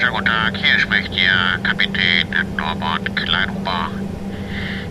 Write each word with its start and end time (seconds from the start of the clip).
schönen 0.00 0.12
guten 0.12 0.26
Tag. 0.26 0.56
Hier 0.56 0.78
spricht 0.78 1.14
Ihr 1.14 1.58
Kapitän 1.62 2.26
Norbert 2.56 3.14
Kleinhuber. 3.16 3.90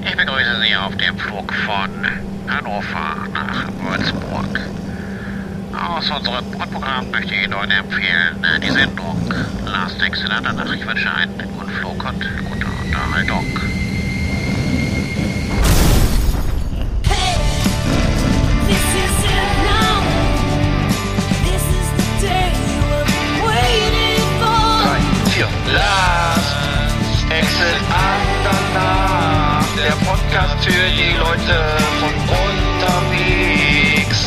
Ich 0.06 0.16
begrüße 0.16 0.62
Sie 0.62 0.76
auf 0.76 0.96
dem 0.98 1.18
Flug 1.18 1.52
von 1.66 1.90
Hannover 2.48 3.16
nach 3.34 3.68
Würzburg. 3.82 4.60
Aus 5.74 6.12
unserem 6.12 6.52
Bordprogramm 6.52 7.10
möchte 7.10 7.34
ich 7.34 7.44
Ihnen 7.44 7.72
empfehlen 7.72 8.46
die 8.62 8.70
Sendung 8.70 9.34
Last 9.66 10.00
Exit 10.02 10.30
Andernach. 10.30 10.72
Ich 10.74 10.86
wünsche 10.86 11.12
einen 11.12 11.50
guten 11.58 11.72
Flug 11.72 12.04
und 12.06 12.46
gute 12.46 12.68
Unterhaltung. 12.68 13.79
Exit 27.32 27.82
Andernach. 27.92 29.66
Der 29.76 29.94
Podcast 30.06 30.66
für 30.66 30.72
die 30.72 31.16
Leute 31.18 31.56
von 32.00 32.14
unterwegs. 32.46 34.20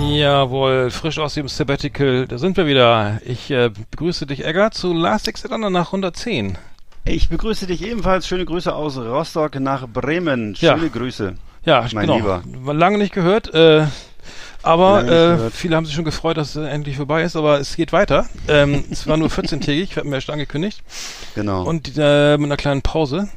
Jawohl, 0.00 0.90
frisch 0.90 1.18
aus 1.18 1.34
dem 1.34 1.48
Sabbatical, 1.48 2.26
da 2.26 2.38
sind 2.38 2.56
wir 2.56 2.66
wieder. 2.66 3.20
Ich 3.26 3.50
äh, 3.50 3.70
begrüße 3.90 4.26
dich, 4.26 4.44
Egger, 4.44 4.70
zu 4.70 4.94
Last 4.94 5.28
Exit 5.28 5.50
nach 5.50 5.86
110. 5.86 6.56
Ich 7.04 7.28
begrüße 7.28 7.66
dich 7.66 7.82
ebenfalls. 7.82 8.26
Schöne 8.26 8.46
Grüße 8.46 8.74
aus 8.74 8.96
Rostock 8.96 9.60
nach 9.60 9.86
Bremen. 9.86 10.54
Ja. 10.58 10.76
Schöne 10.78 10.88
Grüße. 10.88 11.34
Ja, 11.64 11.86
Mein 11.92 12.06
genau. 12.06 12.16
Lieber. 12.16 12.42
Lange 12.74 12.98
nicht 12.98 13.12
gehört, 13.14 13.52
äh, 13.54 13.86
aber 14.62 15.02
nicht 15.02 15.12
äh, 15.12 15.14
gehört. 15.14 15.52
viele 15.54 15.76
haben 15.76 15.86
sich 15.86 15.94
schon 15.94 16.04
gefreut, 16.04 16.36
dass 16.36 16.56
es 16.56 16.66
endlich 16.68 16.96
vorbei 16.96 17.22
ist, 17.22 17.36
aber 17.36 17.58
es 17.60 17.76
geht 17.76 17.92
weiter. 17.92 18.26
Ähm, 18.48 18.84
es 18.90 19.06
war 19.06 19.16
nur 19.16 19.28
14-tägig, 19.28 19.90
wir 19.90 19.96
hatten 19.96 20.08
mir 20.10 20.16
erst 20.16 20.30
angekündigt. 20.30 20.82
Genau. 21.34 21.64
Und 21.64 21.92
äh, 21.96 22.36
mit 22.36 22.46
einer 22.46 22.56
kleinen 22.56 22.82
Pause. 22.82 23.28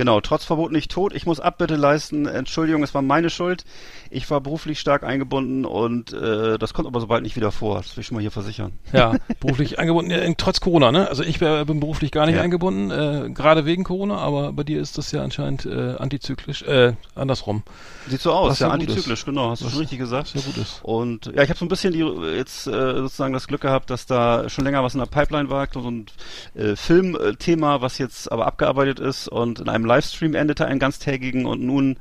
Genau, 0.00 0.22
trotz 0.22 0.46
Verbot 0.46 0.72
nicht 0.72 0.90
tot. 0.90 1.14
Ich 1.14 1.26
muss 1.26 1.40
Abbitte 1.40 1.76
leisten. 1.76 2.24
Entschuldigung, 2.24 2.82
es 2.82 2.94
war 2.94 3.02
meine 3.02 3.28
Schuld. 3.28 3.66
Ich 4.08 4.30
war 4.30 4.40
beruflich 4.40 4.80
stark 4.80 5.02
eingebunden 5.04 5.66
und 5.66 6.14
äh, 6.14 6.58
das 6.58 6.72
kommt 6.72 6.88
aber 6.88 7.00
sobald 7.00 7.22
nicht 7.22 7.36
wieder 7.36 7.52
vor. 7.52 7.76
Das 7.76 7.94
will 7.96 8.00
ich 8.00 8.06
schon 8.06 8.14
mal 8.14 8.22
hier 8.22 8.30
versichern. 8.30 8.72
Ja, 8.92 9.14
beruflich 9.40 9.78
eingebunden, 9.78 10.10
ja, 10.10 10.18
trotz 10.38 10.60
Corona, 10.60 10.90
ne? 10.90 11.06
Also 11.08 11.22
ich 11.22 11.40
wär, 11.40 11.64
bin 11.66 11.80
beruflich 11.80 12.10
gar 12.12 12.24
nicht 12.26 12.36
Ja. 12.36 12.40
eingebunden, 12.42 12.90
äh, 12.90 13.30
gerade 13.30 13.66
wegen 13.66 13.84
Corona, 13.84 14.16
aber 14.16 14.52
bei 14.54 14.64
dir 14.64 14.80
ist 14.80 14.96
das 14.98 15.12
ja 15.12 15.22
anscheinend 15.22 15.64
äh, 15.66 15.96
antizyklisch, 15.98 16.62
äh, 16.62 16.94
andersrum. 17.14 17.62
Sieht 18.08 18.20
so 18.22 18.32
aus, 18.32 18.58
ja, 18.58 18.68
ja 18.68 18.72
antizyklisch, 18.72 19.20
ist. 19.20 19.24
genau, 19.26 19.50
hast 19.50 19.62
du 19.62 19.68
schon 19.68 19.78
richtig 19.80 19.98
gesagt. 19.98 20.34
Ja 20.34 20.40
gut 20.40 20.56
ist. 20.56 20.80
Und 20.82 21.26
ja, 21.26 21.42
ich 21.42 21.50
habe 21.50 21.58
so 21.58 21.64
ein 21.66 21.68
bisschen 21.68 21.92
die 21.92 22.00
jetzt 22.36 22.66
äh, 22.66 22.94
sozusagen 22.94 23.32
das 23.34 23.46
Glück 23.46 23.60
gehabt, 23.60 23.90
dass 23.90 24.06
da 24.06 24.48
schon 24.48 24.64
länger 24.64 24.82
was 24.82 24.94
in 24.94 25.00
der 25.00 25.06
Pipeline 25.06 25.50
war, 25.50 25.68
so 25.72 25.80
ein 25.90 26.06
äh, 26.54 26.74
Filmthema, 26.74 27.80
was 27.82 27.98
jetzt 27.98 28.32
aber 28.32 28.46
abgearbeitet 28.46 28.98
ist 28.98 29.28
und 29.28 29.60
in 29.60 29.68
einem 29.68 29.84
Livestream 29.90 30.34
endete, 30.34 30.66
einen 30.66 30.78
ganztägigen 30.78 31.46
und 31.46 31.60
nun 31.62 31.96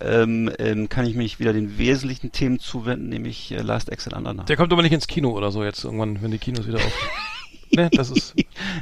ähm, 0.00 0.50
ähm, 0.58 0.88
kann 0.88 1.06
ich 1.06 1.14
mich 1.14 1.40
wieder 1.40 1.52
den 1.52 1.78
wesentlichen 1.78 2.32
Themen 2.32 2.58
zuwenden, 2.58 3.08
nämlich 3.08 3.52
äh, 3.52 3.62
Last 3.62 3.90
Exit 3.90 4.14
Andernach. 4.14 4.44
Der 4.46 4.56
kommt 4.56 4.72
aber 4.72 4.82
nicht 4.82 4.92
ins 4.92 5.06
Kino 5.06 5.30
oder 5.30 5.50
so 5.50 5.64
jetzt 5.64 5.84
irgendwann, 5.84 6.22
wenn 6.22 6.30
die 6.30 6.38
Kinos 6.38 6.66
wieder 6.66 6.78
auf. 6.78 7.08
ne, 7.70 7.88
das 7.92 8.10
ist 8.10 8.34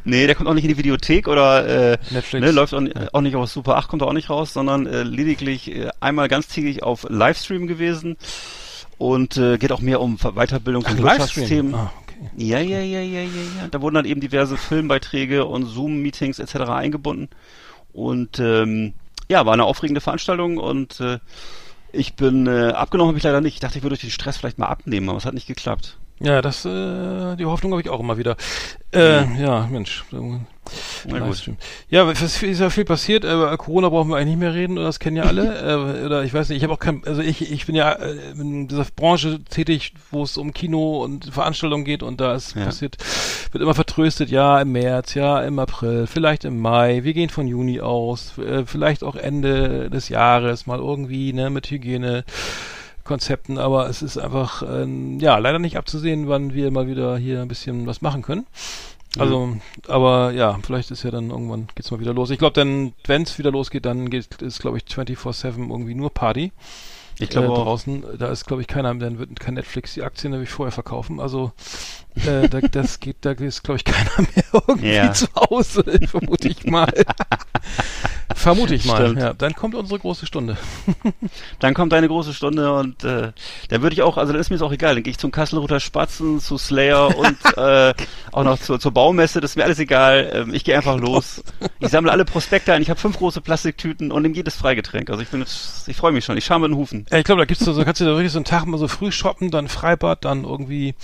Nee, 0.05 0.27
der 0.27 0.35
kommt 0.35 0.49
auch 0.49 0.55
nicht 0.55 0.65
in 0.65 0.71
die 0.71 0.79
Videothek 0.79 1.29
oder 1.29 1.93
äh, 1.93 1.99
Netflix. 2.11 2.45
ne, 2.45 2.51
läuft 2.53 2.75
auch, 2.75 2.83
Ja. 2.83 3.09
auch 3.13 3.21
nicht 3.21 3.37
auf 3.37 3.49
Super 3.51 3.77
8, 3.77 3.89
kommt 3.89 4.03
auch 4.03 4.13
nicht 4.13 4.31
raus, 4.31 4.53
sondern 4.53 4.87
äh, 4.87 5.03
lediglich 5.03 5.71
äh, 5.75 5.89
einmal 6.01 6.29
ganztägig 6.29 6.83
auf 6.83 7.07
Livestream 7.09 7.67
gewesen 7.67 8.17
und 8.99 9.37
äh, 9.37 9.59
geht 9.59 9.73
auch 9.73 9.81
mehr 9.81 10.01
um 10.01 10.13
und 10.15 10.23
Livestream. 10.23 11.03
Wirtschaftsthemen. 11.05 11.75
Ah, 11.75 11.93
okay. 12.03 12.15
Ja, 12.37 12.61
ja, 12.61 12.81
ja, 12.81 13.01
ja, 13.01 13.21
ja, 13.23 13.23
ja. 13.23 13.69
Da 13.71 13.81
wurden 13.81 13.95
dann 13.95 14.05
eben 14.05 14.21
diverse 14.21 14.57
Filmbeiträge 14.57 15.45
und 15.47 15.67
Zoom-Meetings 15.67 16.39
etc. 16.39 16.57
eingebunden. 16.71 17.29
Und 17.99 18.39
ähm, 18.39 18.95
ja, 19.29 19.45
war 19.45 19.53
eine 19.53 19.65
aufregende 19.65 20.01
Veranstaltung 20.01 20.57
und 20.57 21.01
äh, 21.01 21.19
ich 21.93 22.15
bin 22.15 22.47
äh, 22.47 22.69
abgenommen 22.69 23.09
habe 23.09 23.19
ich 23.19 23.25
leider 23.25 23.41
nicht. 23.41 23.55
Ich 23.55 23.61
dachte, 23.61 23.79
ich 23.79 23.83
würde 23.83 23.95
durch 23.95 24.03
den 24.03 24.11
Stress 24.11 24.37
vielleicht 24.37 24.59
mal 24.59 24.67
abnehmen, 24.67 25.09
aber 25.09 25.19
es 25.19 25.25
hat 25.25 25.35
nicht 25.35 25.49
geklappt. 25.49 25.99
Ja, 26.21 26.43
das, 26.43 26.65
äh, 26.65 27.37
die 27.37 27.47
Hoffnung 27.47 27.73
habe 27.73 27.83
ich 27.83 27.89
auch 27.89 28.01
immer 28.01 28.19
wieder. 28.19 28.37
Äh, 28.93 29.25
ja, 29.41 29.69
Mensch. 29.71 30.05
Na 30.11 30.19
gut. 30.19 30.41
Ja, 31.89 32.11
es 32.11 32.43
ist 32.43 32.61
ja 32.61 32.71
viel 32.71 32.85
passiert, 32.85 33.25
aber 33.25 33.57
Corona 33.57 33.89
brauchen 33.89 34.11
wir 34.11 34.17
eigentlich 34.17 34.37
nicht 34.37 34.41
mehr 34.41 34.55
reden, 34.55 34.77
oder 34.77 34.87
das 34.87 34.99
kennen 34.99 35.17
ja 35.17 35.25
alle. 35.25 36.03
äh, 36.03 36.05
oder 36.05 36.25
ich 36.25 36.35
weiß 36.35 36.49
nicht, 36.49 36.59
ich 36.59 36.63
habe 36.65 36.75
auch 36.75 36.79
kein, 36.79 37.03
also 37.07 37.23
ich, 37.23 37.51
ich 37.51 37.67
bin 37.67 37.75
ja 37.75 37.93
äh, 37.93 38.17
in 38.39 38.69
dieser 38.69 38.85
Branche 38.97 39.43
tätig, 39.45 39.95
wo 40.11 40.23
es 40.25 40.37
um 40.37 40.53
Kino 40.53 41.03
und 41.03 41.33
Veranstaltungen 41.33 41.85
geht 41.85 42.03
und 42.03 42.21
da 42.21 42.35
ist 42.35 42.55
Ja. 42.55 42.65
passiert, 42.67 42.97
wird 43.53 43.63
immer 43.63 43.75
vertröstet, 43.75 44.31
ja, 44.31 44.61
im 44.61 44.73
März, 44.73 45.15
ja, 45.15 45.41
im 45.43 45.59
April, 45.59 46.07
vielleicht 46.07 46.45
im 46.45 46.59
Mai, 46.61 47.05
wir 47.05 47.15
gehen 47.15 47.31
von 47.31 47.47
Juni 47.47 47.81
aus, 47.81 48.37
äh, 48.39 48.65
vielleicht 48.67 49.05
auch 49.05 49.17
Ende 49.17 49.89
des 49.91 50.09
Jahres 50.09 50.67
mal 50.67 50.79
irgendwie, 50.79 51.33
ne, 51.33 51.51
mit 51.51 51.71
Hygiene. 51.71 52.25
Konzepten, 53.09 53.59
aber 53.59 53.89
es 53.89 54.03
ist 54.03 54.19
einfach 54.19 54.63
ähm, 54.63 55.19
ja 55.19 55.39
leider 55.39 55.59
nicht 55.59 55.77
abzusehen, 55.77 56.29
wann 56.29 56.55
wir 56.55 56.71
mal 56.71 56.87
wieder 56.87 57.19
hier 57.19 57.43
ein 57.43 57.49
bisschen 57.49 57.87
was 57.87 58.03
machen 58.03 58.23
können. 58.23 58.47
Also, 59.19 59.57
aber 59.89 60.33
ja, 60.33 60.59
vielleicht 60.63 60.91
ist 60.91 61.03
ja 61.03 61.11
dann 61.11 61.31
irgendwann 61.31 61.67
geht's 61.75 61.91
mal 61.91 61.99
wieder 61.99 62.13
los. 62.13 62.31
Ich 62.31 62.39
glaube, 62.39 62.53
dann, 62.53 62.93
wenn 63.07 63.23
es 63.23 63.39
wieder 63.39 63.51
losgeht, 63.51 63.87
dann 63.87 64.11
geht 64.11 64.43
ist, 64.43 64.61
glaube 64.61 64.77
ich, 64.77 64.85
24/7 64.85 65.71
irgendwie 65.71 65.95
nur 65.95 66.11
Party. 66.11 66.53
Ich 67.19 67.31
glaube 67.31 67.47
äh, 67.47 67.55
draußen, 67.55 68.05
da 68.19 68.29
ist, 68.29 68.47
glaube 68.47 68.63
ich, 68.63 68.69
keiner, 68.69 68.95
dann 68.95 69.19
wird 69.19 69.41
kein 69.41 69.55
Netflix 69.55 69.95
die 69.95 70.03
Aktien 70.03 70.31
nämlich 70.31 70.51
vorher 70.51 70.73
verkaufen. 70.73 71.19
Also 71.19 71.53
äh, 72.27 72.49
da, 72.49 72.61
das 72.61 73.01
geht, 73.01 73.17
da 73.23 73.33
ist, 73.33 73.63
glaube 73.65 73.77
ich, 73.79 73.85
keiner 73.85 74.11
mehr 74.35 74.45
irgendwie 74.69 74.93
Ja. 74.95 75.13
zu 75.13 75.27
Hause, 75.35 75.85
vermute 76.07 76.49
ich 76.49 76.65
mal. 76.65 76.93
vermute 78.35 78.75
ich 78.75 78.85
mal. 78.85 78.97
Stimmt. 78.97 79.21
Ja, 79.21 79.35
dann 79.35 79.55
kommt 79.55 79.75
unsere 79.75 79.99
große 79.99 80.27
Stunde. 80.27 80.57
Dann 81.61 81.75
kommt 81.75 81.93
deine 81.93 82.09
große 82.09 82.33
Stunde 82.35 82.73
und 82.75 83.03
äh, 83.05 83.33
da 83.69 83.83
würde 83.83 83.95
ich 83.95 84.03
auch, 84.03 84.17
also 84.17 84.33
dann 84.33 84.41
ist 84.41 84.51
mir 84.51 84.57
das 84.57 84.63
auch 84.63 84.73
egal, 84.73 84.95
dann 84.95 85.03
gehe 85.03 85.11
ich 85.11 85.19
zum 85.19 85.31
Kasselruther 85.33 85.81
Spatzen, 85.81 86.41
zu 86.41 86.57
Slayer 86.57 87.17
und 87.17 87.37
äh, 87.57 87.95
auch 88.33 88.45
noch 88.45 88.59
zur, 88.61 88.79
zur 88.79 88.93
Baumesse, 88.93 89.41
das 89.41 89.53
ist 89.53 89.57
mir 89.57 89.65
alles 89.65 89.79
egal. 89.79 90.31
Ähm, 90.33 90.55
ich 90.55 90.63
gehe 90.65 90.77
einfach 90.77 90.97
los. 90.99 91.43
Ich 91.81 91.89
sammle 91.89 92.13
alle 92.13 92.25
Prospekte 92.25 92.73
ein, 92.73 92.83
ich 92.83 92.91
habe 92.91 93.01
fünf 93.01 93.19
große 93.19 93.41
Plastiktüten 93.41 94.13
und 94.13 94.23
nehme 94.23 94.35
jedes 94.35 94.55
Freigetränk. 94.57 95.11
Also 95.11 95.23
ich 95.23 95.29
bin 95.29 95.41
jetzt, 95.41 95.89
ich 95.89 95.97
freue 95.97 96.13
mich 96.13 96.25
schon, 96.25 96.37
ich 96.37 96.45
schaue 96.45 96.61
mit 96.61 96.71
den 96.71 96.77
Hufen. 96.77 97.07
Ja, 97.11 97.19
ich 97.19 97.25
glaube, 97.25 97.41
da 97.41 97.45
gibt's 97.47 97.65
so, 97.65 97.73
so 97.73 97.85
kannst 97.85 98.01
du 98.01 98.05
da 98.05 98.13
wirklich 98.13 98.33
so 98.33 98.39
einen 98.39 98.45
Tag 98.45 98.67
mal 98.67 98.79
so 98.79 98.89
früh 98.89 99.11
shoppen, 99.11 99.51
dann 99.51 99.69
Freibad, 99.69 100.25
dann 100.25 100.45
irgendwie, 100.45 100.95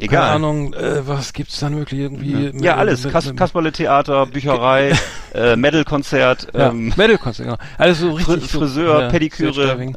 Egal. 0.00 0.20
keine 0.22 0.34
Ahnung, 0.34 0.74
äh, 0.74 1.06
was 1.06 1.32
gibt's 1.32 1.58
dann 1.60 1.76
wirklich 1.76 2.00
irgendwie? 2.00 2.34
mit- 2.34 2.62
Ja, 2.64 2.76
alles. 2.76 3.04
mit- 3.04 3.12
Kas 3.12 3.26
mit- 3.26 3.36
Kasperle 3.36 3.72
Theater, 3.72 4.26
Bücherei, 4.26 4.92
äh, 5.34 5.56
Metal-Konzert, 5.56 6.48
ja, 6.54 6.68
ähm, 6.70 6.92
Metal-Konzert, 6.96 7.46
genau. 7.46 7.58
Alles 7.78 8.00
so 8.00 8.12
richtig 8.12 8.50
so, 8.50 8.58
Friseur, 8.60 9.02
ja, 9.02 9.08
Pediküre. 9.08 9.92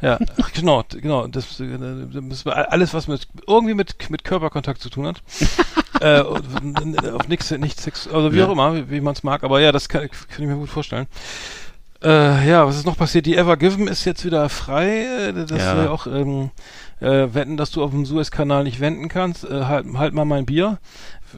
Ja, 0.00 0.18
genau, 0.54 0.84
genau. 0.88 1.26
Das, 1.26 1.58
äh, 1.58 1.66
da 2.12 2.20
müssen 2.20 2.44
wir 2.44 2.70
alles, 2.72 2.94
was 2.94 3.08
mit 3.08 3.26
irgendwie 3.48 3.74
mit 3.74 3.96
mit 4.10 4.22
Körperkontakt 4.22 4.80
zu 4.80 4.90
tun 4.90 5.06
hat, 5.08 5.22
äh, 6.00 6.20
auf 6.20 7.26
nichts, 7.26 7.50
nichts, 7.50 7.82
sex- 7.82 8.06
also 8.06 8.32
wie 8.32 8.38
Ja. 8.38 8.46
auch 8.46 8.52
immer, 8.52 8.88
wie, 8.90 9.00
man 9.00 9.14
es 9.14 9.24
mag. 9.24 9.42
Aber 9.42 9.60
ja, 9.60 9.72
das 9.72 9.88
kann, 9.88 10.02
kann 10.02 10.42
ich 10.42 10.46
mir 10.46 10.54
gut 10.54 10.68
vorstellen. 10.70 11.06
Äh, 12.00 12.48
ja, 12.48 12.64
was 12.64 12.76
ist 12.76 12.86
noch 12.86 12.96
passiert? 12.96 13.26
Die 13.26 13.36
Ever 13.36 13.56
Given 13.56 13.88
ist 13.88 14.04
jetzt 14.04 14.24
wieder 14.24 14.48
frei. 14.48 15.30
Äh, 15.30 15.32
Das 15.32 15.50
Ja. 15.60 15.82
ja. 15.84 15.90
auch 15.90 16.06
ähm, 16.06 16.50
äh, 17.00 17.34
wetten, 17.34 17.56
dass 17.56 17.70
du 17.70 17.82
auf 17.82 17.90
dem 17.90 18.06
Suezkanal 18.06 18.64
nicht 18.64 18.80
wenden 18.80 19.08
kannst. 19.08 19.44
Äh, 19.44 19.64
halt, 19.64 19.86
halt 19.94 20.14
mal 20.14 20.24
mein 20.24 20.46
Bier. 20.46 20.78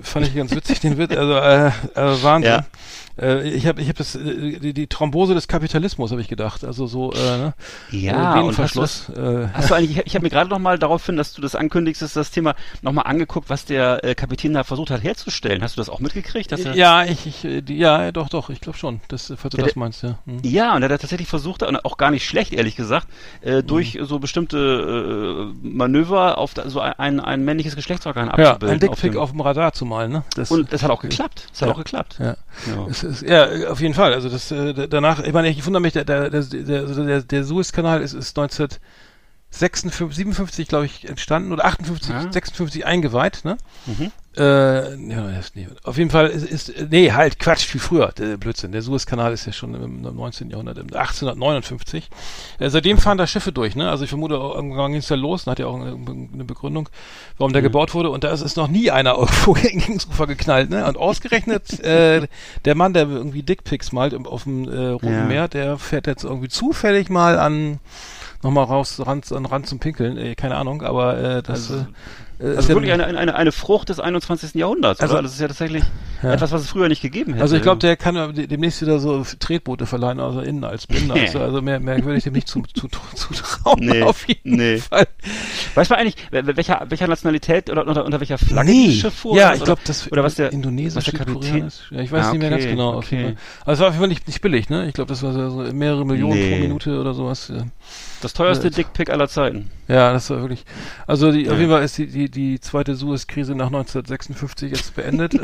Fand 0.03 0.27
ich 0.27 0.35
ganz 0.35 0.55
witzig, 0.55 0.81
den 0.81 0.99
Witz. 0.99 1.11
Also 1.17 1.35
äh, 1.35 1.67
äh, 1.69 2.23
Wahnsinn. 2.23 2.51
Ja. 2.53 2.65
Äh, 3.21 3.49
ich 3.51 3.67
habe 3.67 3.83
ich 3.83 3.89
hab 3.89 3.97
das 3.97 4.15
äh, 4.15 4.59
die, 4.61 4.73
die 4.73 4.87
Thrombose 4.87 5.35
des 5.35 5.49
Kapitalismus 5.49 6.11
habe 6.13 6.21
ich 6.21 6.29
gedacht. 6.29 6.65
Also 6.65 6.87
so 6.87 7.13
äh, 7.13 7.17
ne? 7.39 7.55
Ja, 7.91 8.39
äh, 8.39 8.43
und 8.43 8.57
hast 8.57 8.77
du 8.77 8.81
das- 8.81 9.09
äh, 9.11 9.49
Hast 9.53 9.71
du 9.71 9.75
eigentlich, 9.75 9.99
ich, 9.99 10.07
ich 10.07 10.15
habe 10.15 10.23
mir 10.23 10.31
gerade 10.31 10.49
noch 10.49 10.61
mal 10.61 10.79
daraufhin, 10.79 11.17
dass 11.17 11.33
du 11.33 11.43
das 11.43 11.55
ankündigst, 11.57 12.03
ist 12.03 12.15
das 12.17 12.31
Thema 12.31 12.55
nochmal 12.83 13.07
angeguckt, 13.07 13.51
was 13.51 13.65
der 13.65 14.01
Kapitän 14.15 14.55
da 14.55 14.63
versucht 14.65 14.91
hat 14.91 15.03
herzustellen. 15.03 15.61
Hast 15.63 15.77
du 15.77 15.81
das 15.81 15.89
auch 15.91 15.99
mitgekriegt? 16.01 16.53
Dass 16.53 16.63
ja, 16.65 17.05
ich, 17.05 17.27
ich 17.27 17.65
die, 17.65 17.77
ja, 17.77 18.13
doch, 18.13 18.29
doch, 18.29 18.49
ich 18.49 18.61
glaube 18.61 18.79
schon. 18.79 19.01
Das, 19.09 19.27
falls 19.37 19.53
du 19.53 19.59
Ja, 19.59 19.65
das 19.65 19.75
der- 19.75 19.81
meinst, 19.81 20.03
ja. 20.03 20.19
Hm. 20.27 20.39
Ja, 20.45 20.77
und 20.77 20.83
er 20.83 20.89
hat 20.89 21.01
tatsächlich 21.01 21.29
versucht, 21.29 21.63
und 21.65 21.85
auch 21.85 21.97
gar 21.97 22.13
nicht 22.13 22.25
schlecht, 22.27 22.53
ehrlich 22.53 22.77
gesagt, 22.77 23.09
Mhm. 23.45 23.67
durch 23.67 23.99
so 24.03 24.19
bestimmte 24.21 25.51
Manöver 25.63 26.39
auf 26.39 26.55
da, 26.55 26.69
so 26.69 26.81
ein, 26.81 27.21
ein 27.21 27.45
männliches 27.45 27.77
Geschlechtsorgan 27.77 28.27
Ja, 28.39 28.53
abzubilden. 28.53 28.75
ein 28.75 28.81
Dickpick 28.81 29.13
dem- 29.13 29.21
auf 29.21 29.31
dem 29.33 29.41
Radar 29.41 29.73
zu 29.73 29.80
malen, 29.85 30.13
ne? 30.13 30.23
Das, 30.35 30.51
Und 30.51 30.73
das 30.73 30.83
hat 30.83 30.91
auch 30.91 31.03
geklappt. 31.03 31.47
Das 31.51 31.63
hat 31.63 31.69
Ja. 31.69 31.75
auch 31.75 31.79
geklappt. 31.79 32.17
ja. 32.19 32.37
Ja. 32.67 32.87
Ist, 32.89 33.23
ja, 33.23 33.69
auf 33.71 33.81
jeden 33.81 33.95
Fall. 33.95 34.13
Also 34.13 34.29
das 34.29 34.51
äh, 34.51 34.89
danach, 34.89 35.21
ich 35.21 35.33
meine, 35.33 35.49
ich 35.49 35.65
wundere 35.65 35.81
mich, 35.81 35.93
der, 35.93 36.05
der, 36.05 36.31
der, 36.31 37.23
der, 37.23 37.45
Suezkanal 37.45 38.03
ist, 38.03 38.13
ist 38.13 38.37
1956, 39.53 40.17
57, 40.17 40.69
glaube 40.69 40.87
ich, 40.87 41.09
entstanden 41.09 41.53
oder 41.53 41.65
58, 41.65 42.11
Ja. 42.11 42.33
56 42.33 42.87
eingeweiht, 42.87 43.41
ne? 43.45 43.57
Mhm. 43.87 44.13
Äh, 44.37 44.95
ja, 45.11 45.29
das- 45.33 45.57
nee, 45.57 45.67
auf 45.83 45.99
jeden 45.99 46.11
Fall 46.11 46.29
ist, 46.29 46.45
ist 46.45 46.73
nee, 46.89 47.11
halt 47.11 47.41
Quatsch, 47.41 47.65
viel 47.67 47.81
früher, 47.81 48.13
der 48.17 48.37
Blödsinn. 48.37 48.71
Der 48.71 48.81
Suezkanal 48.81 49.33
ist 49.33 49.45
ja 49.45 49.53
schon 49.53 49.75
im, 49.75 50.05
im 50.07 50.15
19. 50.15 50.51
Jahrhundert, 50.51 50.79
im 50.79 50.85
1859. 50.95 52.09
Äh, 52.61 52.71
seitdem 52.71 52.99
fahren 52.99 53.19
da 53.19 53.27
Schiffe 53.27 53.51
durch, 53.51 53.75
ne? 53.75 53.91
Also 53.91 54.05
ich 54.05 54.11
vermute, 54.11 54.35
irgendwann 54.35 54.93
ging 54.93 55.01
es 55.01 55.09
ja 55.09 55.17
los, 55.17 55.47
und 55.47 55.51
hat 55.51 55.59
ja 55.59 55.67
auch 55.67 55.75
eine, 55.75 55.99
eine 56.33 56.45
Begründung, 56.45 56.89
warum 57.39 57.53
der 57.53 57.63
gebaut 57.63 57.93
wurde. 57.93 58.11
Und 58.11 58.23
da 58.23 58.31
ist, 58.31 58.41
ist 58.43 58.57
noch 58.57 58.69
nie 58.69 58.93
einer 58.93 59.15
irgendwo 59.19 59.55
gegen 59.55 59.95
das 59.95 60.07
Ufer 60.07 60.29
geknallt, 60.29 60.71
ne? 60.71 60.87
Und 60.87 60.97
ausgerechnet 60.97 61.81
äh, 61.81 62.29
der 62.65 62.75
Mann, 62.77 62.93
der 62.95 63.09
irgendwie 63.09 63.43
Dickpics 63.43 63.91
malt 63.91 64.15
auf 64.15 64.45
dem 64.45 64.69
äh, 64.69 64.91
Roten 64.91 65.13
Ja. 65.13 65.25
Meer, 65.25 65.49
der 65.49 65.77
fährt 65.77 66.07
jetzt 66.07 66.23
irgendwie 66.23 66.49
zufällig 66.49 67.11
mal 67.11 67.37
an 67.37 67.81
nochmal 68.43 68.65
raus, 68.65 69.01
ran, 69.05 69.21
an 69.31 69.47
ran 69.47 69.65
zum 69.65 69.79
Pinkeln, 69.79 70.17
äh, 70.17 70.35
keine 70.35 70.57
Ahnung, 70.57 70.83
aber 70.83 71.19
äh, 71.19 71.43
das 71.43 71.71
Also- 71.71 71.83
äh, 71.83 71.87
Also 72.43 72.61
ja- 72.63 72.69
wirklich 72.77 72.93
eine, 72.93 73.07
eine, 73.07 73.35
eine 73.35 73.53
Frucht 73.53 73.91
des 73.91 74.01
21. 74.01 74.55
Jahrhunderts, 74.55 75.01
Also- 75.01 75.15
oder? 75.15 75.23
Das 75.23 75.33
ist 75.35 75.41
ja 75.41 75.49
tatsächlich 75.49 75.85
Ja. 76.23 76.33
etwas, 76.33 76.53
was 76.53 76.63
es 76.63 76.71
früher 76.71 76.89
nicht 76.89 77.03
gegeben 77.03 77.33
hätte. 77.33 77.43
Also 77.43 77.57
ich 77.57 77.63
glaube, 77.63 77.79
der 77.81 77.97
kann 77.97 78.15
demnächst 78.35 78.81
wieder 78.83 78.99
so 78.99 79.25
Tretboote 79.39 79.87
verleihen, 79.87 80.21
also 80.21 80.41
innen 80.41 80.65
als 80.65 80.87
Binder. 80.87 81.15
Nee. 81.15 81.27
Also, 81.27 81.41
also 81.41 81.61
mehr, 81.63 81.81
mehr 81.81 82.03
würde 82.05 82.17
ich 82.19 82.25
dem 82.25 82.33
nicht 82.33 82.49
zu, 82.49 82.63
zu, 82.75 82.89
zu 82.89 83.33
trauen, 83.35 83.81
Nee, 83.81 84.03
auf 84.03 84.27
jeden 84.29 84.57
nee. 84.57 84.79
Fall. 84.79 85.07
Weiß 85.75 85.89
man 85.91 85.99
eigentlich, 85.99 86.17
welcher, 86.31 86.85
welcher 86.89 87.09
Nationalität 87.09 87.69
oder 87.71 87.87
unter, 87.87 88.05
unter 88.05 88.21
welcher 88.21 88.39
Flagge 88.39 88.71
Nee. 88.71 88.87
das 88.89 88.95
Schiff 88.97 89.15
fuhr? 89.15 89.37
Ja, 89.37 89.55
ich 89.55 89.63
glaube, 89.65 89.81
das 89.87 90.11
oder 90.11 90.23
was 90.25 90.35
der 90.35 90.53
Indonesisch, 90.53 90.97
was 90.97 91.05
der 91.05 91.19
Südkorea 91.27 91.53
Kapitän- 91.55 91.67
ist. 91.67 91.83
Ja, 91.91 92.01
ich 92.01 92.11
weiß 92.13 92.27
Ah, 92.27 92.31
nicht 92.33 92.41
mehr 92.41 92.51
ganz 92.51 92.63
okay, 92.65 92.71
genau. 92.73 92.97
Okay. 92.97 93.37
Also 93.67 93.73
es 93.73 93.81
war 93.81 93.87
auf 93.89 93.93
jeden 93.95 94.01
Fall 94.01 94.09
nicht, 94.09 94.27
nicht 94.27 94.41
billig, 94.41 94.69
ne? 94.71 94.87
Ich 94.89 94.95
glaube, 94.95 95.09
das 95.09 95.23
war 95.23 95.33
so 95.33 95.65
mehrere 95.73 96.05
Millionen 96.07 96.39
pro 96.51 96.57
Minute 96.59 96.99
oder 97.01 97.13
sowas. 97.15 97.53
Das 98.23 98.33
teuerste 98.33 98.69
Ja. 98.69 98.75
Dickpick 98.75 99.11
aller 99.11 99.29
Zeiten. 99.29 99.71
Ja, 99.91 100.13
das 100.13 100.31
war 100.31 100.41
wirklich. 100.41 100.65
Also 101.07 101.33
die, 101.33 101.49
auf 101.49 101.55
Ja. 101.55 101.59
jeden 101.61 101.71
Fall 101.73 101.83
ist 101.83 101.99
die, 101.99 102.07
die, 102.07 102.31
die 102.31 102.61
zweite 102.61 102.95
Suez-Krise 102.95 103.55
nach 103.55 103.67
1956 103.67 104.71
jetzt 104.71 104.95
beendet. 104.95 105.33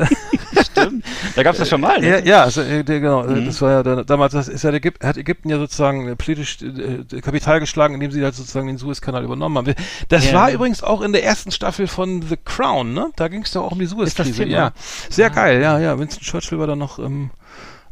Stimmt. 0.70 1.04
Da 1.34 1.42
gab 1.42 1.54
es 1.54 1.58
das 1.58 1.68
schon 1.68 1.80
mal, 1.80 1.98
ne? 2.00 2.08
Ja, 2.08 2.18
ja 2.24 2.42
also, 2.44 2.60
äh, 2.62 2.84
der, 2.84 3.00
genau, 3.00 3.24
äh, 3.24 3.40
Mhm. 3.40 3.46
das 3.46 3.60
war 3.60 3.70
ja 3.72 3.82
da, 3.82 4.04
damals, 4.04 4.32
das 4.34 4.48
ist 4.48 4.62
ja 4.62 4.70
der 4.70 4.80
hat 5.02 5.16
Ägypten 5.16 5.48
ja 5.48 5.58
sozusagen 5.58 6.06
äh, 6.08 6.16
politisch 6.16 6.58
äh, 6.62 7.20
Kapital 7.20 7.60
geschlagen, 7.60 7.94
indem 7.94 8.10
sie 8.12 8.22
halt 8.22 8.34
sozusagen 8.34 8.66
den 8.68 8.78
Suezkanal 8.78 9.24
übernommen 9.24 9.58
haben. 9.58 9.74
Das 10.08 10.26
Ja. 10.30 10.34
war 10.34 10.50
übrigens 10.52 10.82
auch 10.82 11.00
in 11.02 11.12
der 11.12 11.24
ersten 11.24 11.50
Staffel 11.50 11.86
von 11.88 12.22
The 12.22 12.36
Crown, 12.44 12.94
ne? 12.94 13.10
Da 13.16 13.28
ging 13.28 13.42
es 13.42 13.50
doch 13.52 13.64
auch 13.64 13.72
um 13.72 13.78
die 13.80 13.86
Suezkrise. 13.86 14.44
Ja, 14.44 14.72
sehr 15.10 15.30
geil, 15.30 15.60
ja, 15.60 15.78
ja. 15.80 15.98
Winston 15.98 16.22
Churchill 16.22 16.58
war 16.58 16.66
da 16.68 16.76
noch 16.76 16.98
im 16.98 17.30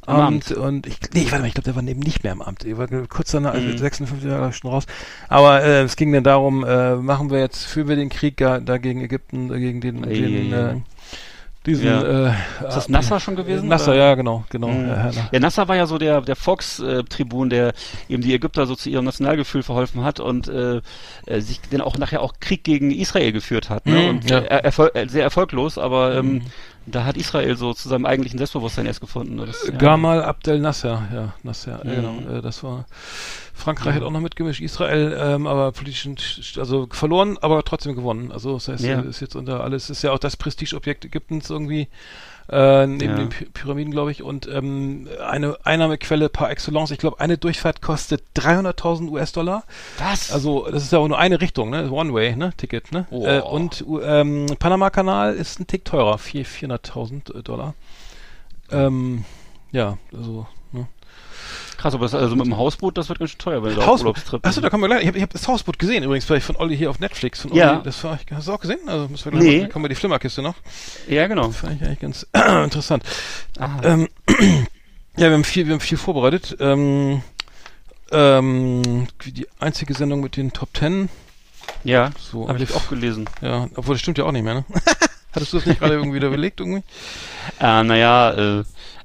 Im 0.06 0.14
Amt, 0.14 0.50
und 0.52 0.86
ich, 0.86 0.98
nee, 1.12 1.24
warte 1.30 1.40
mal, 1.40 1.46
ich 1.48 1.54
glaube, 1.54 1.64
der 1.64 1.76
war 1.76 1.82
eben 1.82 2.00
nicht 2.00 2.22
mehr 2.24 2.32
im 2.32 2.42
Amt. 2.42 2.64
Er 2.64 2.78
war 2.78 2.86
kurz 3.08 3.30
danach, 3.32 3.54
also 3.54 3.66
Mhm. 3.68 3.78
56 3.78 4.28
Jahre 4.30 4.52
schon 4.52 4.70
raus. 4.70 4.84
Aber 5.28 5.62
äh, 5.62 5.82
es 5.82 5.96
ging 5.96 6.12
dann 6.12 6.24
darum, 6.24 6.64
äh, 6.64 6.96
machen 6.96 7.30
wir 7.30 7.38
jetzt, 7.40 7.64
führen 7.64 7.88
wir 7.88 7.96
den 7.96 8.08
Krieg 8.10 8.36
da, 8.36 8.60
da 8.60 8.78
gegen 8.78 9.00
Ägypten, 9.02 9.52
äh, 9.52 9.58
gegen 9.60 9.80
den, 9.80 10.04
Ei, 10.04 10.08
den 10.14 10.52
ei, 10.52 10.56
ei. 10.56 10.70
äh, 10.72 10.76
diesen 11.66 11.86
Ja. 11.86 12.02
äh, 12.28 12.32
Ist 12.68 12.76
das 12.76 12.88
Nasser 12.90 13.20
schon 13.20 13.36
gewesen? 13.36 13.68
Nasser, 13.68 13.92
oder? 13.92 13.96
ja, 14.10 14.14
genau, 14.16 14.44
genau. 14.50 14.68
Mhm. 14.68 14.86
Ja, 14.86 15.10
ja, 15.10 15.28
Ja, 15.32 15.40
Nasser 15.40 15.66
war 15.66 15.76
ja 15.76 15.86
so 15.86 15.96
der, 15.96 16.20
der 16.20 16.36
Volkstribun, 16.36 17.48
der 17.48 17.72
eben 18.08 18.22
die 18.22 18.34
Ägypter 18.34 18.66
so 18.66 18.74
zu 18.76 18.90
ihrem 18.90 19.06
Nationalgefühl 19.06 19.62
verholfen 19.62 20.04
hat 20.04 20.20
und 20.20 20.46
äh, 20.48 20.82
sich 21.38 21.60
dann 21.70 21.80
auch 21.80 21.96
nachher 21.96 22.20
auch 22.20 22.34
Krieg 22.38 22.64
gegen 22.64 22.90
Israel 22.90 23.32
geführt 23.32 23.70
hat. 23.70 23.86
Ne? 23.86 23.94
Mhm, 23.98 24.08
und 24.10 24.30
ja. 24.30 24.40
erfol 24.40 24.90
äh, 24.92 25.08
sehr 25.08 25.22
erfolglos, 25.22 25.78
aber 25.78 26.14
ähm, 26.16 26.32
Mhm. 26.34 26.42
Da 26.86 27.04
hat 27.04 27.16
Israel 27.16 27.56
so 27.56 27.72
zu 27.74 27.88
seinem 27.88 28.06
eigentlichen 28.06 28.38
Selbstbewusstsein 28.38 28.86
erst 28.86 29.00
gefunden. 29.00 29.36
ne? 29.36 29.46
Das, 29.46 29.66
ja. 29.66 29.76
Gamal 29.76 30.22
Abdel 30.22 30.60
Nasser, 30.60 31.02
ja, 31.12 31.34
Nasser, 31.42 31.80
Mhm. 31.84 31.90
genau, 31.90 32.18
äh, 32.38 32.42
das 32.42 32.62
war, 32.62 32.86
Frankreich 33.54 33.94
hat 33.94 34.02
auch 34.02 34.10
noch 34.10 34.20
mitgemischt, 34.20 34.60
Israel, 34.60 35.16
ähm, 35.18 35.46
aber 35.46 35.72
politisch, 35.72 36.58
also 36.58 36.86
verloren, 36.90 37.38
aber 37.40 37.62
trotzdem 37.64 37.94
gewonnen, 37.94 38.32
also 38.32 38.54
das 38.54 38.68
heißt, 38.68 38.84
Ja. 38.84 39.00
äh, 39.00 39.06
ist 39.08 39.20
jetzt 39.20 39.36
unter 39.36 39.62
alles, 39.62 39.90
ist 39.90 40.02
ja 40.02 40.12
auch 40.12 40.18
das 40.18 40.36
Prestigeobjekt 40.36 41.04
Ägyptens 41.04 41.50
irgendwie, 41.50 41.88
äh, 42.50 42.86
neben 42.86 43.10
Ja. 43.12 43.16
den 43.16 43.28
Py 43.30 43.46
Pyramiden, 43.46 43.90
glaube 43.92 44.10
ich, 44.10 44.22
und 44.22 44.46
ähm, 44.48 45.08
eine 45.26 45.56
Einnahmequelle 45.64 46.28
par 46.28 46.50
excellence, 46.50 46.90
ich 46.90 46.98
glaube, 46.98 47.20
eine 47.20 47.38
Durchfahrt 47.38 47.80
kostet 47.82 48.22
300.000 48.36 49.08
US-Dollar, 49.10 49.64
Was? 49.98 50.30
also 50.32 50.68
das 50.70 50.82
ist 50.84 50.92
ja 50.92 50.98
auch 50.98 51.08
nur 51.08 51.18
eine 51.18 51.40
Richtung, 51.40 51.70
ne, 51.70 51.90
One-Way, 51.90 52.36
ne, 52.36 52.52
Ticket, 52.56 52.92
ne, 52.92 53.06
Oh. 53.10 53.26
äh, 53.26 53.40
und 53.40 53.84
ähm, 54.02 54.46
Panama-Kanal 54.58 55.34
ist 55.34 55.58
ein 55.60 55.66
Tick 55.66 55.84
teurer, 55.84 56.18
4 56.18 56.44
400.000 56.44 57.42
Dollar, 57.42 57.74
ähm, 58.70 59.24
ja, 59.72 59.98
also. 60.16 60.46
Krass, 61.84 61.92
aber 61.92 62.06
das, 62.06 62.14
also 62.14 62.34
mit 62.34 62.46
dem 62.46 62.56
Hausboot, 62.56 62.96
das 62.96 63.10
wird 63.10 63.18
ganz 63.18 63.32
schön 63.32 63.38
teuer, 63.40 63.62
weil 63.62 63.76
Hausboot. 63.76 64.16
Urlaubstrip 64.16 64.46
Achso, 64.46 64.62
da 64.62 64.70
kommen 64.70 64.84
wir 64.84 64.88
gleich. 64.88 65.02
Ich 65.02 65.08
habe 65.08 65.20
hab 65.20 65.30
das 65.34 65.46
Hausboot 65.46 65.78
gesehen 65.78 66.02
übrigens, 66.02 66.24
vielleicht 66.24 66.46
von 66.46 66.56
Olli 66.56 66.78
hier 66.78 66.88
auf 66.88 66.98
Netflix. 66.98 67.42
Von 67.42 67.50
Olli. 67.50 67.60
Ja. 67.60 67.82
Das 67.84 68.02
war, 68.04 68.18
hast 68.30 68.48
du 68.48 68.52
auch 68.54 68.60
gesehen? 68.60 68.78
Also 68.86 69.06
müssen 69.08 69.26
wir 69.26 69.32
gleich 69.32 69.42
Nee. 69.42 69.60
mal, 69.60 69.68
kommen 69.68 69.84
wir 69.84 69.90
die 69.90 69.94
Flimmerkiste 69.94 70.40
noch. 70.40 70.54
Ja, 71.08 71.26
genau. 71.26 71.50
Fand 71.50 71.82
ich 71.82 71.86
eigentlich 71.86 72.00
ganz 72.00 72.26
interessant. 72.64 73.02
Aha. 73.58 73.80
Ähm, 73.84 74.08
ja, 75.18 75.28
wir 75.28 75.32
haben 75.32 75.44
viel, 75.44 75.66
wir 75.66 75.74
haben 75.74 75.80
viel 75.80 75.98
vorbereitet. 75.98 76.56
Ähm, 76.58 77.20
ähm, 78.12 79.06
die 79.26 79.46
einzige 79.60 79.92
Sendung 79.92 80.22
mit 80.22 80.38
den 80.38 80.54
Top 80.54 80.72
Ten. 80.72 81.10
ja, 81.82 82.12
So, 82.18 82.48
habe 82.48 82.62
ich 82.62 82.74
auch 82.74 82.88
gelesen. 82.88 83.28
Ja, 83.42 83.68
obwohl 83.74 83.94
das 83.96 84.00
stimmt 84.00 84.16
ja 84.16 84.24
auch 84.24 84.32
nicht 84.32 84.44
mehr, 84.44 84.54
ne? 84.54 84.64
Hattest 85.34 85.52
du 85.52 85.58
das 85.58 85.66
nicht 85.66 85.80
gerade 85.80 85.92
irgendwie 85.96 86.14
wieder 86.16 86.30
belegt 86.30 86.60
irgendwie? 86.60 86.82
Äh, 87.60 87.82
naja, 87.82 88.30
äh, 88.60 88.64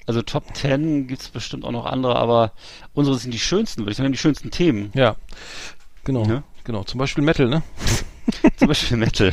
also 0.10 0.24
Top 0.24 0.56
10 0.56 1.06
gibt's 1.06 1.30
bestimmt 1.30 1.64
auch 1.64 1.72
noch 1.72 1.86
andere, 1.86 2.16
aber 2.16 2.52
unsere 2.96 3.16
sind 3.20 3.32
die 3.32 3.38
schönsten, 3.38 3.82
würde 3.82 3.92
ich 3.92 3.98
sagen, 3.98 4.12
die 4.12 4.18
schönsten 4.18 4.50
Themen. 4.50 4.92
Ja. 4.96 5.16
Genau. 6.04 6.26
Ja. 6.26 6.42
Genau. 6.64 6.84
Zum 6.84 6.98
Beispiel 6.98 7.24
Metal, 7.24 7.48
ne? 7.48 7.62
Zum 8.58 8.70
Beispiel 8.70 8.98
Metal. 8.98 9.32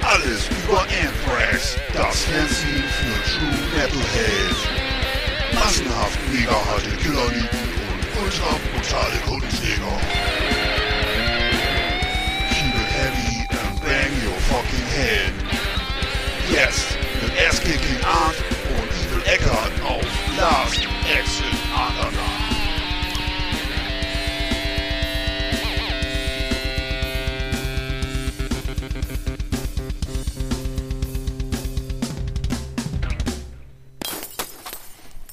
Alles 0.00 0.48
über 0.64 0.80
Anthrax, 0.80 1.76
das 1.92 2.22
Fernsehen 2.22 2.84
für 2.88 3.30
True 3.30 3.58
Metalhead. 3.76 4.56
Massenhaft 5.52 6.18
mega 6.32 6.52
harte 6.52 6.96
Killerlieden 6.96 7.48
und 7.90 8.24
ultra 8.24 8.46
brutale 8.72 9.18
Kundenjäger. 9.26 10.57
Fucking 14.58 14.86
head. 14.86 15.32
Jetzt 16.50 16.96
mit 17.22 17.32
Ass-Kicking 17.46 18.02
Art 18.04 18.34
und 18.76 18.88
Evil 18.90 19.22
Eckart 19.32 19.72
auf 19.86 20.04
Last 20.36 20.80
Exit 21.16 21.44
Underground. 21.74 22.38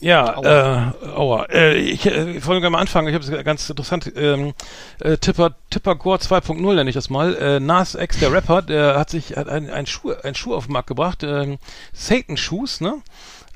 Ja, 0.01 0.39
äh, 0.43 1.04
aua. 1.15 1.45
Äh, 1.45 1.75
ich, 1.75 2.05
äh, 2.05 2.45
wollte 2.45 2.61
gerne 2.61 2.71
mal 2.71 2.79
anfangen. 2.81 3.07
Ich 3.07 3.15
habe 3.15 3.23
es 3.23 3.43
ganz 3.43 3.69
interessant. 3.69 4.11
Ähm, 4.15 4.53
äh, 4.99 5.17
Tipper, 5.17 5.55
Tipper 5.69 5.95
Gore 5.95 6.17
2.0 6.17 6.75
nenne 6.75 6.89
ich 6.89 6.95
das 6.95 7.09
mal. 7.09 7.35
Äh, 7.35 7.59
Nas 7.59 7.95
X, 7.95 8.19
der 8.19 8.31
Rapper, 8.31 8.61
der 8.61 8.97
hat 8.99 9.09
sich 9.09 9.35
hat 9.35 9.49
einen, 9.49 9.69
einen 9.69 9.87
Schuh, 9.87 10.13
einen 10.23 10.35
Schuh 10.35 10.53
auf 10.55 10.65
den 10.65 10.73
Markt 10.73 10.87
gebracht. 10.87 11.23
Ähm, 11.23 11.57
Satan 11.93 12.37
Shoes, 12.37 12.81
ne? 12.81 13.01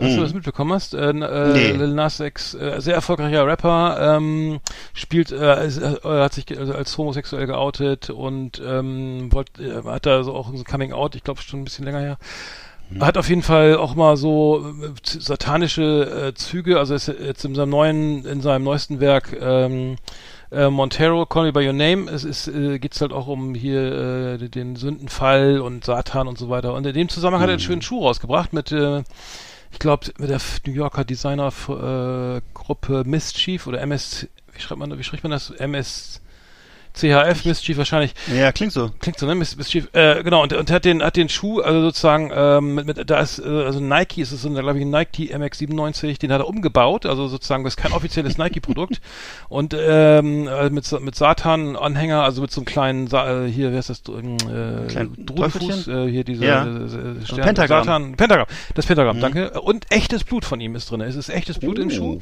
Hast 0.01 0.15
du 0.15 0.21
das 0.21 0.33
mitbekommen 0.33 0.71
hast? 0.71 0.93
Äh, 0.93 1.09
äh, 1.09 1.13
Nee. 1.13 1.71
Lil 1.71 1.93
Nas 1.93 2.21
X, 2.21 2.53
äh, 2.53 2.79
sehr 2.79 2.95
erfolgreicher 2.95 3.45
Rapper, 3.45 4.15
ähm, 4.17 4.61
spielt, 4.93 5.31
äh, 5.31 5.65
äh, 5.65 5.97
hat 6.03 6.33
sich 6.33 6.57
also 6.57 6.73
als 6.73 6.97
homosexuell 6.97 7.45
geoutet 7.47 8.09
und 8.09 8.61
ähm, 8.65 9.27
wollt, 9.33 9.59
äh, 9.59 9.83
hat 9.83 10.05
da 10.05 10.23
so 10.23 10.33
auch 10.33 10.47
so 10.51 10.57
ein 10.57 10.63
Coming 10.63 10.93
Out, 10.93 11.15
ich 11.15 11.23
glaube 11.23 11.41
schon 11.41 11.59
ein 11.61 11.63
bisschen 11.65 11.83
länger 11.83 11.99
her. 11.99 12.17
Hat 12.99 13.17
auf 13.17 13.29
jeden 13.29 13.43
Fall 13.43 13.77
auch 13.77 13.93
mal 13.93 14.17
so 14.17 14.73
äh, 14.81 14.93
satanische 15.03 16.29
äh, 16.29 16.33
Züge, 16.33 16.79
also 16.79 16.95
ist 16.95 17.07
jetzt 17.07 17.45
in 17.45 17.53
seinem 17.53 17.69
neuen, 17.69 18.25
in 18.25 18.41
seinem 18.41 18.63
neuesten 18.63 18.99
Werk 18.99 19.37
ähm, 19.39 19.97
äh, 20.51 20.69
Montero, 20.69 21.27
Call 21.27 21.45
Me 21.45 21.53
By 21.53 21.67
Your 21.67 21.73
Name, 21.73 22.09
es 22.09 22.23
ist, 22.23 22.47
äh, 22.47 22.79
geht's 22.79 22.99
halt 22.99 23.13
auch 23.13 23.27
um 23.27 23.53
hier 23.53 24.39
äh, 24.41 24.49
den 24.49 24.75
Sündenfall 24.75 25.59
und 25.59 25.85
Satan 25.85 26.27
und 26.27 26.39
so 26.39 26.49
weiter. 26.49 26.73
Und 26.73 26.85
in 26.87 26.93
dem 26.93 27.09
Zusammenhang 27.09 27.43
hat 27.43 27.49
er 27.49 27.53
einen 27.53 27.59
schönen 27.59 27.83
Schuh 27.83 28.03
rausgebracht 28.03 28.53
mit, 28.53 28.71
äh, 28.71 29.03
ich 29.71 29.77
glaube, 29.77 30.07
mit 30.17 30.31
der 30.31 30.41
New 30.65 30.73
Yorker 30.73 31.03
Designer 31.03 31.49
äh, 31.49 32.41
Gruppe 32.55 33.03
Mischief 33.05 33.67
oder 33.67 33.81
MS, 33.81 34.27
wie 34.51 34.59
schreibt 34.59 34.79
man, 34.79 34.97
wie 34.97 35.03
spricht 35.03 35.23
man 35.23 35.31
das? 35.31 35.51
MS 35.51 36.21
CHF 36.93 37.45
Mischief 37.45 37.77
wahrscheinlich. 37.77 38.13
Ja, 38.35 38.51
klingt 38.51 38.73
so. 38.73 38.91
Klingt 38.99 39.17
so, 39.19 39.25
ne? 39.25 39.35
Miss, 39.35 39.55
Mischief. 39.55 39.87
Äh, 39.93 40.23
genau, 40.23 40.43
und, 40.43 40.53
und 40.53 40.69
hat 40.71 40.85
den, 40.85 41.01
hat 41.03 41.15
den 41.15 41.29
Schuh, 41.29 41.61
also 41.61 41.81
sozusagen, 41.81 42.31
ähm, 42.33 42.75
mit, 42.75 42.87
mit, 42.87 43.09
da 43.09 43.19
ist, 43.19 43.39
äh, 43.39 43.43
also 43.47 43.79
Nike, 43.79 44.21
ist 44.21 44.31
es 44.31 44.41
so, 44.41 44.49
glaube 44.49 44.77
ich, 44.79 44.85
ein 44.85 44.89
Nike 44.89 45.33
MX97, 45.35 46.19
den 46.19 46.31
hat 46.31 46.41
er 46.41 46.47
umgebaut, 46.47 47.05
also 47.05 47.27
sozusagen, 47.27 47.63
das 47.63 47.73
ist 47.73 47.77
kein 47.77 47.91
offizielles 47.93 48.37
Nike-Produkt. 48.37 49.01
Und 49.47 49.75
ähm, 49.77 50.47
äh, 50.47 50.69
mit, 50.69 50.89
mit 51.01 51.15
Satan-Anhänger, 51.15 52.23
also 52.23 52.41
mit 52.41 52.51
so 52.51 52.61
einem 52.61 52.65
kleinen, 52.65 53.07
Sa 53.07 53.45
äh, 53.45 53.51
hier, 53.51 53.71
wer 53.71 53.79
ist 53.79 53.89
das, 53.89 53.99
äh, 53.99 55.05
Teufelchen? 55.25 56.07
äh, 56.07 56.11
hier 56.11 56.23
diese 56.23 56.45
Ja. 56.45 56.65
äh, 56.65 57.25
Stern, 57.25 57.41
Pentagramm. 57.41 57.83
Satan, 57.85 58.15
Pentagramm, 58.17 58.47
das 58.75 58.85
Pentagramm, 58.85 59.17
Mhm. 59.17 59.21
danke. 59.21 59.61
Und 59.61 59.85
echtes 59.91 60.23
Blut 60.23 60.45
von 60.45 60.59
ihm 60.59 60.75
ist 60.75 60.89
drin. 60.91 61.01
Es 61.01 61.15
ist 61.15 61.29
echtes 61.29 61.59
Blut 61.59 61.79
im 61.79 61.87
Oh. 61.87 61.91
Schuh. 61.91 62.19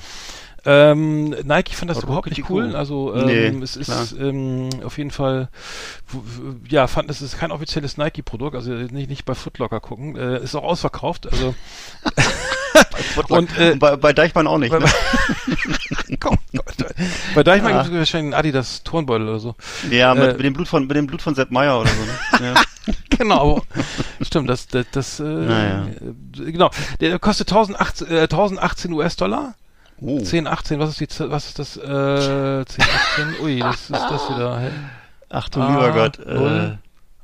Ähm, 0.69 1.29
Nike 1.45 1.73
fand 1.75 1.89
das 1.89 1.99
Aber 1.99 2.07
überhaupt 2.07 2.27
nicht 2.27 2.39
Rocket 2.41 2.49
cool. 2.49 2.65
cool. 2.65 2.75
Also 2.75 3.15
ähm, 3.15 3.25
Nee, 3.25 3.63
es 3.63 3.79
klar. 3.79 4.03
ist 4.03 4.11
ähm, 4.19 4.69
auf 4.83 4.97
jeden 4.97 5.11
Fall, 5.11 5.47
ja, 6.67 6.87
fand 6.87 7.09
es 7.09 7.21
ist 7.21 7.37
kein 7.39 7.51
offizielles 7.53 7.95
Nike-Produkt. 7.95 8.53
Also 8.55 8.71
nicht 8.71 9.09
nicht 9.09 9.23
bei 9.25 9.33
Footlocker 9.33 9.79
gucken. 9.79 10.17
Äh, 10.17 10.43
ist 10.43 10.55
auch 10.55 10.63
ausverkauft. 10.63 11.31
Also 11.31 11.55
Und, 13.29 13.57
äh, 13.57 13.75
bei, 13.75 13.95
bei 13.95 14.13
Deichmann 14.13 14.45
auch 14.45 14.57
nicht. 14.57 14.69
bei- 14.71 14.79
Ne? 14.79 14.85
Gott. 16.19 16.37
bei 17.33 17.43
Deichmann 17.43 17.73
Ah. 17.73 17.81
gibt 17.83 17.93
es 17.93 17.99
wahrscheinlich 17.99 18.33
einen 18.35 18.39
Adidas 18.39 18.83
Turnbeutel 18.83 19.27
oder 19.27 19.39
so. 19.39 19.55
Ja, 19.89 20.13
mit, 20.13 20.23
Äh, 20.23 20.33
mit 20.33 20.43
dem 20.45 20.53
Blut 20.53 20.67
von 20.67 20.85
mit 20.85 20.95
dem 20.95 21.07
Blut 21.07 21.21
von 21.21 21.33
Sepp 21.33 21.49
Meier 21.51 21.79
oder 21.79 21.89
so. 21.89 22.43
Ne? 22.43 22.53
Ja. 22.53 22.93
genau. 23.17 23.63
Stimmt, 24.21 24.49
das, 24.49 24.67
das, 24.67 24.85
das 24.91 25.19
äh, 25.19 25.23
Naja. 25.23 25.87
äh, 25.87 26.51
genau. 26.51 26.69
Der 26.99 27.17
kostet 27.19 27.49
1018, 27.51 28.07
äh, 28.09 28.21
1018 28.23 28.93
US-Dollar. 28.93 29.55
Oh. 29.99 30.19
10, 30.19 30.45
18, 30.47 30.79
was 30.79 30.89
ist 30.89 31.19
die, 31.19 31.29
was 31.31 31.47
ist 31.47 31.59
das, 31.59 31.77
äh, 31.77 31.81
10, 32.65 32.85
18, 33.35 33.35
ui, 33.43 33.59
das 33.59 33.81
ist 33.81 33.91
das 33.91 34.29
wieder, 34.29 34.59
hä? 34.59 34.69
Ach 35.29 35.49
du 35.49 35.59
Ah, 35.59 35.69
lieber 35.69 35.91
Gott. 35.91 36.19
Äh, 36.19 36.77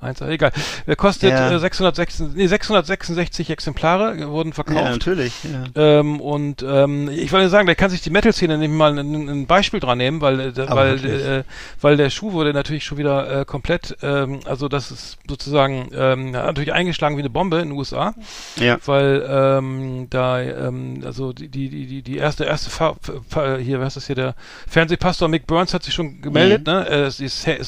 Eins, 0.04 0.22
egal. 0.22 0.52
Der 0.88 0.96
kostet 0.96 1.32
Ja. 1.32 1.52
äh, 1.52 1.60
666, 1.60 2.36
nee, 2.36 2.48
666 2.48 3.50
Exemplare 3.50 4.28
wurden 4.30 4.50
ja, 4.50 4.54
verkauft. 4.56 4.84
natürlich. 4.92 5.34
Ja. 5.44 6.00
Ähm, 6.00 6.20
und 6.22 6.64
ähm, 6.68 7.10
ich 7.10 7.32
wollte 7.32 7.50
sagen, 7.50 7.68
da 7.68 7.76
kann 7.76 7.90
sich 7.90 8.02
die 8.02 8.10
Metal-Szene 8.10 8.58
nämlich 8.58 8.78
mal 8.78 8.98
ein, 8.98 9.30
ein 9.30 9.48
Beispiel 9.48 9.80
dran 9.80 9.98
nehmen, 9.98 10.22
weil 10.22 10.40
äh, 10.40 10.54
Aber 10.68 10.76
weil 10.82 11.04
wirklich. 11.04 11.26
äh, 11.26 11.44
weil 11.82 11.98
der 11.98 12.10
Schuh 12.10 12.32
wurde 12.34 12.54
natürlich 12.54 12.84
schon 12.86 12.98
wieder 12.98 13.42
äh, 13.42 13.46
komplett, 13.46 13.98
ähm, 14.02 14.40
also 14.46 14.68
das 14.68 14.92
ist 14.92 15.18
sozusagen 15.28 15.90
ähm, 15.94 16.32
natürlich 16.32 16.74
eingeschlagen 16.74 17.16
wie 17.18 17.22
eine 17.22 17.30
Bombe 17.30 17.58
in 17.60 17.70
den 17.70 17.78
USA, 17.78 18.14
ja. 18.58 18.78
weil 18.86 19.26
ähm, 19.28 20.08
da 20.10 20.42
ähm, 20.42 21.02
also 21.06 21.34
die 21.34 21.48
die 21.50 21.70
die 21.70 22.02
die- 22.02 22.18
erste 22.18 22.44
erste 22.46 22.70
Fa 22.70 22.96
Fa 23.28 23.58
hier 23.58 23.80
was 23.80 23.88
ist 23.90 23.96
das 23.96 24.08
hier 24.08 24.16
der 24.16 24.36
Fernsehpastor 24.68 25.28
Mick 25.28 25.48
Burns 25.48 25.74
hat 25.74 25.84
sich 25.84 25.94
schon 25.94 26.22
gemeldet, 26.22 26.68
Mhm. 26.68 26.74
ne? 26.74 26.88
Äh, 26.90 27.10
die 27.18 27.28
Sa- 27.28 27.64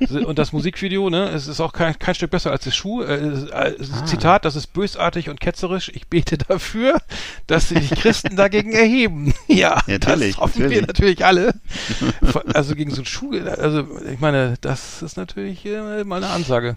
Und 0.24 0.38
das 0.38 0.52
Musikvideo, 0.52 1.10
ne? 1.10 1.28
Es 1.30 1.46
ist 1.48 1.60
auch 1.60 1.72
kein, 1.72 1.98
kein 1.98 2.14
Stück 2.14 2.30
besser 2.30 2.50
als 2.50 2.64
der 2.64 2.70
Schuh. 2.70 3.02
Äh, 3.02 3.14
äh, 3.14 3.74
Ah. 3.92 4.04
Zitat, 4.06 4.44
das 4.44 4.56
ist 4.56 4.68
bösartig 4.72 5.28
und 5.28 5.40
ketzerisch. 5.40 5.90
Ich 5.94 6.06
bete 6.08 6.38
dafür, 6.38 7.00
dass 7.46 7.68
sich 7.68 7.88
die 7.88 7.94
Christen 7.94 8.36
dagegen 8.36 8.72
erheben. 8.72 9.34
ja, 9.48 9.82
Ja, 9.86 9.98
natürlich, 9.98 10.34
das 10.36 10.40
hoffen 10.42 10.58
wir 10.70 10.82
natürlich. 10.82 10.86
natürlich 11.18 11.24
alle. 11.24 11.54
also 12.54 12.74
gegen 12.74 12.90
so 12.90 12.96
einen 12.98 13.06
Schuh, 13.06 13.32
also 13.58 13.86
ich 14.12 14.20
meine, 14.20 14.54
das 14.60 15.02
ist 15.02 15.16
natürlich 15.16 15.64
äh, 15.66 16.04
mal 16.04 16.16
eine 16.16 16.28
Ansage. 16.32 16.76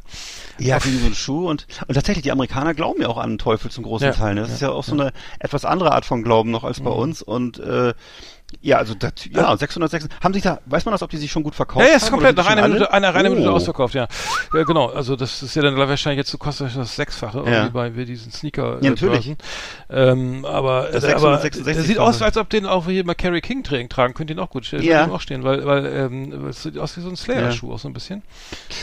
Ja, 0.60 0.78
gegen 0.80 1.00
so 1.00 1.06
einen 1.06 1.16
Schuh 1.16 1.50
und, 1.50 1.68
und 1.88 1.94
tatsächlich, 1.96 2.24
die 2.24 2.32
Amerikaner 2.32 2.74
glauben 2.74 3.02
ja 3.02 3.08
auch 3.08 3.18
an 3.18 3.32
den 3.32 3.38
Teufel 3.38 3.70
zum 3.72 3.84
großen 3.84 4.08
Ja, 4.08 4.14
Teil. 4.14 4.36
Ne? 4.36 4.42
Das 4.42 4.52
ist 4.52 4.62
ja 4.62 4.70
auch 4.72 4.84
so 4.84 4.94
eine 4.94 5.12
etwas 5.40 5.66
andere 5.66 5.92
Art 5.92 6.06
von 6.06 6.24
Glauben 6.24 6.52
noch 6.52 6.64
als 6.64 6.80
bei 6.80 6.90
Mhm. 6.92 6.96
uns 6.98 7.22
und 7.22 7.60
äh, 7.60 7.94
ja, 8.62 8.78
also 8.78 8.94
das, 8.94 9.14
ja, 9.32 9.56
606. 9.58 10.08
Haben 10.24 10.34
sich 10.34 10.44
da, 10.44 10.60
weiß 10.66 10.86
man 10.86 10.92
das, 10.94 11.02
ob 11.04 11.10
die 11.10 11.18
sich 11.18 11.32
schon 11.32 11.44
gut 11.44 11.56
verkauft 11.56 11.84
Ja, 11.86 11.92
ja, 11.92 11.98
ist 11.98 12.04
haben? 12.06 12.12
komplett 12.12 12.38
nach 12.38 12.46
einer 12.48 12.68
Minute, 12.68 12.92
einer 12.94 13.14
reine 13.14 13.30
Minute 13.30 13.50
Oh. 13.52 13.56
ausverkauft, 13.56 13.96
ja. 13.96 14.08
ja. 14.54 14.64
Genau, 14.64 14.88
also 14.88 15.16
das 15.16 15.44
ist 15.44 15.56
ja 15.56 15.62
dann 15.62 15.76
wahrscheinlich 15.78 16.20
jetzt 16.20 16.32
so 16.32 16.38
kostet 16.38 16.76
das 16.76 16.96
Sechsfache 16.96 17.40
Ja. 17.40 17.46
irgendwie 17.46 17.70
bei 17.72 17.90
bei 17.90 18.06
diesen 18.06 18.32
Sneaker. 18.32 18.78
Ja, 18.82 18.92
natürlich. 18.92 19.36
Ähm, 19.90 20.46
aber 20.46 20.90
Das 20.92 21.04
äh, 21.04 21.14
aber 21.14 21.38
666 21.40 21.74
der 21.76 21.84
sieht 21.84 22.00
aus, 22.00 22.22
als 22.22 22.38
ob 22.38 22.50
den 22.50 22.66
auch 22.66 22.86
hier 22.86 23.04
mal 23.06 23.14
Carrie 23.16 23.42
King 23.42 23.64
tragen, 23.64 23.90
tragen 23.90 24.14
könnte 24.14 24.34
ihn 24.34 24.40
auch 24.40 24.50
gut 24.50 24.66
stehen, 24.66 24.84
Ja. 24.84 25.08
auch 25.10 25.22
stehen, 25.22 25.44
weil 25.44 25.66
weil 25.66 25.86
ähm, 25.86 26.48
es 26.48 26.64
sieht 26.64 26.78
aus 26.78 26.96
wie 26.98 27.02
so 27.02 27.10
ein 27.10 27.16
Slayer-Schuh 27.18 27.74
auch 27.74 27.80
so 27.80 27.88
ein 27.90 27.94
bisschen. 27.94 28.22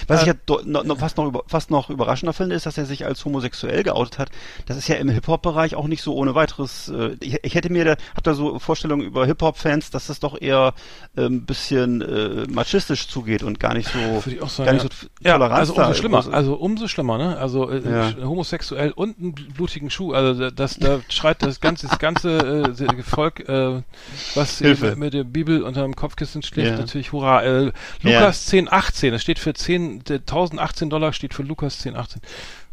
Was 0.07 0.19
Äh, 0.21 0.23
ich 0.23 0.27
ja 0.29 0.35
do, 0.47 0.61
no, 0.65 0.83
no, 0.83 0.97
fast, 0.97 1.17
noch 1.17 1.27
über, 1.27 1.43
fast 1.47 1.71
noch 1.71 1.89
überraschender 1.91 2.33
finde, 2.33 2.55
ist, 2.57 2.67
dass 2.67 2.79
er 2.79 2.87
sich 2.87 3.05
als 3.07 3.25
homosexuell 3.25 3.83
geoutet 3.83 4.19
hat. 4.19 4.31
Das 4.67 4.77
ist 4.77 4.89
ja 4.89 4.97
im 4.97 5.09
Hip-Hop-Bereich 5.09 5.75
auch 5.77 5.87
nicht 5.87 6.03
so 6.03 6.15
ohne 6.15 6.35
weiteres. 6.35 6.89
Äh, 6.89 7.17
ich, 7.21 7.39
ich 7.43 7.55
hätte 7.55 7.71
mir 7.73 7.85
da, 7.85 7.97
hab 8.15 8.25
da 8.25 8.35
so 8.35 8.59
Vorstellungen 8.59 9.03
über 9.07 9.27
Hip-Hop-Fans, 9.53 9.91
dass 9.91 10.07
das 10.07 10.21
doch 10.21 10.41
eher 10.41 10.75
ein 11.17 11.25
ähm, 11.25 11.47
bisschen 11.47 12.01
äh, 12.01 12.47
machistisch 12.51 13.09
zugeht 13.09 13.43
und 13.43 13.61
gar 13.61 13.75
nicht 13.75 13.89
so, 13.89 13.99
Würde 13.99 14.33
ich 14.33 14.43
auch 14.43 14.49
sagen. 14.49 14.67
gar 14.67 14.73
nicht 14.85 15.09
ja. 15.21 15.37
so 15.39 15.45
also 15.45 15.75
umso 15.75 15.95
schlimmer, 15.95 16.27
also 16.33 16.55
umso 16.55 16.89
schlimmer, 16.89 17.19
ne? 17.19 17.37
Also 17.39 17.71
äh, 17.71 17.83
Ja. 17.85 18.13
homosexuell 18.25 18.93
und 18.93 19.19
einen 19.19 19.35
blutigen 19.35 19.91
Schuh, 19.91 20.13
also 20.13 20.51
das 20.51 20.79
da 20.79 21.01
schreit 21.09 21.43
das 21.43 21.61
ganze 21.61 21.87
das 21.89 21.99
ganze 21.99 22.39
äh, 22.79 23.03
Volk, 23.03 23.49
äh, 23.49 23.83
was 24.35 24.59
Hilfe. 24.59 24.97
mit, 24.97 25.15
der 25.15 25.25
Bibel 25.25 25.63
unter 25.63 25.83
dem 25.83 25.95
Kopfkissen 25.95 26.43
schläft, 26.43 26.73
Ja. 26.73 26.77
natürlich 26.79 27.13
hurra. 27.13 27.43
Äh. 27.43 27.73
Lukas 28.03 28.47
1018, 28.47 29.13
das 29.13 29.23
steht 29.23 29.39
für 29.39 29.53
10 29.55 30.05
der 30.05 30.19
1018 30.19 30.91
Dollar 30.91 31.13
steht 31.13 31.35
für 31.35 31.43
Lukas 31.43 31.75
1018. 31.85 32.23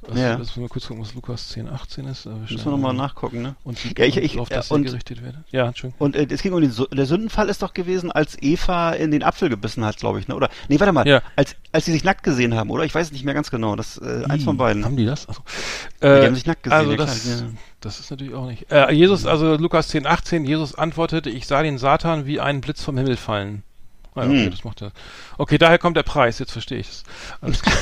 Was, 0.09 0.19
Ja. 0.19 0.35
Lass 0.37 0.55
mal 0.57 0.67
kurz 0.67 0.87
gucken, 0.87 1.03
was 1.03 1.13
Lukas 1.13 1.49
1018 1.55 2.05
ist. 2.07 2.25
Müssen 2.25 2.49
wir 2.65 2.71
nochmal 2.71 2.93
mal- 2.93 3.03
nachgucken, 3.03 3.41
ne? 3.41 3.55
Und 3.63 3.83
wie 3.83 3.93
Ja, 3.97 4.05
ich- 4.05 4.17
ich- 4.17 4.39
auf 4.39 4.49
das 4.49 4.69
äh, 4.69 4.73
und- 4.73 4.81
sie 4.83 4.89
gerichtet 4.89 5.23
werden. 5.23 5.43
Ja, 5.51 5.67
Entschuldigung. 5.67 6.05
Und 6.05 6.15
äh, 6.15 6.27
es 6.29 6.41
ging 6.41 6.53
um 6.53 6.61
den, 6.61 6.73
der 6.91 7.05
Sündenfall 7.05 7.49
ist 7.49 7.61
doch 7.61 7.73
gewesen, 7.73 8.11
als 8.11 8.37
Eva 8.41 8.91
in 8.91 9.11
den 9.11 9.23
Apfel 9.23 9.49
gebissen 9.49 9.85
hat, 9.85 9.97
glaube 9.97 10.19
ich, 10.19 10.27
ne? 10.27 10.35
Oder 10.35 10.49
nee, 10.67 10.79
warte 10.79 10.93
mal, 10.93 11.07
Ja. 11.07 11.21
als 11.35 11.55
als 11.71 11.85
sie 11.85 11.91
sich 11.91 12.03
nackt 12.03 12.23
gesehen 12.23 12.55
haben, 12.55 12.71
oder? 12.71 12.83
Ich 12.83 12.95
weiß 12.95 13.07
es 13.07 13.11
nicht 13.13 13.23
mehr 13.25 13.33
ganz 13.35 13.51
genau. 13.51 13.75
Das 13.75 13.97
äh, 13.99 14.23
eins 14.27 14.43
von 14.43 14.57
beiden. 14.57 14.83
Haben 14.85 14.97
die 14.97 15.05
das? 15.05 15.29
Achso. 15.29 15.43
Ja, 16.01 16.19
die 16.21 16.25
haben 16.27 16.35
sich 16.35 16.45
nackt 16.47 16.63
gesehen, 16.63 16.77
Also 16.77 16.95
das, 16.95 17.25
ja. 17.41 17.45
das 17.81 17.99
ist 17.99 18.09
natürlich 18.09 18.33
auch 18.33 18.47
nicht. 18.47 18.71
Äh, 18.71 18.91
Jesus, 18.93 19.25
also 19.27 19.55
Lukas 19.55 19.89
10, 19.89 20.07
18, 20.07 20.45
Jesus 20.45 20.73
antwortete, 20.75 21.29
ich 21.29 21.45
sah 21.45 21.61
den 21.61 21.77
Satan 21.77 22.25
wie 22.25 22.39
einen 22.39 22.61
Blitz 22.61 22.83
vom 22.83 22.97
Himmel 22.97 23.17
fallen. 23.17 23.61
Ah, 24.19 24.23
ja, 24.25 24.29
okay, 24.29 24.45
Hm. 24.45 24.51
das 24.51 24.63
macht 24.63 24.81
er. 24.81 24.91
Okay, 25.38 25.57
daher 25.57 25.77
kommt 25.77 25.95
der 25.97 26.03
Preis, 26.03 26.39
jetzt 26.39 26.51
verstehe 26.51 26.79
ich 26.79 26.88
es. 26.89 27.03
Alles 27.41 27.61
klar. 27.61 27.75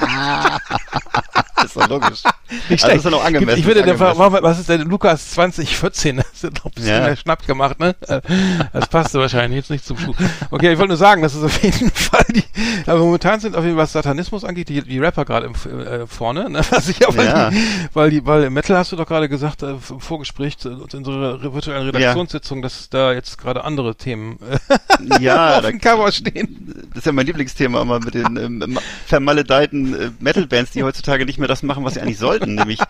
ist 1.64 1.76
doch 1.76 1.88
logisch. 1.88 2.22
Nicht 2.68 2.84
Also 2.84 2.96
ist 2.96 3.04
ja 3.04 3.10
noch 3.10 3.24
angemessen. 3.24 3.58
Ich 3.60 3.66
würde 3.66 3.80
ist 3.80 3.86
der, 3.86 4.08
angemessen. 4.08 4.42
was 4.42 4.58
ist 4.58 4.68
denn 4.68 4.82
Lukas 4.82 5.30
2014? 5.32 6.16
Das 6.16 6.26
ist 6.32 6.58
doch 6.58 6.64
ein 6.66 6.70
bisschen 6.72 6.90
Ja. 6.90 7.00
mehr 7.04 7.16
Schnapp 7.16 7.46
gemacht, 7.46 7.78
ne? 7.78 7.94
Äh, 8.08 8.20
Das 8.72 8.88
passte 8.88 9.18
wahrscheinlich 9.18 9.56
jetzt 9.58 9.70
nicht 9.70 9.84
zum 9.84 9.98
Schuh. 9.98 10.14
Okay, 10.50 10.72
ich 10.72 10.78
wollte 10.78 10.88
nur 10.88 10.96
sagen, 10.96 11.22
das 11.22 11.34
ist 11.34 11.44
auf 11.44 11.62
jeden 11.62 11.90
Fall 11.94 12.24
die, 12.30 12.44
aber 12.86 13.00
momentan 13.00 13.40
sind 13.40 13.56
auf 13.56 13.64
jeden 13.64 13.76
Fall, 13.76 13.84
was 13.84 13.92
Satanismus 13.92 14.44
angeht, 14.44 14.68
die, 14.68 14.82
die 14.82 14.98
Rapper 14.98 15.24
gerade 15.24 15.46
im, 15.46 15.54
äh, 15.86 16.06
vorne, 16.06 16.48
ne? 16.50 16.60
Was 16.70 16.88
ich 16.88 17.06
aber, 17.06 17.24
Ja. 17.24 17.50
die, 17.50 17.62
weil 17.92 18.10
die, 18.10 18.24
weil 18.26 18.44
im 18.44 18.54
Metal 18.54 18.76
hast 18.78 18.92
du 18.92 18.96
doch 18.96 19.06
gerade 19.06 19.28
gesagt, 19.28 19.62
äh, 19.62 19.70
im 19.72 20.00
Vorgespräch 20.00 20.58
zu 20.58 20.70
unserer 20.92 21.42
re- 21.42 21.54
virtuellen 21.54 21.86
Redaktionssitzung, 21.86 22.62
dass 22.62 22.88
da 22.88 23.12
jetzt 23.12 23.38
gerade 23.38 23.64
andere 23.64 23.94
Themen 23.96 24.38
äh, 24.50 25.20
Ja, 25.20 25.60
da, 25.60 25.69
dem 25.70 25.80
Cover 25.80 26.10
stehen. 26.12 26.84
das 26.90 26.98
ist 26.98 27.06
ja 27.06 27.12
mein 27.12 27.26
Lieblingsthema 27.26 27.82
immer 27.82 28.00
mit 28.00 28.14
den 28.14 28.36
ähm, 28.36 28.78
vermaledeiten 29.06 29.94
äh, 29.94 30.10
Metal-Bands, 30.20 30.72
die 30.72 30.82
heutzutage 30.82 31.24
nicht 31.26 31.38
mehr 31.38 31.48
das 31.48 31.62
machen, 31.62 31.84
was 31.84 31.94
sie 31.94 32.00
eigentlich 32.00 32.18
sollten, 32.18 32.54
nämlich 32.54 32.80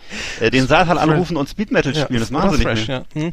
äh, 0.40 0.50
den 0.50 0.66
Satan 0.66 0.98
anrufen 0.98 1.36
und 1.36 1.48
Speed 1.48 1.70
Metal 1.70 1.94
spielen. 1.94 2.20
das 2.20 2.30
machen 2.30 2.56
sie 2.56 2.62
Fresh, 2.62 2.88
nicht 2.88 2.88
mehr. 2.88 3.04
ja. 3.14 3.22
Hm? 3.22 3.32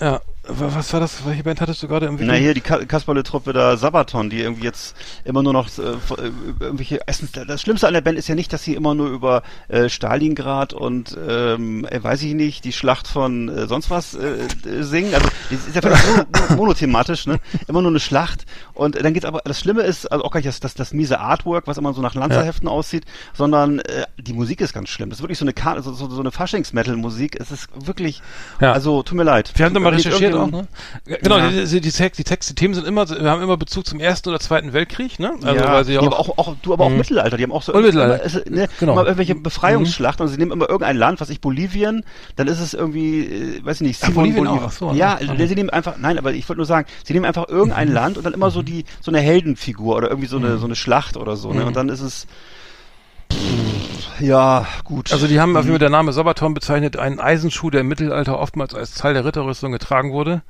Ja. 0.00 0.06
ja. 0.06 0.20
Wa- 0.48 0.70
Was 0.74 0.92
war 0.92 1.00
das? 1.00 1.24
Welche 1.26 1.42
Band 1.42 1.60
hattest 1.60 1.82
du 1.82 1.88
gerade 1.88 2.06
im 2.06 2.16
Na 2.20 2.32
hier 2.34 2.54
die 2.54 2.60
Ka 2.60 2.78
Kasperle-Truppe 2.84 3.52
da 3.52 3.76
Sabaton, 3.76 4.30
die 4.30 4.40
irgendwie 4.40 4.64
jetzt 4.64 4.96
immer 5.24 5.42
nur 5.42 5.52
noch 5.52 5.68
äh, 5.78 5.82
äh, 5.82 6.30
irgendwelche 6.60 7.06
Essens. 7.06 7.32
Das 7.32 7.60
Schlimmste 7.60 7.86
an 7.86 7.92
der 7.94 8.00
Band 8.00 8.18
ist 8.18 8.28
ja 8.28 8.34
nicht, 8.34 8.52
dass 8.52 8.64
sie 8.64 8.74
immer 8.74 8.94
nur 8.94 9.08
über 9.08 9.42
äh, 9.68 9.88
Stalingrad 9.88 10.72
und 10.72 11.16
ähm, 11.28 11.84
äh, 11.90 12.02
weiß 12.02 12.22
ich 12.22 12.34
nicht 12.34 12.64
die 12.64 12.72
Schlacht 12.72 13.06
von 13.08 13.48
äh, 13.48 13.66
sonst 13.66 13.90
was 13.90 14.14
äh, 14.14 14.38
äh, 14.66 14.82
singen. 14.82 15.14
Also 15.14 15.28
das 15.50 15.66
ist 15.66 15.74
ja 15.76 15.82
völlig 15.82 15.98
mono 16.06 16.24
mono- 16.32 16.56
monothematisch, 16.56 17.26
ne? 17.26 17.38
Immer 17.66 17.82
nur 17.82 17.90
eine 17.90 18.00
Schlacht. 18.00 18.46
Und 18.74 19.02
dann 19.02 19.12
geht's 19.12 19.26
aber. 19.26 19.42
Das 19.44 19.60
Schlimme 19.60 19.82
ist 19.82 20.06
also 20.10 20.24
auch 20.24 20.30
gar 20.30 20.38
nicht 20.40 20.48
das, 20.48 20.60
das, 20.60 20.74
das 20.74 20.92
miese 20.94 21.20
Artwork, 21.20 21.66
was 21.66 21.76
immer 21.78 21.92
so 21.92 22.00
nach 22.00 22.14
Lanzerheften 22.14 22.68
aussieht, 22.68 23.04
sondern 23.34 23.80
äh, 23.80 24.06
die 24.18 24.32
Musik 24.32 24.60
ist 24.60 24.72
ganz 24.72 24.88
schlimm. 24.88 25.10
Das 25.10 25.18
ist 25.18 25.22
wirklich 25.22 25.38
so 25.38 25.44
eine 25.44 25.52
Ka 25.52 25.80
so, 25.82 25.92
so, 25.92 26.08
so 26.08 26.20
eine 26.20 26.30
Faschings-Metal-Musik. 26.30 27.36
Es 27.38 27.50
ist 27.50 27.68
wirklich. 27.86 28.22
Ja. 28.60 28.72
Also 28.72 29.02
tut 29.02 29.16
mir 29.16 29.24
leid. 29.24 29.52
Wir 29.56 29.66
haben 29.66 29.74
da 29.74 29.80
mal 29.80 29.92
recherchiert 29.94 30.37
auch, 30.38 30.46
irgendjemand- 30.52 30.68
ne? 31.06 31.18
Genau, 31.22 31.38
Ja. 31.38 31.50
die, 31.50 31.64
die, 31.66 31.80
die, 31.80 31.90
Text, 31.92 32.18
die 32.18 32.24
Texte, 32.24 32.54
die 32.54 32.60
Themen 32.60 32.74
sind 32.74 32.86
immer, 32.86 33.08
wir 33.08 33.30
haben 33.30 33.42
immer 33.42 33.56
Bezug 33.56 33.86
zum 33.86 34.00
Ersten 34.00 34.28
oder 34.28 34.40
Zweiten 34.40 34.72
Weltkrieg, 34.72 35.18
ne? 35.18 35.32
Also, 35.42 35.46
ja, 35.64 35.72
weil 35.72 35.84
sie 35.84 35.98
auch, 35.98 36.06
aber 36.06 36.18
auch, 36.18 36.38
auch, 36.38 36.56
du 36.62 36.72
aber 36.72 36.84
auch 36.84 36.90
Mhm. 36.90 36.98
Mittelalter, 36.98 37.36
die 37.36 37.42
haben 37.42 37.52
auch 37.52 37.62
so 37.62 37.72
Und 37.74 37.82
Mittelalter. 37.82 38.24
es, 38.24 38.34
ne, 38.48 38.68
Genau. 38.80 38.92
immer 38.92 39.02
irgendwelche 39.02 39.34
Befreiungsschlachten 39.34 40.24
und 40.26 40.32
sie 40.32 40.38
nehmen 40.38 40.52
immer 40.52 40.68
irgendein 40.68 40.96
Land, 40.96 41.20
was 41.20 41.30
ich 41.30 41.40
Bolivien, 41.40 42.04
dann 42.36 42.48
ist 42.48 42.60
es 42.60 42.74
irgendwie, 42.74 43.20
äh, 43.26 43.64
weiß 43.64 43.80
ich 43.80 43.86
nicht, 43.86 44.00
Ach, 44.02 44.08
Simon 44.08 44.24
Bolivien 44.24 44.44
Bolivar. 44.44 44.64
auch, 44.64 44.68
ach 44.68 44.72
so, 44.72 44.92
ja, 44.92 45.18
ne? 45.20 45.30
also, 45.30 45.46
sie 45.46 45.54
nehmen 45.54 45.70
einfach, 45.70 45.96
nein, 45.98 46.18
aber 46.18 46.32
ich 46.32 46.48
wollte 46.48 46.58
nur 46.58 46.66
sagen, 46.66 46.86
sie 47.04 47.12
nehmen 47.12 47.24
einfach 47.26 47.48
irgendein 47.48 47.92
Land 47.92 48.16
und 48.18 48.24
dann 48.24 48.34
immer 48.34 48.50
so 48.50 48.62
die, 48.62 48.84
so 49.00 49.10
eine 49.10 49.20
Heldenfigur 49.20 49.96
oder 49.96 50.08
irgendwie 50.08 50.28
so 50.28 50.36
eine, 50.38 50.58
so 50.58 50.66
eine 50.66 50.76
Schlacht 50.76 51.16
oder 51.16 51.36
so, 51.36 51.52
ne, 51.52 51.60
Mhm. 51.62 51.66
und 51.68 51.76
dann 51.76 51.88
ist 51.88 52.00
es, 52.00 52.26
ja, 54.20 54.66
gut. 54.84 55.12
also 55.12 55.26
die 55.26 55.40
haben, 55.40 55.54
jeden 55.56 55.72
Mhm. 55.74 55.78
Der 55.78 55.90
Name 55.90 56.12
Sabaton 56.12 56.54
bezeichnet, 56.54 56.96
einen 56.96 57.20
Eisenschuh, 57.20 57.70
der 57.70 57.82
im 57.82 57.88
Mittelalter 57.88 58.38
oftmals 58.38 58.74
als 58.74 58.94
Teil 58.94 59.14
der 59.14 59.24
Ritterrüstung 59.24 59.72
getragen 59.72 60.12
wurde, 60.12 60.42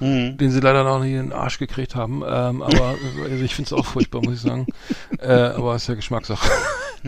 Mhm. 0.00 0.36
den 0.36 0.50
sie 0.50 0.60
leider 0.60 0.84
noch 0.84 1.00
nie 1.00 1.14
in 1.14 1.30
den 1.30 1.32
Arsch 1.32 1.58
gekriegt 1.58 1.94
haben, 1.96 2.22
ähm, 2.26 2.62
aber 2.62 2.96
also 3.24 3.44
ich 3.44 3.54
finde 3.54 3.68
es 3.68 3.72
auch 3.72 3.86
furchtbar, 3.86 4.20
muss 4.22 4.34
ich 4.34 4.40
sagen, 4.40 4.66
äh, 5.20 5.32
aber 5.32 5.74
ist 5.76 5.88
ja 5.88 5.94
Geschmackssache. 5.94 6.46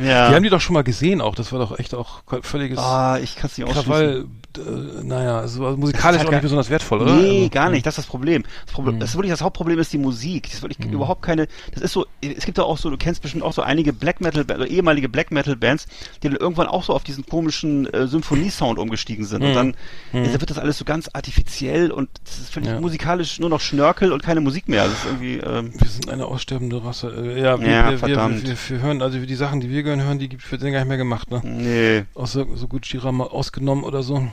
Ja. 0.00 0.28
Die 0.30 0.34
haben 0.34 0.42
die 0.42 0.50
doch 0.50 0.60
schon 0.60 0.74
mal 0.74 0.84
gesehen 0.84 1.20
auch. 1.20 1.34
Das 1.34 1.52
war 1.52 1.58
doch 1.58 1.78
echt 1.78 1.94
auch 1.94 2.22
völliges 2.42 2.78
Ah, 2.78 3.18
ich 3.22 3.36
kann 3.36 3.50
es 3.50 3.58
nicht 3.58 3.66
ausschließen. 3.68 3.84
Krawall. 3.92 4.24
Äh, 4.56 5.04
naja, 5.04 5.38
also 5.40 5.64
also 5.66 5.76
musikalisch 5.76 6.18
halt 6.18 6.26
auch 6.26 6.30
gar- 6.32 6.38
nicht 6.38 6.42
besonders 6.42 6.70
wertvoll, 6.70 7.02
oder? 7.02 7.14
Nee, 7.14 7.38
Also, 7.38 7.50
gar 7.50 7.70
nicht. 7.70 7.86
Das 7.86 7.92
ist 7.94 7.98
das 7.98 8.06
Problem. 8.06 8.42
Das, 8.64 8.74
Problem 8.74 8.94
Mhm. 8.96 9.00
das 9.00 9.10
ist 9.10 9.16
wirklich 9.16 9.30
das 9.30 9.42
Hauptproblem 9.42 9.78
ist 9.78 9.92
die 9.92 9.98
Musik. 9.98 10.44
Das 10.44 10.54
ist 10.54 10.62
wirklich 10.62 10.90
überhaupt 10.90 11.22
keine. 11.22 11.46
Das 11.72 11.82
ist 11.82 11.92
so. 11.92 12.06
Es 12.20 12.44
gibt 12.46 12.58
ja 12.58 12.64
auch 12.64 12.78
so. 12.78 12.90
Du 12.90 12.96
kennst 12.96 13.22
bestimmt 13.22 13.44
auch 13.44 13.52
so 13.52 13.62
einige 13.62 13.92
Black 13.92 14.20
Metal, 14.20 14.44
also 14.48 14.64
ehemalige 14.64 15.08
Black 15.08 15.30
Metal 15.30 15.54
Bands, 15.54 15.86
die 16.22 16.28
dann 16.28 16.36
irgendwann 16.36 16.66
auch 16.66 16.82
so 16.82 16.92
auf 16.94 17.04
diesen 17.04 17.24
komischen 17.26 17.86
äh, 17.92 18.06
Symphonie-Sound 18.08 18.78
umgestiegen 18.78 19.24
sind. 19.26 19.42
Und 19.44 19.54
dann 19.54 19.74
äh, 20.12 20.24
da 20.32 20.40
wird 20.40 20.50
das 20.50 20.58
alles 20.58 20.78
so 20.78 20.84
ganz 20.84 21.08
artifiziell 21.12 21.90
und 21.92 22.08
das 22.24 22.38
ist 22.38 22.50
völlig 22.52 22.68
Mhm. 22.70 22.74
Ja. 22.76 22.80
musikalisch 22.80 23.38
nur 23.38 23.50
noch 23.50 23.60
Schnörkel 23.60 24.12
und 24.12 24.22
keine 24.22 24.40
Musik 24.40 24.68
mehr. 24.68 24.84
Das 24.84 24.92
ist 24.94 25.04
irgendwie. 25.06 25.36
Ähm, 25.38 25.72
Wir 25.78 25.88
sind 25.88 26.08
eine 26.10 26.24
aussterbende 26.26 26.82
Rasse. 26.84 27.08
Äh, 27.16 27.40
Ja, 27.42 27.60
wir, 27.60 27.68
Ja, 27.68 27.84
wir, 27.84 27.90
wir, 27.92 27.98
verdammt. 27.98 28.44
wir, 28.46 28.56
wir 28.68 28.82
hören, 28.82 29.02
also 29.02 29.18
die 29.18 29.34
Sachen, 29.36 29.60
die 29.60 29.68
wir 29.70 29.82
hören, 29.88 30.02
hören, 30.02 30.18
die 30.18 30.28
gibt- 30.28 30.50
wird 30.50 30.60
gar 30.62 30.70
nicht 30.70 30.88
mehr 30.88 30.96
gemacht, 30.96 31.30
ne? 31.30 31.40
nee. 31.44 32.04
Außer 32.14 32.46
so 32.54 32.68
gut 32.68 32.86
Shira 32.86 33.10
mal 33.12 33.24
ausgenommen 33.28 33.84
oder 33.84 34.02
so. 34.02 34.28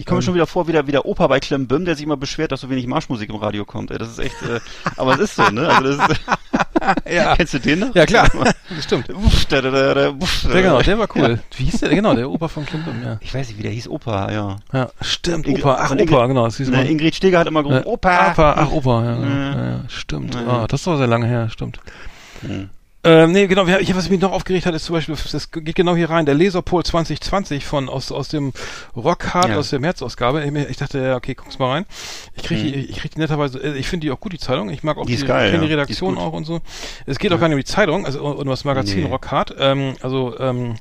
Ich 0.00 0.06
komme 0.06 0.18
mir 0.18 0.22
Ähm. 0.22 0.26
schon 0.26 0.34
wieder 0.34 0.46
vor, 0.46 0.68
wie 0.68 0.72
der, 0.72 0.86
Opa 1.06 1.26
bei 1.26 1.40
Clem 1.40 1.66
Bim, 1.66 1.84
der 1.84 1.96
sich 1.96 2.04
immer 2.04 2.16
beschwert, 2.16 2.52
dass 2.52 2.60
so 2.60 2.70
wenig 2.70 2.86
Marschmusik 2.86 3.30
im 3.30 3.36
Radio 3.36 3.64
kommt. 3.64 3.90
Ey, 3.90 3.98
das 3.98 4.10
ist 4.10 4.18
echt, 4.20 4.40
äh, 4.42 4.60
aber 4.96 5.14
es 5.14 5.18
ist 5.20 5.34
so, 5.34 5.42
ne? 5.50 5.68
Also 5.68 5.96
das 5.96 6.08
ist, 6.10 6.20
Ja. 7.10 7.34
Kennst 7.36 7.54
du 7.54 7.58
den 7.58 7.80
noch? 7.80 7.94
Ja, 7.94 8.06
klar. 8.06 8.28
Stimmt. 8.80 9.10
Uff, 9.12 9.44
da, 9.46 9.60
da, 9.60 9.70
da, 9.70 9.94
da, 9.94 10.10
uff, 10.10 10.46
Der, 10.50 10.62
genau, 10.62 10.80
der 10.80 10.98
war 10.98 11.08
cool. 11.16 11.40
Wie 11.56 11.64
hieß 11.64 11.80
der? 11.80 11.88
Genau, 11.90 12.14
der 12.14 12.30
Opa 12.30 12.46
von 12.48 12.64
Klimbim, 12.64 13.02
ja. 13.04 13.18
Ich 13.20 13.34
weiß 13.34 13.48
nicht, 13.48 13.58
wie 13.58 13.62
der 13.64 13.72
hieß, 13.72 13.88
Opa, 13.88 14.30
ja. 14.30 14.56
Ja, 14.72 14.88
stimmt, 15.00 15.46
Ingrid- 15.48 15.62
Opa. 15.64 15.76
Ach, 15.80 15.90
Opa, 15.90 16.26
genau. 16.28 16.44
Das 16.44 16.56
hieß 16.58 16.68
Ne. 16.68 16.88
Ingrid 16.88 17.14
Steger 17.16 17.40
hat 17.40 17.46
immer 17.48 17.62
gerufen, 17.64 17.82
Äh, 17.82 17.86
Opa. 17.88 18.30
Opa, 18.30 18.52
ach, 18.56 18.70
Opa, 18.70 19.04
ja, 19.04 19.16
Ja. 19.20 19.26
ja, 19.28 19.70
ja, 19.70 19.80
stimmt. 19.88 20.34
Ja. 20.36 20.46
Ah, 20.46 20.66
das 20.68 20.86
war 20.86 20.96
sehr 20.96 21.08
lange 21.08 21.26
her, 21.26 21.50
stimmt. 21.50 21.80
Hm. 22.42 22.70
Ähm, 23.08 23.32
nee, 23.32 23.46
genau, 23.46 23.66
ich, 23.66 23.94
was 23.96 24.10
mich 24.10 24.20
noch 24.20 24.32
aufgeregt 24.32 24.66
hat, 24.66 24.74
ist 24.74 24.84
zum 24.84 24.94
Beispiel, 24.94 25.16
das 25.32 25.50
geht 25.50 25.74
genau 25.74 25.96
hier 25.96 26.10
rein, 26.10 26.26
der 26.26 26.34
Laserpol 26.34 26.84
2020 26.84 27.64
von, 27.64 27.88
aus, 27.88 28.12
aus 28.12 28.28
dem 28.28 28.52
Rockhard, 28.96 29.48
Ja. 29.50 29.56
aus 29.56 29.70
der 29.70 29.78
März-Ausgabe. 29.80 30.44
Ich, 30.44 30.54
ich 30.70 30.76
dachte, 30.76 30.98
ja, 30.98 31.16
okay, 31.16 31.34
guck's 31.34 31.58
mal 31.58 31.70
rein. 31.70 31.86
Ich 32.34 32.42
krieg, 32.42 32.58
Hm. 32.58 32.66
die, 32.66 32.74
ich 32.74 32.98
krieg 32.98 33.12
die 33.14 33.20
netterweise, 33.20 33.58
äh, 33.62 33.78
ich 33.78 33.88
finde 33.88 34.06
die 34.06 34.10
auch 34.10 34.20
gut, 34.20 34.32
die 34.32 34.38
Zeitung. 34.38 34.68
Ich 34.70 34.82
mag 34.82 34.98
auch 34.98 35.06
Die 35.06 35.16
die, 35.16 35.24
geil, 35.24 35.50
kenn 35.50 35.60
die 35.60 35.66
ja. 35.66 35.68
Die 35.68 35.74
Redaktion 35.74 36.14
gut. 36.16 36.24
auch 36.24 36.32
und 36.32 36.44
so. 36.44 36.60
Es 37.06 37.18
geht 37.18 37.32
auch 37.32 37.40
gar 37.40 37.48
nicht 37.48 37.54
um 37.54 37.60
die 37.60 37.64
Zeitung, 37.64 38.04
also 38.04 38.22
um 38.24 38.46
das 38.48 38.64
Magazin 38.64 39.04
Nee. 39.04 39.08
Rockhard. 39.08 39.54
Ähm, 39.58 39.94
also, 40.02 40.38
ähm, 40.38 40.74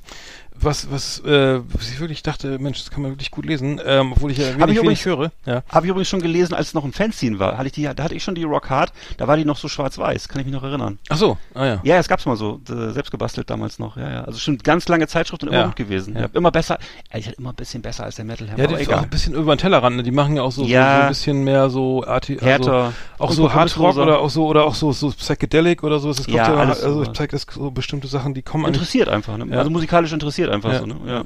was, 0.59 0.89
was, 0.91 1.19
äh, 1.25 1.59
was 1.73 1.89
ich 1.89 1.99
wirklich 1.99 2.23
dachte, 2.23 2.59
Mensch, 2.59 2.79
das 2.79 2.89
kann 2.91 3.01
man 3.01 3.11
wirklich 3.11 3.31
gut 3.31 3.45
lesen, 3.45 3.79
ähm, 3.85 4.11
obwohl 4.13 4.31
ich 4.31 4.37
ja 4.37 4.45
Hab 4.45 4.53
wenig, 4.55 4.77
ich 4.77 4.83
wenig 4.83 5.05
übrigens- 5.05 5.05
höre. 5.05 5.31
Ja. 5.45 5.63
Habe 5.69 5.85
ich 5.85 5.89
übrigens 5.91 6.07
schon 6.09 6.21
gelesen, 6.21 6.53
als 6.53 6.67
es 6.67 6.73
noch 6.73 6.83
ein 6.83 6.93
Fanzine 6.93 7.39
war. 7.39 7.57
Hatte 7.57 7.67
ich 7.67 7.73
die, 7.73 7.83
da 7.83 8.03
hatte 8.03 8.15
ich 8.15 8.23
schon 8.23 8.35
die 8.35 8.43
Rock 8.43 8.69
Hard, 8.69 8.91
da 9.17 9.27
war 9.27 9.37
die 9.37 9.45
noch 9.45 9.57
so 9.57 9.67
schwarz-weiß, 9.67 10.27
kann 10.29 10.39
ich 10.41 10.45
mich 10.45 10.53
noch 10.55 10.63
erinnern. 10.63 10.99
Ach 11.09 11.17
so, 11.17 11.37
ah 11.53 11.65
ja. 11.65 11.79
Ja, 11.83 11.97
es 11.97 12.07
gab's 12.07 12.25
mal 12.25 12.35
so, 12.37 12.59
selbst 12.65 13.11
gebastelt 13.11 13.49
damals 13.49 13.79
noch, 13.79 13.97
ja, 13.97 14.09
ja. 14.11 14.23
Also 14.23 14.39
schon 14.39 14.57
ganz 14.57 14.87
lange 14.87 15.07
Zeitschrift 15.07 15.43
und 15.43 15.49
immer 15.49 15.57
Ja. 15.59 15.65
gut 15.67 15.75
gewesen. 15.75 16.15
Ja. 16.17 16.27
Immer 16.33 16.51
besser, 16.51 16.77
ehrlich 17.09 17.25
gesagt, 17.25 17.39
immer 17.39 17.49
ein 17.49 17.55
bisschen 17.55 17.81
besser 17.81 18.03
als 18.03 18.15
der 18.15 18.25
Metal 18.25 18.47
Hammer, 18.47 18.57
Ja, 18.59 18.65
aber 18.65 18.75
die 18.77 18.81
ist 18.83 18.87
auch 18.89 18.93
egal. 18.93 19.03
ein 19.03 19.09
bisschen 19.09 19.33
über 19.33 19.55
den 19.55 19.59
Tellerrand, 19.59 19.95
ne? 19.97 20.03
Die 20.03 20.11
machen 20.11 20.35
ja 20.35 20.41
auch 20.43 20.51
so, 20.51 20.63
Ja. 20.63 20.97
so 20.97 21.01
ein 21.03 21.07
bisschen 21.09 21.43
mehr 21.43 21.69
so 21.69 22.03
arti 22.05 22.33
also 22.35 22.45
Härter. 22.45 22.93
auch 23.19 23.29
und 23.29 23.35
so 23.35 23.53
Hardrock 23.53 23.73
kompromissloser. 23.93 24.01
oder 24.03 24.19
auch 24.19 24.29
so 24.29 24.47
oder 24.47 24.65
auch 24.65 24.75
so 24.75 24.91
so 24.91 25.09
Psychedelic 25.11 25.83
oder 25.83 25.99
so. 25.99 26.09
Es 26.09 26.17
kommt 26.17 26.29
Ja, 26.29 26.47
ja, 26.49 26.55
also 26.55 26.93
so. 26.93 27.03
ich 27.03 27.11
zeig 27.13 27.31
das 27.31 27.45
so 27.49 27.71
bestimmte 27.71 28.07
Sachen, 28.07 28.33
die 28.33 28.41
kommen. 28.41 28.65
Interessiert 28.65 29.09
einfach, 29.09 29.37
ne? 29.37 29.57
Also 29.57 29.69
musikalisch 29.69 30.11
interessiert 30.13 30.46
einfach 30.49 30.73
Ja. 30.73 30.79
so, 30.79 30.85
ne? 30.85 30.95
Ja. 31.05 31.25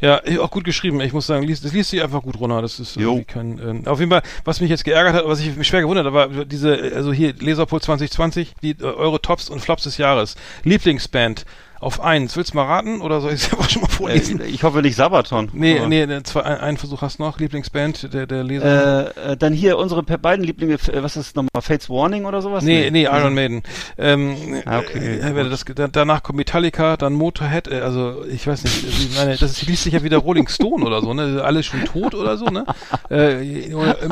Ja, 0.00 0.20
eh, 0.24 0.38
auch 0.38 0.50
gut 0.50 0.64
geschrieben. 0.64 1.00
Ich 1.00 1.12
muss 1.12 1.26
sagen, 1.26 1.44
liest, 1.44 1.64
das 1.64 1.72
liest 1.72 1.90
sich 1.90 2.02
einfach 2.02 2.22
gut 2.22 2.38
runter. 2.38 2.62
Das 2.62 2.78
ist 2.80 2.96
Jo. 2.96 3.22
kein. 3.26 3.58
Ähm, 3.58 3.86
auf 3.86 3.98
jeden 4.00 4.10
Fall, 4.10 4.22
was 4.44 4.60
mich 4.60 4.70
jetzt 4.70 4.84
geärgert 4.84 5.14
hat, 5.14 5.26
was 5.26 5.40
ich 5.40 5.56
mich 5.56 5.66
schwer 5.66 5.80
gewundert, 5.82 6.06
habe, 6.06 6.36
war 6.36 6.44
diese, 6.44 6.92
also 6.94 7.12
hier 7.12 7.34
Laserpol 7.40 7.80
2020, 7.80 8.54
die 8.62 8.70
äh, 8.72 8.82
eure 8.84 9.20
Tops 9.20 9.48
und 9.48 9.60
Flops 9.60 9.84
des 9.84 9.98
Jahres, 9.98 10.36
Lieblingsband 10.64 11.44
auf 11.80 12.00
eins. 12.00 12.36
Willst 12.36 12.52
du 12.52 12.56
mal 12.56 12.64
raten 12.66 13.00
oder 13.00 13.20
soll 13.20 13.32
ich 13.32 13.44
es 13.44 13.50
einfach 13.52 13.68
schon 13.70 13.82
mal 13.82 13.88
vorlesen? 13.88 14.40
Äh, 14.40 14.46
ich 14.46 14.62
hoffe 14.62 14.82
nicht 14.82 14.96
Sabaton. 14.96 15.50
nee, 15.52 15.78
aber- 15.78 15.88
nee, 15.88 16.22
zwei, 16.24 16.42
ein, 16.44 16.58
einen 16.58 16.76
Versuch 16.76 17.02
hast 17.02 17.18
du 17.18 17.22
noch. 17.24 17.38
Lieblingsband 17.38 18.12
der 18.14 18.26
der 18.26 18.44
Leser. 18.44 19.16
Äh, 19.16 19.32
äh, 19.32 19.36
dann 19.36 19.52
hier 19.52 19.78
unsere 19.78 20.02
beiden 20.02 20.44
Lieblinge, 20.44 20.74
äh, 20.74 21.02
was 21.02 21.16
ist 21.16 21.36
nochmal, 21.36 21.48
Fates 21.60 21.88
Warning 21.90 22.24
oder 22.24 22.42
sowas? 22.42 22.64
Nee, 22.64 22.90
nee, 22.90 23.04
Iron 23.04 23.34
Maiden. 23.34 23.62
Ähm, 23.98 24.62
Ah, 24.64 24.78
okay, 24.78 25.18
äh, 25.18 25.40
äh, 25.40 25.48
das, 25.50 25.64
da, 25.74 25.88
danach 25.88 26.22
kommt 26.22 26.36
Metallica, 26.38 26.96
dann 26.96 27.12
Motorhead, 27.14 27.68
äh, 27.68 27.80
also 27.80 28.24
ich 28.24 28.46
weiß 28.46 28.64
nicht, 28.64 28.84
ich 28.86 29.16
meine, 29.16 29.36
das 29.36 29.52
ist, 29.52 29.66
liest 29.66 29.84
sich 29.84 29.92
ja 29.92 30.02
wieder 30.02 30.18
Rolling 30.18 30.48
Stone 30.48 30.84
oder 30.84 31.00
so, 31.00 31.14
ne? 31.14 31.42
Alle 31.44 31.62
schon 31.62 31.84
tot 31.84 32.14
oder 32.14 32.36
so, 32.36 32.46
ne? 32.46 32.64
Äh, 33.10 33.66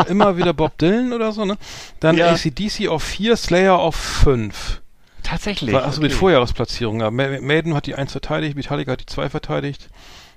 immer 0.09 0.37
wieder 0.37 0.52
Bob 0.52 0.76
Dylan 0.78 1.12
oder 1.12 1.33
so, 1.33 1.44
ne? 1.44 1.56
Dann 2.00 2.16
Ja. 2.16 2.30
ACDC 2.33 2.88
auf 2.88 3.02
4, 3.02 3.37
Slayer 3.37 3.78
auf 3.78 3.97
5. 3.97 4.80
Tatsächlich. 5.25 5.73
War 5.75 5.83
also 5.85 6.00
mit 6.00 6.12
okay. 6.12 6.19
Vorjahresplatzierung. 6.21 7.00
Ja. 7.00 7.11
Ma- 7.11 7.40
Maiden 7.40 7.75
hat 7.75 7.87
die 7.87 7.97
1 7.97 8.12
verteidigt, 8.12 8.54
Metallica 8.57 8.92
hat 8.92 9.01
die 9.01 9.07
2 9.07 9.29
verteidigt. 9.31 9.88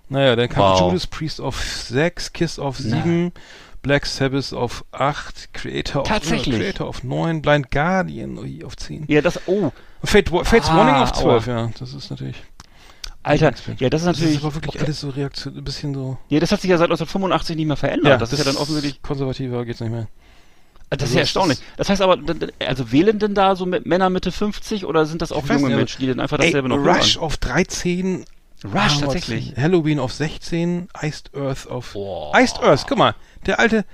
Naja, 0.09 0.35
dann 0.35 0.49
kam 0.49 0.63
Wow. 0.63 0.79
Judas 0.79 1.05
Priest 1.05 1.39
auf 1.41 1.61
6, 1.61 2.33
Kiss 2.33 2.57
auf 2.57 2.79
Na. 2.83 3.03
7, 3.03 3.31
Black 3.81 4.05
Sabbath 4.05 4.53
auf 4.53 4.85
8, 4.91 5.53
Creator 5.53 6.01
auf, 6.01 6.07
Tatsächlich? 6.07 6.55
äh, 6.55 6.59
Creator 6.59 6.87
auf 6.87 7.03
9, 7.03 7.41
Blind 7.41 7.69
Guardian 7.69 8.37
ui, 8.39 8.63
auf 8.63 8.75
10. 8.77 9.05
Ja, 9.07 9.21
das, 9.21 9.39
oh, 9.47 9.71
Fate, 10.03 10.29
Fates 10.29 10.69
Ah, 10.69 10.77
Warning 10.77 10.95
auf 10.95 11.11
12, 11.11 11.47
aua. 11.47 11.53
ja. 11.53 11.69
Das 11.79 11.93
ist 11.93 12.09
natürlich. 12.09 12.37
Alter, 13.23 13.51
ja, 13.79 13.89
das 13.89 14.01
ist 14.01 14.07
Das 14.07 14.15
natürlich, 14.17 14.35
ist 14.37 14.43
aber 14.45 14.55
wirklich 14.55 14.81
alles 14.81 15.01
so 15.01 15.09
Reaktion, 15.09 15.57
ein 15.57 15.63
bisschen 15.65 15.93
so. 15.93 16.17
ja, 16.29 16.39
das 16.39 16.51
hat 16.53 16.61
sich 16.61 16.69
ja 16.69 16.77
seit 16.77 16.85
1985 16.85 17.57
nicht 17.57 17.65
mehr 17.67 17.75
verändert. 17.75 18.21
das, 18.21 18.31
ist 18.31 18.39
ja 18.39 18.45
dann 18.45 18.55
offensichtlich, 18.55 19.01
konservativer 19.01 19.65
geht's 19.65 19.81
nicht 19.81 19.91
mehr. 19.91 20.07
Das 20.89 21.09
ist 21.09 21.15
also 21.15 21.15
ja 21.15 21.21
es 21.21 21.27
erstaunlich. 21.29 21.57
ist- 21.59 21.67
Das 21.77 21.89
heißt 21.89 22.01
aber, 22.01 22.17
also 22.65 22.91
wählen 22.91 23.19
denn 23.19 23.33
da 23.35 23.55
so 23.55 23.65
Männer 23.65 24.09
Mitte 24.09 24.31
50 24.31 24.85
oder 24.85 25.05
sind 25.05 25.21
das 25.21 25.31
auch 25.31 25.45
junge 25.47 25.67
nicht, 25.67 25.75
Menschen, 25.75 26.01
die 26.01 26.07
dann 26.07 26.19
einfach 26.19 26.39
Ey, 26.39 26.45
dasselbe 26.47 26.69
noch 26.69 26.77
Rush 26.77 27.15
hören? 27.15 27.23
auf 27.25 27.37
13. 27.37 28.25
Rush, 28.63 28.99
tatsächlich. 28.99 29.53
Halloween 29.57 29.99
auf 29.99 30.13
16, 30.13 30.87
Iced 31.03 31.31
Earth 31.35 31.67
auf. 31.69 31.93
Boah. 31.93 32.31
Iced 32.39 32.59
Earth, 32.63 32.85
guck 32.87 32.97
mal, 32.97 33.15
der 33.45 33.59
alte 33.59 33.85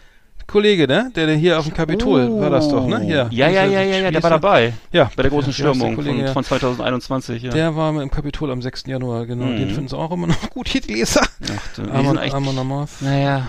Kollege, 0.47 0.87
ne? 0.87 1.11
Der, 1.15 1.25
der 1.27 1.35
hier 1.35 1.59
auf 1.59 1.65
dem 1.65 1.73
Kapitol 1.73 2.39
war 2.39 2.49
das 2.49 2.69
doch, 2.69 2.85
ne? 2.85 2.99
Hier. 2.99 3.27
Ja, 3.31 3.47
ja, 3.49 3.65
ja, 3.65 3.81
ja, 3.81 3.99
ja, 3.99 4.11
der 4.11 4.21
war 4.23 4.29
dabei. 4.29 4.73
Ja. 4.91 5.09
Bei 5.15 5.23
der 5.23 5.31
großen 5.31 5.51
Ja, 5.51 5.57
der 5.65 5.73
Stürmung 5.73 5.95
Kollege, 5.95 6.15
von, 6.17 6.25
ja. 6.25 6.33
von 6.33 6.43
2021, 6.43 7.43
ja. 7.43 7.51
Der 7.51 7.75
war 7.75 8.01
im 8.01 8.11
Kapitol 8.11 8.51
am 8.51 8.61
6. 8.61 8.83
Januar, 8.87 9.25
genau. 9.25 9.45
Mhm. 9.45 9.57
Den 9.57 9.69
finden 9.69 9.87
sie 9.87 9.97
auch 9.97 10.11
immer 10.11 10.27
noch 10.27 10.49
gut, 10.49 10.67
hier 10.67 10.81
die 10.81 10.93
Leser. 10.93 11.21
Ach, 11.23 11.75
du, 11.75 11.83
die 11.83 11.89
Amon, 11.91 12.15
sind 12.15 12.23
echt, 12.25 12.33
Amon 12.35 12.57
Amarth. 12.57 13.01
naja. 13.01 13.47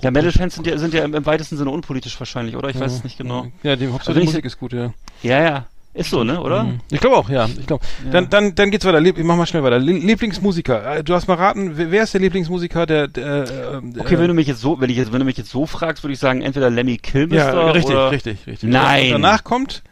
Ja, 0.00 0.10
Metal-Fans 0.10 0.54
sind 0.54 0.66
ja, 0.66 0.78
sind 0.78 0.94
ja 0.94 1.04
im, 1.04 1.14
im 1.14 1.26
weitesten 1.26 1.56
Sinne 1.58 1.70
unpolitisch 1.70 2.18
wahrscheinlich, 2.18 2.56
oder? 2.56 2.70
Ich 2.70 2.78
weiß 2.80 2.92
es 2.92 3.04
nicht 3.04 3.18
genau. 3.18 3.48
Ja, 3.62 3.76
die 3.76 3.88
Hauptsache 3.88 4.14
Also 4.16 4.24
Musik 4.24 4.44
ist 4.44 4.58
gut, 4.58 4.72
ja. 4.72 4.94
Ja, 5.22 5.42
ja. 5.42 5.66
Ist 5.94 6.10
so, 6.10 6.24
ne, 6.24 6.40
oder? 6.40 6.64
Mhm. 6.64 6.80
Ich 6.90 7.00
glaube 7.00 7.16
auch, 7.16 7.28
ja. 7.30 7.46
Ich 7.46 7.66
glaube. 7.66 7.84
Dann, 8.10 8.28
dann, 8.28 8.54
dann 8.56 8.70
geht's 8.72 8.84
weiter. 8.84 9.00
Lieb, 9.00 9.16
ich 9.16 9.24
mach 9.24 9.36
mal 9.36 9.46
schnell 9.46 9.62
weiter. 9.62 9.78
Lie- 9.78 10.00
Lieblingsmusiker. 10.04 10.96
Äh, 10.98 11.04
Du 11.04 11.14
hast 11.14 11.28
mal 11.28 11.34
raten, 11.34 11.76
wer 11.76 11.92
wer 11.92 12.02
ist 12.02 12.14
der 12.14 12.20
Lieblingsmusiker 12.20 12.84
der, 12.84 13.06
der 13.06 13.44
äh, 13.84 14.00
Okay, 14.00 14.14
äh, 14.14 14.18
wenn 14.18 14.26
du 14.28 14.34
mich 14.34 14.48
jetzt 14.48 14.60
so, 14.60 14.80
wenn 14.80 14.90
ich 14.90 14.96
jetzt, 14.96 15.12
wenn 15.12 15.20
du 15.20 15.24
mich 15.24 15.36
jetzt 15.36 15.50
so 15.50 15.66
fragst, 15.66 16.02
würde 16.02 16.12
ich 16.14 16.18
sagen, 16.18 16.42
entweder 16.42 16.68
Lemmy 16.68 16.96
Kilmister 16.98 17.54
ja, 17.66 17.70
richtig, 17.70 17.94
oder, 17.94 18.10
richtig, 18.10 18.38
richtig. 18.46 18.68
Nein. 18.68 19.06
Und 19.14 19.22
danach 19.22 19.44
kommt 19.44 19.82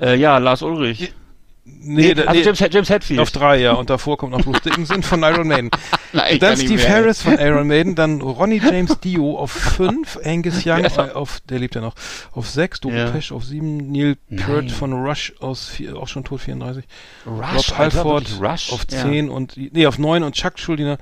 Äh, 0.00 0.16
ja, 0.16 0.38
Lars 0.38 0.62
Ulrich. 0.62 1.12
Nee, 1.64 2.14
da- 2.14 2.22
also 2.24 2.38
nee 2.38 2.44
James, 2.44 2.58
James 2.72 2.90
Hetfield. 2.90 3.20
auf 3.20 3.30
drei, 3.30 3.58
ja, 3.60 3.72
und 3.74 3.88
davor 3.90 4.16
kommt 4.16 4.32
noch 4.32 4.42
Bruce 4.42 4.60
Dickinson 4.62 5.02
von 5.02 5.22
Iron 5.22 5.46
Maiden. 5.48 5.70
Nein, 6.12 6.38
dann 6.40 6.56
Steve. 6.56 6.88
Harris 6.88 7.22
von 7.22 7.38
Iron 7.38 7.66
Maiden, 7.68 7.94
dann 7.96 8.20
Ronnie 8.20 8.60
James 8.62 8.98
Dio 9.00 9.38
auf 9.38 9.50
fünf, 9.52 10.18
Angus 10.24 10.64
Young 10.66 10.84
Ja. 10.84 11.06
äh, 11.06 11.12
auf, 11.12 11.40
der 11.48 11.58
lebt 11.60 11.74
ja 11.74 11.80
noch, 11.80 11.94
auf 12.32 12.48
sechs, 12.48 12.80
Dope 12.80 12.96
Ja. 12.96 13.10
Pesch 13.10 13.32
auf 13.32 13.44
sieben, 13.44 13.90
Neil. 13.92 14.16
Peart 14.36 14.70
von 14.70 14.92
Rush 14.92 15.34
aus 15.40 15.68
vier, 15.68 15.96
auch 15.96 16.08
schon 16.08 16.24
tot 16.24 16.40
34, 16.40 16.84
Rush, 17.26 17.70
Rob 17.70 17.78
Halford 17.78 18.40
Rush. 18.40 18.72
auf 18.72 18.84
Ja. 18.90 19.02
10 19.02 19.30
und 19.30 19.56
nee, 19.56 19.86
auf 19.86 19.98
9 19.98 20.22
und 20.24 20.34
Chuck 20.34 20.58
Schuldiner 20.58 20.98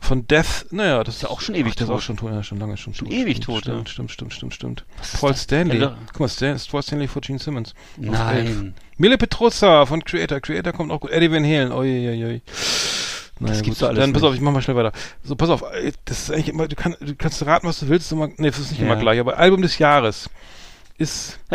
von 0.00 0.26
Death. 0.28 0.66
Naja, 0.70 1.02
das 1.04 1.16
ist 1.16 1.22
ja 1.22 1.28
auch 1.28 1.40
schon 1.40 1.54
ewig 1.56 1.72
ach, 1.72 1.76
der 1.76 1.82
ist 1.84 1.88
tot. 1.88 1.96
auch 1.98 2.02
schon 2.02 2.16
tot, 2.16 2.30
ja, 2.32 2.42
schon 2.42 2.58
lange 2.58 2.76
schon, 2.76 2.94
tot. 2.94 3.10
ewig 3.10 3.38
stimmt, 3.38 3.44
tot, 3.44 3.60
stimmt, 3.62 3.88
ja. 3.88 3.92
stimmt, 3.92 4.10
stimmt, 4.12 4.32
stimmt, 4.34 4.54
stimmt. 4.54 4.84
ist 5.02 5.20
Paul 5.20 5.30
das? 5.30 5.42
Stanley. 5.42 5.80
Ja, 5.80 5.96
Guck 6.12 6.20
mal, 6.20 6.28
Stan, 6.28 6.56
Paul 6.70 6.82
Stanley 6.82 7.08
vor 7.08 7.20
Gene 7.22 7.38
Simmons. 7.38 7.74
Nein. 7.96 8.74
Mille 8.98 9.16
Petrosa 9.18 9.86
von 9.86 10.04
Creator. 10.04 10.40
Creator 10.40 10.72
kommt 10.72 10.90
auch 10.92 11.00
gut. 11.00 11.10
Eddie 11.10 11.30
Van 11.32 11.44
Halen. 11.44 11.72
Oi, 11.72 12.40
Naja, 13.40 13.54
Das 13.54 13.62
gibt's 13.62 13.78
gut. 13.78 13.82
doch 13.82 13.88
alles 13.90 14.00
Dann 14.00 14.12
pass 14.12 14.22
auf, 14.24 14.34
ich 14.34 14.40
mach 14.40 14.52
mal 14.52 14.60
schnell 14.62 14.76
weiter. 14.76 14.92
So, 15.22 15.36
pass 15.36 15.48
auf. 15.50 15.62
äh, 15.62 15.92
Das 16.04 16.18
ist 16.20 16.30
eigentlich 16.32 16.48
immer, 16.48 16.66
du, 16.68 16.74
kann, 16.76 16.96
du 17.00 17.14
kannst 17.14 17.44
raten, 17.46 17.66
was 17.68 17.80
du 17.80 17.88
willst. 17.88 18.10
Immer, 18.12 18.28
nee, 18.36 18.48
das 18.48 18.58
ist 18.58 18.70
nicht 18.72 18.80
Ja. 18.80 18.86
immer 18.86 18.96
gleich. 18.96 19.20
Aber 19.20 19.38
Album 19.38 19.62
des 19.62 19.78
Jahres 19.78 20.28
ist 20.98 21.38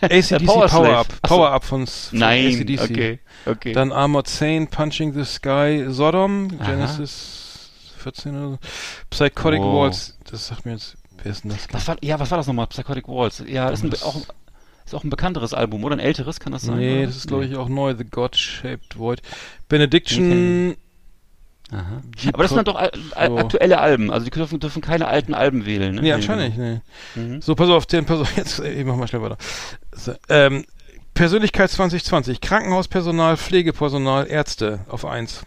ACDC 0.00 0.46
Power 0.46 0.66
Power. 0.68 0.96
Up. 0.98 1.06
Ach 1.22 1.28
so. 1.28 1.34
Power 1.36 1.50
Up 1.52 1.64
von, 1.64 1.86
von 1.86 2.18
Nein, 2.18 2.46
ACDC. 2.46 2.80
okay, 2.90 3.18
okay. 3.44 3.72
Dann 3.74 3.92
Armored 3.92 4.26
Saint, 4.28 4.70
Punching 4.70 5.12
the 5.12 5.24
Sky, 5.24 5.84
Sodom, 5.88 6.48
Aha. 6.58 6.70
Genesis 6.70 7.70
14 7.98 8.34
oder 8.36 8.50
so. 8.52 8.58
Psychotic 9.10 9.60
Wow. 9.60 9.74
Waltz, 9.82 10.16
das 10.30 10.46
sagt 10.46 10.64
mir 10.64 10.72
jetzt, 10.72 10.96
wer 11.22 11.32
ist 11.32 11.44
denn 11.44 11.50
das? 11.50 11.66
was 11.72 11.86
war, 11.88 11.96
ja, 12.00 12.18
was 12.18 12.30
war 12.30 12.38
das 12.38 12.46
nochmal? 12.46 12.66
Psychotic 12.68 13.06
Waltz. 13.08 13.42
Ja, 13.46 13.68
ist, 13.68 13.84
ein, 13.84 13.90
Das- 13.90 14.02
auch, 14.02 14.16
ist 14.86 14.94
auch 14.94 15.04
ein 15.04 15.10
bekannteres 15.10 15.52
Album, 15.52 15.84
oder? 15.84 15.96
Ein 15.96 16.00
älteres, 16.00 16.40
kann 16.40 16.52
das 16.52 16.62
sein? 16.62 16.78
Nee, 16.78 16.98
oder? 16.98 17.06
das 17.06 17.16
ist 17.16 17.28
glaube 17.28 17.44
ich 17.44 17.56
auch 17.56 17.68
neu, 17.68 17.94
The 17.96 18.04
God-Shaped 18.04 18.98
Void. 18.98 19.20
Benediction, 19.68 20.76
Aha. 21.72 22.00
Aber 22.32 22.44
das 22.44 22.52
sind 22.52 22.58
dann 22.58 22.64
doch 22.64 22.80
so. 23.26 23.38
aktuelle 23.38 23.80
Alben. 23.80 24.12
Also 24.12 24.24
die 24.24 24.30
dürfen, 24.30 24.60
dürfen 24.60 24.82
keine 24.82 25.08
alten 25.08 25.34
Alben 25.34 25.66
wählen, 25.66 25.96
ne? 25.96 26.02
Nee, 26.02 26.12
anscheinend 26.12 26.56
nicht, 26.56 26.58
nee. 26.58 26.80
Mhm. 27.20 27.42
So, 27.42 27.56
pass 27.56 27.68
auf, 27.68 27.86
den, 27.86 28.04
pass 28.06 28.20
auf, 28.20 28.36
jetzt, 28.36 28.60
ich 28.60 28.84
mach 28.84 28.96
mal 28.96 29.08
schnell 29.08 29.22
weiter. 29.22 29.36
So, 29.92 30.14
ähm, 30.28 30.64
Persönlichkeit 31.14 31.70
2020. 31.70 32.40
Krankenhauspersonal, 32.40 33.36
Pflegepersonal, 33.36 34.26
Ärzte 34.28 34.80
auf 34.88 35.04
1. 35.04 35.44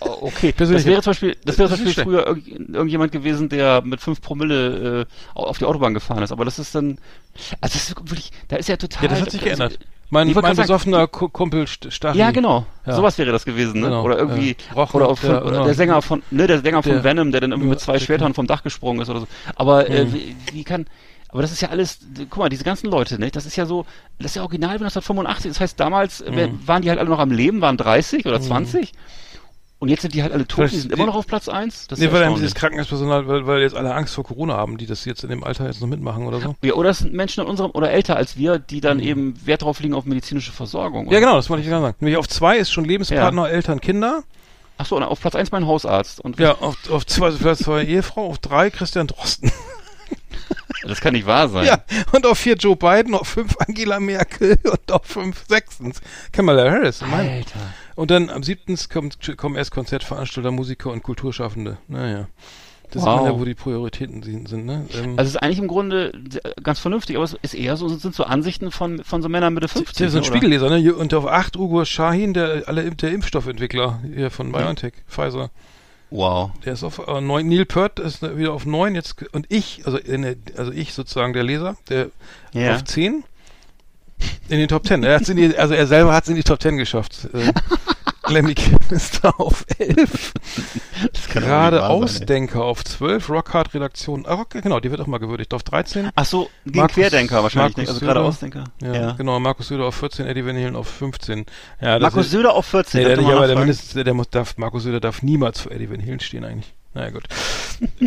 Oh, 0.00 0.18
okay, 0.28 0.48
das 0.48 0.56
Persönlich- 0.56 0.84
wäre 0.86 1.02
zum 1.02 1.10
Beispiel, 1.12 1.36
das 1.44 1.58
wäre 1.58 1.68
Das 1.68 1.78
zum 1.78 1.86
Beispiel 1.86 2.04
früher 2.04 2.26
irg 2.26 2.38
irgendjemand 2.46 3.12
gewesen, 3.12 3.48
der 3.48 3.80
mit 3.82 4.00
5 4.00 4.20
Promille 4.20 5.02
äh, 5.02 5.06
auf 5.34 5.58
die 5.58 5.64
Autobahn 5.64 5.94
gefahren 5.94 6.22
ist. 6.22 6.32
Aber 6.32 6.44
das 6.44 6.58
ist 6.58 6.74
dann, 6.74 6.98
also 7.60 7.74
das 7.74 7.88
ist 7.88 7.96
wirklich, 7.98 8.30
da 8.48 8.56
ist 8.56 8.68
ja 8.68 8.76
total. 8.76 9.04
Ja, 9.04 9.08
das 9.08 9.20
hat 9.22 9.30
sich 9.30 9.42
also, 9.42 9.56
geändert. 9.56 9.78
Mein, 10.10 10.28
ich 10.28 10.34
wollte 10.34 10.48
mein 10.48 10.56
sagen, 10.56 10.66
besoffener 10.68 11.06
Ku- 11.08 11.28
Kumpel 11.30 11.64
St- 11.64 11.90
Stachy. 11.90 12.18
Ja, 12.18 12.30
genau. 12.30 12.66
Ja. 12.86 12.94
Sowas 12.94 13.16
wäre 13.18 13.32
das 13.32 13.44
gewesen, 13.46 13.80
ne? 13.80 13.86
Genau, 13.86 14.02
Oder 14.04 14.18
irgendwie, 14.18 14.50
äh, 14.50 14.74
Rochen, 14.74 14.96
oder, 14.98 15.08
auf, 15.08 15.20
der- 15.22 15.44
oder 15.44 15.64
der 15.64 15.74
Sänger 15.74 16.02
von, 16.02 16.22
ne, 16.30 16.46
der 16.46 16.60
Sänger 16.60 16.82
von 16.82 16.92
Der- 16.92 17.04
Venom, 17.04 17.32
der 17.32 17.40
dann 17.40 17.50
irgendwie 17.52 17.70
mit 17.70 17.80
zwei 17.80 17.98
Schwertern 17.98 18.34
vom 18.34 18.46
Dach 18.46 18.62
gesprungen 18.62 19.00
ist 19.00 19.08
oder 19.08 19.20
so. 19.20 19.26
Aber 19.56 19.88
äh, 19.88 20.04
Mhm. 20.04 20.12
wie, 20.14 20.36
wie 20.52 20.64
kann, 20.64 20.86
aber 21.34 21.42
das 21.42 21.52
ist 21.52 21.60
ja 21.60 21.68
alles, 21.68 21.98
guck 22.30 22.38
mal, 22.38 22.48
diese 22.48 22.64
ganzen 22.64 22.88
Leute, 22.90 23.18
ne? 23.18 23.30
Das 23.30 23.44
ist 23.44 23.56
ja 23.56 23.66
so, 23.66 23.84
das 24.18 24.30
ist 24.30 24.36
ja 24.36 24.42
original 24.42 24.70
1985. 24.76 25.50
Das 25.50 25.60
heißt, 25.60 25.78
damals 25.78 26.22
äh, 26.22 26.30
Mhm. 26.48 26.66
waren 26.66 26.80
die 26.80 26.88
halt 26.88 26.98
alle 26.98 27.10
noch 27.10 27.18
am 27.18 27.30
Leben, 27.30 27.60
waren 27.60 27.76
30 27.76 28.24
oder 28.24 28.40
20. 28.40 28.92
Und 29.80 29.88
jetzt 29.90 30.00
sind 30.00 30.14
die 30.14 30.22
halt 30.22 30.32
alle 30.32 30.46
tot, 30.46 30.50
die 30.50 30.68
Vielleicht 30.68 30.80
sind 30.82 30.92
die- 30.92 30.96
immer 30.96 31.04
noch 31.06 31.16
auf 31.16 31.26
Platz 31.26 31.46
1. 31.48 31.88
Das 31.88 31.98
Nee, 31.98 32.06
ja 32.06 32.12
weil 32.12 32.20
dann 32.20 32.28
erstaunlich. 32.30 32.40
dieses 32.40 32.54
Krankenhauspersonal, 32.54 33.28
weil, 33.28 33.46
weil 33.46 33.60
jetzt 33.60 33.74
alle 33.76 33.92
Angst 33.94 34.14
vor 34.14 34.24
Corona 34.24 34.54
haben, 34.56 34.78
die 34.78 34.86
das 34.86 35.04
jetzt 35.04 35.24
in 35.24 35.28
dem 35.30 35.44
Alter 35.44 35.66
jetzt 35.66 35.82
noch 35.82 35.88
mitmachen 35.88 36.26
oder 36.26 36.40
so. 36.40 36.54
Ja, 36.62 36.72
oder 36.72 36.88
es 36.90 36.98
sind 37.00 37.12
Menschen 37.12 37.42
in 37.42 37.50
unserem, 37.50 37.72
oder 37.72 37.90
älter 37.90 38.16
als 38.16 38.38
wir, 38.38 38.58
die 38.58 38.80
dann 38.80 38.98
eben 39.00 39.34
Wert 39.44 39.60
darauf 39.60 39.80
legen 39.80 39.92
auf 39.92 40.06
medizinische 40.06 40.52
Versorgung. 40.52 41.06
Mhm. 41.06 41.12
Ja, 41.12 41.20
genau, 41.20 41.34
das 41.36 41.50
wollte 41.50 41.62
ich 41.64 41.68
gerade 41.68 41.82
sagen. 41.82 41.96
Nämlich 42.00 42.16
auf 42.16 42.28
zwei 42.28 42.56
ist 42.56 42.70
schon 42.70 42.86
Lebenspartner, 42.86 43.42
Ja. 43.42 43.48
Eltern, 43.48 43.80
Kinder. 43.80 44.22
Ach 44.78 44.86
so, 44.86 44.96
und 44.96 45.02
auf 45.02 45.20
Platz 45.20 45.34
1 45.34 45.52
mein 45.52 45.66
Hausarzt. 45.66 46.18
Und 46.20 46.38
Ja, 46.40 46.52
auf, 46.52 46.76
auf 46.90 47.04
zwei, 47.06 47.30
Platz 47.32 47.58
zwei 47.58 47.84
Ehefrau, 47.84 48.26
auf 48.28 48.38
drei 48.38 48.70
Christian 48.70 49.06
Drosten. 49.08 49.52
das 50.82 51.00
kann 51.00 51.12
nicht 51.14 51.26
wahr 51.26 51.48
sein. 51.48 51.66
Ja, 51.66 51.84
und 52.12 52.26
auf 52.26 52.38
vier 52.38 52.54
Joe 52.56 52.76
Biden, 52.76 53.14
auf 53.14 53.28
fünf 53.28 53.54
Angela 53.66 54.00
Merkel 54.00 54.58
und 54.64 54.92
auf 54.92 55.04
fünf 55.04 55.44
sechstens 55.48 56.00
Kamala 56.32 56.70
Harris. 56.70 57.00
Mein. 57.02 57.28
Alter. 57.28 57.60
Und 57.96 58.10
dann 58.10 58.28
am 58.30 58.42
siebtens 58.42 58.88
kommt, 58.88 59.18
kommen 59.36 59.56
erst 59.56 59.70
Konzertveranstalter, 59.70 60.50
Musiker 60.50 60.90
und 60.90 61.02
Kulturschaffende. 61.02 61.78
Naja. 61.88 62.26
Das 62.90 63.02
Wow. 63.02 63.22
man 63.22 63.32
ja, 63.32 63.40
wo 63.40 63.44
die 63.44 63.54
Prioritäten 63.54 64.22
sind, 64.22 64.66
ne? 64.66 64.86
Ähm, 64.94 65.14
Also 65.18 65.22
es 65.22 65.28
ist 65.30 65.36
eigentlich 65.42 65.58
im 65.58 65.66
Grunde 65.66 66.12
ganz 66.62 66.78
vernünftig, 66.78 67.16
aber 67.16 67.24
es 67.24 67.34
ist 67.42 67.54
eher 67.54 67.76
so, 67.76 67.88
sind 67.88 68.14
so 68.14 68.24
Ansichten 68.24 68.70
von, 68.70 69.02
von 69.02 69.20
so 69.20 69.28
Männern 69.28 69.54
Mitte 69.54 69.66
50. 69.68 69.96
der 69.96 70.06
ist 70.08 70.12
so 70.12 70.18
ein? 70.18 70.24
Spiegelleser, 70.24 70.68
ne? 70.70 70.94
Und 70.94 71.12
auf 71.14 71.26
acht 71.26 71.56
Ugo 71.56 71.84
Shahin, 71.84 72.34
der, 72.34 72.64
alle, 72.66 72.88
der 72.94 73.10
Impfstoffentwickler 73.12 74.00
hier 74.14 74.30
von 74.30 74.52
BioNTech, 74.52 74.92
Pfizer. 75.08 75.50
Wow. 76.10 76.52
Der 76.64 76.74
ist 76.74 76.84
auf 76.84 77.06
äh, 77.08 77.20
neun. 77.20 77.48
Neil 77.48 77.64
Peart 77.64 77.98
ist 77.98 78.22
wieder 78.36 78.52
auf 78.52 78.66
neun 78.66 78.94
jetzt 78.94 79.16
ge- 79.16 79.28
und 79.32 79.46
ich, 79.48 79.82
also 79.84 79.98
in 79.98 80.22
der, 80.22 80.36
also 80.56 80.70
ich 80.72 80.92
sozusagen 80.94 81.32
der 81.32 81.42
Leser, 81.42 81.76
der 81.88 82.10
Ja. 82.52 82.76
auf 82.76 82.84
zehn 82.84 83.24
in 84.48 84.58
den 84.58 84.68
Top 84.68 84.84
Ten. 84.84 85.02
Er 85.02 85.16
hat's 85.16 85.28
in 85.28 85.36
die, 85.36 85.56
also 85.56 85.74
er 85.74 85.86
selber 85.86 86.12
hat 86.14 86.24
es 86.24 86.30
in 86.30 86.36
die 86.36 86.44
Top 86.44 86.60
Ten 86.60 86.76
geschafft. 86.76 87.28
Äh, 87.34 87.52
Lemmy 88.28 88.54
Kim 88.54 88.76
ist 88.90 89.22
da 89.24 89.30
auf 89.30 89.64
elf. 89.78 90.32
Das 91.12 91.28
kann 91.28 91.42
doch 91.42 91.48
Gerade 91.48 91.76
nicht 91.76 91.82
wahr 91.82 91.90
sein. 91.90 92.02
Ausdenker 92.04 92.64
auf 92.64 92.84
zwölf. 92.84 93.28
Rockhard 93.28 93.74
Redaktion. 93.74 94.24
Ah, 94.26 94.34
Rock, 94.34 94.50
genau, 94.50 94.80
die 94.80 94.90
wird 94.90 95.00
auch 95.00 95.06
mal 95.06 95.18
gewürdigt. 95.18 95.52
Auf 95.54 95.62
13. 95.62 96.10
Ach 96.14 96.24
so, 96.24 96.48
gegen 96.64 96.78
Markus- 96.78 96.94
Querdenker 96.94 97.42
wahrscheinlich, 97.42 97.76
Markus 97.76 97.78
nicht? 97.78 97.88
also 97.88 98.00
gerade 98.00 98.20
Söder. 98.20 98.28
Ausdenker. 98.28 98.64
Ja, 98.82 99.12
genau. 99.12 99.38
Markus 99.40 99.68
Söder 99.68 99.84
auf 99.84 99.94
14, 99.96 100.26
Eddie 100.26 100.46
Van 100.46 100.56
Halen 100.56 100.76
auf 100.76 100.88
15. 100.88 101.46
Ja, 101.80 101.98
Markus 101.98 102.26
ist, 102.26 102.30
Söder 102.32 102.54
auf 102.54 102.66
14. 102.66 103.00
Nee, 103.02 103.08
der, 103.14 103.20
mal 103.20 103.36
aber 103.36 103.46
der, 103.46 103.58
mindestens, 103.58 103.92
der, 103.94 104.04
der 104.04 104.14
muss, 104.14 104.30
darf, 104.30 104.56
Markus 104.56 104.82
Söder 104.84 105.00
darf 105.00 105.22
niemals 105.22 105.60
vor 105.60 105.72
Eddie 105.72 105.90
Van 105.90 106.00
Halen 106.00 106.20
stehen 106.20 106.44
eigentlich. 106.44 106.72
Naja, 106.94 107.10
gut. 107.10 107.24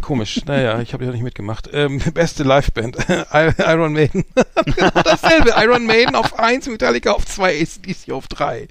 Komisch. 0.01 0.45
Naja, 0.45 0.79
ich 0.79 0.93
habe 0.93 1.03
ja 1.03 1.11
nicht 1.11 1.21
mitgemacht. 1.23 1.69
Ähm, 1.73 1.99
beste 2.13 2.43
Liveband. 2.43 2.95
Iron 3.33 3.91
Maiden. 3.91 4.23
Dasselbe. 5.03 5.53
Iron 5.57 5.85
Maiden 5.85 6.15
auf 6.15 6.39
1, 6.39 6.67
Metallica 6.69 7.11
auf 7.11 7.25
2, 7.25 7.61
ACDC 7.61 8.11
auf 8.13 8.27
3. 8.29 8.69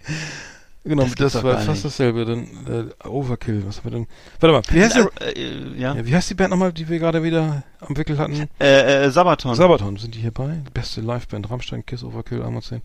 Genau, 0.87 1.03
Das 1.03 1.15
das, 1.33 1.43
war 1.43 1.55
fast 1.59 1.69
nicht. 1.69 1.85
dasselbe. 1.85 2.25
Dann 2.25 2.91
äh, 3.03 3.09
Overkill. 3.09 3.65
Was 3.67 3.79
haben 3.79 3.85
wir 3.85 3.91
denn? 3.91 4.07
Warte 4.41 4.53
mal. 4.53 4.63
Wie 4.75 4.83
heißt, 4.83 4.97
die, 4.97 5.25
Äh, 5.25 5.31
äh, 5.33 5.81
ja. 5.81 5.95
ja, 5.95 6.07
wie 6.07 6.15
heißt 6.15 6.31
die 6.31 6.35
Band 6.35 6.51
nochmal, 6.51 6.73
die 6.73 6.89
wir 6.89 6.99
gerade 6.99 7.23
wieder 7.23 7.65
am 7.81 7.97
Wickel 7.97 8.19
hatten? 8.19 8.49
Äh, 8.61 9.05
äh, 9.07 9.11
Sabaton. 9.11 9.55
Sabaton, 9.57 9.97
sind 9.97 10.15
die 10.15 10.21
hierbei? 10.21 10.63
Beste 10.73 11.01
Liveband, 11.01 11.51
Rammstein, 11.51 11.85
Kiss, 11.85 12.05
Overkill, 12.05 12.43
Amazon. 12.43 12.83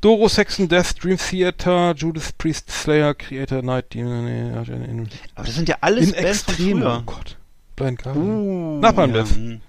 Doro, 0.00 0.28
Saxon, 0.28 0.68
Death, 0.68 0.94
Dream 1.02 1.18
Theater, 1.18 1.94
Judas 1.96 2.32
Priest, 2.32 2.70
Slayer, 2.70 3.14
Creator, 3.14 3.62
Night 3.62 3.94
Demon, 3.94 4.26
in, 4.26 5.08
aber 5.34 5.46
das 5.46 5.54
sind 5.54 5.68
ja 5.68 5.76
alles 5.80 6.08
in 6.10 6.22
Bands 6.22 6.42
von 6.42 6.54
Extremo. 6.54 6.80
früher. 6.80 6.98
Oh 6.98 7.02
Gott. 7.06 7.36
Blind 7.76 8.02
Guardian. 8.02 8.26
Uh, 8.26 8.80
Nachbarn 8.80 9.14
ja, 9.14 9.22
Death. 9.22 9.60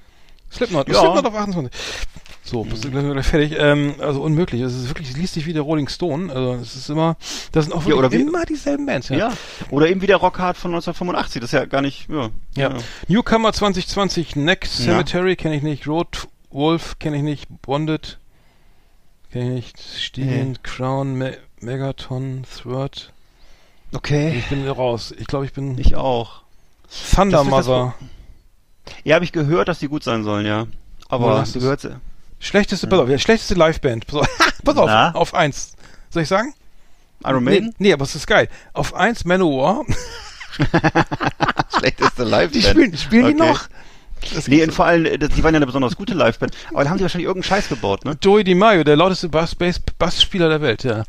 Slipknot, 0.52 0.88
Ja. 0.90 0.96
Slipknot 1.00 1.26
auf 1.26 1.36
28. 1.36 1.72
So, 2.50 2.64
bist 2.64 2.86
du 2.86 2.92
gleich, 2.92 3.04
gleich 3.04 3.26
fertig. 3.26 3.58
Ähm, 3.60 3.96
also 4.00 4.22
unmöglich. 4.22 4.62
Es 4.62 4.74
ist 4.74 4.88
wirklich, 4.88 5.10
es 5.10 5.18
liest 5.18 5.34
sich 5.34 5.46
wie 5.48 5.54
der 5.54 5.64
Rolling 5.64 5.90
Stone. 5.90 6.32
Also 6.34 6.54
es 6.54 6.76
ist 6.76 6.90
immer, 6.90 7.18
das 7.52 7.66
sind 7.66 7.74
auch 7.74 7.82
Ja, 7.82 7.88
wirklich 7.88 8.00
oder 8.00 8.12
wie- 8.14 8.22
immer 8.22 8.46
dieselben 8.46 8.86
Bands. 8.86 9.10
Ja. 9.10 9.34
Oder 9.70 9.90
eben 9.90 10.02
wie 10.02 10.08
der 10.08 10.16
Rockhard 10.18 10.56
von 10.56 10.72
1985. 10.72 11.42
Das 11.42 11.50
ist 11.50 11.60
ja 11.60 11.66
gar 11.66 11.82
nicht, 11.82 12.08
ja. 12.10 12.30
Ja. 12.56 12.74
Newcomer 13.10 13.52
2020, 13.52 14.38
Next 14.38 14.80
Ja. 14.80 14.86
Cemetery 14.86 15.36
kenne 15.36 15.56
ich 15.58 15.64
nicht, 15.64 15.88
Road 15.88 16.28
Wolf 16.50 16.98
kenne 17.00 17.18
ich 17.18 17.24
nicht, 17.24 17.48
Bonded 17.62 18.18
kenne 19.32 19.58
ich 19.60 19.74
nicht, 19.74 19.80
Stiegen, 20.00 20.58
Crown, 20.64 21.16
Me 21.16 21.38
Megaton, 21.60 22.46
Throat. 22.56 23.12
Okay. 23.94 24.36
Ich 24.38 24.48
bin 24.48 24.66
raus. 24.68 25.14
Ich 25.18 25.28
glaube, 25.28 25.46
ich 25.46 25.54
bin 25.54 25.78
Ich 25.78 25.96
auch. 25.96 26.44
Thunder 27.14 27.44
Mother. 27.44 27.94
Ja, 29.04 29.16
habe 29.16 29.26
ich 29.26 29.34
gehört, 29.34 29.68
dass 29.68 29.80
die 29.80 29.90
gut 29.90 30.04
sein 30.04 30.24
sollen, 30.24 30.46
ja. 30.46 30.68
Aber 31.10 31.40
hast 31.40 31.56
du 31.56 31.60
gehört. 31.60 31.86
Schlechteste, 32.40 32.88
pass 32.88 33.00
auf, 33.00 33.10
ja, 33.10 33.18
schlechteste 33.18 33.56
Liveband. 33.56 34.06
Pass 34.08 34.20
auf, 34.22 34.28
pass 34.64 34.78
auf, 34.78 34.88
Na? 34.88 35.12
auf 35.14 35.34
eins. 35.34 35.74
Soll 36.10 36.24
ich 36.24 36.30
sagen? 36.30 36.54
Iron 37.26 37.44
Nee, 37.44 37.50
Maiden? 37.52 37.76
nee, 37.80 37.94
aber 37.94 38.04
es 38.04 38.16
ist 38.16 38.28
geil. 38.28 38.48
Auf 38.74 38.94
eins 38.94 39.26
Manowar. 39.26 39.84
Schlechteste 41.80 42.24
Live-Band. 42.24 42.56
Die 42.56 42.62
spielen, 42.62 42.98
spielen 42.98 43.26
die 43.38 43.42
Okay. 43.42 43.50
noch? 43.52 43.68
Das 44.34 44.48
Nee, 44.48 44.64
und 44.64 44.72
vor 44.74 44.86
allem, 44.86 45.06
äh, 45.06 45.18
die 45.20 45.44
waren 45.44 45.54
ja 45.54 45.58
eine 45.58 45.66
besonders 45.68 45.96
gute 45.96 46.14
Liveband. 46.14 46.52
Aber 46.72 46.84
da 46.84 46.90
haben 46.90 46.98
die 46.98 47.04
wahrscheinlich 47.04 47.28
irgendeinen 47.28 47.50
Scheiß 47.50 47.70
gebaut, 47.70 48.04
ne? 48.06 48.18
Joey 48.22 48.44
DiMaggio, 48.44 48.84
der 48.84 48.96
lauteste 48.96 49.30
Bass, 49.30 49.54
Bass, 49.56 49.80
Bassspieler 50.00 50.50
der 50.50 50.62
Welt, 50.62 50.84
ja. 50.84 51.04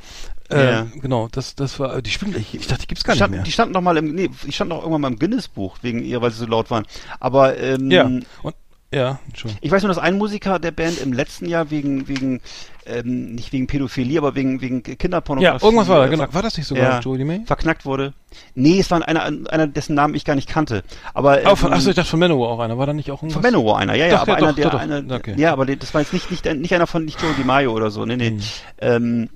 Äh, 0.51 0.71
Ja. 0.71 0.87
Genau, 1.01 1.29
das, 1.33 1.55
das 1.55 1.79
war, 1.81 2.03
die 2.03 2.11
spielen, 2.11 2.37
ich, 2.38 2.55
ich 2.55 2.67
dachte, 2.67 2.83
die 2.83 2.87
gibt's 2.88 3.03
Die 3.05 3.07
gar 3.07 3.14
nicht 3.14 3.19
standen, 3.21 3.37
mehr. 3.37 3.45
die 3.45 3.53
standen 3.53 3.73
noch 3.75 3.81
mal 3.81 3.97
im, 3.97 4.14
nee, 4.14 4.29
die 4.47 4.53
standen 4.53 4.73
auch 4.73 4.81
irgendwann 4.81 5.01
mal 5.03 5.09
im 5.09 5.19
Guinness-Buch 5.19 5.79
wegen 5.83 6.03
ihr, 6.05 6.21
weil 6.21 6.31
sie 6.33 6.38
so 6.38 6.47
laut 6.47 6.71
waren. 6.71 6.85
Aber, 7.19 7.57
ähm, 7.59 7.91
Ja, 7.91 8.05
und, 8.05 8.55
ja, 8.92 9.18
schon. 9.35 9.51
Ich 9.61 9.70
weiß 9.70 9.83
nur, 9.83 9.88
dass 9.88 9.98
ein 9.98 10.16
Musiker 10.16 10.59
der 10.59 10.70
Band 10.70 11.01
im 11.01 11.12
letzten 11.12 11.46
Jahr 11.46 11.70
wegen, 11.70 12.09
wegen, 12.09 12.40
ähm, 12.87 13.35
nicht 13.35 13.53
wegen 13.53 13.66
Pädophilie, 13.66 14.18
aber 14.18 14.35
wegen, 14.35 14.61
wegen 14.61 14.83
Kinderpornografie. 14.83 15.59
Ja, 15.59 15.62
irgendwas 15.64 15.88
war 15.88 15.98
da, 15.98 16.07
äh, 16.07 16.09
genau. 16.11 16.27
War 16.33 16.42
das 16.42 16.57
nicht 16.57 16.66
sogar 16.66 16.85
ja, 16.85 16.98
Joey 17.01 17.18
DiMaggio? 17.18 17.44
verknackt 17.46 17.85
wurde. 17.85 18.14
Nee, 18.55 18.81
es 18.81 18.90
war 18.90 19.07
einer, 19.07 19.24
einer, 19.24 19.66
dessen 19.66 19.94
Namen 19.94 20.14
ich 20.14 20.24
gar 20.24 20.35
nicht 20.35 20.48
kannte. 20.48 20.85
Aber, 21.12 21.40
Oh, 21.44 21.55
von, 21.57 21.70
ähm, 21.70 21.74
achso, 21.77 21.90
ich 21.90 21.96
dachte 21.96 22.09
von 22.11 22.20
Manowar 22.20 22.48
auch 22.48 22.61
einer. 22.61 22.79
War 22.79 22.87
da 22.87 22.92
nicht 22.94 23.11
auch 23.11 23.20
Von 23.20 23.29
irgendwas? 23.29 23.53
Manowar 23.53 23.79
einer, 23.79 23.94
ja, 23.94 24.07
ja, 24.07 24.14
Doch, 24.14 24.22
aber 24.22 24.33
ja, 24.33 24.37
einer, 24.38 24.46
doch, 24.48 24.55
der, 24.57 24.64
doch, 24.64 24.72
doch. 24.72 24.81
einer, 24.81 25.16
Okay. 25.16 25.35
ja, 25.37 25.53
aber 25.53 25.66
das 25.66 25.92
war 25.92 26.01
jetzt 26.01 26.12
nicht, 26.12 26.31
nicht, 26.31 26.44
nicht 26.46 26.74
einer 26.74 26.87
von, 26.87 27.05
nicht 27.05 27.20
Joe 27.20 27.35
DiMaggio 27.35 27.72
oder 27.72 27.90
so, 27.90 28.07
nee, 28.07 28.16
nee. 28.16 28.31
Hm. 28.31 28.40
Ähm, 28.81 29.29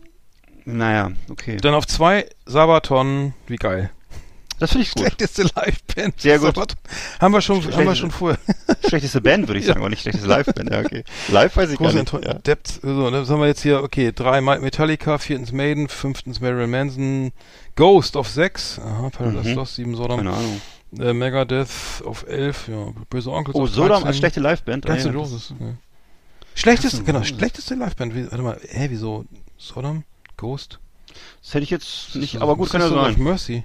naja, 0.65 1.11
okay. 1.31 1.57
Dann 1.61 1.75
auf 1.75 1.87
zwei, 1.87 2.27
Sabaton, 2.47 3.35
wie 3.49 3.57
geil. 3.57 3.91
Das 4.63 4.71
finde 4.71 4.87
ich 4.87 4.95
gut. 4.95 5.01
Schlechteste 5.03 5.43
Liveband. 5.43 6.21
Sehr 6.21 6.39
gut. 6.39 6.55
Sabaton. 6.55 6.77
Haben 7.21 7.33
wir 7.35 7.41
schon, 7.41 7.65
haben 7.75 7.85
wir 7.85 7.95
schon 7.97 8.13
vorher. 8.13 8.39
Schlechteste 8.89 9.21
Band, 9.21 9.49
würde 9.49 9.59
ich 9.59 9.67
sagen, 9.67 9.81
aber 9.81 9.89
nicht 9.91 10.03
schlechteste 10.03 10.29
Liveband, 10.29 10.71
ja, 10.71 10.79
okay. 10.81 11.03
Live 11.29 11.57
weiß 11.57 11.71
ich 11.71 11.79
gar 11.79 11.87
Große 11.89 11.99
nicht. 11.99 12.13
Enttäuschung. 12.15 12.33
Ja. 12.37 12.39
Depth, 12.39 12.81
so, 12.81 13.11
dann 13.11 13.27
haben 13.29 13.41
wir 13.41 13.49
jetzt 13.49 13.63
hier, 13.63 13.83
okay, 13.83 14.13
drei 14.15 14.41
Metallica, 14.41 15.19
viertens 15.19 15.51
Maiden, 15.51 15.89
fünftens 15.89 16.41
Marilyn 16.41 16.71
Manson, 16.71 17.33
Ghost 17.75 18.17
auf 18.17 18.29
sechs, 18.29 18.79
aha, 18.79 19.11
Paradise 19.11 19.49
Mhm. 19.49 19.55
Lost, 19.57 19.75
sieben 19.75 19.97
Sodom, 19.97 20.19
Keine 20.19 20.31
Ahnung. 20.33 20.61
äh, 21.01 21.13
Megadeth 21.13 21.69
auf 22.05 22.25
elf, 22.29 22.69
ja, 22.69 22.87
Böse 23.11 23.33
Onkels 23.33 23.57
Oh, 23.57 23.63
auf 23.65 23.71
Sodom 23.71 23.89
13. 24.03 24.07
als 24.07 24.17
schlechte 24.19 24.41
Liveband. 24.41 24.87
Guns 24.87 25.05
Ah, 25.05 25.09
ja. 25.09 25.13
Roses. 25.15 25.55
Ja. 25.59 25.67
Schlechteste, 26.55 27.03
genau, 27.03 27.25
schlechteste 27.25 27.75
Liveband. 27.75 28.15
Wie, 28.15 28.25
warte 28.31 28.43
mal, 28.45 28.61
hä, 28.69 28.87
wieso? 28.91 29.25
Sodom? 29.59 30.05
Ghost? 30.37 30.79
Das 31.43 31.55
hätte 31.55 31.65
ich 31.65 31.71
jetzt 31.71 32.15
nicht, 32.15 32.41
aber 32.41 32.57
gut, 32.57 32.71
kann 32.71 32.81
ja 32.81 32.89
sein. 32.89 33.17
Mercy. 33.19 33.65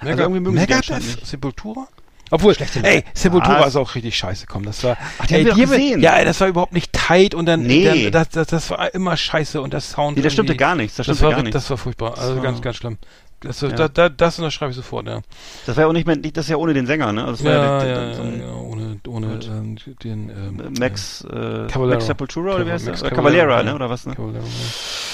Also 0.00 0.22
irgendwie 0.22 0.40
mögen 0.40 0.54
Megadeth? 0.56 1.02
Sepultura? 1.26 1.88
Obwohl, 2.30 2.54
Schlechte 2.54 2.84
ey. 2.84 3.04
Sepultura 3.14 3.60
Was? 3.60 3.68
ist 3.68 3.76
auch 3.76 3.94
richtig 3.94 4.14
scheiße, 4.16 4.46
komm, 4.46 4.62
das 4.64 4.84
war, 4.84 4.98
Ach, 5.18 5.26
die 5.26 5.34
ey, 5.34 5.44
haben 5.46 5.56
wir 5.56 5.66
gesehen. 5.66 6.00
ja, 6.02 6.22
das 6.24 6.38
war 6.40 6.48
überhaupt 6.48 6.74
nicht 6.74 6.92
tight 6.92 7.34
und 7.34 7.46
dann, 7.46 7.62
Nee. 7.62 8.10
dann 8.10 8.12
das, 8.12 8.28
das, 8.28 8.46
das 8.48 8.70
war 8.70 8.92
immer 8.94 9.16
scheiße 9.16 9.62
und 9.62 9.72
das 9.72 9.92
Sound 9.92 10.18
Nee, 10.18 10.22
das 10.22 10.34
stimmte 10.34 10.54
gar 10.54 10.74
nichts. 10.74 10.96
Das 10.96 11.06
Das 11.06 11.22
war, 11.22 11.30
gar 11.30 11.38
nichts. 11.42 11.54
das 11.54 11.70
war 11.70 11.78
furchtbar, 11.78 12.18
also 12.18 12.36
war- 12.36 12.42
ganz, 12.42 12.60
ganz 12.60 12.76
schlimm. 12.76 12.98
Das, 13.40 13.60
Ja. 13.60 13.68
da, 13.68 13.88
da, 13.88 14.08
das 14.08 14.36
unterschreibe 14.38 14.70
ich 14.72 14.76
sofort, 14.76 15.06
ja. 15.06 15.20
Das 15.64 15.76
war 15.76 15.84
ja 15.84 15.88
auch 15.88 15.92
nicht 15.92 16.06
mehr, 16.06 16.16
das 16.16 16.46
ist 16.46 16.50
ja 16.50 16.56
ohne 16.56 16.74
den 16.74 16.86
Sänger, 16.86 17.12
ne? 17.12 17.24
Also 17.24 17.44
das 17.44 17.44
war 17.44 17.52
Ja, 17.52 17.78
der- 17.78 17.88
ja, 17.88 18.08
ja, 18.08 18.14
so 18.14 18.22
ja, 18.24 18.52
ohne, 18.52 19.00
ohne 19.06 19.38
ähm, 19.44 19.76
den, 20.02 20.28
ähm, 20.28 20.74
Max, 20.78 21.24
äh. 21.32 21.78
Max 21.78 22.06
Sepultura 22.06 22.56
oder 22.56 22.66
wie 22.66 22.72
heißt 22.72 22.88
der? 22.88 22.94
Äh, 22.94 23.36
ja. 23.38 23.62
ne? 23.62 23.74
Oder 23.74 23.88
was, 23.88 24.04
ne? 24.06 24.14
Caballero, 24.16 24.42
ja. 24.44 25.07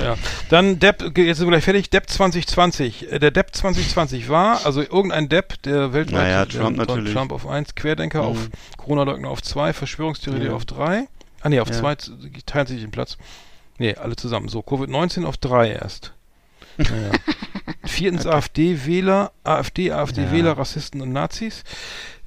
Ja. 0.00 0.16
Dann 0.50 0.78
Depp, 0.78 1.16
jetzt 1.18 1.38
sind 1.38 1.46
wir 1.46 1.52
gleich 1.52 1.64
fertig, 1.64 1.90
Depp 1.90 2.08
2020. 2.08 3.12
Äh, 3.12 3.18
Der 3.18 3.30
Depp 3.30 3.54
2020 3.54 4.28
war, 4.28 4.64
also 4.64 4.80
irgendein 4.80 5.28
Depp, 5.28 5.60
der 5.62 5.92
weltweit, 5.92 6.22
Naja, 6.22 6.44
der- 6.46 6.60
Trump 6.60 6.76
der- 6.76 6.86
natürlich. 6.86 7.12
Trump 7.14 7.32
auf 7.32 7.46
1, 7.46 7.74
Querdenker 7.74 8.22
Mhm. 8.22 8.28
auf, 8.28 8.38
Corona-Leugner 8.76 9.28
auf 9.28 9.42
2, 9.42 9.72
Verschwörungstheorie 9.72 10.46
Ja. 10.46 10.52
auf 10.52 10.64
3. 10.64 11.06
Ah 11.40 11.48
nee, 11.48 11.60
auf 11.60 11.68
Ja. 11.68 11.74
zwei 11.74 11.94
z- 11.94 12.12
die 12.20 12.42
teilen 12.42 12.66
sich 12.66 12.80
den 12.80 12.90
Platz. 12.90 13.16
Nee, 13.78 13.94
alle 13.94 14.16
zusammen. 14.16 14.48
So, 14.48 14.60
Covid-19 14.60 15.24
auf 15.24 15.36
drei 15.36 15.70
erst. 15.70 16.12
Naja. 16.78 17.10
Viertens 17.84 18.26
AfD-Wähler, 18.26 19.30
AfD, 19.44 19.92
AfD-Wähler, 19.92 20.58
Rassisten 20.58 21.00
und 21.00 21.12
Nazis. 21.12 21.62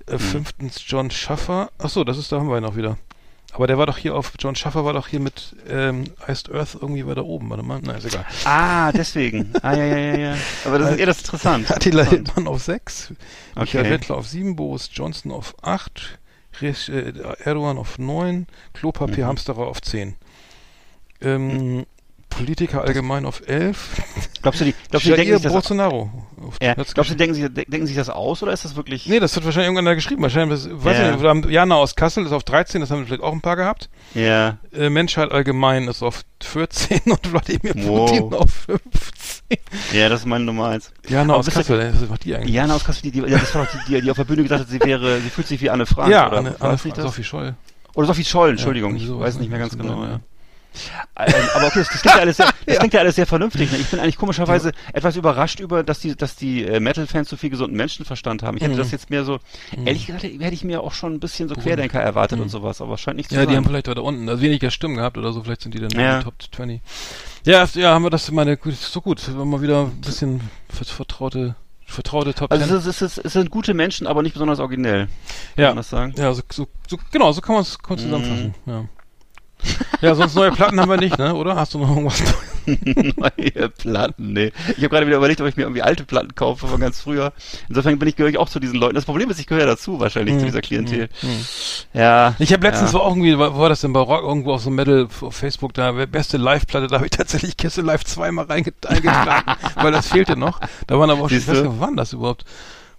Äh, 0.08 0.18
Fünftens 0.18 0.82
John 0.88 1.12
Schaffer. 1.12 1.72
Ach 1.78 1.90
so, 1.90 2.04
das 2.04 2.18
ist, 2.18 2.32
da 2.32 2.38
haben 2.40 2.50
wir 2.50 2.58
ihn 2.58 2.66
auch 2.66 2.76
wieder. 2.76 2.98
Aber 3.54 3.68
der 3.68 3.78
war 3.78 3.86
doch 3.86 3.98
hier 3.98 4.16
auf, 4.16 4.32
John 4.40 4.56
Schaffer 4.56 4.86
war 4.86 4.94
doch 4.94 5.08
hier 5.08 5.20
mit 5.20 5.56
ähm, 5.70 6.06
Iced 6.28 6.50
Earth 6.54 6.78
irgendwie 6.80 7.06
weiter 7.06 7.26
oben. 7.26 7.50
Warte 7.50 7.64
mal, 7.64 7.80
na 7.84 7.94
ist 7.94 8.06
egal. 8.06 8.26
Ah, 8.46 8.92
deswegen. 8.92 9.52
Ah, 9.62 9.74
ja, 9.76 9.86
ja, 9.86 9.98
ja, 9.98 10.16
ja. 10.18 10.38
Aber 10.66 10.80
das 10.80 10.92
ist 10.92 11.00
eher 11.00 11.06
das 11.06 11.20
interessant. 11.20 11.70
Attila. 11.72 12.04
Hildmann 12.04 12.48
auf 12.48 12.64
6, 12.64 13.14
Michael 13.56 13.82
Okay. 13.82 13.92
Wettler 13.92 14.16
auf 14.18 14.28
7, 14.28 14.56
Boris 14.56 14.90
Johnson 14.94 15.32
auf 15.32 15.56
8, 15.62 16.20
Res, 16.62 16.88
äh, 16.90 17.14
Erdogan 17.44 17.78
auf 17.78 18.00
9, 18.00 18.48
Klopapier 18.74 19.26
Mhm. 19.26 19.30
Hamsterer 19.30 19.68
auf 19.68 19.82
10. 19.82 20.16
Ähm, 21.22 21.86
Politiker 22.32 22.82
allgemein 22.84 23.26
auf 23.26 23.48
11. 23.48 24.02
Glaubst 24.42 24.62
du, 24.62 24.66
die, 24.66 24.74
glaubst 24.90 25.06
du, 25.06 25.12
die 25.12 25.16
denken 25.18 25.34
sich 25.36 25.44
das, 25.44 25.54
Bolsonaro. 25.54 26.10
Auf 26.48 26.56
ja, 26.62 26.74
glaubst 26.74 27.12
du, 27.12 27.16
denken 27.16 27.36
sich, 27.36 27.46
denken 27.54 27.86
sich 27.86 27.96
das 27.96 28.10
aus 28.10 28.42
oder 28.42 28.52
ist 28.54 28.66
das 28.66 28.76
wirklich? 28.76 29.06
Nee, 29.06 29.20
das 29.20 29.36
hat 29.36 29.46
wahrscheinlich 29.46 29.68
irgendwann 29.68 29.86
da 29.86 29.94
geschrieben. 29.94 30.24
Wahrscheinlich, 30.24 30.60
weiß 30.72 30.98
Ja. 30.98 31.10
ich 31.12 31.16
nicht, 31.18 31.26
haben 31.28 31.50
Jana 31.50 31.76
aus 31.76 31.96
Kassel 31.96 32.26
ist 32.26 32.32
auf 32.32 32.44
13, 32.44 32.82
das 32.82 32.90
haben 32.90 33.00
wir 33.02 33.06
vielleicht 33.06 33.22
auch 33.22 33.34
ein 33.34 33.42
paar 33.42 33.56
gehabt. 33.56 33.90
Ja. 34.16 34.58
Äh, 34.74 34.90
Menschheit 34.90 35.32
allgemein 35.32 35.88
ist 35.88 36.02
auf 36.02 36.24
14 36.42 37.00
und 37.06 37.32
Wladimir 37.32 37.74
Wow. 37.88 38.10
Putin 38.10 38.34
auf 38.34 38.50
15. 38.52 39.58
Ja, 39.94 40.10
das 40.10 40.22
ist 40.22 40.26
meine 40.26 40.46
Nummer 40.46 40.70
eins. 40.70 40.92
Jana 41.08 41.34
Aber 41.34 41.40
aus 41.42 41.46
bist 41.46 41.58
du- 41.58 41.62
Kassel, 41.62 41.94
was 42.02 42.10
macht 42.10 42.24
die 42.26 42.36
eigentlich? 42.36 42.56
Jana 42.56 42.76
aus 42.76 42.84
Kassel, 42.84 43.04
die, 43.04 43.12
die, 43.12 43.20
ja, 43.20 43.38
das 43.38 43.54
war 43.54 43.66
doch 43.66 43.72
die, 43.86 43.94
die, 43.94 44.02
die 44.02 44.10
auf 44.10 44.18
der 44.18 44.24
Bühne 44.24 44.42
gesagt 44.44 44.62
hat, 44.62 44.70
sie 44.70 44.80
wäre, 44.82 45.20
sie 45.22 45.30
fühlt 45.30 45.46
sich 45.48 45.62
wie 45.62 45.70
Anne 45.70 45.86
Frank, 45.86 46.10
ja, 46.12 46.28
oder? 46.28 46.38
Anne, 46.40 46.56
Anne, 46.60 46.78
das? 46.96 46.96
Sophie 47.04 47.24
Scholl. 47.24 47.54
Oder 47.94 48.08
Sophie 48.08 48.24
Scholl, 48.24 48.52
Entschuldigung, 48.52 48.92
irgendwie 48.96 49.14
ich 49.14 49.20
weiß 49.20 49.38
nicht 49.40 49.50
mehr 49.50 49.60
ganz 49.60 49.78
genau, 49.78 50.04
ja. 50.06 50.22
Ähm, 51.18 51.34
aber 51.54 51.68
okay, 51.68 51.80
das, 51.80 51.90
das 51.90 52.02
klingt 52.02 52.16
ja 52.16 52.22
alles 52.22 52.38
sehr, 52.38 52.50
das 52.66 52.78
klingt 52.80 52.94
ja 52.94 53.00
alles 53.02 53.16
sehr 53.16 53.26
vernünftig. 53.28 53.72
Ne? 53.72 53.78
Ich 53.78 53.88
bin 53.90 54.00
eigentlich 54.00 54.18
komischerweise 54.18 54.72
etwas 54.94 55.16
überrascht 55.16 55.60
über, 55.60 55.84
dass 55.84 56.00
die, 56.00 56.16
dass 56.16 56.36
die 56.36 56.64
äh, 56.64 56.80
Metal-Fans 56.80 57.30
so 57.30 57.36
viel 57.38 57.50
gesunden 57.50 57.76
Menschenverstand 57.78 58.44
haben. 58.44 58.58
Ich 58.58 58.64
hätte 58.64 58.74
Mhm. 58.76 58.78
das 58.80 58.92
jetzt 58.92 59.10
mehr 59.10 59.24
so, 59.26 59.40
ehrlich 59.86 60.06
gesagt, 60.08 60.24
hätte 60.24 60.54
ich 60.54 60.64
mir 60.64 60.82
auch 60.82 60.94
schon 60.94 61.14
ein 61.14 61.20
bisschen 61.20 61.50
so 61.50 61.56
Querdenker 61.56 62.00
erwartet 62.00 62.40
und 62.40 62.50
sowas, 62.50 62.82
aber 62.82 62.98
scheint 62.98 63.18
nicht 63.18 63.30
zu 63.30 63.36
Ja, 63.36 63.42
die 63.42 63.48
sein. 63.48 63.58
haben 63.58 63.66
vielleicht 63.66 63.88
weiter 63.88 64.04
unten, 64.04 64.30
also 64.30 64.42
weniger 64.42 64.72
Stimmen 64.72 64.96
gehabt 64.96 65.18
oder 65.18 65.34
so, 65.34 65.44
vielleicht 65.44 65.62
sind 65.62 65.74
die 65.74 65.80
dann 65.80 65.92
Ja. 65.92 66.14
in 66.14 66.20
die 66.20 66.24
Top 66.26 66.36
20. 66.54 66.82
Ja, 67.46 67.68
ja, 67.74 67.94
haben 67.94 68.04
wir 68.04 68.10
das, 68.10 68.32
meine, 68.32 68.58
so 68.80 69.02
gut, 69.02 69.22
wenn 69.38 69.48
mal 69.50 69.62
wieder 69.62 69.82
ein 69.88 70.02
bisschen 70.02 70.42
ver- 70.70 70.86
vertraute, 70.86 71.56
vertraute 71.86 72.34
Top 72.34 72.52
10. 72.52 72.62
also 72.62 72.76
es, 72.78 72.86
ist, 72.86 73.02
es, 73.02 73.18
ist, 73.18 73.26
es 73.26 73.34
sind 73.34 73.50
gute 73.50 73.74
Menschen, 73.74 74.08
aber 74.08 74.22
nicht 74.24 74.34
besonders 74.34 74.60
originell. 74.60 75.08
Kann 75.56 75.64
ja, 75.64 75.68
man 75.70 75.78
das 75.78 75.90
sagen? 75.90 76.14
ja, 76.18 76.34
so, 76.34 76.42
so, 76.52 76.68
so, 76.88 76.98
genau, 77.12 77.32
so 77.32 77.42
kann 77.42 77.56
man 77.56 77.64
es 77.64 77.78
Mhm. 77.90 77.98
zusammenfassen, 77.98 78.56
ja. 78.66 78.86
Ja, 80.02 80.16
sonst 80.16 80.36
neue 80.36 80.52
Platten 80.52 80.80
haben 80.80 80.90
wir 80.90 80.98
nicht, 80.98 81.18
ne, 81.18 81.36
oder? 81.36 81.56
Hast 81.56 81.74
du 81.74 81.80
noch 81.80 81.90
irgendwas? 81.90 82.22
Neue 82.66 83.70
Platten, 83.70 84.34
nee. 84.34 84.52
Ich 84.70 84.78
habe 84.78 84.90
gerade 84.90 85.08
wieder 85.08 85.18
überlegt, 85.18 85.42
ob 85.42 85.48
ich 85.48 85.58
mir 85.58 85.64
irgendwie 85.64 85.82
alte 85.82 86.04
Platten 86.04 86.36
kaufe 86.36 86.68
von 86.68 86.80
ganz 86.80 87.02
früher. 87.02 87.34
Insofern 87.70 87.98
bin 88.00 88.08
ich, 88.08 88.16
gehöre 88.16 88.30
ich 88.30 88.38
auch 88.38 88.50
zu 88.50 88.60
diesen 88.60 88.80
Leuten. 88.80 88.96
Das 88.96 89.06
Problem 89.06 89.30
ist, 89.30 89.40
ich 89.40 89.48
gehöre 89.48 89.66
dazu 89.66 90.00
wahrscheinlich, 90.00 90.38
zu 90.38 90.46
dieser 90.46 90.62
Klientel. 90.62 91.10
Ja. 91.94 92.36
Ich 92.40 92.54
habe 92.54 92.66
letztens 92.66 92.92
ja. 92.92 93.00
war 93.00 93.06
auch 93.06 93.12
irgendwie, 93.12 93.38
war, 93.38 93.58
war 93.58 93.70
das 93.70 93.82
denn 93.82 93.94
bei 93.94 94.00
Rock 94.00 94.24
irgendwo 94.24 94.54
auf 94.54 94.62
so 94.62 94.70
Metal 94.70 95.08
auf 95.22 95.36
Facebook 95.36 95.74
da, 95.74 95.92
beste 95.92 96.38
Live-Platte, 96.38 96.88
da 96.88 96.96
habe 96.98 97.06
ich 97.06 97.12
tatsächlich 97.12 97.58
Kisse 97.58 97.82
Live 97.82 98.04
zweimal 98.06 98.46
reinge- 98.46 98.74
eingetragen, 98.88 99.54
weil 99.76 99.92
das 99.92 100.08
fehlte 100.08 100.36
noch. 100.36 100.60
Da 100.88 101.00
waren 101.00 101.10
aber 101.10 101.24
auch 101.24 101.30
schon, 101.30 101.38
ich 101.40 101.48
weiß 101.48 101.64
nicht, 101.64 101.74
wann 101.80 101.96
das 101.96 102.14
überhaupt? 102.14 102.46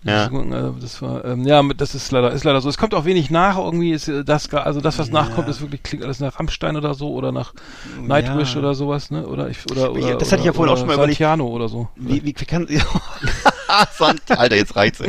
Ja. 0.04 0.28
Das, 0.28 0.32
äh, 0.32 0.72
das 0.80 1.00
war, 1.02 1.24
ähm, 1.24 1.46
ja, 1.46 1.62
das 1.76 1.94
ist 1.94 2.10
leider, 2.10 2.32
ist 2.32 2.42
leider 2.42 2.60
so. 2.60 2.68
Es 2.68 2.76
kommt 2.76 2.92
auch 2.94 3.04
wenig 3.04 3.30
nach, 3.30 3.56
irgendwie 3.56 3.92
ist 3.92 4.08
äh, 4.08 4.24
das, 4.24 4.52
also 4.52 4.80
das, 4.80 4.98
was 4.98 5.10
nachkommt, 5.10 5.48
ist 5.48 5.60
wirklich, 5.60 5.82
klingt 5.84 6.02
alles 6.02 6.18
nach 6.18 6.38
Rammstein 6.40 6.76
oder 6.76 6.94
so, 6.94 7.10
oder 7.12 7.30
nach 7.30 7.54
Nightwish 8.00 8.54
Ja. 8.54 8.58
oder 8.58 8.74
sowas, 8.74 9.10
ne, 9.12 9.24
oder 9.26 9.48
ich, 9.48 9.58
oder, 9.70 9.92
oder, 9.92 10.00
Ja, 10.00 10.16
das 10.16 10.32
hatte 10.32 10.40
ich 10.40 10.46
ja 10.46 10.50
oder- 10.50 10.56
vorhin 10.56 10.70
auch 10.70 10.72
oder 10.72 10.78
schon 10.80 10.86
mal 10.88 10.94
überlegt. 10.94 11.18
Santiano 11.18 11.46
oder 11.46 11.68
so. 11.68 11.88
Wie, 11.96 12.24
wie, 12.24 12.34
wie 12.36 12.44
kann, 12.44 12.66
Sant, 13.96 14.20
Alter, 14.28 14.56
jetzt 14.56 14.76
reicht's. 14.76 15.00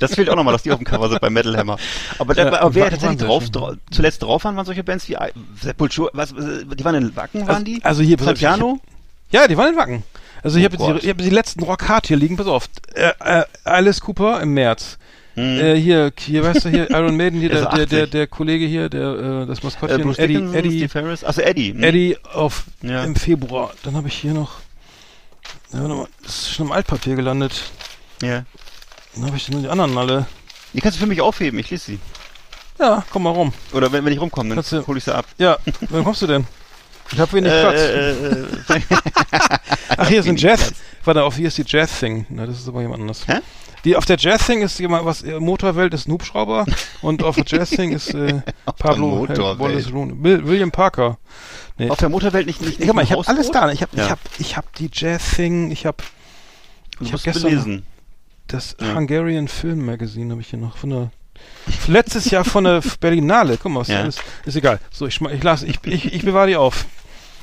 Das 0.00 0.14
fehlt 0.14 0.28
auch 0.30 0.36
nochmal, 0.36 0.52
dass 0.52 0.62
die 0.62 0.72
auf 0.72 0.78
dem 0.78 0.84
Cover 0.84 1.08
sind 1.08 1.20
bei 1.20 1.30
Metal 1.30 1.56
Hammer. 1.56 1.76
Aber, 2.18 2.34
da, 2.34 2.46
Ja, 2.50 2.60
aber 2.60 2.74
wer 2.74 2.90
tatsächlich 2.90 3.20
waren 3.20 3.28
drauf, 3.28 3.42
schön. 3.44 3.52
dra 3.52 3.74
zuletzt 3.90 4.22
drauf 4.22 4.44
waren, 4.44 4.56
waren 4.56 4.64
solche 4.66 4.82
Bands 4.82 5.08
wie 5.08 5.16
Sepultura, 5.60 6.10
was, 6.14 6.34
die 6.34 6.84
waren 6.84 6.94
in 6.96 7.14
Wacken, 7.16 7.42
waren 7.42 7.48
Also- 7.50 7.64
die? 7.64 7.80
also 7.84 8.02
hier, 8.02 8.16
pass 8.16 8.26
auf, 8.28 8.38
Santiano? 8.38 8.80
Ja, 9.30 9.46
die 9.46 9.56
waren 9.56 9.72
in 9.72 9.76
Wacken. 9.76 10.02
Also 10.42 10.58
ich 10.58 10.64
Oh 10.64 10.78
habe 10.88 11.00
die- 11.00 11.08
hab 11.10 11.18
die 11.18 11.30
letzten 11.30 11.62
Rock 11.64 11.88
Hard 11.88 12.06
hier 12.06 12.16
liegen, 12.16 12.36
pass 12.36 12.46
auf. 12.46 12.68
Äh, 12.94 13.12
äh, 13.20 13.44
Alice 13.64 14.00
Cooper 14.00 14.40
im 14.40 14.54
März. 14.54 14.98
Hm. 15.34 15.60
Äh, 15.60 15.76
hier, 15.80 16.12
hier, 16.18 16.42
weißt 16.42 16.64
du, 16.64 16.68
hier, 16.68 16.90
Iron 16.90 17.16
Maiden, 17.16 17.38
hier, 17.40 17.48
Der 17.50 17.60
der, 17.62 17.68
der, 17.70 17.86
der, 17.86 17.98
80. 18.04 18.10
der 18.10 18.26
Kollege 18.26 18.66
hier, 18.66 18.88
der, 18.88 19.42
äh, 19.42 19.46
das 19.46 19.60
Äh, 19.60 19.64
Maskottchen, 19.66 20.02
Bruce 20.02 20.18
Eddie, 20.18 20.34
Dickinson, 20.34 20.54
Eddie, 20.56 20.78
Steve 20.88 21.04
Harris? 21.06 21.24
Achso, 21.24 21.40
Eddie. 21.42 21.72
hm. 21.72 21.82
Eddie 21.84 22.16
auf, 22.32 22.64
Ja. 22.82 23.04
im 23.04 23.14
Februar. 23.16 23.72
Dann 23.84 23.94
habe 23.96 24.08
ich 24.08 24.14
hier 24.14 24.32
noch, 24.32 24.52
ja, 25.72 25.86
das 26.22 26.34
ist 26.42 26.50
schon 26.54 26.66
im 26.66 26.72
Altpapier 26.72 27.14
gelandet. 27.14 27.62
Ja. 28.22 28.44
Dann 29.14 29.26
habe 29.26 29.36
ich 29.36 29.48
nur 29.48 29.60
die 29.60 29.68
anderen 29.68 29.96
alle. 29.96 30.26
Die 30.72 30.80
kannst 30.80 30.98
du 30.98 31.00
für 31.02 31.06
mich 31.08 31.20
aufheben, 31.20 31.58
ich 31.58 31.70
lese 31.70 31.84
sie. 31.84 31.98
Ja, 32.80 33.04
komm 33.10 33.24
mal 33.24 33.30
rum. 33.30 33.52
Oder 33.72 33.90
wenn, 33.92 34.04
wenn 34.04 34.12
ich 34.12 34.20
rumkomme, 34.20 34.48
dann 34.50 34.56
Kannst 34.56 34.72
du- 34.72 34.86
hol 34.86 34.96
ich 34.98 35.04
sie 35.04 35.14
ab. 35.14 35.24
Ja, 35.38 35.56
wann 35.90 36.04
kommst 36.04 36.22
du 36.22 36.26
denn? 36.26 36.46
Ich 37.12 37.18
habe 37.18 37.32
wenig 37.32 37.52
Äh, 37.52 37.60
Platz. 37.62 37.80
äh, 37.80 38.10
äh, 38.10 38.80
Ach, 39.96 40.08
hier 40.08 40.20
ist 40.20 40.28
ein 40.28 40.36
Jazz. 40.36 40.72
Warte, 41.04 41.24
auf 41.24 41.36
hier 41.36 41.48
ist 41.48 41.58
die 41.58 41.64
Jazz-Thing. 41.66 42.26
Na, 42.28 42.46
das 42.46 42.58
ist 42.60 42.68
aber 42.68 42.82
jemand 42.82 43.00
anderes. 43.00 43.26
Hä? 43.26 43.38
Die, 43.84 43.96
auf 43.96 44.04
der 44.04 44.16
Jazz-Thing 44.18 44.60
ist 44.62 44.78
jemand, 44.80 45.04
was, 45.06 45.24
Motorwelt 45.38 45.94
ist 45.94 46.08
ein 46.08 46.12
Hubschrauber 46.12 46.66
und 47.02 47.22
auf 47.22 47.36
der 47.36 47.44
Jazz-Thing 47.46 47.92
ist, 47.92 48.12
äh, 48.12 48.42
Pablo. 48.78 49.26
Wallace. 49.28 49.92
Will, 49.92 50.46
William 50.46 50.70
Parker. 50.70 51.18
Nee. 51.78 51.88
auf 51.88 51.98
der 51.98 52.08
Motorwelt 52.08 52.46
nicht, 52.46 52.60
nicht, 52.60 52.80
nicht 52.80 52.88
Guck 52.88 52.96
mal, 52.96 53.02
ich 53.04 53.12
habe 53.12 53.26
alles 53.26 53.50
da. 53.52 53.70
Ich 53.70 53.82
habe 53.82 53.96
Ja. 53.96 54.04
ich 54.04 54.10
hab, 54.10 54.18
ich 54.38 54.56
hab 54.56 54.74
die 54.74 54.90
Jazz-Thing, 54.92 55.70
ich 55.70 55.86
habe 55.86 55.98
ich 57.00 57.12
hab 57.12 57.22
gestern- 57.22 57.42
belesen. 57.50 57.86
das 58.48 58.76
Ja. 58.80 58.94
Hungarian 58.96 59.46
Film 59.48 59.86
Magazine 59.86 60.32
habe 60.32 60.40
ich 60.42 60.48
hier 60.48 60.58
noch 60.58 60.76
von 60.76 60.90
der 60.90 61.10
letztes 61.86 62.30
Jahr 62.30 62.44
von 62.44 62.64
der 62.64 62.82
Berlinale. 63.00 63.58
Guck 63.60 63.72
mal, 63.72 63.80
was 63.80 63.88
Ja. 63.88 64.00
ist. 64.02 64.20
Ist 64.44 64.56
egal. 64.56 64.78
So, 64.90 65.06
ich 65.06 65.20
ich 65.20 65.42
lasse, 65.42 65.66
ich, 65.66 65.78
ich, 65.84 66.12
ich 66.12 66.24
bewahre 66.24 66.48
die 66.48 66.56
auf. 66.56 66.86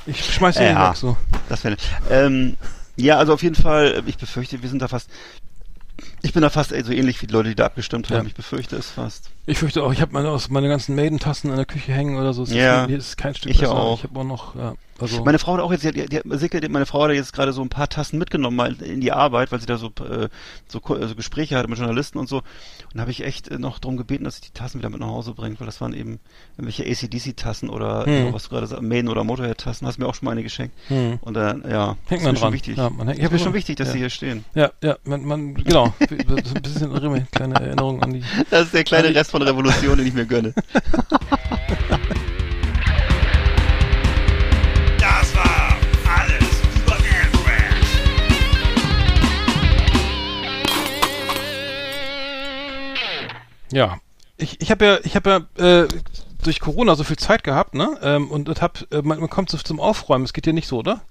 Ich 0.06 0.24
schmeiß 0.34 0.56
die 0.56 0.62
Ja. 0.62 0.90
weg, 0.90 0.96
so. 0.96 1.16
Das 1.48 1.64
wäre. 1.64 1.76
Ähm, 2.10 2.56
ja, 2.96 3.18
also 3.18 3.32
auf 3.34 3.42
jeden 3.42 3.56
Fall, 3.56 4.02
ich 4.06 4.16
befürchte, 4.18 4.62
wir 4.62 4.68
sind 4.68 4.80
da 4.82 4.88
fast. 4.88 5.08
Ich 6.22 6.32
bin 6.32 6.42
da 6.42 6.50
fast 6.50 6.70
so 6.70 6.92
ähnlich 6.92 7.22
wie 7.22 7.26
die 7.26 7.32
Leute, 7.32 7.48
die 7.50 7.54
da 7.54 7.66
abgestimmt 7.66 8.10
haben. 8.10 8.22
Ja. 8.22 8.26
Ich 8.26 8.34
befürchte 8.34 8.76
es 8.76 8.90
fast. 8.90 9.30
Ich 9.46 9.58
fürchte 9.58 9.82
auch, 9.82 9.92
ich 9.92 10.00
habe 10.00 10.12
meine, 10.12 10.28
aus- 10.30 10.48
meine 10.50 10.68
ganzen 10.68 10.94
Maiden-Tassen 10.94 11.50
in 11.50 11.56
der 11.56 11.64
Küche 11.64 11.92
hängen 11.92 12.16
oder 12.18 12.32
so. 12.34 12.42
Es 12.42 12.50
Ja. 12.52 12.82
Ist, 12.82 12.88
hier 12.88 12.98
ist 12.98 13.16
kein 13.16 13.34
Stück 13.34 13.50
Ich 13.52 13.60
besser. 13.60 13.72
auch. 13.74 13.98
Ich 13.98 14.04
habe 14.04 14.20
auch 14.20 14.24
noch, 14.24 14.54
ja, 14.56 14.74
also. 15.00 15.24
Meine 15.24 15.38
Frau 15.38 15.54
hat 15.54 15.60
auch 15.60 15.72
jetzt, 15.72 15.84
die, 15.84 15.88
hat- 15.88 15.96
die, 16.12 16.60
die- 16.60 16.68
meine 16.68 16.86
Frau 16.86 17.02
hat 17.04 17.10
jetzt 17.12 17.32
gerade 17.32 17.52
so 17.52 17.62
ein 17.62 17.68
paar 17.68 17.88
Tassen 17.88 18.18
mitgenommen 18.18 18.56
mal 18.56 18.74
in 18.82 19.00
die 19.00 19.12
Arbeit, 19.12 19.52
weil 19.52 19.60
sie 19.60 19.66
da 19.66 19.76
so 19.76 19.88
äh, 20.08 20.28
so, 20.68 20.80
Ko- 20.80 20.94
also 20.94 21.14
Gespräche 21.14 21.56
hatte 21.56 21.68
mit 21.68 21.78
Journalisten 21.78 22.18
und 22.18 22.28
so. 22.28 22.38
Und 22.38 22.44
da 22.94 23.00
habe 23.00 23.10
ich 23.10 23.24
echt 23.24 23.48
äh, 23.48 23.58
noch 23.58 23.78
darum 23.78 23.96
gebeten, 23.96 24.24
dass 24.24 24.36
sie 24.36 24.42
die 24.42 24.50
Tassen 24.52 24.78
wieder 24.78 24.88
mit 24.90 25.00
nach 25.00 25.06
Hause 25.08 25.32
bringt, 25.34 25.60
weil 25.60 25.66
das 25.66 25.80
waren 25.80 25.92
eben 25.92 26.18
irgendwelche 26.56 26.84
ACDC-Tassen 26.84 27.68
oder 27.70 28.04
Hm. 28.06 28.26
so, 28.28 28.32
was 28.32 28.44
du 28.44 28.48
gerade 28.50 28.66
sagst, 28.66 28.82
Maiden 28.82 29.08
oder 29.08 29.24
Motorhead-Tassen. 29.24 29.86
Hast 29.86 29.98
mir 29.98 30.06
auch 30.06 30.14
schon 30.14 30.26
mal 30.26 30.32
eine 30.32 30.42
geschenkt. 30.42 30.74
hm. 30.88 31.18
Und 31.20 31.34
dann, 31.34 31.62
ja, 31.68 31.96
Hängt 32.06 32.20
ist 32.22 32.26
man 32.26 32.36
schon 32.36 32.42
dran. 32.44 32.52
wichtig. 32.52 32.76
Ja, 32.76 32.90
man 32.90 33.06
hängt- 33.08 33.18
ich 33.18 33.24
ist 33.24 33.32
mir 33.32 33.38
schon 33.38 33.54
wichtig, 33.54 33.76
dass 33.76 33.88
ja. 33.88 33.92
sie 33.92 33.98
hier 33.98 34.10
stehen. 34.10 34.44
Ja, 34.54 34.70
ja, 34.82 34.96
man, 35.04 35.24
man 35.24 35.54
genau. 35.54 35.94
Ist 35.98 36.10
ein 36.56 36.62
bisschen 36.62 36.94
eine 36.96 37.26
kleine 37.30 37.54
Erinnerung 37.54 38.02
an 38.02 38.12
die. 38.14 38.22
Das 38.50 38.66
ist 38.66 38.74
der 38.74 38.84
kleine 38.84 39.14
Rest 39.14 39.30
von 39.30 39.42
Revolution, 39.42 39.98
den 39.98 40.06
ich 40.06 40.14
mir 40.14 40.26
gönne. 40.26 40.54
Ja, 53.72 53.98
ich, 54.36 54.60
ich 54.60 54.70
habe 54.70 54.84
ja, 54.84 54.98
ich 55.02 55.16
habe 55.16 55.48
ja 55.58 55.82
äh, 55.82 55.88
durch 56.42 56.60
Corona 56.60 56.94
so 56.94 57.04
viel 57.04 57.16
Zeit 57.16 57.42
gehabt, 57.44 57.74
ne? 57.74 57.98
Ähm, 58.02 58.30
und 58.30 58.48
das 58.48 58.62
hab, 58.62 58.80
äh, 58.92 59.02
man, 59.02 59.20
man 59.20 59.30
kommt 59.30 59.50
so 59.50 59.58
zum 59.58 59.80
Aufräumen. 59.80 60.24
Es 60.24 60.32
geht 60.32 60.46
dir 60.46 60.52
nicht 60.52 60.68
so, 60.68 60.78
oder? 60.78 61.02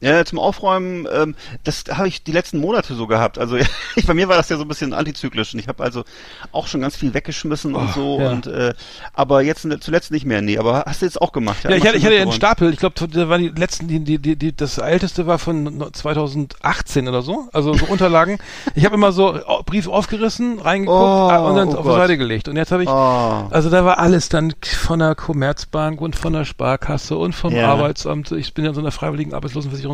Ja, 0.00 0.22
zum 0.26 0.38
Aufräumen, 0.38 1.08
ähm, 1.10 1.34
das 1.64 1.84
habe 1.90 2.06
ich 2.06 2.22
die 2.22 2.32
letzten 2.32 2.58
Monate 2.60 2.94
so 2.94 3.06
gehabt. 3.06 3.38
Also 3.38 3.56
ich, 3.96 4.06
bei 4.06 4.12
mir 4.12 4.28
war 4.28 4.36
das 4.36 4.50
ja 4.50 4.56
so 4.58 4.62
ein 4.62 4.68
bisschen 4.68 4.92
antizyklisch 4.92 5.54
und 5.54 5.60
ich 5.60 5.68
habe 5.68 5.82
also 5.82 6.04
auch 6.52 6.66
schon 6.66 6.82
ganz 6.82 6.96
viel 6.96 7.14
weggeschmissen 7.14 7.74
und 7.74 7.88
Oh, 7.88 7.92
so 7.94 8.20
ja. 8.20 8.30
und 8.30 8.46
äh, 8.46 8.74
aber 9.14 9.40
jetzt 9.40 9.64
in- 9.64 9.80
zuletzt 9.80 10.10
nicht 10.10 10.26
mehr. 10.26 10.42
Nee, 10.42 10.58
aber 10.58 10.84
hast 10.86 11.00
du 11.00 11.06
jetzt 11.06 11.20
auch 11.22 11.32
gemacht? 11.32 11.64
Ja, 11.64 11.70
ich 11.70 11.86
hatte, 11.86 11.96
ich 11.96 12.04
hatte 12.04 12.14
ja 12.14 12.22
einen. 12.22 12.32
Stapel. 12.32 12.70
Ich 12.74 12.78
glaube, 12.78 12.94
da 13.08 13.28
waren 13.30 13.40
die 13.40 13.48
letzten, 13.48 13.88
die, 13.88 14.00
die, 14.00 14.18
die, 14.18 14.36
die, 14.36 14.54
das 14.54 14.76
älteste 14.76 15.26
war 15.26 15.38
von 15.38 15.82
2018 15.92 17.08
oder 17.08 17.22
so. 17.22 17.48
Also 17.54 17.72
so 17.72 17.86
Unterlagen. 17.86 18.36
Ich 18.74 18.84
habe 18.84 18.94
immer 18.96 19.12
so 19.12 19.32
au- 19.46 19.62
Brief 19.62 19.88
aufgerissen, 19.88 20.58
reingeguckt 20.58 20.96
Oh, 21.00 21.04
ah, 21.30 21.38
und 21.48 21.56
dann 21.56 21.68
oh 21.68 21.76
auf 21.78 21.86
die 21.86 21.92
Seite 21.92 22.18
gelegt. 22.18 22.48
Und 22.48 22.56
jetzt 22.56 22.70
habe 22.70 22.82
ich, 22.82 22.88
Oh. 22.90 23.48
also 23.50 23.70
da 23.70 23.84
war 23.86 23.98
alles 23.98 24.28
dann 24.28 24.52
von 24.62 24.98
der 24.98 25.14
Commerzbank 25.14 26.02
und 26.02 26.16
von 26.16 26.34
der 26.34 26.44
Sparkasse 26.44 27.16
und 27.16 27.34
vom 27.34 27.54
Ja. 27.54 27.68
Arbeitsamt. 27.68 28.30
Ich 28.32 28.52
bin 28.52 28.64
ja 28.64 28.70
in 28.70 28.74
so 28.74 28.80
einer 28.82 28.90
freiwilligen 28.92 29.32
Arbeitslosenversicherung. 29.32 29.85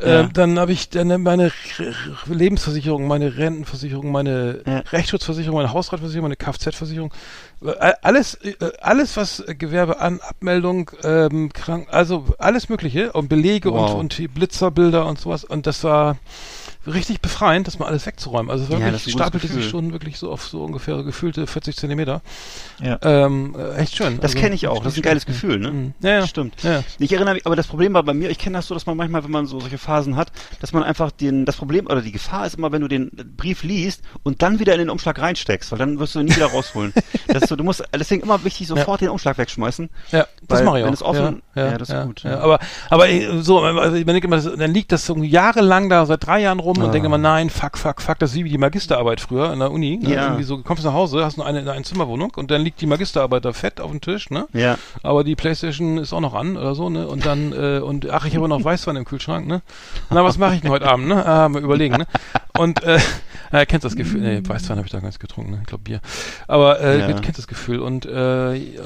Ja. 0.00 0.20
Ähm, 0.20 0.30
dann 0.32 0.58
habe 0.58 0.72
ich 0.72 0.88
dann 0.88 1.22
meine 1.22 1.52
Lebensversicherung, 2.26 3.06
meine 3.06 3.36
Rentenversicherung, 3.36 4.10
meine 4.10 4.60
Ja. 4.66 4.78
Rechtsschutzversicherung, 4.90 5.56
meine 5.58 5.72
Hausratversicherung, 5.72 6.24
meine 6.24 6.36
Kfz-Versicherung, 6.36 7.12
Äh, 7.64 7.92
Alles, 8.02 8.34
äh, 8.34 8.54
alles 8.80 9.16
was 9.16 9.44
Gewerbe 9.58 10.00
an 10.00 10.20
Abmeldung, 10.20 10.90
ähm, 11.04 11.52
krank, 11.52 11.86
also 11.90 12.24
alles 12.38 12.68
Mögliche 12.68 13.12
und 13.12 13.28
Belege 13.28 13.70
Wow. 13.72 13.92
und, 13.92 13.98
und 14.00 14.18
die 14.18 14.26
Blitzerbilder 14.28 15.06
und 15.06 15.20
sowas 15.20 15.44
und 15.44 15.66
das 15.66 15.84
war 15.84 16.16
richtig 16.86 17.20
befreiend, 17.20 17.66
das 17.66 17.78
mal 17.78 17.86
alles 17.86 18.06
wegzuräumen. 18.06 18.50
Also 18.50 18.64
es 18.64 18.70
war 18.70 18.78
Ja, 18.80 18.86
wirklich, 18.92 19.12
stapelte 19.12 19.46
sich 19.48 19.68
schon 19.68 19.92
wirklich 19.92 20.18
so 20.18 20.30
auf 20.32 20.44
so 20.46 20.64
ungefähr 20.64 21.02
gefühlte 21.02 21.46
40 21.46 21.76
Zentimeter. 21.76 22.22
Ja. 22.80 22.98
Ähm, 23.02 23.54
äh, 23.58 23.76
echt 23.76 23.96
schön. 23.96 24.18
Das 24.20 24.34
kenne 24.34 24.54
ich 24.54 24.66
auch. 24.66 24.82
Das 24.82 24.94
ist 24.94 24.98
ein 24.98 25.02
geiles 25.02 25.26
Gefühl, 25.26 25.58
ne? 25.58 25.70
Mhm. 25.70 25.94
Ja, 26.00 26.10
ja. 26.10 26.26
Stimmt. 26.26 26.62
Ja. 26.62 26.82
Ich 26.98 27.12
erinnere 27.12 27.34
mich, 27.34 27.46
aber 27.46 27.54
das 27.56 27.66
Problem 27.68 27.94
war 27.94 28.02
bei 28.02 28.14
mir, 28.14 28.30
ich 28.30 28.38
kenne 28.38 28.58
das 28.58 28.66
so, 28.66 28.74
dass 28.74 28.86
man 28.86 28.96
manchmal, 28.96 29.22
wenn 29.24 29.30
man 29.30 29.46
so 29.46 29.60
solche 29.60 29.78
Phasen 29.78 30.16
hat, 30.16 30.32
dass 30.60 30.72
man 30.72 30.82
einfach 30.82 31.10
den, 31.12 31.44
das 31.44 31.56
Problem 31.56 31.86
oder 31.86 32.02
die 32.02 32.12
Gefahr 32.12 32.46
ist 32.46 32.56
immer, 32.56 32.72
wenn 32.72 32.80
du 32.82 32.88
den 32.88 33.10
Brief 33.36 33.62
liest 33.62 34.02
und 34.22 34.42
dann 34.42 34.58
wieder 34.58 34.72
in 34.72 34.80
den 34.80 34.90
Umschlag 34.90 35.20
reinsteckst, 35.20 35.70
weil 35.70 35.78
dann 35.78 35.98
wirst 35.98 36.14
du 36.14 36.20
ihn 36.20 36.26
nie 36.26 36.34
wieder 36.36 36.46
rausholen. 36.46 36.92
das 37.28 37.42
ist 37.44 37.48
so, 37.48 37.56
du 37.56 37.64
musst, 37.64 37.82
deswegen 37.94 38.22
immer 38.22 38.42
wichtig, 38.44 38.66
sofort 38.66 39.00
den 39.00 39.08
Umschlag 39.10 39.38
wegschmeißen. 39.38 39.88
Ja, 40.10 40.26
das 40.48 40.62
mache 40.62 40.78
ich 40.78 40.82
auch. 40.84 40.86
wenn 40.88 40.94
es 40.94 41.02
offen- 41.02 41.42
ja, 41.54 41.66
ja, 41.72 41.78
das 41.78 41.90
ist 41.90 42.02
gut, 42.04 42.22
Ja. 42.24 42.30
ja. 42.32 42.38
Aber, 42.40 42.58
aber 42.90 43.08
äh, 43.08 43.42
so, 43.42 43.60
also 43.60 43.96
ich 43.96 44.04
denke 44.06 44.26
immer, 44.26 44.36
das, 44.36 44.44
dann 44.56 44.72
liegt 44.72 44.90
das 44.90 45.06
so 45.06 45.16
jahrelang 45.22 45.88
da, 45.88 46.06
seit 46.06 46.26
drei 46.26 46.40
Jahren 46.40 46.58
rum 46.60 46.71
und 46.78 46.88
Ah. 46.88 46.92
denke 46.92 47.06
immer, 47.06 47.18
nein, 47.18 47.50
fuck, 47.50 47.76
fuck, 47.78 48.00
fuck, 48.00 48.18
das 48.18 48.30
ist 48.32 48.36
wie 48.44 48.48
die 48.48 48.58
Magisterarbeit 48.58 49.20
früher 49.20 49.52
in 49.52 49.58
der 49.58 49.70
Uni. 49.70 49.98
Ne? 50.02 50.10
Ja. 50.14 50.24
Irgendwie 50.24 50.44
so, 50.44 50.56
du 50.56 50.62
kommst 50.62 50.84
nach 50.84 50.92
Hause, 50.92 51.24
hast 51.24 51.36
nur 51.36 51.46
eine, 51.46 51.70
eine 51.70 51.82
Zimmerwohnung 51.84 52.32
und 52.36 52.50
dann 52.50 52.62
liegt 52.62 52.80
die 52.80 52.86
Magisterarbeit 52.86 53.44
da 53.44 53.52
fett 53.52 53.80
auf 53.80 53.90
dem 53.90 54.00
Tisch, 54.00 54.30
ne? 54.30 54.46
Ja. 54.52 54.76
Aber 55.02 55.24
die 55.24 55.36
Playstation 55.36 55.98
ist 55.98 56.12
auch 56.12 56.20
noch 56.20 56.34
an 56.34 56.56
oder 56.56 56.74
so, 56.74 56.88
ne? 56.90 57.06
Und 57.08 57.26
dann, 57.26 57.52
äh, 57.52 57.80
und 57.80 58.08
ach, 58.10 58.24
ich 58.26 58.36
habe 58.36 58.48
noch 58.48 58.62
Weißwein 58.64 58.96
im 58.96 59.04
Kühlschrank, 59.04 59.46
ne? 59.46 59.62
Na, 60.10 60.24
was 60.24 60.38
mache 60.38 60.54
ich 60.54 60.60
denn 60.60 60.70
heute 60.70 60.88
Abend, 60.90 61.08
ne? 61.08 61.24
Ah, 61.26 61.48
mal 61.48 61.62
überlegen, 61.62 61.96
ne? 61.96 62.06
Und 62.58 62.82
äh, 62.82 62.98
na, 63.52 63.58
er 63.60 63.66
kennt 63.66 63.84
das 63.84 63.94
Gefühl, 63.94 64.20
nee, 64.22 64.40
Weißwein 64.44 64.78
habe 64.78 64.86
ich 64.86 64.92
da 64.92 64.98
ganz 65.00 65.18
getrunken, 65.18 65.52
ne? 65.52 65.58
Ich 65.60 65.66
glaube 65.68 65.84
Bier. 65.84 66.00
Aber 66.48 66.80
äh, 66.80 67.00
Ja. 67.00 67.20
kennt 67.20 67.38
das 67.38 67.46
Gefühl 67.46 67.78
und, 67.80 68.04
äh, 68.06 68.08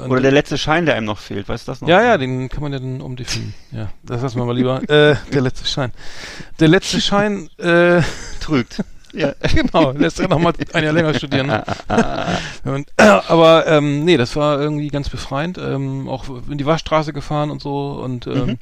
und 0.03 0.11
Oder 0.11 0.21
der 0.21 0.31
letzte 0.31 0.57
Schein, 0.57 0.85
der 0.85 0.95
einem 0.95 1.05
noch 1.07 1.17
fehlt, 1.19 1.47
weißt 1.49 1.67
du 1.67 1.71
das 1.71 1.81
noch? 1.81 1.87
ja, 1.87 2.03
ja, 2.03 2.17
den 2.17 2.49
kann 2.49 2.61
man 2.61 2.73
ja 2.73 2.79
dann 2.79 3.01
umdefinieren. 3.01 3.53
Ja, 3.71 3.89
das 4.03 4.21
lassen 4.21 4.37
wir 4.37 4.45
mal 4.45 4.55
lieber. 4.55 4.81
äh, 4.89 5.15
der 5.33 5.41
letzte 5.41 5.65
Schein. 5.65 5.91
Der 6.59 6.67
letzte 6.67 7.01
Schein, 7.01 7.49
äh, 7.57 8.01
Trügt. 8.39 8.83
Ja. 9.13 9.33
genau, 9.55 9.91
lässt 9.93 10.19
er 10.19 10.27
nochmal 10.27 10.53
ein 10.73 10.83
Jahr 10.83 10.93
länger 10.93 11.13
studieren. 11.13 11.47
Ne? 11.47 11.63
Und, 12.65 12.87
äh, 12.97 13.03
aber 13.03 13.65
ähm, 13.65 14.03
nee, 14.03 14.17
das 14.17 14.35
war 14.35 14.59
irgendwie 14.59 14.89
ganz 14.89 15.09
befreiend. 15.09 15.57
Ähm, 15.57 16.07
auch 16.09 16.25
in 16.49 16.57
die 16.57 16.65
Waschstraße 16.65 17.13
gefahren 17.13 17.49
und 17.49 17.61
so 17.61 17.93
und 17.93 18.27
ähm, 18.27 18.45
Mhm. 18.45 18.57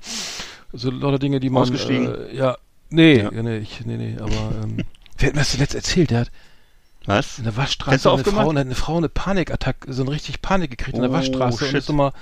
so 0.71 0.91
lauter 0.91 1.19
Dinge, 1.19 1.39
die 1.41 1.49
man. 1.49 1.63
Ausgestiegen? 1.63 2.07
Äh, 2.29 2.35
ja, 2.37 2.57
nee, 2.89 3.21
ja. 3.23 3.31
nee, 3.31 3.57
ich, 3.57 3.85
nee, 3.85 3.97
nee, 3.97 4.15
aber 4.21 4.51
ähm, 4.63 4.77
wer 5.17 5.27
hat 5.27 5.35
mir 5.35 5.41
das 5.41 5.51
zuletzt 5.51 5.75
erzählt? 5.75 6.11
Der 6.11 6.19
hat 6.21 6.31
Was? 7.05 7.37
in 7.37 7.43
der 7.45 7.55
Waschstraße 7.57 8.11
eine? 8.11 8.23
Frau, 8.23 8.49
eine 8.49 8.75
Frau 8.75 8.97
eine 8.97 9.09
Panikattacke, 9.09 9.91
so 9.93 10.03
eine 10.03 10.11
richtig 10.11 10.41
Panik 10.41 10.71
gekriegt 10.71 10.95
in 10.95 11.01
der 11.01 11.11
Oh, 11.11 11.13
Waschstraße 11.13 11.65
und 11.65 11.71
shit. 11.71 11.79
ist 11.79 11.89
immer 11.89 12.13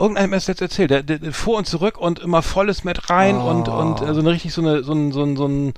irgendeinem 0.00 0.24
hat 0.24 0.30
mir 0.30 0.36
das 0.36 0.46
jetzt 0.46 0.60
erzählt, 0.62 0.90
der, 0.92 1.02
der, 1.02 1.18
der 1.18 1.32
vor 1.32 1.58
und 1.58 1.66
zurück 1.66 1.98
und 1.98 2.20
immer 2.20 2.40
volles 2.42 2.84
mit 2.84 3.10
rein 3.10 3.36
Oh. 3.36 3.50
und 3.50 3.68
und 3.68 4.00
also 4.00 4.20
eine 4.20 4.30
richtig 4.30 4.52
so 4.52 4.60
eine 4.62 4.84
so 4.84 4.92
ein 4.92 5.10
so 5.12 5.24
ein, 5.24 5.36
so 5.36 5.46
ein 5.46 5.74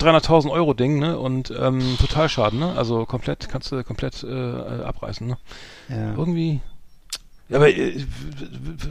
300.000 0.00 0.50
Euro 0.50 0.72
Ding, 0.74 0.98
ne? 0.98 1.18
Und 1.18 1.50
ähm, 1.58 1.96
total 2.00 2.28
schaden, 2.30 2.58
ne? 2.60 2.72
Also 2.76 3.04
komplett 3.04 3.48
kannst 3.50 3.70
du 3.72 3.82
komplett 3.84 4.22
äh, 4.24 4.82
abreißen, 4.82 5.26
ne? 5.26 5.36
Ja. 5.90 6.14
Irgendwie 6.14 6.60
aber 7.52 7.68
äh, 7.68 8.04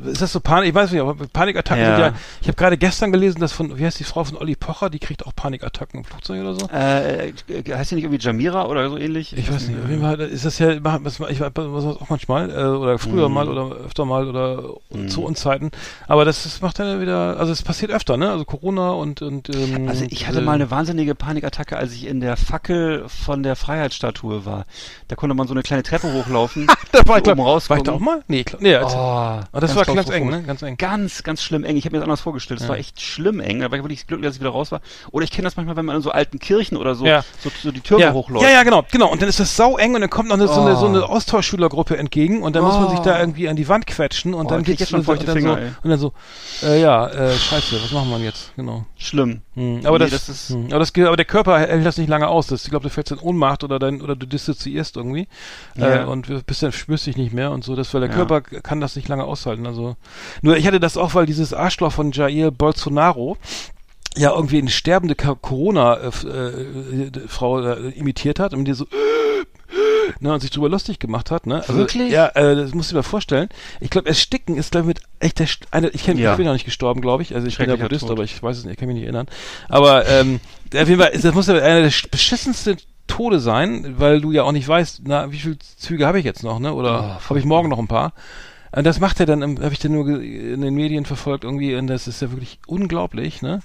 ist 0.05 0.21
das 0.21 0.31
so 0.31 0.39
Panik? 0.39 0.69
Ich 0.69 0.75
weiß 0.75 0.91
nicht, 0.91 1.01
aber 1.01 1.15
Panikattacken 1.31 1.83
Ja. 1.83 1.95
sind 1.95 2.05
ja. 2.05 2.13
Ich 2.41 2.47
habe 2.47 2.55
gerade 2.57 2.77
gestern 2.77 3.11
gelesen, 3.11 3.39
dass 3.39 3.51
von, 3.51 3.77
wie 3.77 3.85
heißt 3.85 3.99
die 3.99 4.03
Frau 4.03 4.23
von 4.23 4.37
Olli 4.37 4.55
Pocher, 4.55 4.89
die 4.89 4.99
kriegt 4.99 5.25
auch 5.25 5.35
Panikattacken 5.35 5.99
im 5.99 6.05
Flugzeug 6.05 6.41
oder 6.41 6.55
so. 6.55 6.67
Äh, 6.73 7.29
äh, 7.29 7.33
heißt 7.73 7.91
die 7.91 7.95
nicht 7.95 8.03
irgendwie 8.05 8.23
Jamira 8.23 8.65
oder 8.65 8.89
so 8.89 8.97
ähnlich? 8.97 9.35
Ich 9.37 9.51
weiß 9.51 9.67
nicht, 9.67 9.79
auf 9.83 9.89
jeden 9.89 10.01
Fall 10.01 10.19
ist 10.21 10.45
das 10.45 10.57
ja, 10.59 10.71
ich 10.71 10.83
weiß 10.83 11.19
auch 11.59 12.09
manchmal, 12.09 12.49
äh, 12.49 12.63
oder 12.63 12.97
früher 12.99 13.27
Mhm. 13.29 13.33
mal 13.35 13.49
oder 13.49 13.75
öfter 13.75 14.05
mal 14.05 14.27
oder 14.27 14.63
Mhm. 14.89 15.09
zu 15.09 15.23
Unzeiten. 15.23 15.71
Aber 16.07 16.25
das, 16.25 16.43
das 16.43 16.61
macht 16.61 16.79
dann 16.79 17.01
wieder, 17.01 17.37
also 17.39 17.51
es 17.51 17.61
passiert 17.61 17.91
öfter, 17.91 18.17
ne? 18.17 18.29
Also 18.31 18.45
Corona 18.45 18.91
und, 18.91 19.21
und 19.21 19.49
ähm, 19.49 19.87
Also 19.87 20.05
ich 20.09 20.27
hatte 20.27 20.39
äh, 20.39 20.41
mal 20.43 20.53
eine 20.53 20.71
wahnsinnige 20.71 21.15
Panikattacke, 21.15 21.77
als 21.77 21.93
ich 21.93 22.07
in 22.07 22.21
der 22.21 22.37
Fackel 22.37 23.03
von 23.07 23.43
der 23.43 23.55
Freiheitsstatue 23.55 24.45
war. 24.45 24.65
Da 25.07 25.15
konnte 25.15 25.35
man 25.35 25.47
so 25.47 25.53
eine 25.53 25.63
kleine 25.63 25.83
Treppe 25.83 26.11
hochlaufen. 26.11 26.67
da 26.91 26.99
war 27.07 27.17
ich, 27.17 27.23
oben 27.27 27.35
glaub, 27.35 27.69
war 27.69 27.77
ich 27.77 27.83
da 27.83 27.91
auch 27.91 27.99
mal? 27.99 28.23
Nee, 28.27 28.43
klar, 28.47 28.61
nee, 28.61 28.75
Oh, 28.77 28.87
aber 28.87 29.61
das 29.61 29.75
war 29.75 29.85
ganz 29.85 30.09
eng, 30.09 30.29
ne? 30.29 30.43
Ganz 30.43 30.61
eng. 30.63 30.75
Ganz, 30.77 31.21
ganz 31.23 31.43
schlimm 31.43 31.63
eng. 31.63 31.77
Ich 31.77 31.85
habe 31.85 31.93
mir 31.95 31.99
das 31.99 32.05
anders 32.05 32.21
vorgestellt. 32.21 32.59
Das 32.59 32.65
Ja. 32.67 32.71
war 32.73 32.77
echt 32.79 32.99
schlimm 33.01 33.39
eng. 33.39 33.59
Da 33.59 33.69
war 33.69 33.77
ich 33.77 33.83
wirklich 33.83 34.07
glücklich, 34.07 34.27
dass 34.27 34.35
ich 34.35 34.41
wieder 34.41 34.49
raus 34.49 34.71
war. 34.71 34.81
Oder 35.11 35.23
ich 35.25 35.31
kenne 35.31 35.43
das 35.43 35.55
manchmal, 35.55 35.75
wenn 35.75 35.85
man 35.85 35.95
in 35.97 36.01
so 36.01 36.11
alten 36.11 36.39
Kirchen 36.39 36.75
oder 36.77 36.95
so, 36.95 37.05
Ja. 37.05 37.23
so, 37.43 37.51
so 37.61 37.71
die 37.71 37.81
Türme 37.81 38.03
ja. 38.05 38.13
hochläuft. 38.13 38.43
ja, 38.43 38.49
ja, 38.51 38.63
genau, 38.63 38.83
genau. 38.91 39.09
Und 39.11 39.21
dann 39.21 39.29
ist 39.29 39.39
das 39.39 39.55
sau 39.55 39.77
eng 39.77 39.93
und 39.95 40.01
dann 40.01 40.09
kommt 40.09 40.29
noch 40.29 40.35
eine, 40.35 40.47
so, 40.47 40.61
eine, 40.61 40.75
so 40.75 40.85
Oh. 40.85 40.89
eine 40.89 41.03
Austauschschülergruppe 41.07 41.97
entgegen 41.97 42.41
und 42.41 42.55
dann 42.55 42.63
muss 42.63 42.75
man 42.75 42.89
sich 42.89 42.99
Oh. 42.99 43.03
da 43.03 43.19
irgendwie 43.19 43.47
an 43.49 43.55
die 43.55 43.67
Wand 43.67 43.85
quetschen 43.87 44.33
und 44.33 44.47
Oh, 44.47 44.49
dann 44.49 44.61
ich 44.61 44.79
jetzt 44.79 44.89
schon 44.89 44.99
und 44.99 45.05
feuchte 45.05 45.25
dann 45.25 45.35
so, 45.35 45.39
Finger, 45.41 45.57
ey. 45.59 45.71
und 45.83 45.89
dann 45.89 45.99
so, 45.99 46.13
äh, 46.63 46.81
ja, 46.81 47.07
äh, 47.07 47.33
scheiße, 47.35 47.75
was 47.83 47.91
machen 47.91 48.09
wir 48.09 48.19
jetzt? 48.19 48.53
Genau. 48.55 48.85
Schlimm. 48.97 49.41
Hm, 49.57 49.81
aber, 49.85 49.97
Nee, 49.97 50.11
das, 50.11 50.27
das 50.27 50.49
hm, 50.49 50.67
aber, 50.67 50.77
das, 50.79 50.93
aber 50.95 51.17
der 51.17 51.25
Körper 51.25 51.57
hält 51.57 51.83
das 51.83 51.97
nicht 51.97 52.09
lange 52.09 52.27
aus. 52.27 52.45
Das, 52.45 52.63
ich 52.63 52.69
glaube, 52.69 52.83
du 52.83 52.91
fällst 52.91 53.11
in 53.11 53.17
Ohnmacht 53.17 53.63
oder, 53.63 53.79
dein, 53.79 54.03
oder 54.03 54.15
du 54.15 54.27
dissoziierst 54.27 54.97
irgendwie. 54.97 55.27
Ja. 55.75 56.03
Äh, 56.03 56.05
und 56.05 56.45
bist 56.45 56.61
dann 56.61 56.71
spürst 56.71 57.07
dich 57.07 57.17
nicht 57.17 57.33
mehr 57.33 57.49
und 57.49 57.63
so. 57.63 57.75
Das, 57.75 57.91
weil 57.95 58.01
der 58.01 58.11
Ja. 58.11 58.15
Körper 58.15 58.41
kann 58.41 58.81
das 58.81 58.95
nicht 58.95 59.07
lange 59.07 59.23
aushalten. 59.23 59.65
Also 59.65 59.95
nur 60.43 60.57
ich 60.57 60.67
hatte 60.67 60.79
das 60.79 60.95
auch, 60.95 61.15
weil 61.15 61.25
dieses 61.25 61.55
Arschloch 61.55 61.91
von 61.91 62.11
Jair 62.11 62.51
Bolsonaro 62.51 63.35
ja 64.15 64.31
irgendwie 64.31 64.59
eine 64.59 64.69
sterbende 64.69 65.15
Corona-Frau 65.15 67.59
äh, 67.61 67.89
imitiert 67.89 68.39
hat 68.39 68.53
und 68.53 68.65
die 68.65 68.73
so 68.73 68.85
ne, 70.19 70.33
und 70.33 70.39
sich 70.41 70.49
drüber 70.51 70.69
lustig 70.69 70.99
gemacht 70.99 71.31
hat. 71.31 71.45
Ne? 71.47 71.55
Also, 71.57 71.75
Wirklich? 71.75 72.11
Ja, 72.11 72.27
äh, 72.29 72.55
das 72.55 72.73
musst 72.73 72.89
du 72.91 72.93
dir 72.93 72.99
mal 72.99 73.03
vorstellen. 73.03 73.49
Ich 73.79 73.89
glaube, 73.89 74.07
Ersticken 74.09 74.57
ist 74.57 74.71
glaube 74.71 74.85
ich 74.91 74.97
mit 74.97 75.01
echt 75.19 75.39
der 75.39 75.47
eine, 75.71 75.89
ich, 75.89 76.03
kenn, 76.03 76.17
Ja. 76.17 76.31
ich 76.31 76.37
bin 76.37 76.45
noch 76.45 76.53
nicht 76.53 76.65
gestorben, 76.65 77.01
glaube 77.01 77.23
ich. 77.23 77.35
Also 77.35 77.47
ich 77.47 77.57
bin 77.57 77.69
ja 77.69 77.75
Buddhist, 77.75 78.01
Tod. 78.01 78.11
aber 78.11 78.23
ich 78.23 78.41
weiß 78.41 78.57
es 78.57 78.63
nicht, 78.65 78.73
ich 78.73 78.79
kann 78.79 78.87
mich 78.87 78.95
nicht 78.95 79.03
erinnern. 79.05 79.27
Aber 79.69 80.07
ähm, 80.07 80.39
auf 80.73 80.87
jeden 80.89 81.01
Fall, 81.01 81.11
das 81.11 81.33
muss 81.33 81.47
ja 81.47 81.55
einer 81.55 81.81
der 81.81 81.91
sch- 81.91 82.09
beschissensten 82.09 82.77
Tode 83.07 83.39
sein, 83.39 83.95
weil 83.97 84.19
du 84.21 84.31
ja 84.31 84.43
auch 84.43 84.51
nicht 84.51 84.67
weißt, 84.67 85.01
na, 85.05 85.31
wie 85.31 85.37
viele 85.39 85.57
Züge 85.59 86.05
habe 86.05 86.19
ich 86.19 86.25
jetzt 86.25 86.43
noch, 86.43 86.59
ne? 86.59 86.73
Oder 86.73 87.19
Oh, 87.21 87.29
habe 87.29 87.39
ich 87.39 87.45
morgen 87.45 87.69
noch 87.69 87.79
ein 87.79 87.87
paar? 87.87 88.13
Und 88.73 88.83
das 88.85 88.99
macht 88.99 89.19
er 89.21 89.25
dann, 89.25 89.41
habe 89.63 89.71
ich 89.73 89.79
dann 89.79 89.93
nur 89.93 90.07
in 90.21 90.59
den 90.61 90.73
Medien 90.75 91.05
verfolgt 91.05 91.45
irgendwie, 91.45 91.73
und 91.75 91.87
das 91.87 92.07
ist 92.07 92.21
ja 92.21 92.31
wirklich 92.31 92.59
unglaublich, 92.67 93.41
ne? 93.41 93.61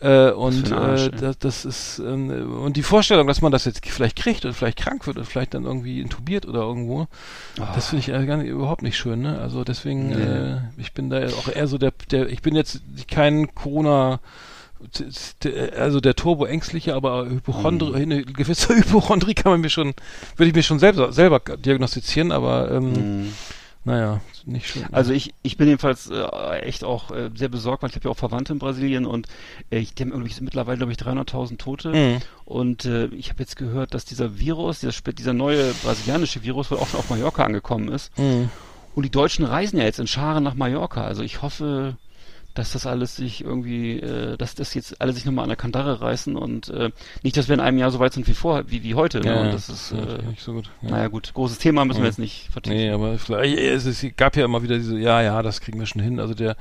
Äh, 0.00 0.30
und 0.30 0.72
Arsch, 0.72 1.08
äh, 1.08 1.10
das, 1.10 1.38
das 1.38 1.64
ist 1.64 1.98
ähm, 1.98 2.60
und 2.62 2.76
die 2.76 2.84
Vorstellung, 2.84 3.26
dass 3.26 3.40
man 3.40 3.50
das 3.50 3.64
jetzt 3.64 3.84
vielleicht 3.84 4.16
kriegt 4.16 4.44
und 4.44 4.52
vielleicht 4.54 4.78
krank 4.78 5.06
wird 5.08 5.18
und 5.18 5.24
vielleicht 5.24 5.54
dann 5.54 5.64
irgendwie 5.64 6.00
intubiert 6.00 6.46
oder 6.46 6.60
irgendwo, 6.60 7.08
das 7.56 7.88
finde 7.88 8.00
ich 8.00 8.08
äh, 8.08 8.24
gar 8.26 8.36
nicht, 8.36 8.48
überhaupt 8.48 8.82
nicht 8.82 8.96
schön, 8.96 9.22
ne? 9.22 9.40
Also 9.40 9.64
deswegen. 9.64 10.08
Nee. 10.10 10.14
äh, 10.14 10.56
ich 10.76 10.92
bin 10.92 11.10
da 11.10 11.26
auch 11.34 11.48
eher 11.48 11.66
so 11.66 11.78
der, 11.78 11.92
der, 12.12 12.28
ich 12.28 12.42
bin 12.42 12.54
jetzt 12.54 12.80
kein 13.10 13.54
Corona 13.54 14.20
also 15.76 16.00
der 16.00 16.14
Turbo-Ängstliche, 16.14 16.94
aber 16.94 17.26
Hypochondri, 17.28 17.88
Mhm. 17.88 17.96
eine 17.96 18.22
gewisse 18.24 18.68
Hypochondrie 18.76 19.34
kann 19.34 19.50
man 19.50 19.60
mir 19.60 19.70
schon, 19.70 19.94
würde 20.36 20.50
ich 20.50 20.54
mir 20.54 20.62
schon 20.62 20.78
selber, 20.78 21.12
selber 21.12 21.40
diagnostizieren, 21.40 22.30
aber 22.30 22.70
ähm, 22.70 22.92
Mhm. 22.92 23.32
Naja, 23.88 24.20
nicht 24.44 24.68
schön. 24.68 24.84
Also 24.92 25.12
ich, 25.12 25.34
ich 25.42 25.56
bin 25.56 25.66
jedenfalls 25.68 26.10
äh, 26.10 26.58
echt 26.60 26.84
auch 26.84 27.10
äh, 27.10 27.30
sehr 27.34 27.48
besorgt, 27.48 27.82
weil 27.82 27.90
ich 27.90 27.96
habe 27.96 28.04
ja 28.04 28.10
auch 28.10 28.16
Verwandte 28.16 28.52
in 28.52 28.58
Brasilien 28.58 29.06
und 29.06 29.26
äh, 29.70 29.78
ich 29.78 29.94
denke 29.94 30.14
irgendwie 30.14 30.32
sind 30.32 30.44
mittlerweile 30.44 30.76
glaube 30.78 30.92
ich 30.92 30.98
300.000 30.98 31.58
Tote 31.58 31.88
Mhm. 31.92 32.18
und 32.44 32.84
äh, 32.84 33.06
ich 33.06 33.30
habe 33.30 33.40
jetzt 33.40 33.56
gehört, 33.56 33.94
dass 33.94 34.04
dieser 34.04 34.38
Virus, 34.38 34.80
dieser, 34.80 34.92
dieser 35.12 35.32
neue 35.32 35.72
brasilianische 35.82 36.42
Virus 36.42 36.70
wohl 36.70 36.78
auch 36.78 36.88
schon 36.88 37.00
auf 37.00 37.10
Mallorca 37.10 37.44
angekommen 37.44 37.88
ist 37.88 38.16
Mhm. 38.18 38.50
und 38.94 39.02
die 39.04 39.10
Deutschen 39.10 39.44
reisen 39.44 39.78
ja 39.78 39.84
jetzt 39.84 39.98
in 40.00 40.06
Scharen 40.06 40.44
nach 40.44 40.54
Mallorca. 40.54 41.02
Also 41.04 41.22
ich 41.22 41.42
hoffe, 41.42 41.96
dass 42.58 42.72
das 42.72 42.86
alles 42.86 43.14
sich 43.16 43.44
irgendwie, 43.44 44.00
äh, 44.00 44.36
dass 44.36 44.54
das 44.54 44.74
jetzt 44.74 45.00
alle 45.00 45.12
sich 45.12 45.24
nochmal 45.24 45.44
an 45.44 45.48
der 45.48 45.56
Kandare 45.56 46.00
reißen 46.00 46.36
und 46.36 46.68
äh, 46.70 46.90
nicht, 47.22 47.36
dass 47.36 47.48
wir 47.48 47.54
in 47.54 47.60
einem 47.60 47.78
Jahr 47.78 47.90
so 47.90 48.00
weit 48.00 48.12
sind 48.12 48.26
wie 48.26 48.34
vor, 48.34 48.64
wie, 48.68 48.82
wie 48.82 48.94
heute. 48.94 49.20
Ne? 49.20 49.26
Ja, 49.34 49.40
und 49.42 49.52
das 49.54 49.68
ist, 49.68 49.92
äh, 49.92 50.22
nicht 50.28 50.42
so 50.42 50.52
gut. 50.54 50.70
Ja. 50.82 50.90
naja 50.90 51.08
gut, 51.08 51.32
großes 51.34 51.58
Thema 51.58 51.84
müssen 51.84 51.98
wir 51.98 52.04
Ja. 52.04 52.10
jetzt 52.10 52.18
nicht 52.18 52.48
vertiefen. 52.50 52.76
Nee, 52.76 52.90
aber 52.90 53.16
vielleicht, 53.18 53.58
es, 53.58 53.86
es 53.86 54.04
gab 54.16 54.36
ja 54.36 54.44
immer 54.44 54.62
wieder 54.62 54.76
diese, 54.76 54.98
ja, 54.98 55.22
ja, 55.22 55.40
das 55.42 55.60
kriegen 55.60 55.78
wir 55.78 55.86
schon 55.86 56.02
hin. 56.02 56.18
Also 56.20 56.34
der, 56.34 56.56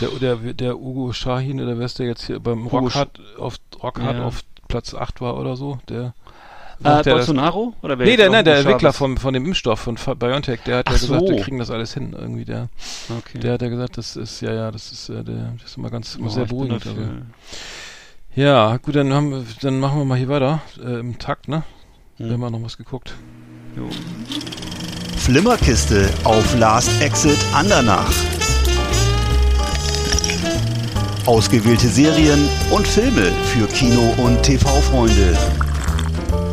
der, 0.00 0.08
der, 0.36 0.54
der 0.54 0.78
Ugo 0.78 1.12
Shahin 1.12 1.60
oder 1.60 1.78
wer 1.78 1.86
ist 1.86 1.98
der 1.98 2.06
jetzt 2.06 2.26
hier 2.26 2.40
beim 2.40 2.66
Rockhard 2.66 3.20
auf, 3.38 3.56
Rockhard 3.82 4.16
Ja. 4.16 4.24
auf 4.24 4.42
Platz 4.68 4.94
8 4.94 5.20
war 5.20 5.38
oder 5.38 5.54
so, 5.56 5.78
der, 5.90 6.14
Äh, 6.84 7.02
der 7.02 7.12
Bolsonaro? 7.14 7.74
Oder 7.82 7.98
wer 7.98 8.06
Nee, 8.06 8.16
der, 8.16 8.30
nein, 8.30 8.44
der 8.44 8.54
Chavez? 8.56 8.66
Entwickler 8.66 8.92
von, 8.92 9.16
von 9.18 9.34
dem 9.34 9.46
Impfstoff 9.46 9.80
von 9.80 9.96
Fa- 9.96 10.14
BioNTech, 10.14 10.60
der 10.66 10.78
hat 10.78 10.86
Ach 10.88 10.92
ja 10.92 10.98
gesagt, 10.98 11.20
so. 11.20 11.28
wir 11.34 11.40
kriegen 11.42 11.58
das 11.58 11.70
alles 11.70 11.94
hin. 11.94 12.14
Irgendwie 12.18 12.44
der, 12.44 12.68
Okay. 13.18 13.38
der 13.38 13.52
hat 13.54 13.62
ja 13.62 13.68
gesagt, 13.68 13.98
das 13.98 14.16
ist, 14.16 14.40
ja, 14.40 14.52
ja, 14.52 14.70
das 14.70 14.90
ist, 14.92 15.08
äh, 15.08 15.22
der, 15.22 15.52
das 15.60 15.70
ist 15.70 15.76
immer 15.76 15.90
ganz, 15.90 16.14
immer 16.16 16.26
Oh, 16.26 16.30
sehr 16.30 16.44
beruhigend. 16.46 16.84
dafür. 16.84 17.02
Also. 17.02 17.12
Ja, 18.34 18.76
gut, 18.78 18.96
dann 18.96 19.12
haben 19.12 19.30
wir, 19.30 19.44
dann 19.60 19.78
machen 19.78 19.98
wir 19.98 20.04
mal 20.04 20.18
hier 20.18 20.28
weiter, 20.28 20.60
äh, 20.84 21.00
im 21.00 21.18
Takt, 21.18 21.48
ne? 21.48 21.62
Hm. 22.16 22.26
Wir 22.26 22.32
haben 22.32 22.52
noch 22.52 22.62
was 22.64 22.76
geguckt. 22.78 23.14
Jo. 23.76 23.88
Flimmerkiste 25.18 26.08
auf 26.24 26.58
Last 26.58 27.00
Exit 27.00 27.38
Andernach. 27.54 28.10
Ausgewählte 31.26 31.86
Serien 31.86 32.48
und 32.70 32.86
Filme 32.86 33.30
für 33.44 33.66
Kino- 33.68 34.12
und 34.18 34.42
TV-Freunde. 34.42 35.38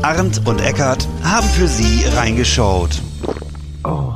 Arndt 0.02 0.48
und 0.48 0.62
Eckart 0.62 1.08
haben 1.24 1.48
für 1.48 1.68
Sie 1.68 2.06
reingeschaut. 2.16 3.02
Oh. 3.84 4.14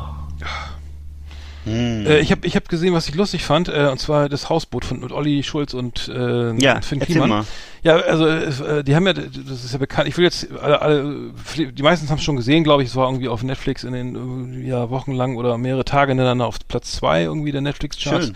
Äh, 1.66 2.20
ich 2.20 2.32
habe 2.32 2.46
ich 2.46 2.56
hab 2.56 2.68
gesehen, 2.68 2.94
was 2.94 3.08
ich 3.08 3.16
lustig 3.16 3.44
fand, 3.44 3.70
äh, 3.70 3.88
und 3.92 4.00
zwar 4.00 4.28
das 4.28 4.50
Hausboot 4.50 4.84
von 4.86 5.00
mit 5.00 5.12
Olli 5.12 5.44
Schulz 5.44 5.74
und, 5.74 6.10
äh, 6.10 6.54
Ja, 6.58 6.82
Finn 6.82 7.00
Kliman. 7.00 7.30
mal. 7.30 7.46
Ja, 7.84 7.96
also 7.96 8.28
äh, 8.28 8.84
die 8.84 8.96
haben 8.96 9.06
ja, 9.08 9.14
das 9.14 9.64
ist 9.64 9.72
ja 9.72 9.78
bekannt, 9.78 10.08
ich 10.08 10.18
will 10.18 10.24
jetzt, 10.26 10.52
alle, 10.52 10.82
alle 10.82 11.32
die 11.56 11.84
meisten 11.84 12.10
haben 12.10 12.18
es 12.18 12.24
schon 12.24 12.36
gesehen, 12.36 12.64
glaube 12.64 12.84
ich, 12.84 12.90
es 12.90 12.96
war 12.96 13.08
irgendwie 13.08 13.28
auf 13.30 13.44
Netflix 13.44 13.84
in 13.84 13.94
den 13.94 14.64
äh, 14.64 14.68
ja, 14.68 14.90
wochenlang 14.90 15.38
oder 15.38 15.58
mehrere 15.58 15.86
Tage 15.86 16.12
hintereinander 16.12 16.48
auf 16.48 16.60
Platz 16.68 16.94
zwei 16.94 17.24
irgendwie 17.24 17.52
der 17.52 17.62
Netflix-Charts. 17.62 18.34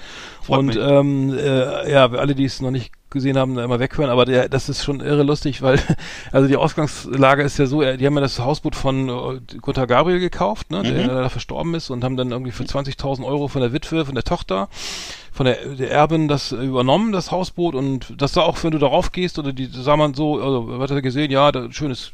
Und 0.48 0.68
mich. 0.68 0.78
ähm, 0.78 1.38
äh, 1.38 1.92
ja, 1.92 2.10
alle, 2.12 2.36
die 2.36 2.46
es 2.46 2.62
noch 2.62 2.72
nicht 2.72 2.92
gesehen 3.18 3.38
haben, 3.38 3.56
da 3.56 3.64
immer 3.64 3.80
weghören, 3.80 4.10
aber 4.10 4.26
der, 4.26 4.50
das 4.50 4.70
ist 4.70 4.84
schon 4.84 5.02
irre 5.02 5.24
lustig, 5.24 5.62
weil 5.62 5.80
also 6.32 6.48
die 6.48 6.56
Ausgangslage 6.58 7.44
ist 7.44 7.58
ja 7.60 7.66
so, 7.66 7.82
äh, 7.82 7.98
die 7.98 8.06
haben 8.06 8.16
ja 8.16 8.22
das 8.22 8.40
Hausboot 8.40 8.76
von 8.76 9.10
äh, 9.10 9.58
Gunther 9.62 9.86
Gabriel 9.88 10.20
gekauft, 10.20 10.72
ne, 10.72 10.82
der 10.84 10.94
Mhm. 10.94 11.08
leider 11.08 11.30
verstorben 11.30 11.74
ist 11.76 11.90
und 11.90 12.04
haben 12.04 12.18
dann 12.18 12.32
irgendwie 12.32 12.52
für 12.52 12.64
20.000 12.64 13.26
Euro 13.26 13.48
von 13.48 13.62
der 13.62 13.74
Witwe, 13.74 14.06
von 14.06 14.16
der 14.16 14.24
Tochter, 14.24 14.70
von 15.32 15.46
der, 15.46 15.58
der 15.76 15.92
Erbin 15.92 16.28
das 16.28 16.52
übernommen, 16.52 17.12
das 17.12 17.32
Hausboot 17.32 17.76
und 17.76 18.14
das 18.18 18.34
sah 18.34 18.42
auch, 18.42 18.64
wenn 18.64 18.72
du 18.72 18.80
darauf 18.80 19.12
gehst 19.12 19.38
oder 19.38 19.54
die 19.54 19.66
sah 19.68 19.96
man 19.98 20.14
so, 20.16 20.42
also 20.42 20.66
was 20.80 20.90
hat 20.90 20.98
er 20.98 21.02
gesehen, 21.04 21.30
ja, 21.32 21.52
da 21.52 21.72
schönes 21.72 22.12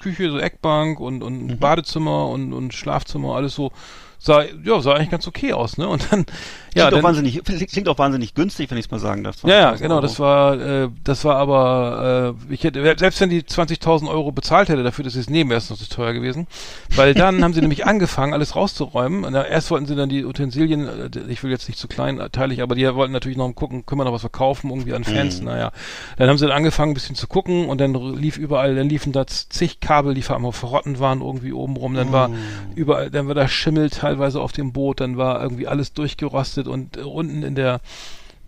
Küche, 0.00 0.30
so 0.30 0.38
Eckbank 0.38 1.00
und, 1.00 1.22
und 1.22 1.46
Mhm. 1.46 1.58
Badezimmer 1.58 2.28
und, 2.28 2.52
und 2.52 2.74
Schlafzimmer, 2.74 3.34
alles 3.34 3.54
so 3.54 3.72
sah, 4.22 4.44
ja, 4.44 4.80
sah 4.80 4.92
eigentlich 4.94 5.10
ganz 5.10 5.26
okay 5.26 5.52
aus, 5.52 5.78
ne? 5.78 5.88
Und 5.88 6.12
dann, 6.12 6.26
ja, 6.74 6.84
klingt, 6.84 6.86
auch 6.86 6.90
dann, 6.90 7.02
wahnsinnig, 7.02 7.42
klingt 7.72 7.88
auch 7.88 7.98
wahnsinnig 7.98 8.34
günstig, 8.34 8.70
wenn 8.70 8.78
ich 8.78 8.84
es 8.84 8.90
mal 8.90 9.00
sagen 9.00 9.24
darf. 9.24 9.36
ja, 9.44 9.50
ja, 9.54 9.72
20.000 9.72 9.78
genau, 9.80 9.94
Euro. 9.94 10.02
das 10.02 10.18
war, 10.20 10.60
äh, 10.60 10.88
das 11.02 11.24
war 11.24 11.36
aber, 11.36 12.36
äh, 12.50 12.54
ich 12.54 12.62
hätte, 12.64 12.82
selbst 12.98 13.20
wenn 13.20 13.30
die 13.30 13.42
20.000 13.42 14.08
Euro 14.08 14.30
bezahlt 14.30 14.68
hätte 14.68 14.82
dafür, 14.82 15.04
dass 15.04 15.14
sie 15.14 15.20
es 15.20 15.28
nehmen, 15.30 15.50
wäre 15.50 15.58
es 15.58 15.68
noch 15.68 15.76
zu 15.78 15.88
teuer 15.88 16.12
gewesen. 16.12 16.46
Weil 16.94 17.12
dann 17.14 17.42
haben 17.42 17.52
sie 17.54 17.60
nämlich 17.62 17.86
angefangen, 17.86 18.32
alles 18.32 18.54
rauszuräumen. 18.54 19.24
Und 19.24 19.32
da, 19.32 19.44
erst 19.44 19.70
wollten 19.70 19.86
sie 19.86 19.96
dann 19.96 20.08
die 20.08 20.24
Utensilien, 20.24 20.86
äh, 20.86 21.10
ich 21.28 21.42
will 21.42 21.50
jetzt 21.50 21.68
nicht 21.68 21.78
zu 21.78 21.88
kleinteilig, 21.88 22.62
aber 22.62 22.76
die 22.76 22.94
wollten 22.94 23.12
natürlich 23.12 23.38
noch 23.38 23.50
gucken, 23.54 23.84
können 23.84 24.00
wir 24.00 24.04
noch 24.04 24.12
was 24.12 24.20
verkaufen, 24.20 24.70
irgendwie 24.70 24.94
an 24.94 25.02
Fans, 25.04 25.40
Mhm. 25.40 25.46
naja. 25.46 25.72
Dann 26.18 26.28
haben 26.28 26.38
sie 26.38 26.46
dann 26.46 26.56
angefangen, 26.56 26.92
ein 26.92 26.94
bisschen 26.94 27.16
zu 27.16 27.26
gucken 27.26 27.68
und 27.68 27.80
dann 27.80 27.94
lief 28.14 28.36
überall, 28.38 28.74
dann 28.76 28.88
liefen 28.88 29.12
da 29.12 29.26
zig 29.26 29.80
Kabel, 29.80 30.14
die 30.14 30.22
einmal 30.30 30.52
verrotten 30.52 30.98
waren, 30.98 31.20
irgendwie 31.22 31.52
oben 31.52 31.76
rum, 31.76 31.94
dann 31.94 32.12
war 32.12 32.30
überall, 32.74 33.10
dann 33.10 33.26
war 33.26 33.34
da 33.34 33.48
Schimmel 33.48 33.90
teilweise 34.10 34.40
auf 34.40 34.52
dem 34.52 34.72
Boot, 34.72 35.00
dann 35.00 35.16
war 35.16 35.40
irgendwie 35.40 35.68
alles 35.68 35.92
durchgerostet 35.92 36.66
und 36.66 36.96
äh, 36.96 37.02
unten 37.02 37.42
in 37.44 37.54
der, 37.54 37.80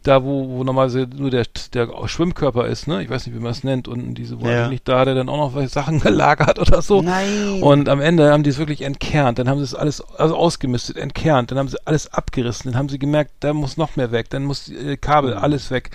da 0.03 0.25
wo, 0.25 0.49
wo 0.49 0.65
normalerweise 0.65 1.07
nur 1.17 1.31
der, 1.31 1.47
der 1.73 1.89
Schwimmkörper 2.07 2.67
ist, 2.67 2.89
ne? 2.89 3.01
Ich 3.05 3.09
weiß 3.09 3.25
nicht, 3.25 3.37
wie 3.37 3.41
man 3.41 3.53
es 3.53 3.63
nennt, 3.63 3.87
unten 3.87 4.17
diese, 4.17 4.41
wo 4.41 4.47
Ja. 4.49 4.65
eigentlich 4.65 4.83
da 4.83 4.99
hat 4.99 5.07
er 5.07 5.15
dann 5.15 5.29
auch 5.29 5.55
noch 5.55 5.69
Sachen 5.69 6.01
gelagert 6.09 6.59
oder 6.59 6.83
so. 6.83 7.01
Nein. 7.03 7.63
Und 7.63 7.89
am 7.89 8.01
Ende 8.01 8.33
haben 8.33 8.43
die 8.43 8.51
es 8.51 8.59
wirklich 8.59 8.83
entkernt, 8.83 9.39
dann 9.39 9.49
haben 9.49 9.59
sie 9.59 9.65
es 9.65 9.77
alles, 9.77 10.01
also 10.19 10.35
ausgemistet, 10.35 10.97
entkernt, 10.97 11.53
dann 11.53 11.59
haben 11.59 11.69
sie 11.69 11.79
alles 11.85 12.13
abgerissen, 12.13 12.73
dann 12.73 12.79
haben 12.79 12.89
sie 12.89 12.99
gemerkt, 12.99 13.31
da 13.39 13.55
muss 13.55 13.77
noch 13.77 13.95
mehr 13.95 14.11
weg, 14.11 14.29
dann 14.31 14.45
muss 14.45 14.69
äh, 14.69 14.97
Kabel, 14.97 15.35
alles 15.35 15.71
weg. 15.71 15.91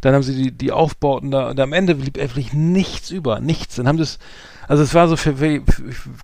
Dann 0.00 0.14
haben 0.14 0.24
sie 0.24 0.34
die, 0.34 0.50
die 0.50 0.72
Aufbauten 0.72 1.30
da, 1.30 1.50
und 1.50 1.60
am 1.60 1.72
Ende 1.72 1.94
blieb 1.94 2.16
wirklich 2.16 2.52
nichts 2.52 3.10
über, 3.12 3.38
nichts. 3.38 3.76
Dann 3.76 3.86
haben 3.86 3.98
sie 3.98 4.02
es, 4.02 4.18
also 4.66 4.82
es 4.82 4.92
war 4.92 5.06
so 5.06 5.16
für, 5.16 5.40
ich 5.40 5.62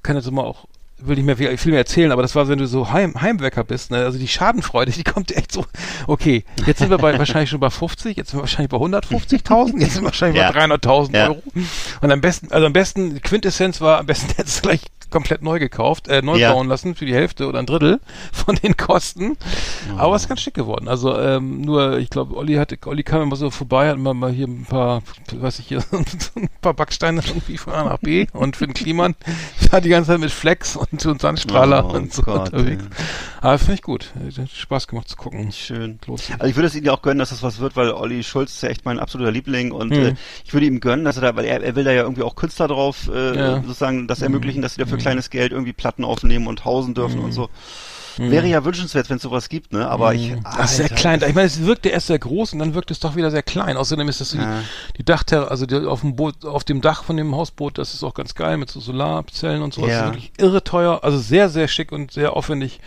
kann 0.03 0.17
jetzt 0.17 0.29
mal 0.33 0.43
auch 0.43 0.67
will 1.01 1.17
nicht 1.17 1.25
mehr 1.25 1.37
viel, 1.37 1.57
viel 1.57 1.73
mehr 1.73 1.81
erzählen, 1.81 2.11
aber 2.13 2.23
das 2.23 2.35
war, 2.35 2.49
wenn 2.49 2.59
du 2.59 2.67
so 2.67 2.91
Heim, 2.91 3.21
Heimwecker 3.21 3.65
bist, 3.65 3.91
ne? 3.91 3.99
also 3.99 4.19
die 4.19 4.29
Schadenfreude, 4.29 4.91
die 4.97 5.05
kommt 5.05 5.31
echt 5.33 5.53
so, 5.53 5.65
okay, 6.07 6.45
jetzt 6.67 6.79
sind 6.79 6.91
wir 6.91 6.99
bei, 6.99 7.19
wahrscheinlich 7.19 7.51
schon 7.51 7.61
bei 7.61 7.71
50, 7.71 8.17
jetzt 8.17 8.31
sind 8.31 8.39
wir 8.39 8.43
wahrscheinlich 8.43 8.71
bei 8.71 8.79
150.000, 8.79 9.81
jetzt 9.81 9.93
sind 9.95 10.03
wir 10.03 10.07
wahrscheinlich 10.07 10.41
Ja. 10.41 10.51
bei 10.53 10.61
300.000 10.65 11.17
Ja. 11.17 11.29
Euro. 11.29 11.43
Und 12.01 12.11
am 12.13 12.21
besten, 12.21 12.53
also 12.53 12.67
am 12.67 12.73
besten, 12.73 13.21
Quintessenz 13.23 13.81
war, 13.81 13.99
am 13.99 14.07
besten 14.07 14.33
hättest 14.37 14.59
du 14.59 14.63
gleich 14.69 14.81
komplett 15.11 15.43
neu 15.43 15.59
gekauft, 15.59 16.09
äh, 16.09 16.23
neu 16.23 16.37
Ja. 16.39 16.53
bauen 16.53 16.69
lassen 16.69 16.95
für 16.95 17.07
die 17.07 17.15
Hälfte 17.15 17.47
oder 17.47 17.59
ein 17.59 17.67
Drittel 17.67 18.01
von 18.33 18.57
den 18.57 18.77
Kosten. 18.77 19.37
Aber 19.97 20.15
es 20.17 20.23
ist 20.23 20.29
ganz 20.29 20.41
schick 20.41 20.55
geworden. 20.55 20.89
Also 20.89 21.19
ähm, 21.19 21.61
nur, 21.63 21.99
ich 21.99 22.11
glaube, 22.11 22.37
Olli 22.37 22.55
hatte, 22.55 22.79
Olli 22.87 23.03
kam 23.03 23.23
immer 23.23 23.37
so 23.37 23.51
vorbei, 23.51 23.89
hat 23.89 23.97
immer 23.97 24.15
mal 24.15 24.31
hier 24.33 24.47
ein 24.47 24.67
paar, 24.69 25.03
weiß 25.33 25.59
ich 25.61 25.67
hier, 25.69 25.83
ein 25.93 26.49
paar 26.61 26.75
Backsteine 26.75 27.23
irgendwie 27.27 27.59
von 27.59 27.73
A 27.73 27.85
nach 27.85 27.99
B 27.99 28.27
und 28.33 28.57
für 28.57 28.67
den 28.67 28.75
Kliman 28.75 29.15
war 29.71 29.81
die 29.81 29.89
ganze 29.89 30.11
Zeit 30.13 30.21
mit 30.21 30.31
Flex 30.31 30.77
und, 30.77 31.05
und 31.07 31.21
Sandstrahler 31.21 31.85
Oh 31.87 31.97
und 31.97 32.13
so 32.13 32.23
Gott, 32.23 32.53
unterwegs. 32.53 32.85
ey. 32.85 33.05
Aber 33.41 33.59
finde 33.59 33.75
ich 33.75 33.83
gut. 33.83 34.13
Hat 34.39 34.51
Spaß 34.51 34.89
gemacht 34.89 35.09
zu 35.09 35.17
gucken. 35.17 35.53
Schön. 35.53 35.99
Also 36.09 36.45
ich 36.47 36.57
würde 36.57 36.67
es 36.67 36.75
ja 36.75 36.93
auch 36.93 37.03
gönnen, 37.03 37.19
dass 37.21 37.31
das 37.31 37.43
was 37.43 37.61
wird, 37.61 37.77
weil 37.77 37.91
Olli 37.93 38.23
Schulz 38.25 38.53
ist 38.55 38.63
ja 38.63 38.69
echt 38.69 38.85
mein 38.85 38.99
absoluter 38.99 39.31
Liebling 39.31 39.71
und 39.73 39.89
Mhm. 39.91 39.95
äh, 40.07 40.15
ich 40.45 40.53
würde 40.53 40.67
ihm 40.67 40.81
gönnen, 40.81 41.05
dass 41.05 41.17
er 41.17 41.23
da, 41.23 41.37
weil 41.37 41.45
er, 41.45 41.63
er 41.63 41.77
will 41.77 41.85
da 41.85 41.93
ja 41.93 42.03
irgendwie 42.03 42.23
auch 42.23 42.35
Künstler 42.37 42.69
drauf 42.69 43.09
äh, 43.13 43.37
Ja. 43.39 43.57
Mhm. 43.59 43.63
sozusagen 43.65 44.07
das 44.09 44.23
ermöglichen, 44.23 44.61
dass 44.63 44.75
sie 44.75 44.81
da 44.81 44.87
für 44.99 45.03
kleines 45.03 45.31
Geld 45.31 45.53
irgendwie 45.53 45.73
Platten 45.73 46.05
aufnehmen 46.05 46.47
und 46.47 46.65
hausen 46.65 46.95
dürfen 46.95 47.21
und 47.21 47.33
so. 47.33 47.49
Mhm. 48.19 48.31
Wäre 48.33 48.47
ja 48.49 48.65
wünschenswert, 48.65 49.09
wenn 49.11 49.19
es 49.19 49.23
sowas 49.23 49.49
gibt, 49.49 49.73
ne? 49.73 49.89
Aber 49.89 50.13
ich. 50.13 50.35
Das 50.57 50.73
ist 50.73 50.77
sehr 50.79 50.85
Alter, 50.87 50.95
klein. 50.97 51.23
Ich 51.29 51.35
meine, 51.37 51.47
es 51.47 51.63
wirkte 51.65 51.89
erst 51.89 52.09
sehr 52.09 52.19
groß 52.19 52.53
und 52.53 52.59
dann 52.59 52.75
wirkt 52.75 52.91
es 52.91 52.99
doch 52.99 53.15
wieder 53.15 53.31
sehr 53.31 53.45
klein. 53.45 53.77
Außerdem 53.77 54.09
ist 54.09 54.21
das 54.21 54.31
so 54.31 54.39
Ja. 54.39 54.61
die, 54.61 54.99
die 54.99 55.05
Dachterrasse, 55.05 55.51
also 55.53 55.67
die, 55.67 55.77
auf 55.87 56.01
dem 56.01 56.17
Boot, 56.17 56.45
auf 56.45 56.65
dem 56.65 56.81
Dach 56.81 57.05
von 57.05 57.17
dem 57.17 57.37
Hausboot, 57.37 57.79
das 57.79 57.95
ist 57.95 58.03
auch 58.03 58.15
ganz 58.15 58.35
geil 58.35 58.57
mit 58.57 58.71
so 58.71 58.81
Solarzellen 58.81 59.63
und 59.63 59.73
so. 59.73 59.83
Das 59.83 59.91
Ja. 59.91 60.01
ist 60.01 60.07
wirklich 60.07 60.33
irre 60.37 60.65
teuer, 60.65 60.99
also 61.05 61.17
sehr, 61.19 61.49
sehr 61.49 61.69
schick 61.69 61.93
und 61.93 62.11
sehr 62.11 62.33
aufwendig 62.37 62.81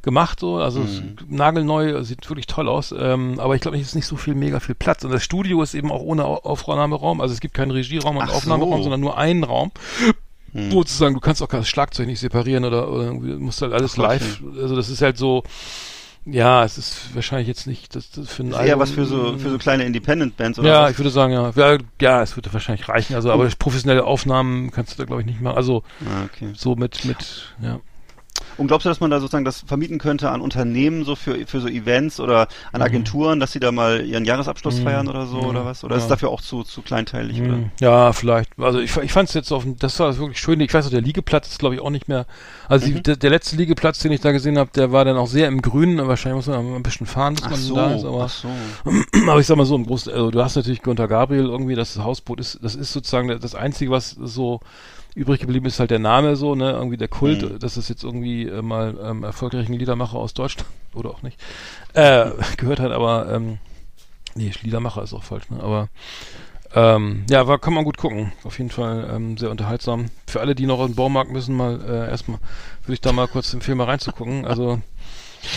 gemacht 0.00 0.40
so. 0.40 0.56
Also 0.56 0.80
Mhm. 0.80 1.16
nagelneu, 1.28 2.02
sieht 2.02 2.26
wirklich 2.30 2.46
toll 2.46 2.66
aus. 2.66 2.94
Ähm, 2.98 3.38
aber 3.40 3.56
ich 3.56 3.60
glaube, 3.60 3.76
es 3.76 3.88
ist 3.88 3.94
nicht 3.94 4.06
so 4.06 4.16
viel, 4.16 4.34
mega 4.34 4.58
viel 4.58 4.74
Platz. 4.76 5.04
Und 5.04 5.10
das 5.10 5.22
Studio 5.22 5.60
ist 5.60 5.74
eben 5.74 5.92
auch 5.92 6.00
ohne 6.00 6.24
Au- 6.24 6.36
Aufnahmeraum. 6.44 7.20
Also 7.20 7.34
es 7.34 7.40
gibt 7.40 7.52
keinen 7.52 7.72
Regieraum 7.72 8.16
und 8.16 8.22
Ach 8.22 8.32
Aufnahmeraum, 8.32 8.78
so. 8.78 8.84
sondern 8.84 9.00
nur 9.00 9.18
einen 9.18 9.44
Raum. 9.44 9.70
Hm. 10.52 10.72
Wo 10.72 10.78
sozusagen, 10.78 11.14
du 11.14 11.20
kannst 11.20 11.42
auch 11.42 11.48
kein 11.48 11.64
Schlagzeug 11.64 12.06
nicht 12.06 12.20
separieren 12.20 12.64
oder, 12.64 12.90
oder 12.90 13.12
musst 13.12 13.60
halt 13.62 13.72
alles 13.72 13.94
Ach, 13.94 14.02
live. 14.02 14.42
Also 14.60 14.76
das 14.76 14.88
ist 14.88 15.02
halt 15.02 15.18
so, 15.18 15.42
ja, 16.24 16.64
es 16.64 16.78
ist 16.78 17.14
wahrscheinlich 17.14 17.48
jetzt 17.48 17.66
nicht 17.66 17.94
das, 17.94 18.10
das 18.10 18.28
für 18.28 18.42
ein 18.42 18.50
Das 18.50 18.60
ist 18.60 18.66
eher 18.66 18.78
was 18.78 18.90
für 18.90 19.06
so, 19.06 19.38
für 19.38 19.50
so 19.50 19.58
kleine 19.58 19.84
Independent-Bands 19.84 20.58
oder 20.58 20.68
ja, 20.68 20.82
was? 20.84 20.90
ich 20.92 20.98
würde 20.98 21.10
sagen, 21.10 21.32
ja. 21.32 21.50
ja. 21.54 21.78
Ja, 22.00 22.22
es 22.22 22.36
würde 22.36 22.52
wahrscheinlich 22.52 22.88
reichen. 22.88 23.14
Also, 23.14 23.30
aber 23.30 23.48
professionelle 23.58 24.04
Aufnahmen 24.04 24.70
kannst 24.70 24.92
du 24.92 24.96
da, 24.98 25.04
glaube 25.04 25.22
ich, 25.22 25.26
nicht 25.26 25.40
machen. 25.40 25.56
Also, 25.56 25.82
Ah, 26.06 26.24
okay. 26.24 26.52
so 26.54 26.76
mit, 26.76 27.04
mit, 27.04 27.54
ja. 27.62 27.80
Und 28.58 28.66
glaubst 28.66 28.84
du, 28.84 28.88
dass 28.90 29.00
man 29.00 29.10
da 29.10 29.20
sozusagen 29.20 29.44
das 29.44 29.60
vermieten 29.66 29.98
könnte 29.98 30.30
an 30.30 30.40
Unternehmen, 30.40 31.04
so 31.04 31.14
für, 31.16 31.46
für 31.46 31.60
so 31.60 31.68
Events 31.68 32.20
oder 32.20 32.42
Mhm. 32.46 32.68
an 32.72 32.82
Agenturen, 32.82 33.40
dass 33.40 33.52
sie 33.52 33.60
da 33.60 33.72
mal 33.72 34.04
ihren 34.04 34.24
Jahresabschluss 34.24 34.80
feiern 34.80 35.08
oder 35.08 35.26
so 35.26 35.38
oder 35.40 35.64
was? 35.64 35.84
Oder 35.84 35.96
ist 35.96 36.02
es 36.02 36.08
dafür 36.08 36.28
auch 36.30 36.40
zu, 36.42 36.64
zu 36.64 36.82
kleinteilig? 36.82 37.40
Oder? 37.40 37.56
Mhm. 37.56 37.70
Ja, 37.80 38.12
vielleicht. 38.12 38.50
Also 38.58 38.80
ich, 38.80 38.96
ich 38.96 39.12
fand 39.12 39.28
es 39.28 39.34
jetzt 39.34 39.52
auf 39.52 39.62
dem, 39.62 39.78
das 39.78 39.98
war 40.00 40.16
wirklich 40.18 40.40
schön. 40.40 40.60
Ich 40.60 40.74
weiß 40.74 40.84
noch, 40.84 40.90
der 40.92 41.00
Liegeplatz 41.00 41.48
ist 41.48 41.58
glaube 41.60 41.76
ich 41.76 41.80
auch 41.80 41.90
nicht 41.90 42.08
mehr. 42.08 42.26
Also 42.68 42.86
Mhm. 42.88 42.94
die, 42.96 43.02
der, 43.04 43.16
der 43.16 43.30
letzte 43.30 43.56
Liegeplatz, 43.56 44.00
den 44.00 44.12
ich 44.12 44.20
da 44.20 44.32
gesehen 44.32 44.58
habe, 44.58 44.70
der 44.74 44.92
war 44.92 45.04
dann 45.04 45.16
auch 45.16 45.28
sehr 45.28 45.46
im 45.48 45.62
Grünen. 45.62 46.06
Wahrscheinlich 46.06 46.46
muss 46.46 46.54
man 46.54 46.74
ein 46.74 46.82
bisschen 46.82 47.06
fahren, 47.06 47.36
bis 47.36 47.44
Ach 47.44 47.50
man 47.50 47.60
so, 47.60 47.74
da 47.76 47.94
ist. 47.94 48.04
Aber, 48.04 48.28
so. 48.28 48.48
aber 49.28 49.40
ich 49.40 49.46
sag 49.46 49.56
mal 49.56 49.66
so 49.66 49.76
im 49.76 49.86
Großen, 49.86 50.12
also 50.12 50.30
du 50.30 50.42
hast 50.42 50.56
natürlich 50.56 50.82
Gunter 50.82 51.06
Gabriel 51.06 51.46
irgendwie, 51.46 51.76
das 51.76 51.96
Hausboot 51.98 52.40
ist, 52.40 52.58
das 52.62 52.74
ist 52.74 52.92
sozusagen 52.92 53.28
das 53.40 53.54
Einzige, 53.54 53.92
was 53.92 54.10
so 54.10 54.60
übrig 55.14 55.40
geblieben 55.40 55.66
ist, 55.66 55.80
halt 55.80 55.90
der 55.90 55.98
Name 55.98 56.36
so, 56.36 56.54
ne, 56.54 56.70
irgendwie 56.72 56.96
der 56.96 57.08
Kult, 57.08 57.42
Mhm. 57.42 57.58
dass 57.58 57.76
es 57.76 57.88
jetzt 57.88 58.04
irgendwie 58.04 58.46
äh, 58.46 58.62
mal 58.62 58.96
ähm, 59.02 59.24
erfolgreichen 59.24 59.72
Liedermacher 59.74 60.16
aus 60.18 60.34
Deutschland 60.34 60.68
oder 60.94 61.10
auch 61.10 61.22
nicht 61.22 61.38
äh, 61.94 62.30
gehört 62.56 62.80
hat, 62.80 62.92
aber 62.92 63.32
ähm, 63.32 63.58
nee, 64.34 64.52
Liedermacher 64.62 65.02
ist 65.02 65.12
auch 65.14 65.24
falsch, 65.24 65.50
ne, 65.50 65.60
aber 65.62 65.88
ähm, 66.74 67.24
ja, 67.30 67.46
war, 67.48 67.58
kann 67.58 67.72
man 67.72 67.84
gut 67.84 67.96
gucken. 67.96 68.32
Auf 68.44 68.58
jeden 68.58 68.68
Fall 68.70 69.08
ähm, 69.10 69.38
sehr 69.38 69.50
unterhaltsam. 69.50 70.10
Für 70.26 70.40
alle, 70.40 70.54
die 70.54 70.66
noch 70.66 70.80
in 70.80 70.88
den 70.88 70.96
Baumarkt 70.96 71.32
müssen, 71.32 71.56
mal 71.56 71.80
äh, 71.80 72.10
erstmal, 72.10 72.38
würde 72.82 72.92
ich 72.92 73.00
da 73.00 73.10
mal 73.12 73.26
kurz 73.26 73.54
empfehlen, 73.54 73.78
mal 73.78 73.84
reinzugucken. 73.84 74.44
Also, 74.44 74.78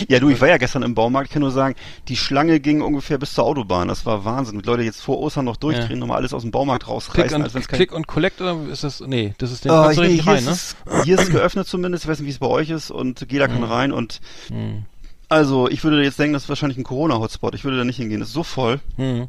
Ja, 0.08 0.20
du, 0.20 0.28
ich 0.30 0.40
war 0.40 0.48
ja 0.48 0.56
gestern 0.58 0.82
im 0.82 0.94
Baumarkt, 0.94 1.28
ich 1.28 1.32
kann 1.32 1.42
nur 1.42 1.50
sagen, 1.50 1.74
die 2.08 2.16
Schlange 2.16 2.60
ging 2.60 2.82
ungefähr 2.82 3.18
bis 3.18 3.34
zur 3.34 3.44
Autobahn. 3.44 3.88
Das 3.88 4.06
war 4.06 4.24
Wahnsinn. 4.24 4.56
Mit 4.56 4.66
Leute 4.66 4.82
jetzt 4.82 5.00
vor 5.02 5.18
Ostern 5.18 5.44
noch 5.44 5.56
durchdrehen, 5.56 5.90
Ja. 5.92 5.96
nochmal 5.96 6.18
alles 6.18 6.32
aus 6.34 6.42
dem 6.42 6.50
Baumarkt 6.50 6.84
Click 6.84 6.92
rausreißen. 6.94 7.42
und, 7.42 7.54
wenn's 7.54 7.68
kein- 7.68 7.76
Click 7.78 7.92
und 7.92 8.06
Collect 8.06 8.40
oder 8.40 8.56
ist 8.70 8.84
das, 8.84 9.00
nee, 9.00 9.34
das 9.38 9.50
ist 9.52 9.64
den 9.64 9.72
du 9.72 9.90
ich, 9.90 9.98
nee, 9.98 10.22
hier, 10.22 10.26
rein, 10.32 10.44
ne? 10.44 10.50
es, 10.50 10.76
hier 11.04 11.16
ist 11.16 11.24
es 11.24 11.30
geöffnet 11.30 11.66
zumindest. 11.66 12.04
Ich 12.04 12.10
weiß 12.10 12.18
nicht, 12.20 12.26
wie 12.28 12.32
es 12.32 12.38
bei 12.38 12.46
euch 12.46 12.70
ist. 12.70 12.90
Und 12.90 13.26
jeder 13.30 13.48
kann 13.48 13.62
rein. 13.64 13.92
Und 13.92 14.20
Hm. 14.48 14.84
also, 15.28 15.68
ich 15.68 15.82
würde 15.84 16.02
jetzt 16.02 16.18
denken, 16.18 16.34
das 16.34 16.44
ist 16.44 16.48
wahrscheinlich 16.48 16.78
ein 16.78 16.84
Corona-Hotspot. 16.84 17.54
Ich 17.54 17.64
würde 17.64 17.78
da 17.78 17.84
nicht 17.84 17.96
hingehen. 17.96 18.20
Das 18.20 18.28
ist 18.28 18.34
so 18.34 18.42
voll. 18.44 18.80
Hm. 18.96 19.28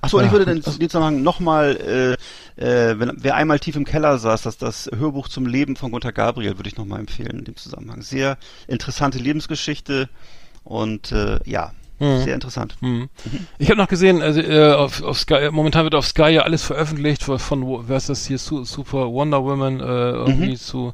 Achso, 0.00 0.18
und 0.18 0.22
Ja, 0.22 0.26
ich 0.26 0.32
würde 0.32 0.50
in 0.50 0.60
diesem 0.60 0.80
Zusammenhang 0.80 1.22
nochmal, 1.22 2.16
äh, 2.58 2.62
äh, 2.90 2.98
wenn, 2.98 3.12
wer 3.16 3.34
einmal 3.34 3.58
tief 3.58 3.76
im 3.76 3.84
Keller 3.84 4.18
saß, 4.18 4.42
das, 4.42 4.58
das 4.58 4.90
Hörbuch 4.96 5.28
zum 5.28 5.46
Leben 5.46 5.76
von 5.76 5.90
Gunter 5.90 6.12
Gabriel 6.12 6.58
würde 6.58 6.68
ich 6.68 6.76
nochmal 6.76 7.00
empfehlen 7.00 7.38
in 7.38 7.44
dem 7.44 7.56
Zusammenhang. 7.56 8.02
Sehr 8.02 8.38
interessante 8.66 9.18
Lebensgeschichte 9.18 10.08
und 10.62 11.12
äh, 11.12 11.38
ja, 11.44 11.72
Mhm. 12.00 12.22
Sehr 12.24 12.34
interessant. 12.34 12.74
Hm. 12.80 13.08
Ich 13.58 13.68
habe 13.70 13.78
noch 13.78 13.86
gesehen, 13.88 14.20
also 14.20 14.40
äh, 14.40 14.72
auf, 14.72 15.02
auf 15.02 15.18
Sky, 15.18 15.48
momentan 15.52 15.84
wird 15.84 15.94
auf 15.94 16.06
Sky 16.06 16.30
ja 16.30 16.42
alles 16.42 16.64
veröffentlicht 16.64 17.22
von, 17.22 17.38
von 17.38 17.88
wer 17.88 17.96
ist 17.96 18.08
das 18.08 18.26
hier, 18.26 18.38
Su 18.38 18.64
Super 18.64 19.06
Wonder 19.12 19.44
Woman 19.44 19.78
äh, 19.78 19.82
irgendwie 19.84 20.56
zu 20.56 20.92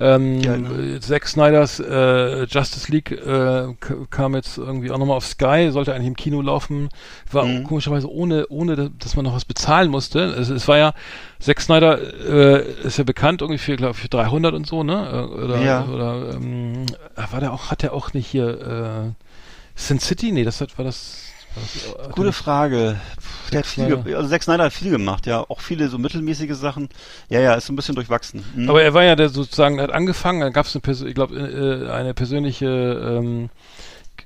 ähm, 0.00 0.40
Ja, 0.40 0.56
ne? 0.56 0.94
äh, 0.96 1.00
Zack 1.00 1.26
Snyders 1.28 1.80
äh, 1.80 2.44
Justice 2.44 2.90
League 2.90 3.10
äh, 3.10 3.74
kam 4.10 4.34
jetzt 4.36 4.56
irgendwie 4.56 4.90
auch 4.90 4.96
nochmal 4.98 5.16
auf 5.18 5.26
Sky, 5.26 5.68
sollte 5.70 5.92
eigentlich 5.92 6.06
im 6.08 6.16
Kino 6.16 6.40
laufen, 6.40 6.88
war 7.30 7.44
Mhm. 7.44 7.64
komischerweise 7.64 8.10
ohne, 8.10 8.46
ohne, 8.48 8.74
da- 8.76 8.88
dass 8.98 9.16
man 9.16 9.24
noch 9.26 9.34
was 9.34 9.44
bezahlen 9.44 9.90
musste. 9.90 10.20
Es, 10.20 10.48
es 10.48 10.66
war 10.66 10.78
ja, 10.78 10.94
Zack 11.40 11.60
Snyder 11.60 11.98
äh, 12.26 12.72
ist 12.84 12.96
ja 12.96 13.04
bekannt 13.04 13.42
irgendwie 13.42 13.58
für, 13.58 13.76
glaube 13.76 13.92
ich, 13.96 13.98
für 14.00 14.08
300 14.08 14.54
und 14.54 14.66
so, 14.66 14.82
ne? 14.82 15.28
Äh, 15.30 15.44
Oder, 15.44 15.60
Ja. 15.62 15.84
oder 15.84 16.30
ähm, 16.34 16.86
war 17.30 17.40
der 17.40 17.52
auch, 17.52 17.70
hat 17.70 17.82
der 17.82 17.92
auch 17.92 18.12
nicht 18.14 18.26
hier 18.28 18.48
äh, 18.48 19.24
Sin 19.78 20.00
City? 20.00 20.32
Nee, 20.32 20.44
das 20.44 20.60
hat, 20.60 20.76
war 20.76 20.84
das. 20.84 21.22
War 21.54 21.62
das 21.62 22.06
hat 22.08 22.14
Gute 22.16 22.32
Frage. 22.32 23.00
Der 23.52 23.60
hat 23.60 23.66
viel, 23.66 23.86
ge- 23.86 24.14
also 24.14 24.28
Zack 24.28 24.42
Snyder 24.42 24.64
hat 24.64 24.72
viel 24.72 24.90
gemacht, 24.90 25.26
ja. 25.26 25.40
Auch 25.48 25.60
viele 25.60 25.88
so 25.88 25.96
mittelmäßige 25.98 26.54
Sachen. 26.54 26.88
Ja, 27.30 27.40
ja, 27.40 27.54
ist 27.54 27.66
so 27.66 27.72
ein 27.72 27.76
bisschen 27.76 27.94
durchwachsen. 27.94 28.44
Mhm. 28.54 28.68
Aber 28.68 28.82
er 28.82 28.92
war 28.92 29.04
ja 29.04 29.16
der 29.16 29.28
sozusagen, 29.30 29.80
hat 29.80 29.90
angefangen, 29.92 30.40
dann 30.40 30.52
gab 30.52 30.66
es 30.66 30.76
eine, 30.76 31.08
ich 31.08 31.14
glaube, 31.14 31.36
äh, 31.38 31.90
eine 31.90 32.12
persönliche 32.12 32.66
ähm, 32.66 33.50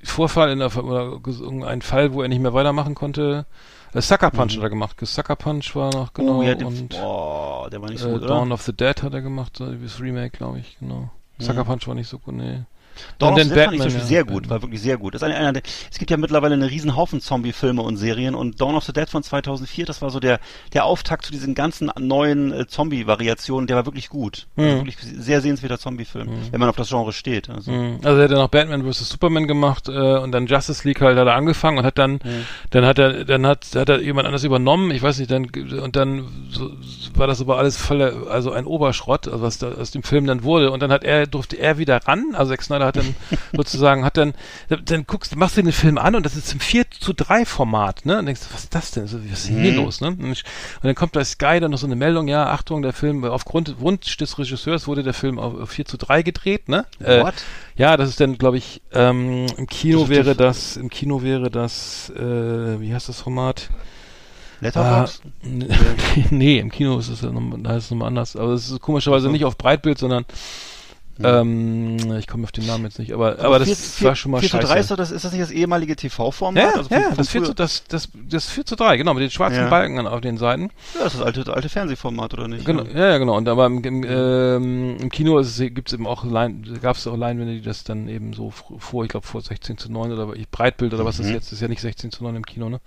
Vorfall 0.03 0.51
in 0.51 0.59
der, 0.59 0.75
oder 0.83 1.19
irgendein 1.25 1.81
Fall, 1.81 2.13
wo 2.13 2.21
er 2.21 2.27
nicht 2.27 2.41
mehr 2.41 2.53
weitermachen 2.53 2.95
konnte. 2.95 3.45
Äh, 3.93 4.01
Sucker 4.01 4.31
Punch 4.31 4.55
hat 4.57 4.63
er 4.63 4.69
gemacht. 4.69 4.97
Sucker 5.01 5.35
Punch 5.35 5.75
war 5.75 5.93
noch 5.93 6.13
genau 6.13 6.33
Mhm. 6.33 6.39
oh, 6.39 6.43
ja, 6.43 6.55
den, 6.55 6.67
und 6.67 6.95
oh, 7.01 7.67
der 7.71 7.81
war 7.81 7.89
nicht 7.89 8.01
so 8.01 8.09
äh, 8.09 8.13
gut, 8.13 8.21
oder? 8.23 8.27
Dawn 8.29 8.51
of 8.51 8.63
the 8.63 8.73
Dead 8.73 9.01
hat 9.01 9.13
er 9.13 9.21
gemacht, 9.21 9.55
so 9.57 9.71
das 9.71 10.01
Remake, 10.01 10.37
glaube 10.37 10.59
ich, 10.59 10.77
genau. 10.79 11.09
Sucker 11.39 11.63
Punch 11.63 11.87
war 11.87 11.95
nicht 11.95 12.09
so 12.09 12.19
gut, 12.19 12.33
nee. 12.35 12.63
Dawn 13.19 13.33
Und 13.33 13.39
of 13.39 13.43
the 13.47 13.53
Dead 13.53 13.63
fand 13.63 13.73
ich 13.73 13.79
zum 13.81 13.85
Beispiel 13.87 14.01
ja. 14.01 14.07
sehr 14.07 14.23
gut, 14.25 14.49
war 14.49 14.61
wirklich 14.61 14.81
sehr 14.81 14.97
gut. 14.97 15.21
Eine, 15.21 15.35
einer 15.35 15.53
der, 15.53 15.63
es 15.91 15.97
gibt 15.99 16.11
ja 16.11 16.17
mittlerweile 16.17 16.53
einen 16.53 16.67
riesen 16.67 16.95
Haufen 16.95 17.21
Zombie-Filme 17.21 17.81
und 17.81 17.97
Serien 17.97 18.35
und 18.35 18.59
Dawn 18.61 18.75
of 18.75 18.83
the 18.83 18.93
Dead 18.93 19.09
von 19.09 19.23
2004, 19.23 19.85
das 19.85 20.01
war 20.01 20.09
so 20.09 20.19
der, 20.19 20.39
der 20.73 20.85
Auftakt 20.85 21.25
zu 21.25 21.31
diesen 21.31 21.55
ganzen 21.55 21.91
neuen 21.99 22.51
äh, 22.51 22.67
Zombie-Variationen, 22.67 23.67
der 23.67 23.75
war 23.77 23.85
wirklich 23.85 24.09
gut. 24.09 24.47
Also 24.55 24.69
Mhm. 24.69 24.75
wirklich 24.77 24.97
sehr 24.97 25.41
sehenswerter 25.41 25.77
Zombie-Film, 25.79 26.29
wenn 26.51 26.59
man 26.59 26.69
auf 26.69 26.75
das 26.75 26.89
Genre 26.89 27.13
steht. 27.13 27.49
Also. 27.49 27.71
Mhm. 27.71 27.99
Also 28.03 28.17
er 28.17 28.23
hat 28.25 28.31
ja 28.31 28.37
noch 28.37 28.49
Batman 28.49 28.83
vs. 28.91 29.09
Superman 29.09 29.47
gemacht 29.47 29.87
äh, 29.89 30.17
und 30.17 30.31
dann 30.31 30.47
Justice 30.47 30.87
League 30.87 31.01
halt 31.01 31.17
hat 31.17 31.27
er 31.27 31.35
angefangen 31.35 31.77
und 31.79 31.85
hat 31.85 31.97
dann, 31.97 32.19
dann 32.69 32.85
hat 32.85 32.99
er, 32.99 33.25
dann 33.25 33.45
hat, 33.45 33.67
hat 33.75 33.89
er 33.89 34.01
jemand 34.01 34.27
anders 34.27 34.43
übernommen, 34.43 34.91
ich 34.91 35.01
weiß 35.01 35.19
nicht, 35.19 35.31
dann 35.31 35.45
und 35.81 35.95
dann 35.95 36.25
so, 36.49 36.71
war 37.15 37.27
das 37.27 37.41
aber 37.41 37.57
alles 37.57 37.77
voller, 37.77 38.27
also 38.29 38.51
ein 38.51 38.65
Oberschrott, 38.65 39.27
also 39.27 39.41
was 39.41 39.57
da 39.57 39.71
aus 39.71 39.91
dem 39.91 40.03
Film 40.03 40.25
dann 40.25 40.43
wurde 40.43 40.71
und 40.71 40.81
dann 40.81 40.91
hat 40.91 41.03
er, 41.03 41.27
durfte 41.27 41.57
er 41.57 41.77
wieder 41.77 41.97
ran, 42.07 42.33
also 42.33 42.51
Zack 42.51 42.63
Snyder 42.63 42.82
hat 42.87 42.97
dann 42.97 43.15
sozusagen, 43.53 44.05
hat 44.05 44.17
dann, 44.17 44.33
dann 44.85 45.05
guckst, 45.07 45.35
machst 45.35 45.57
du 45.57 45.63
den 45.63 45.71
Film 45.71 45.97
an 45.97 46.15
und 46.15 46.25
das 46.25 46.35
ist 46.35 46.53
im 46.53 46.59
4 46.59 46.89
zu 46.91 47.13
3 47.13 47.45
Format, 47.45 48.05
ne, 48.05 48.19
und 48.19 48.25
denkst, 48.25 48.41
was 48.51 48.63
ist 48.63 48.75
das 48.75 48.91
denn, 48.91 49.07
So, 49.07 49.19
was 49.29 49.39
ist 49.39 49.49
denn 49.49 49.61
hier 49.61 49.73
los, 49.73 50.01
ne, 50.01 50.07
und, 50.07 50.31
ich, 50.31 50.43
und 50.75 50.83
dann 50.85 50.95
kommt 50.95 51.13
bei 51.13 51.23
Sky 51.23 51.59
dann 51.59 51.71
noch 51.71 51.77
so 51.77 51.85
eine 51.87 51.95
Meldung, 51.95 52.27
ja, 52.27 52.47
Achtung, 52.51 52.81
der 52.81 52.93
Film, 52.93 53.23
aufgrund 53.23 53.79
Wunsch 53.79 54.17
des 54.17 54.37
Regisseurs 54.37 54.87
wurde 54.87 55.03
der 55.03 55.13
Film 55.13 55.39
auf, 55.39 55.59
auf 55.59 55.69
4 55.69 55.85
zu 55.85 55.97
3 55.97 56.21
gedreht, 56.21 56.69
ne, 56.69 56.85
Äh, 56.99 57.21
What? 57.21 57.33
ja, 57.75 57.97
das 57.97 58.09
ist 58.09 58.19
dann, 58.19 58.37
glaube 58.37 58.57
ich, 58.57 58.81
ähm, 58.93 59.47
im 59.57 59.67
Kino 59.67 60.01
Das 60.01 60.09
ist 60.09 60.15
wäre 60.15 60.35
das, 60.35 60.77
im 60.77 60.89
Kino 60.89 61.21
wäre 61.21 61.49
das, 61.49 62.11
äh, 62.15 62.79
wie 62.79 62.93
heißt 62.93 63.09
das 63.09 63.21
Format? 63.21 63.69
Letterboxd? 64.61 65.21
Ah, 65.25 65.47
nee, 66.29 66.59
im 66.59 66.71
Kino 66.71 66.97
ist 66.97 67.09
es 67.09 67.21
ja 67.21 67.31
noch, 67.31 67.41
da 67.61 67.71
heißt 67.71 67.85
es 67.85 67.91
nochmal 67.91 68.07
anders. 68.07 68.35
Aber 68.35 68.53
es 68.53 68.69
ist 68.71 68.79
komischerweise 68.79 69.29
nicht 69.29 69.43
auf 69.45 69.57
Breitbild, 69.57 69.97
sondern 69.97 70.25
ähm, 71.21 71.97
ich 72.17 72.27
komme 72.27 72.43
auf 72.43 72.51
den 72.51 72.65
Namen 72.65 72.85
jetzt 72.85 72.97
nicht, 72.97 73.13
aber, 73.13 73.37
aber 73.39 73.59
das 73.59 73.95
4, 73.97 74.07
war 74.07 74.15
schon 74.15 74.31
mal 74.31 74.39
4 74.41 74.49
zu 74.49 74.57
3 74.59 74.79
ist, 74.79 74.89
doch 74.91 74.95
das, 74.97 75.11
ist 75.11 75.23
das 75.25 75.31
nicht 75.31 75.43
das 75.43 75.51
ehemalige 75.51 75.95
TV-Format? 75.95 76.63
Ja, 76.63 76.69
ja, 76.71 76.75
Also 76.77 76.89
von- 76.89 76.97
ja, 77.01 77.07
von 77.09 77.17
das 77.17 77.29
4 77.29 77.41
früher? 77.41 77.47
zu, 77.49 77.53
das, 77.55 77.83
das, 77.87 78.09
das 78.29 78.49
4 78.49 78.65
zu 78.65 78.75
3, 78.75 78.97
genau, 78.97 79.13
mit 79.13 79.21
den 79.23 79.29
schwarzen 79.29 79.57
Ja. 79.59 79.69
Balken 79.69 79.99
auf 80.07 80.21
den 80.21 80.37
Seiten. 80.37 80.63
Ja, 80.95 81.03
das 81.03 81.13
ist 81.13 81.19
das 81.19 81.25
alte, 81.27 81.53
alte 81.53 81.69
Fernsehformat, 81.69 82.33
oder 82.33 82.47
nicht? 82.47 82.65
Genau, 82.65 82.83
Ja. 82.83 82.99
ja, 82.99 83.07
ja, 83.11 83.17
genau. 83.19 83.37
Und 83.37 83.47
aber 83.47 83.65
im, 83.67 83.83
im, 83.83 84.03
ähm, 84.07 84.97
im 84.99 85.09
Kino 85.09 85.37
ist 85.37 85.47
es, 85.49 85.59
eben 85.59 86.07
auch 86.07 86.25
gab 86.81 86.95
es 86.97 87.05
auch 87.07 87.17
Leinwände, 87.17 87.53
die 87.53 87.61
das 87.61 87.83
dann 87.83 88.07
eben 88.07 88.33
so 88.33 88.51
vor, 88.51 89.03
ich 89.03 89.09
glaube 89.09 89.27
vor 89.27 89.41
16 89.41 89.77
zu 89.77 89.91
9 89.91 90.11
oder 90.11 90.33
ich- 90.35 90.49
Breitbild 90.49 90.93
oder 90.93 91.05
was 91.05 91.19
ist 91.19 91.29
jetzt, 91.29 91.51
ist 91.51 91.61
ja 91.61 91.67
nicht 91.67 91.81
16 91.81 92.11
zu 92.11 92.23
9 92.23 92.35
im 92.37 92.45
Kino, 92.45 92.69
ne? 92.69 92.79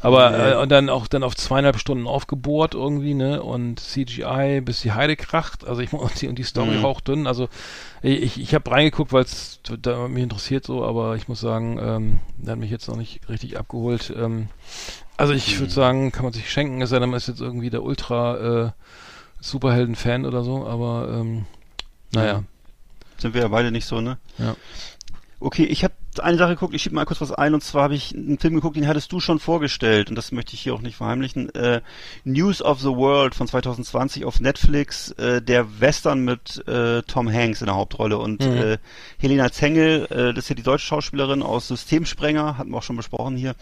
Aber 0.00 0.30
Nee. 0.30 0.50
äh, 0.52 0.54
und 0.56 0.70
dann 0.70 0.88
auch 0.90 1.06
dann 1.08 1.22
auf 1.22 1.34
zweieinhalb 1.34 1.78
Stunden 1.78 2.06
aufgebohrt 2.06 2.74
irgendwie, 2.74 3.14
ne? 3.14 3.42
Und 3.42 3.80
CGI, 3.80 4.60
bis 4.60 4.80
die 4.82 4.92
Heide 4.92 5.16
kracht. 5.16 5.66
Also 5.66 5.80
ich 5.82 5.92
und 5.94 6.20
die, 6.20 6.28
und 6.28 6.38
die 6.38 6.44
Story 6.44 6.76
Mhm. 6.76 6.82
hauchdünn. 6.82 7.26
Also 7.26 7.48
ich, 8.02 8.40
ich 8.40 8.54
habe 8.54 8.70
reingeguckt, 8.70 9.12
weil 9.12 9.24
es 9.24 9.60
da 9.82 10.06
mich 10.08 10.22
interessiert 10.22 10.64
so, 10.64 10.84
aber 10.84 11.16
ich 11.16 11.26
muss 11.28 11.40
sagen, 11.40 11.78
ähm, 11.82 12.20
der 12.38 12.52
hat 12.52 12.58
mich 12.60 12.70
jetzt 12.70 12.88
noch 12.88 12.96
nicht 12.96 13.28
richtig 13.28 13.58
abgeholt. 13.58 14.12
Ähm, 14.16 14.48
also 15.16 15.32
ich 15.32 15.56
Mhm. 15.56 15.60
würde 15.60 15.72
sagen, 15.72 16.12
kann 16.12 16.24
man 16.24 16.32
sich 16.32 16.48
schenken, 16.50 16.80
es 16.80 16.90
sei 16.90 17.00
denn, 17.00 17.10
man 17.10 17.16
ist 17.16 17.26
jetzt 17.28 17.40
irgendwie 17.40 17.70
der 17.70 17.82
Ultra 17.82 18.66
äh, 18.66 18.70
Superhelden-Fan 19.40 20.24
oder 20.26 20.42
so, 20.44 20.66
aber 20.66 21.08
ähm, 21.12 21.46
naja. 22.12 22.44
Sind 23.18 23.34
wir 23.34 23.42
ja 23.42 23.48
beide 23.48 23.72
nicht 23.72 23.86
so, 23.86 24.00
ne? 24.00 24.18
Ja. 24.38 24.54
Okay, 25.40 25.64
ich 25.64 25.84
habe 25.84 25.94
eine 26.20 26.36
Sache 26.36 26.54
geguckt, 26.54 26.74
ich 26.74 26.82
schiebe 26.82 26.96
mal 26.96 27.04
kurz 27.04 27.20
was 27.20 27.30
ein, 27.30 27.54
und 27.54 27.62
zwar 27.62 27.84
habe 27.84 27.94
ich 27.94 28.12
einen 28.12 28.38
Film 28.40 28.54
geguckt, 28.54 28.74
den 28.76 28.88
hattest 28.88 29.12
du 29.12 29.20
schon 29.20 29.38
vorgestellt, 29.38 30.10
und 30.10 30.16
das 30.16 30.32
möchte 30.32 30.54
ich 30.54 30.60
hier 30.62 30.74
auch 30.74 30.80
nicht 30.80 30.96
verheimlichen. 30.96 31.54
Äh, 31.54 31.80
News 32.24 32.60
of 32.60 32.80
the 32.80 32.88
World 32.88 33.36
von 33.36 33.46
2020 33.46 34.24
auf 34.24 34.40
Netflix, 34.40 35.12
äh, 35.12 35.40
der 35.40 35.80
Western 35.80 36.24
mit 36.24 36.66
äh, 36.66 37.02
Tom 37.02 37.32
Hanks 37.32 37.60
in 37.60 37.66
der 37.66 37.76
Hauptrolle 37.76 38.18
und 38.18 38.40
Mhm. 38.44 38.56
äh, 38.56 38.78
Helena 39.18 39.52
Zengel, 39.52 40.06
äh, 40.10 40.34
das 40.34 40.46
ist 40.46 40.48
ja 40.48 40.56
die 40.56 40.62
deutsche 40.64 40.86
Schauspielerin 40.86 41.42
aus 41.42 41.68
Systemsprenger, 41.68 42.58
hatten 42.58 42.70
wir 42.70 42.78
auch 42.78 42.82
schon 42.82 42.96
besprochen 42.96 43.36
hier. 43.36 43.54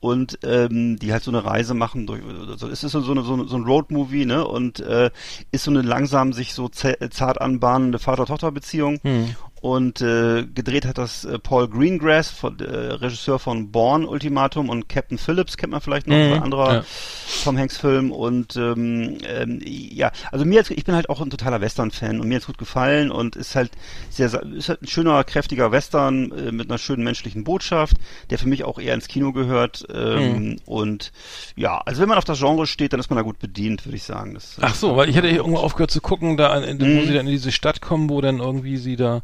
Und 0.00 0.38
ähm, 0.44 0.96
die 0.96 1.12
halt 1.12 1.24
so 1.24 1.32
eine 1.32 1.44
Reise 1.44 1.74
machen 1.74 2.06
durch, 2.06 2.22
also 2.48 2.68
es 2.68 2.84
ist 2.84 2.92
so, 2.92 3.00
so, 3.00 3.10
eine, 3.10 3.22
so, 3.22 3.32
eine, 3.34 3.48
so 3.48 3.56
ein 3.56 3.64
Roadmovie, 3.64 4.26
ne? 4.26 4.46
Und 4.46 4.78
äh, 4.78 5.10
ist 5.50 5.64
so 5.64 5.72
eine 5.72 5.82
langsam 5.82 6.32
sich 6.32 6.54
so 6.54 6.68
zart 6.68 7.40
anbahnende 7.40 7.98
Vater-Tochter-Beziehung. 7.98 9.00
Hm. 9.02 9.34
Und 9.60 10.00
äh, 10.00 10.44
gedreht 10.44 10.86
hat 10.86 10.98
das 10.98 11.24
äh, 11.24 11.38
Paul 11.38 11.68
Greengrass, 11.68 12.30
von, 12.30 12.58
äh, 12.60 12.64
Regisseur 12.64 13.38
von 13.38 13.72
Born 13.72 14.04
Ultimatum 14.04 14.68
und 14.68 14.88
Captain 14.88 15.18
Phillips 15.18 15.56
kennt 15.56 15.72
man 15.72 15.80
vielleicht 15.80 16.06
noch, 16.06 16.16
Mhm, 16.16 16.32
ein 16.34 16.42
anderer 16.42 16.74
ja. 16.74 16.84
Tom 17.44 17.58
Hanks 17.58 17.76
Film 17.76 18.12
und 18.12 18.56
ähm, 18.56 19.18
ähm, 19.26 19.60
ja, 19.64 20.12
also 20.32 20.44
mir 20.44 20.54
jetzt, 20.56 20.70
ich 20.70 20.84
bin 20.84 20.94
halt 20.94 21.08
auch 21.10 21.20
ein 21.20 21.30
totaler 21.30 21.60
Western-Fan 21.60 22.20
und 22.20 22.28
mir 22.28 22.36
hat's 22.36 22.46
gut 22.46 22.58
gefallen 22.58 23.10
und 23.10 23.36
ist 23.36 23.54
halt 23.56 23.70
sehr, 24.10 24.26
ist 24.42 24.68
halt 24.68 24.82
ein 24.82 24.86
schöner, 24.88 25.22
kräftiger 25.24 25.72
Western 25.72 26.30
äh, 26.32 26.52
mit 26.52 26.70
einer 26.70 26.78
schönen 26.78 27.02
menschlichen 27.04 27.44
Botschaft, 27.44 27.96
der 28.30 28.38
für 28.38 28.48
mich 28.48 28.64
auch 28.64 28.78
eher 28.78 28.94
ins 28.94 29.08
Kino 29.08 29.32
gehört 29.32 29.84
ähm, 29.92 30.28
Mhm. 30.50 30.56
und 30.66 31.12
ja, 31.56 31.78
also 31.84 32.00
wenn 32.00 32.08
man 32.08 32.18
auf 32.18 32.24
das 32.24 32.38
Genre 32.38 32.66
steht, 32.66 32.92
dann 32.92 33.00
ist 33.00 33.10
man 33.10 33.16
da 33.16 33.22
gut 33.22 33.38
bedient, 33.38 33.84
würde 33.86 33.96
ich 33.96 34.04
sagen. 34.04 34.34
Das, 34.34 34.56
Ach 34.60 34.74
so, 34.74 34.96
weil 34.96 35.08
ich 35.08 35.16
hatte 35.16 35.28
irgendwo 35.28 35.58
aufgehört 35.58 35.90
zu 35.90 36.00
gucken, 36.00 36.36
da 36.36 36.48
an, 36.50 36.62
in, 36.64 36.80
wo 36.80 36.84
Mhm. 36.84 37.06
sie 37.06 37.14
dann 37.14 37.26
in 37.26 37.32
diese 37.32 37.52
Stadt 37.52 37.80
kommen, 37.80 38.08
wo 38.08 38.20
dann 38.20 38.38
irgendwie 38.38 38.76
sie 38.76 38.96
da 38.96 39.22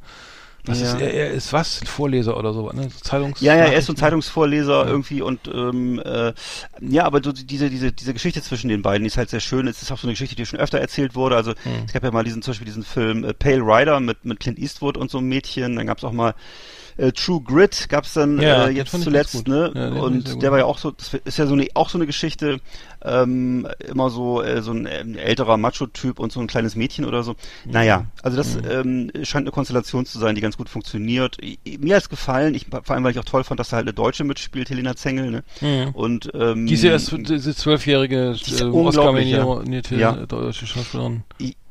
was 0.66 0.80
Ja. 0.80 0.94
ist 0.94 1.00
er, 1.00 1.12
er 1.12 1.30
ist 1.32 1.52
was? 1.52 1.80
Ein 1.82 1.86
Vorleser 1.86 2.36
oder 2.36 2.52
so, 2.52 2.70
ne? 2.72 2.88
Zeitungs 3.02 3.40
Ja, 3.40 3.54
ja, 3.54 3.64
er 3.66 3.76
ist 3.78 3.86
so 3.86 3.92
ein? 3.92 3.96
Zeitungsvorleser 3.96 4.84
Ja. 4.84 4.86
irgendwie 4.90 5.20
und 5.22 5.46
ähm, 5.48 5.98
äh, 6.04 6.32
ja, 6.80 7.04
aber 7.04 7.20
so 7.22 7.32
diese 7.32 7.68
diese 7.70 7.92
diese 7.92 8.12
Geschichte 8.14 8.40
zwischen 8.42 8.68
den 8.68 8.82
beiden 8.82 9.04
die 9.04 9.08
ist 9.08 9.16
halt 9.18 9.30
sehr 9.30 9.40
schön. 9.40 9.66
Es 9.68 9.82
ist 9.82 9.92
auch 9.92 9.98
so 9.98 10.06
eine 10.06 10.12
Geschichte, 10.14 10.36
die 10.36 10.46
schon 10.46 10.58
öfter 10.60 10.78
erzählt 10.78 11.14
wurde. 11.14 11.36
Also 11.36 11.52
Hm. 11.64 11.84
es 11.86 11.92
gab 11.92 12.02
ja 12.02 12.10
mal 12.10 12.24
diesen 12.24 12.42
zum 12.42 12.52
Beispiel 12.52 12.66
diesen 12.66 12.84
Film 12.84 13.24
äh, 13.24 13.34
Pale 13.34 13.60
Rider 13.60 14.00
mit 14.00 14.24
mit 14.24 14.40
Clint 14.40 14.58
Eastwood 14.58 14.96
und 14.96 15.10
so 15.10 15.18
einem 15.18 15.28
Mädchen. 15.28 15.76
Dann 15.76 15.86
gab 15.86 15.98
es 15.98 16.04
auch 16.04 16.12
mal 16.12 16.34
äh, 16.96 17.12
True 17.12 17.40
Grit 17.42 17.88
gab's 17.88 18.14
dann 18.14 18.40
Ja, 18.40 18.66
äh, 18.66 18.70
jetzt 18.70 18.90
zuletzt, 19.02 19.48
ne? 19.48 19.72
Ja, 19.74 19.88
und 20.00 20.42
der 20.42 20.50
war 20.50 20.58
ja 20.58 20.64
auch 20.64 20.78
so, 20.78 20.90
das 20.90 21.14
ist 21.24 21.38
ja 21.38 21.46
so 21.46 21.54
eine 21.54 21.68
auch 21.74 21.88
so 21.88 21.98
eine 21.98 22.06
Geschichte, 22.06 22.60
ähm, 23.02 23.66
immer 23.86 24.10
so 24.10 24.42
äh, 24.42 24.62
so 24.62 24.72
ein 24.72 24.88
ähm, 24.90 25.16
älterer 25.16 25.56
Macho-Typ 25.56 26.18
und 26.18 26.32
so 26.32 26.40
ein 26.40 26.46
kleines 26.46 26.76
Mädchen 26.76 27.04
oder 27.04 27.22
so. 27.22 27.36
Naja, 27.64 28.06
also 28.22 28.36
das 28.36 28.56
ähm, 28.68 29.10
scheint 29.22 29.44
eine 29.44 29.50
Konstellation 29.50 30.06
zu 30.06 30.18
sein, 30.18 30.34
die 30.34 30.40
ganz 30.40 30.56
gut 30.56 30.68
funktioniert. 30.68 31.38
Mir 31.78 31.96
hat's 31.96 32.08
gefallen, 32.08 32.54
ich, 32.54 32.66
vor 32.70 32.90
allem 32.94 33.04
weil 33.04 33.12
ich 33.12 33.18
auch 33.18 33.24
toll 33.24 33.44
fand, 33.44 33.60
dass 33.60 33.68
da 33.70 33.76
halt 33.76 33.86
eine 33.86 33.94
Deutsche 33.94 34.24
mitspielt, 34.24 34.70
Helena 34.70 34.96
Zengel, 34.96 35.30
ne? 35.30 35.44
Mhm. 35.60 35.90
Und 35.94 36.30
ähm, 36.34 36.66
diese 36.66 36.96
zwölfjährige 37.54 38.36
äh. 38.60 38.62
Oscar-nominierte 38.64 39.96
Ja. 39.96 40.12
deutsche 40.26 40.66
Schauspielerin. 40.66 41.24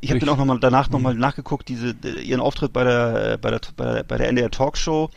Ich, 0.04 0.10
habe 0.10 0.20
dann 0.20 0.30
auch 0.30 0.38
nochmal 0.38 0.60
danach 0.60 0.89
nochmal 0.89 1.16
nachgeguckt, 1.16 1.70
diese 1.70 1.95
äh, 2.04 2.22
ihren 2.22 2.41
Auftritt 2.41 2.74
bei 2.74 2.84
der 2.84 3.38
bei 3.38 3.51
der 3.51 3.62
bei 3.76 3.93
der, 3.93 4.04
bei 4.04 4.18
der 4.18 4.30
NDR 4.30 4.51
Talkshow. 4.51 5.10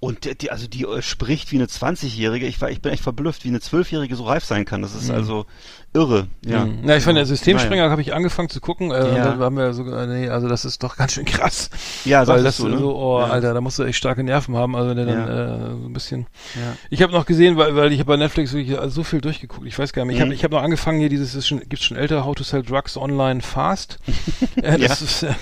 Und 0.00 0.24
die- 0.24 0.36
die, 0.38 0.50
also 0.52 0.68
die 0.68 0.84
äh, 0.84 1.02
spricht 1.02 1.50
wie 1.50 1.56
eine 1.56 1.66
20-Jährige. 1.66 2.46
Ich 2.46 2.60
war, 2.60 2.70
ich 2.70 2.80
bin 2.80 2.92
echt 2.92 3.02
verblüfft, 3.02 3.44
wie 3.44 3.48
eine 3.48 3.58
12-Jährige 3.58 4.14
so 4.14 4.24
reif 4.24 4.44
sein 4.44 4.64
kann. 4.64 4.80
Das 4.82 4.94
ist 4.94 5.10
also 5.10 5.46
irre. 5.92 6.28
Ja. 6.44 6.66
Mhm. 6.66 6.80
Na, 6.82 6.96
ich 6.96 7.02
fand 7.02 7.16
der. 7.16 7.26
Systemspringer 7.26 7.90
habe 7.90 8.00
ich 8.02 8.14
angefangen 8.14 8.48
zu 8.48 8.60
gucken, 8.60 8.90
äh, 8.92 9.16
Ja. 9.16 9.24
dann 9.24 9.40
haben 9.40 9.56
wir 9.56 9.72
so, 9.72 9.84
äh, 9.90 10.06
nee, 10.06 10.28
also 10.28 10.46
das 10.46 10.64
ist 10.64 10.82
doch 10.84 10.96
ganz 10.96 11.12
schön 11.14 11.24
krass. 11.24 11.70
Ja, 12.04 12.24
weil 12.28 12.44
das 12.44 12.58
du, 12.58 12.68
ne? 12.68 12.78
so, 12.78 12.94
oh, 12.96 13.18
Ja. 13.20 13.26
Alter, 13.28 13.54
da 13.54 13.60
musst 13.60 13.78
du 13.78 13.82
echt 13.84 13.98
starke 13.98 14.22
Nerven 14.22 14.54
haben, 14.56 14.76
also 14.76 14.90
wenn 14.90 14.96
der 14.98 15.06
dann 15.06 15.18
Ja. 15.26 15.54
äh, 15.56 15.70
so 15.80 15.86
ein 15.86 15.92
bisschen. 15.92 16.26
Ja. 16.54 16.76
Ich 16.90 17.02
habe 17.02 17.12
noch 17.12 17.26
gesehen, 17.26 17.56
weil, 17.56 17.74
weil 17.74 17.90
ich 17.92 17.98
habe 17.98 18.08
bei 18.08 18.16
Netflix 18.16 18.52
wirklich 18.52 18.78
so 18.92 19.02
viel 19.02 19.20
durchgeguckt. 19.20 19.66
Ich 19.66 19.76
weiß 19.78 19.92
gar 19.92 20.04
nicht. 20.04 20.14
Ich 20.16 20.20
habe 20.20 20.28
Mhm. 20.28 20.34
ich 20.36 20.44
habe 20.44 20.54
noch 20.54 20.62
angefangen 20.62 21.00
hier 21.00 21.08
dieses 21.08 21.34
ist 21.34 21.48
schon 21.48 21.60
gibt's 21.68 21.84
schon 21.86 21.96
älter 21.96 22.24
How 22.24 22.36
to 22.36 22.44
Sell 22.44 22.62
Drugs 22.62 22.96
Online 22.96 23.40
Fast. 23.40 23.98
äh, 24.56 24.78
das 24.78 25.00
Ja. 25.00 25.06
ist 25.06 25.22
äh, 25.24 25.34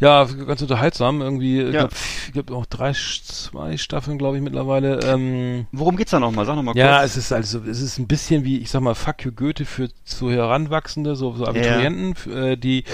ja 0.00 0.24
ganz 0.24 0.60
unterhaltsam 0.60 1.22
irgendwie. 1.22 1.60
Ich 1.62 1.72
Ja. 1.72 1.86
glaube, 1.86 1.94
glaub 2.32 2.50
auch 2.50 2.66
drei 2.66 2.92
zwei 2.92 3.76
Staffeln, 3.76 3.93
glaube 4.00 4.36
ich, 4.36 4.42
mittlerweile. 4.42 5.00
Ähm, 5.04 5.66
Worum 5.72 5.96
geht's 5.96 6.10
da 6.10 6.20
nochmal? 6.20 6.46
Sag 6.46 6.56
nochmal 6.56 6.76
ja, 6.76 6.98
kurz. 6.98 7.10
es 7.12 7.16
ist 7.16 7.32
also, 7.32 7.60
es 7.60 7.80
ist 7.80 7.98
ein 7.98 8.06
bisschen 8.06 8.44
wie, 8.44 8.58
ich 8.58 8.70
sag 8.70 8.80
mal, 8.82 8.94
Fuck 8.94 9.24
you 9.24 9.32
Goethe 9.32 9.64
für 9.64 9.88
zu 10.04 10.30
Heranwachsende, 10.30 11.16
so, 11.16 11.34
so 11.34 11.46
Abiturienten, 11.46 12.12
f- 12.12 12.26
äh, 12.26 12.56
die, 12.56 12.84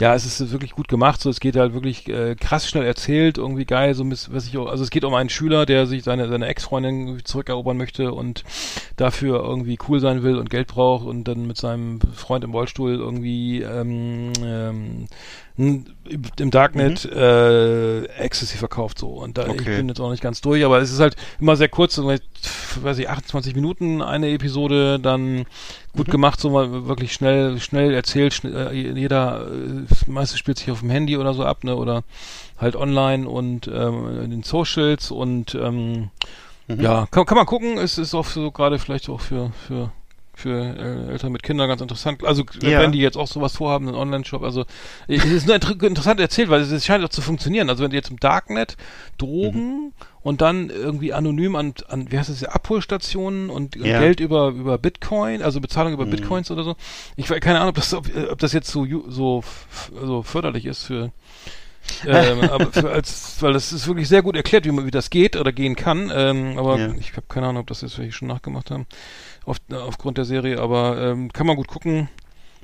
ja, 0.00 0.14
es 0.14 0.26
ist 0.26 0.50
wirklich 0.52 0.72
gut 0.72 0.88
gemacht, 0.88 1.20
so, 1.20 1.30
es 1.30 1.40
geht 1.40 1.56
halt 1.56 1.74
wirklich 1.74 2.08
äh, 2.08 2.34
krass 2.34 2.68
schnell 2.68 2.84
erzählt, 2.84 3.38
irgendwie 3.38 3.64
geil, 3.64 3.94
so, 3.94 4.08
was 4.10 4.46
ich 4.46 4.56
auch, 4.58 4.66
also 4.66 4.82
es 4.84 4.90
geht 4.90 5.04
um 5.04 5.14
einen 5.14 5.30
Schüler, 5.30 5.66
der 5.66 5.86
sich 5.86 6.02
seine, 6.04 6.28
seine 6.28 6.46
Ex-Freundin 6.46 7.20
zurückerobern 7.24 7.76
möchte 7.76 8.12
und 8.12 8.44
dafür 8.96 9.42
irgendwie 9.42 9.78
cool 9.88 10.00
sein 10.00 10.22
will 10.22 10.36
und 10.36 10.50
Geld 10.50 10.68
braucht 10.68 11.06
und 11.06 11.24
dann 11.24 11.46
mit 11.46 11.56
seinem 11.56 12.00
Freund 12.14 12.44
im 12.44 12.52
Rollstuhl 12.52 12.94
irgendwie, 12.94 13.62
ähm, 13.62 14.32
ähm, 14.42 15.06
im 16.38 16.50
Darknet 16.50 17.04
äh, 17.04 18.04
Ecstasy 18.04 18.56
verkauft 18.56 18.98
so. 18.98 19.08
Und 19.08 19.38
da 19.38 19.46
ich 19.46 19.50
Okay. 19.60 19.76
bin 19.76 19.88
jetzt 19.88 20.00
auch 20.00 20.10
nicht 20.10 20.22
ganz 20.22 20.40
durch, 20.40 20.64
aber 20.64 20.78
es 20.80 20.90
ist 20.92 21.00
halt 21.00 21.16
immer 21.40 21.56
sehr 21.56 21.68
kurz, 21.68 21.94
so 21.94 22.06
weiß 22.06 22.98
ich 22.98 23.08
28 23.08 23.54
Minuten 23.54 24.02
eine 24.02 24.30
Episode, 24.30 24.98
dann 24.98 25.46
gut 25.96 26.10
gemacht, 26.10 26.40
so 26.40 26.50
mal 26.50 26.86
wirklich 26.86 27.12
schnell 27.12 27.58
schnell 27.60 27.92
erzählt, 27.94 28.32
schnell, 28.34 28.68
äh, 28.72 28.72
jeder 28.74 29.46
äh, 29.46 30.10
meistens 30.10 30.38
spielt 30.38 30.58
sich 30.58 30.70
auf 30.70 30.80
dem 30.80 30.90
Handy 30.90 31.16
oder 31.16 31.34
so 31.34 31.44
ab, 31.44 31.64
ne 31.64 31.76
oder 31.76 32.02
halt 32.58 32.76
online 32.76 33.28
und 33.28 33.66
ähm, 33.68 34.22
in 34.22 34.30
den 34.30 34.42
Socials 34.42 35.10
und 35.10 35.54
ähm, 35.54 36.10
ja 36.68 37.06
kann, 37.10 37.26
kann 37.26 37.36
man 37.36 37.46
gucken, 37.46 37.78
es 37.78 37.98
ist 37.98 38.14
auch 38.14 38.26
so 38.26 38.50
gerade 38.50 38.78
vielleicht 38.78 39.08
auch 39.08 39.20
für 39.20 39.50
für 39.66 39.90
für 40.40 40.58
äh, 41.08 41.12
Eltern 41.12 41.32
mit 41.32 41.42
Kindern 41.42 41.68
ganz 41.68 41.80
interessant. 41.80 42.24
Also 42.24 42.44
Ja. 42.62 42.80
wenn 42.80 42.92
die 42.92 42.98
jetzt 42.98 43.16
auch 43.16 43.26
sowas 43.28 43.56
vorhaben, 43.56 43.86
einen 43.88 43.96
Online-Shop, 43.96 44.42
also 44.42 44.64
es 45.06 45.24
ist 45.24 45.46
nur 45.46 45.54
inter 45.54 45.70
interessant 45.82 46.18
erzählt, 46.20 46.50
weil 46.50 46.60
es, 46.60 46.70
es 46.70 46.84
scheint 46.84 47.04
auch 47.04 47.08
zu 47.10 47.22
funktionieren. 47.22 47.68
Also 47.70 47.82
wenn 47.84 47.90
du 47.90 47.96
jetzt 47.96 48.10
im 48.10 48.18
Darknet 48.18 48.76
Drogen 49.18 49.92
und 50.22 50.40
dann 50.40 50.70
irgendwie 50.70 51.12
anonym 51.12 51.54
an, 51.56 51.74
an 51.88 52.10
wie 52.10 52.18
heißt 52.18 52.28
das, 52.30 52.44
Abholstationen 52.44 53.50
und 53.50 53.76
Ja. 53.76 53.98
Geld 54.00 54.20
über 54.20 54.48
über 54.48 54.78
Bitcoin, 54.78 55.42
also 55.42 55.60
Bezahlung 55.60 55.92
über 55.92 56.06
Bitcoins 56.06 56.50
oder 56.50 56.64
so. 56.64 56.76
Ich 57.16 57.30
weiß 57.30 57.40
keine 57.40 57.58
Ahnung, 57.58 57.70
ob 57.70 57.76
das 57.76 57.94
ob, 57.94 58.08
äh, 58.14 58.28
ob 58.28 58.38
das 58.38 58.52
jetzt 58.52 58.70
so 58.70 58.86
so 59.08 59.42
so 60.02 60.22
förderlich 60.22 60.66
ist 60.66 60.84
für 60.84 61.12
ähm, 62.06 62.40
aber 62.50 62.72
für 62.72 62.90
als, 62.90 63.36
weil 63.40 63.52
das 63.54 63.72
ist 63.72 63.86
wirklich 63.86 64.08
sehr 64.08 64.22
gut 64.22 64.36
erklärt, 64.36 64.64
wie 64.66 64.70
man 64.70 64.86
wie 64.86 64.90
das 64.90 65.10
geht 65.10 65.36
oder 65.36 65.50
gehen 65.52 65.76
kann. 65.76 66.12
Ähm, 66.14 66.58
aber 66.58 66.78
Ja. 66.78 66.94
ich 66.98 67.12
habe 67.12 67.26
keine 67.28 67.46
Ahnung, 67.48 67.62
ob 67.62 67.66
das 67.68 67.80
jetzt 67.80 67.98
welche 67.98 68.12
schon 68.12 68.28
nachgemacht 68.28 68.70
haben 68.70 68.86
auf, 69.44 69.58
aufgrund 69.72 70.18
der 70.18 70.24
Serie. 70.24 70.60
Aber 70.60 71.00
ähm, 71.00 71.32
kann 71.32 71.46
man 71.46 71.56
gut 71.56 71.68
gucken. 71.68 72.08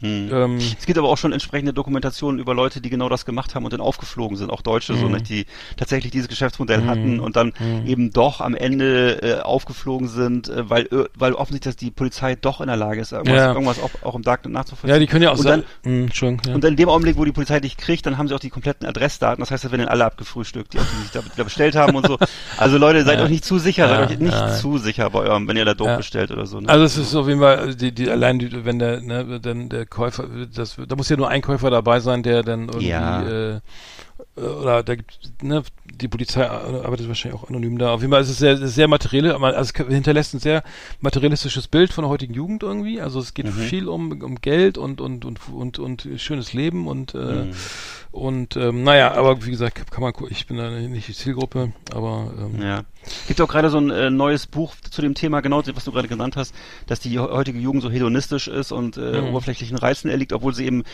Hm. 0.01 0.29
Ähm, 0.31 0.57
Es 0.79 0.85
gibt 0.85 0.99
aber 0.99 1.09
auch 1.09 1.17
schon 1.17 1.33
entsprechende 1.33 1.73
Dokumentationen 1.73 2.39
über 2.39 2.55
Leute, 2.55 2.81
die 2.83 2.91
genau 2.91 3.09
das 3.09 3.25
gemacht 3.25 3.55
haben 3.55 3.65
und 3.65 3.73
dann 3.73 3.81
aufgeflogen 3.81 4.37
sind, 4.37 4.51
auch 4.51 4.61
Deutsche, 4.61 4.95
so, 4.95 5.07
Mhm. 5.07 5.13
nicht, 5.15 5.29
die 5.31 5.47
tatsächlich 5.77 6.13
dieses 6.13 6.29
Geschäftsmodell 6.29 6.83
Mhm. 6.83 6.87
hatten 6.87 7.21
und 7.21 7.37
dann 7.37 7.53
Mhm. 7.59 7.87
eben 7.87 8.11
doch 8.13 8.41
am 8.43 8.55
Ende 8.55 9.23
äh, 9.23 9.41
aufgeflogen 9.41 10.09
sind, 10.09 10.49
äh, 10.49 10.69
weil, 10.69 10.83
äh, 10.87 11.05
weil 11.15 11.33
offensichtlich 11.33 11.67
dass 11.75 11.77
die 11.77 11.91
Polizei 11.91 12.35
doch 12.35 12.61
in 12.61 12.67
der 12.67 12.77
Lage 12.77 13.01
ist, 13.01 13.13
irgendwas, 13.13 13.37
Ja. 13.39 13.53
irgendwas 13.55 13.79
auch, 13.79 14.03
auch 14.03 14.15
im 14.15 14.23
Darknet 14.23 14.53
nachzuvollziehen. 14.53 14.91
ja, 14.91 14.99
die 14.99 15.07
können 15.07 15.23
ja 15.23 15.31
auch 15.33 15.39
und 15.39 15.47
dann, 15.47 15.65
Hm, 15.85 16.03
Entschuldigung, 16.05 16.47
ja. 16.49 16.55
und 16.55 16.63
dann 16.65 16.73
in 16.73 16.77
dem 16.77 16.89
Augenblick, 16.91 17.17
wo 17.17 17.25
die 17.25 17.33
Polizei 17.33 17.61
dich 17.61 17.77
kriegt, 17.79 18.05
dann 18.05 18.19
haben 18.19 18.29
sie 18.29 18.35
auch 18.35 18.39
die 18.41 18.51
kompletten 18.51 18.87
Adressdaten. 18.87 19.41
Das 19.41 19.51
heißt, 19.51 19.65
da 19.65 19.71
werden 19.71 19.81
dann 19.83 19.89
alle 19.89 20.05
abgefrühstückt, 20.05 20.75
die, 20.75 20.79
die 20.79 20.97
sich 21.03 21.11
da, 21.11 21.23
da 21.35 21.45
bestellt 21.45 21.75
haben 21.75 21.95
und 21.97 22.07
so. 22.07 22.19
Also 22.59 22.77
Leute, 22.79 23.03
seid 23.05 23.19
Ja. 23.19 23.25
euch 23.25 23.31
nicht 23.31 23.45
zu 23.45 23.59
sicher, 23.59 23.89
seid 23.89 24.11
euch 24.11 24.19
nicht 24.19 24.51
zu 24.61 24.79
sicher 24.79 25.09
bei 25.11 25.21
eurem, 25.21 25.49
wenn 25.49 25.57
ihr 25.57 25.65
da 25.65 25.75
Dope 25.75 25.97
bestellt 25.99 26.31
oder 26.31 26.47
so. 26.47 26.61
Ne? 26.61 26.69
Also 26.69 26.85
es 26.85 26.97
ist 26.97 27.15
auf 27.15 27.29
jeden 27.29 27.41
Fall, 27.41 27.75
die, 27.75 27.93
die 27.93 28.09
allein 28.11 28.39
die, 28.39 28.65
wenn 28.65 28.79
der, 28.79 29.01
ne, 29.01 29.41
denn 29.41 29.69
der 29.69 29.86
Käufer, 29.87 30.27
das, 30.55 30.77
da 30.87 30.97
muss 30.97 31.09
ja 31.09 31.17
nur 31.17 31.29
ein 31.29 31.43
Käufer 31.43 31.71
dabei 31.71 32.01
sein, 32.01 32.23
der 32.23 32.43
dann 32.43 32.63
irgendwie 32.69 32.87
Ja. 32.89 33.57
äh, 33.57 33.61
oder 34.37 34.83
da 34.83 34.95
gibt 34.95 35.19
ne, 35.43 35.63
die 35.85 36.09
Polizei 36.09 36.47
arbeitet 36.49 37.09
wahrscheinlich 37.09 37.41
auch 37.41 37.49
anonym 37.49 37.79
da. 37.79 37.91
Auf 37.93 38.01
jeden 38.01 38.13
Fall 38.13 38.23
ist 38.23 38.31
es 38.31 38.39
sehr, 38.39 38.57
sehr 38.67 38.89
materiell, 38.89 39.33
aber 39.33 39.57
also 39.57 39.73
es 39.75 39.87
hinterlässt 39.89 40.35
ein 40.35 40.41
sehr 40.41 40.63
materialistisches 41.01 41.69
Bild 41.69 41.93
von 41.93 42.03
der 42.05 42.11
heutigen 42.11 42.35
Jugend 42.35 42.63
irgendwie. 42.63 43.01
Also 43.01 43.21
es 43.21 43.35
geht 43.35 43.47
Mhm. 43.47 43.51
viel 43.53 43.89
um, 43.89 44.23
um 44.23 44.41
Geld 44.41 44.79
und 44.79 45.01
und 45.01 45.25
und 45.25 45.41
und 45.49 45.79
und 45.79 46.09
schönes 46.17 46.53
Leben 46.53 46.87
und 46.87 47.15
äh, 47.15 47.19
Mhm. 47.19 47.51
und 48.13 48.57
ähm, 48.57 48.85
naja, 48.85 49.13
aber 49.13 49.45
wie 49.45 49.51
gesagt, 49.51 49.91
kann 49.91 50.03
man 50.03 50.13
ich 50.31 50.47
bin 50.47 50.57
da 50.57 50.71
nicht 50.71 51.09
die 51.09 51.15
Zielgruppe, 51.15 51.73
aber 51.95 52.33
ähm, 52.39 52.63
Ja. 52.63 52.83
Gibt 53.27 53.41
auch 53.41 53.49
gerade 53.49 53.71
so 53.71 53.79
ein 53.79 53.91
äh, 53.91 54.11
neues 54.11 54.47
Buch 54.47 54.75
zu 54.91 55.03
dem 55.03 55.15
Thema, 55.15 55.41
genau 55.41 55.63
was 55.75 55.85
du 55.85 55.93
gerade 55.93 56.09
genannt 56.09 56.37
hast, 56.37 56.55
dass 56.87 57.01
die 57.01 57.19
heutige 57.19 57.59
Jugend 57.59 57.83
so 57.83 57.91
hedonistisch 57.91 58.49
ist 58.49 58.73
und 58.73 58.97
äh, 58.97 59.17
Mhm. 59.21 59.29
oberflächlichen 59.29 59.77
Reizen 59.79 60.09
erliegt, 60.11 60.33
obwohl 60.33 60.55
sie 60.55 60.65
eben 60.67 60.85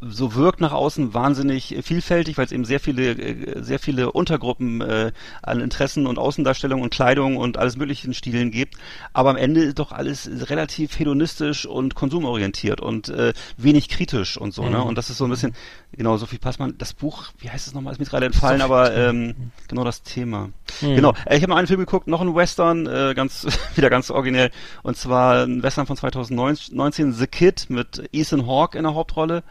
so 0.00 0.34
wirkt 0.34 0.60
nach 0.60 0.72
außen 0.72 1.14
wahnsinnig 1.14 1.76
vielfältig, 1.82 2.38
weil 2.38 2.46
es 2.46 2.52
eben 2.52 2.64
sehr 2.64 2.80
viele, 2.80 3.10
äh, 3.12 3.62
sehr 3.62 3.78
viele 3.78 4.12
Untergruppen 4.12 4.80
äh, 4.80 5.12
an 5.42 5.60
Interessen 5.60 6.06
und 6.06 6.18
Außendarstellung 6.18 6.82
und 6.82 6.90
Kleidung 6.90 7.36
und 7.36 7.56
alles 7.58 7.76
möglichen 7.76 8.14
Stilen 8.14 8.50
gibt. 8.50 8.76
Aber 9.12 9.30
am 9.30 9.36
Ende 9.36 9.62
ist 9.62 9.78
doch 9.78 9.92
alles 9.92 10.28
relativ 10.50 10.98
hedonistisch 10.98 11.66
und 11.66 11.94
konsumorientiert 11.94 12.80
und 12.80 13.08
äh, 13.08 13.32
wenig 13.56 13.88
kritisch 13.88 14.36
und 14.36 14.52
so, 14.54 14.62
ne? 14.68 14.78
Mhm. 14.78 14.84
Und 14.84 14.98
das 14.98 15.10
ist 15.10 15.18
so 15.18 15.24
ein 15.24 15.30
bisschen, 15.30 15.54
genau, 15.92 16.16
Sophie 16.16 16.38
Passmann, 16.38 16.74
das 16.78 16.92
Buch, 16.92 17.24
wie 17.38 17.50
heißt 17.50 17.66
es 17.66 17.74
nochmal, 17.74 17.92
ist 17.92 17.98
mir 17.98 18.06
gerade 18.06 18.26
entfallen, 18.26 18.62
aber 18.62 18.94
ähm, 18.94 19.34
genau 19.68 19.84
das 19.84 20.02
Thema. 20.02 20.50
Mhm. 20.82 20.96
Genau, 20.96 21.14
äh, 21.26 21.36
ich 21.36 21.42
habe 21.42 21.50
noch 21.50 21.56
einen 21.56 21.66
Film 21.66 21.80
geguckt, 21.80 22.06
noch 22.06 22.20
ein 22.20 22.34
Western, 22.34 22.86
äh, 22.86 23.14
ganz 23.14 23.46
wieder 23.76 23.90
ganz 23.90 24.10
originell, 24.10 24.50
und 24.82 24.96
zwar 24.96 25.44
ein 25.44 25.62
Western 25.62 25.86
von 25.86 25.96
2019, 25.96 27.12
The 27.12 27.26
Kid 27.26 27.66
mit 27.68 28.08
Ethan 28.12 28.46
Hawke 28.46 28.76
in 28.78 28.84
der 28.84 28.94
Hauptrolle. 28.94 29.42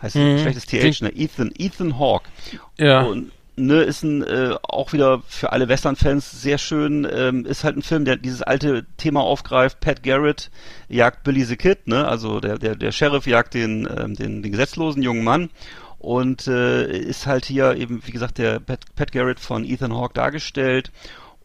Heißt 0.00 0.16
Mhm. 0.16 0.38
schlechtes 0.38 0.66
TH, 0.66 1.02
ne? 1.02 1.10
Ethan, 1.14 1.52
Ethan 1.56 1.98
Hawke. 1.98 2.28
ja. 2.78 3.02
Und 3.02 3.30
ne, 3.54 3.82
ist 3.82 4.02
ein 4.02 4.22
äh, 4.22 4.56
auch 4.62 4.92
wieder 4.94 5.22
für 5.28 5.52
alle 5.52 5.68
Western-Fans 5.68 6.42
sehr 6.42 6.56
schön, 6.58 7.06
ähm, 7.12 7.44
ist 7.44 7.64
halt 7.64 7.76
ein 7.76 7.82
Film, 7.82 8.04
der 8.04 8.16
dieses 8.16 8.42
alte 8.42 8.86
Thema 8.96 9.20
aufgreift. 9.20 9.78
Pat 9.80 10.02
Garrett 10.02 10.50
jagt 10.88 11.22
Billy 11.22 11.44
the 11.44 11.56
Kid, 11.56 11.86
ne? 11.86 12.08
Also 12.08 12.40
der, 12.40 12.58
der, 12.58 12.74
der 12.76 12.92
Sheriff 12.92 13.26
jagt 13.26 13.54
den, 13.54 13.86
ähm, 13.94 14.14
den, 14.14 14.42
den 14.42 14.50
gesetzlosen 14.52 15.02
jungen 15.02 15.22
Mann 15.22 15.50
und 16.02 16.48
äh, 16.48 16.98
ist 16.98 17.26
halt 17.26 17.44
hier 17.44 17.76
eben, 17.76 18.02
wie 18.04 18.10
gesagt, 18.10 18.38
der 18.38 18.58
Pat, 18.58 18.80
Pat 18.96 19.12
Garrett 19.12 19.38
von 19.38 19.64
Ethan 19.64 19.94
Hawke 19.94 20.14
dargestellt 20.14 20.90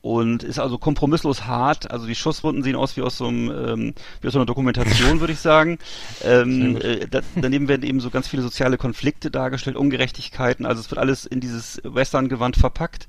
und 0.01 0.41
ist 0.41 0.58
also 0.58 0.80
kompromisslos 0.80 1.45
hart. 1.45 1.91
Also 1.91 2.08
die 2.08 2.16
Schusswunden 2.16 2.64
sehen 2.64 2.76
aus 2.76 2.97
wie 2.97 3.03
aus 3.03 3.18
so, 3.18 3.28
einem, 3.28 3.51
ähm, 3.51 3.93
wie 4.22 4.28
aus 4.28 4.34
so 4.34 4.39
einer 4.39 4.47
Dokumentation, 4.47 5.20
würde 5.20 5.34
ich 5.34 5.39
sagen. 5.39 5.78
Ähm, 6.24 6.78
äh, 6.78 7.08
da, 7.08 7.22
daneben 7.36 7.68
werden 7.68 7.84
eben 7.84 7.99
so 7.99 8.10
ganz 8.10 8.28
viele 8.28 8.41
soziale 8.41 8.78
Konflikte 8.78 9.30
dargestellt, 9.30 9.78
Ungerechtigkeiten. 9.78 10.66
Also 10.66 10.82
es 10.82 10.89
wird 10.89 10.99
alles 10.99 11.26
in 11.26 11.39
dieses 11.39 11.80
Western-Gewand 11.84 12.58
verpackt 12.58 13.08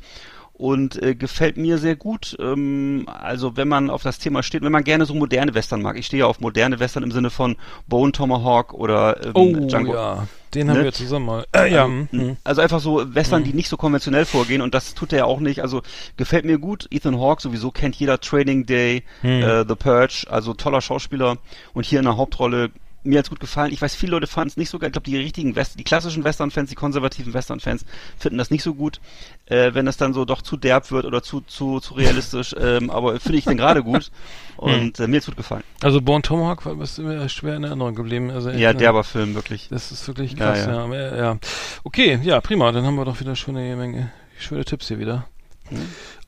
und 0.58 1.00
äh, 1.02 1.14
gefällt 1.14 1.56
mir 1.56 1.78
sehr 1.78 1.96
gut. 1.96 2.36
Ähm, 2.40 3.06
also 3.08 3.56
wenn 3.56 3.68
man 3.68 3.88
auf 3.90 4.02
das 4.02 4.18
Thema 4.18 4.42
steht, 4.42 4.62
wenn 4.62 4.72
man 4.72 4.84
gerne 4.84 5.06
so 5.06 5.14
moderne 5.14 5.54
Western 5.54 5.80
mag. 5.82 5.96
Ich 5.96 6.06
stehe 6.06 6.20
ja 6.20 6.26
auf 6.26 6.40
moderne 6.40 6.78
Western 6.80 7.02
im 7.04 7.12
Sinne 7.12 7.30
von 7.30 7.56
Bone 7.86 8.12
Tomahawk 8.12 8.74
oder 8.74 9.24
ähm, 9.24 9.32
Oh 9.34 9.66
Django. 9.66 9.94
ja, 9.94 10.26
den 10.54 10.68
haben 10.68 10.78
Ne? 10.78 10.84
wir 10.84 10.92
zusammen 10.92 11.26
mal. 11.26 11.46
Äh, 11.52 11.72
ja, 11.72 11.84
Also, 11.84 12.06
hm. 12.10 12.36
also 12.44 12.60
einfach 12.60 12.80
so 12.80 13.14
Western, 13.14 13.44
die 13.44 13.52
nicht 13.54 13.68
so 13.68 13.76
konventionell 13.76 14.24
vorgehen 14.24 14.60
und 14.60 14.74
das 14.74 14.94
tut 14.94 15.12
er 15.12 15.18
ja 15.20 15.24
auch 15.24 15.40
nicht. 15.40 15.62
Also 15.62 15.82
gefällt 16.16 16.44
mir 16.44 16.58
gut. 16.58 16.88
Ethan 16.90 17.18
Hawke 17.20 17.40
sowieso 17.40 17.70
kennt 17.70 17.94
jeder 17.96 18.20
Training 18.20 18.66
Day, 18.66 19.04
Hm. 19.20 19.42
äh, 19.42 19.64
The 19.68 19.74
Purge, 19.76 20.26
also 20.28 20.54
toller 20.54 20.80
Schauspieler 20.80 21.38
und 21.72 21.86
hier 21.86 22.00
in 22.00 22.04
der 22.04 22.16
Hauptrolle 22.16 22.70
mir 23.08 23.18
hat's 23.18 23.30
gut 23.30 23.40
gefallen. 23.40 23.72
Ich 23.72 23.80
weiß, 23.80 23.94
viele 23.94 24.12
Leute 24.12 24.26
fanden 24.26 24.48
es 24.48 24.56
nicht 24.56 24.70
so 24.70 24.78
geil. 24.78 24.88
Ich 24.88 24.92
glaube, 24.92 25.06
die 25.10 25.16
richtigen 25.16 25.56
West 25.56 25.78
die 25.78 25.84
klassischen 25.84 26.24
Western-Fans, 26.24 26.70
die 26.70 26.76
konservativen 26.76 27.32
Western-Fans 27.34 27.84
finden 28.18 28.38
das 28.38 28.50
nicht 28.50 28.62
so 28.62 28.74
gut, 28.74 29.00
äh, 29.46 29.74
wenn 29.74 29.86
das 29.86 29.96
dann 29.96 30.12
so 30.12 30.24
doch 30.24 30.42
zu 30.42 30.56
derb 30.56 30.90
wird 30.90 31.04
oder 31.04 31.22
zu 31.22 31.40
zu 31.40 31.80
zu 31.80 31.94
realistisch. 31.94 32.54
ähm, 32.60 32.90
aber 32.90 33.18
finde 33.18 33.38
ich 33.38 33.44
dann 33.44 33.56
gerade 33.56 33.82
gut 33.82 34.10
und 34.56 35.00
äh, 35.00 35.08
mir 35.08 35.16
hat's 35.16 35.26
gut 35.26 35.36
gefallen. 35.36 35.64
Also 35.82 36.00
Born 36.00 36.22
Tomahawk 36.22 36.66
war 36.66 36.80
ist 36.80 36.98
mir 36.98 37.28
schwer 37.28 37.56
in 37.56 37.64
Erinnerung 37.64 37.94
geblieben. 37.94 38.30
Also 38.30 38.50
Ja, 38.50 38.70
äh, 38.70 38.74
derber 38.74 39.04
Film 39.04 39.34
wirklich. 39.34 39.68
Das 39.70 39.90
ist 39.90 40.06
wirklich 40.06 40.36
krass, 40.36 40.66
Ja, 40.66 40.86
ja. 40.86 40.94
ja. 40.94 41.16
ja. 41.16 41.38
Okay, 41.84 42.20
ja, 42.22 42.40
prima. 42.40 42.70
Dann 42.72 42.84
haben 42.84 42.96
wir 42.96 43.04
doch 43.04 43.18
wieder 43.20 43.34
schöne 43.34 43.74
Menge, 43.76 44.10
schöne 44.38 44.64
Tipps 44.64 44.88
hier 44.88 44.98
wieder. 44.98 45.26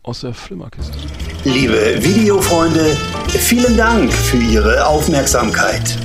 Aus 0.03 0.21
der 0.21 0.35
Flimmerkiste. 0.35 0.97
Liebe 1.45 2.03
Videofreunde, 2.03 2.97
vielen 3.29 3.77
Dank 3.77 4.13
für 4.13 4.39
Ihre 4.39 4.87
Aufmerksamkeit. 4.87 5.97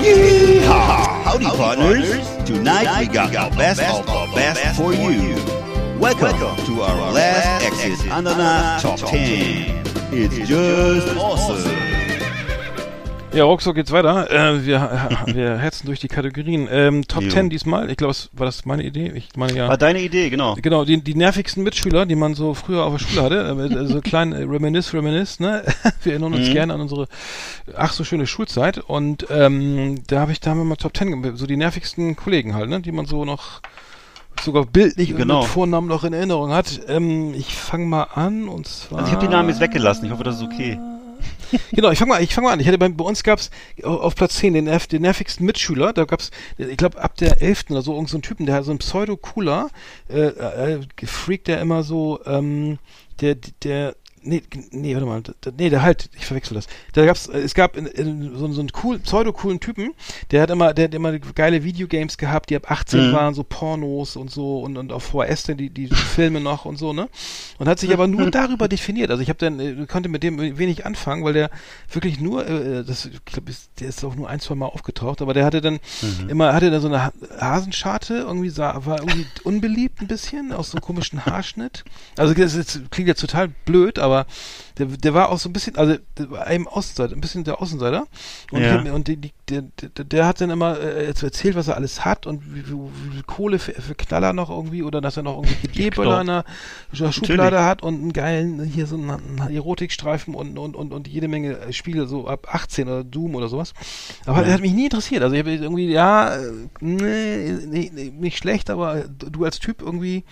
Yeehaw! 0.00 1.22
Howdy, 1.24 1.44
partners. 1.44 2.26
Tonight 2.46 3.00
we 3.00 3.12
got 3.12 3.30
the 3.50 3.56
best 3.56 3.82
of 3.82 4.06
the 4.06 4.32
best 4.34 4.76
for 4.80 4.94
you. 4.94 5.34
Welcome 5.98 6.56
to 6.64 6.80
our 6.80 7.12
last 7.12 7.66
Exit 7.82 8.06
Ananas 8.06 8.82
Top 8.82 8.98
10. 8.98 9.82
It's 10.12 10.48
just 10.48 11.16
awesome. 11.18 11.89
Ja, 13.32 13.44
ruckzuck 13.44 13.76
geht's 13.76 13.92
weiter. 13.92 14.28
Äh, 14.28 14.66
wir, 14.66 15.08
wir 15.26 15.56
hetzen 15.58 15.86
durch 15.86 16.00
die 16.00 16.08
Kategorien. 16.08 16.66
Ähm, 16.70 17.06
Top 17.06 17.22
Jo. 17.22 17.30
10 17.30 17.48
diesmal. 17.48 17.88
Ich 17.88 17.96
glaube, 17.96 18.12
war 18.32 18.44
das 18.46 18.64
meine 18.64 18.82
Idee? 18.82 19.12
Ich 19.14 19.28
meine 19.36 19.52
ja. 19.56 19.68
War 19.68 19.78
deine 19.78 20.00
Idee, 20.00 20.30
genau. 20.30 20.56
Genau, 20.60 20.84
die, 20.84 21.00
die 21.00 21.14
nervigsten 21.14 21.62
Mitschüler, 21.62 22.06
die 22.06 22.16
man 22.16 22.34
so 22.34 22.54
früher 22.54 22.84
auf 22.84 22.96
der 22.96 23.06
Schule 23.06 23.22
hatte, 23.22 23.68
äh, 23.80 23.86
so 23.86 24.00
klein 24.04 24.32
äh, 24.32 24.42
Reminisce, 24.42 24.94
Reminisce, 24.96 25.40
ne? 25.40 25.62
Wir 26.02 26.12
erinnern 26.14 26.34
uns 26.34 26.48
Mhm. 26.48 26.52
gerne 26.54 26.74
an 26.74 26.80
unsere 26.80 27.06
ach 27.76 27.92
so 27.92 28.02
schöne 28.02 28.26
Schulzeit 28.26 28.78
und 28.78 29.26
ähm, 29.30 30.02
da 30.08 30.20
habe 30.20 30.32
ich 30.32 30.40
da 30.40 30.50
haben 30.50 30.58
wir 30.58 30.64
mal 30.64 30.74
Top 30.76 30.96
10, 30.96 31.22
ge- 31.22 31.32
so 31.36 31.46
die 31.46 31.56
nervigsten 31.56 32.16
Kollegen 32.16 32.54
halt, 32.56 32.68
ne? 32.68 32.80
Die 32.80 32.90
man 32.90 33.06
so 33.06 33.24
noch 33.24 33.60
sogar 34.42 34.64
bildlich 34.66 35.14
Genau. 35.16 35.36
und 35.36 35.40
mit 35.42 35.50
Vornamen 35.50 35.86
noch 35.86 36.02
in 36.02 36.14
Erinnerung 36.14 36.50
hat. 36.52 36.80
Ähm, 36.88 37.32
ich 37.34 37.54
fange 37.54 37.84
mal 37.86 38.08
an 38.14 38.48
und 38.48 38.66
zwar. 38.66 38.98
Also 39.00 39.10
ich 39.10 39.16
habe 39.16 39.26
die 39.26 39.32
Namen 39.32 39.50
jetzt 39.50 39.60
weggelassen. 39.60 40.06
Ich 40.06 40.10
hoffe, 40.10 40.24
das 40.24 40.36
ist 40.36 40.42
okay. 40.42 40.78
Genau, 41.72 41.90
ich 41.90 41.98
fange 41.98 42.10
mal, 42.10 42.22
ich 42.22 42.34
fang 42.34 42.44
mal 42.44 42.52
an. 42.52 42.60
Ich 42.60 42.66
hatte 42.66 42.78
bei, 42.78 42.88
bei 42.88 43.04
uns 43.04 43.22
gab's 43.22 43.50
auf 43.82 44.14
Platz 44.14 44.36
10 44.36 44.54
den, 44.54 44.64
nerv, 44.64 44.86
den 44.86 45.02
nervigsten 45.02 45.46
Mitschüler. 45.46 45.92
Da 45.92 46.04
gab's, 46.04 46.30
ich 46.58 46.76
glaube, 46.76 47.02
ab 47.02 47.16
der 47.16 47.42
11. 47.42 47.66
oder 47.70 47.82
so, 47.82 47.94
irgend 47.94 48.08
so 48.08 48.16
einen 48.16 48.22
Typen, 48.22 48.46
der 48.46 48.62
so 48.62 48.70
ein 48.70 48.78
Pseudo-Cooler, 48.78 49.70
äh, 50.08 50.20
äh, 50.20 50.80
gefreakt 50.96 51.48
der 51.48 51.60
immer 51.60 51.82
so, 51.82 52.20
ähm, 52.26 52.78
der, 53.20 53.36
der, 53.62 53.94
nee, 54.22 54.42
nee, 54.70 54.94
warte 54.94 55.06
mal, 55.06 55.22
nee, 55.56 55.70
der 55.70 55.82
halt, 55.82 56.10
ich 56.16 56.26
verwechsel 56.26 56.54
das. 56.54 56.66
Da 56.92 57.04
gab's, 57.06 57.26
äh, 57.28 57.38
es 57.38 57.54
gab 57.54 57.76
in, 57.76 57.86
in, 57.86 58.36
so, 58.36 58.50
so 58.52 58.60
einen 58.60 58.70
cool, 58.82 58.98
pseudo-coolen 58.98 59.60
Typen, 59.60 59.92
der 60.30 60.42
hat 60.42 60.50
immer, 60.50 60.74
der 60.74 60.84
hat 60.86 60.94
immer 60.94 61.18
geile 61.18 61.64
Videogames 61.64 62.18
gehabt, 62.18 62.50
die 62.50 62.56
ab 62.56 62.70
18 62.70 63.08
Mhm. 63.08 63.12
waren, 63.12 63.34
so 63.34 63.44
Pornos 63.44 64.16
und 64.16 64.30
so 64.30 64.60
und, 64.60 64.76
und 64.76 64.92
auf 64.92 65.04
VHS 65.04 65.44
dann 65.44 65.56
die, 65.56 65.70
die 65.70 65.86
Filme 66.14 66.40
noch 66.40 66.64
und 66.64 66.76
so, 66.78 66.92
ne? 66.92 67.08
Und 67.58 67.68
hat 67.68 67.78
sich 67.78 67.92
aber 67.92 68.06
nur 68.06 68.30
darüber 68.30 68.68
definiert. 68.68 69.10
Also 69.10 69.22
ich 69.22 69.28
habe 69.28 69.38
dann, 69.38 69.60
äh, 69.60 69.86
konnte 69.86 70.08
mit 70.08 70.22
dem 70.22 70.38
wenig 70.58 70.86
anfangen, 70.86 71.24
weil 71.24 71.32
der 71.32 71.50
wirklich 71.92 72.20
nur, 72.20 72.46
äh, 72.46 72.84
das, 72.84 73.06
ich 73.06 73.24
glaube, 73.24 73.52
der 73.78 73.88
ist 73.88 74.04
auch 74.04 74.14
nur 74.16 74.28
ein, 74.28 74.40
zwei 74.40 74.54
Mal 74.54 74.66
aufgetaucht, 74.66 75.22
aber 75.22 75.34
der 75.34 75.44
hatte 75.44 75.60
dann 75.60 75.78
immer, 76.28 76.52
hatte 76.54 76.70
da 76.70 76.80
so 76.80 76.88
eine 76.88 77.04
Ha- 77.04 77.12
Hasenscharte, 77.40 78.14
irgendwie 78.14 78.50
sah, 78.50 78.84
war 78.86 78.98
irgendwie 79.00 79.26
unbeliebt 79.44 80.00
ein 80.00 80.06
bisschen, 80.08 80.52
aus 80.52 80.70
so 80.70 80.76
einem 80.76 80.82
komischen 80.82 81.24
Haarschnitt. 81.26 81.84
Also 82.16 82.34
das 82.34 82.54
ist, 82.54 82.80
klingt 82.90 83.08
jetzt 83.08 83.20
total 83.20 83.48
blöd, 83.48 83.98
aber 83.98 84.09
der, 84.78 84.86
der 84.86 85.14
war 85.14 85.30
auch 85.30 85.38
so 85.38 85.48
ein 85.48 85.52
bisschen, 85.52 85.76
also 85.76 85.96
der 86.18 86.30
war 86.30 86.46
einem 86.46 86.66
Außenseiter, 86.68 87.14
ein 87.14 87.20
bisschen 87.20 87.44
der 87.44 87.60
Außenseiter. 87.60 88.06
Und, 88.50 88.62
Ja. 88.62 88.82
ich 88.82 88.90
und 88.90 89.08
die, 89.08 89.16
die, 89.16 89.32
der, 89.48 89.62
der, 89.62 90.26
hat 90.26 90.40
dann 90.40 90.50
immer 90.50 90.78
äh, 90.78 91.06
jetzt 91.06 91.22
erzählt, 91.22 91.56
was 91.56 91.68
er 91.68 91.76
alles 91.76 92.04
hat 92.04 92.26
und 92.26 92.54
wie, 92.54 92.66
wie, 92.66 92.72
wie 92.72 93.14
viel 93.14 93.22
Kohle 93.24 93.58
für, 93.58 93.72
für 93.72 93.94
Knaller 93.94 94.32
noch 94.32 94.50
irgendwie 94.50 94.82
oder 94.82 95.00
dass 95.00 95.16
er 95.16 95.22
noch 95.22 95.42
irgendwie 95.42 95.68
D-Böller 95.90 96.20
in 96.20 96.26
der 96.26 97.12
Schublade 97.12 97.64
hat 97.64 97.82
und 97.82 97.94
einen 97.94 98.12
geilen, 98.12 98.62
hier 98.64 98.86
so 98.86 98.96
einen, 98.96 99.10
einen 99.10 99.54
Erotikstreifen 99.54 100.34
und, 100.34 100.58
und, 100.58 100.76
und, 100.76 100.92
und 100.92 101.08
jede 101.08 101.28
Menge 101.28 101.72
Spiele 101.72 102.06
so 102.06 102.26
ab 102.26 102.48
18 102.50 102.88
oder 102.88 103.04
Doom 103.04 103.34
oder 103.34 103.48
sowas. 103.48 103.74
Aber 104.26 104.42
der 104.42 104.54
hat 104.54 104.60
mich 104.60 104.72
nie 104.72 104.84
interessiert. 104.84 105.22
Also 105.22 105.34
ich 105.34 105.40
habe 105.40 105.52
irgendwie, 105.52 105.90
ja, 105.90 106.34
äh, 106.36 106.52
nee, 106.80 107.60
nee, 107.66 108.12
nicht 108.18 108.38
schlecht, 108.38 108.70
aber 108.70 109.04
du 109.08 109.44
als 109.44 109.58
Typ 109.58 109.82
irgendwie 109.82 110.24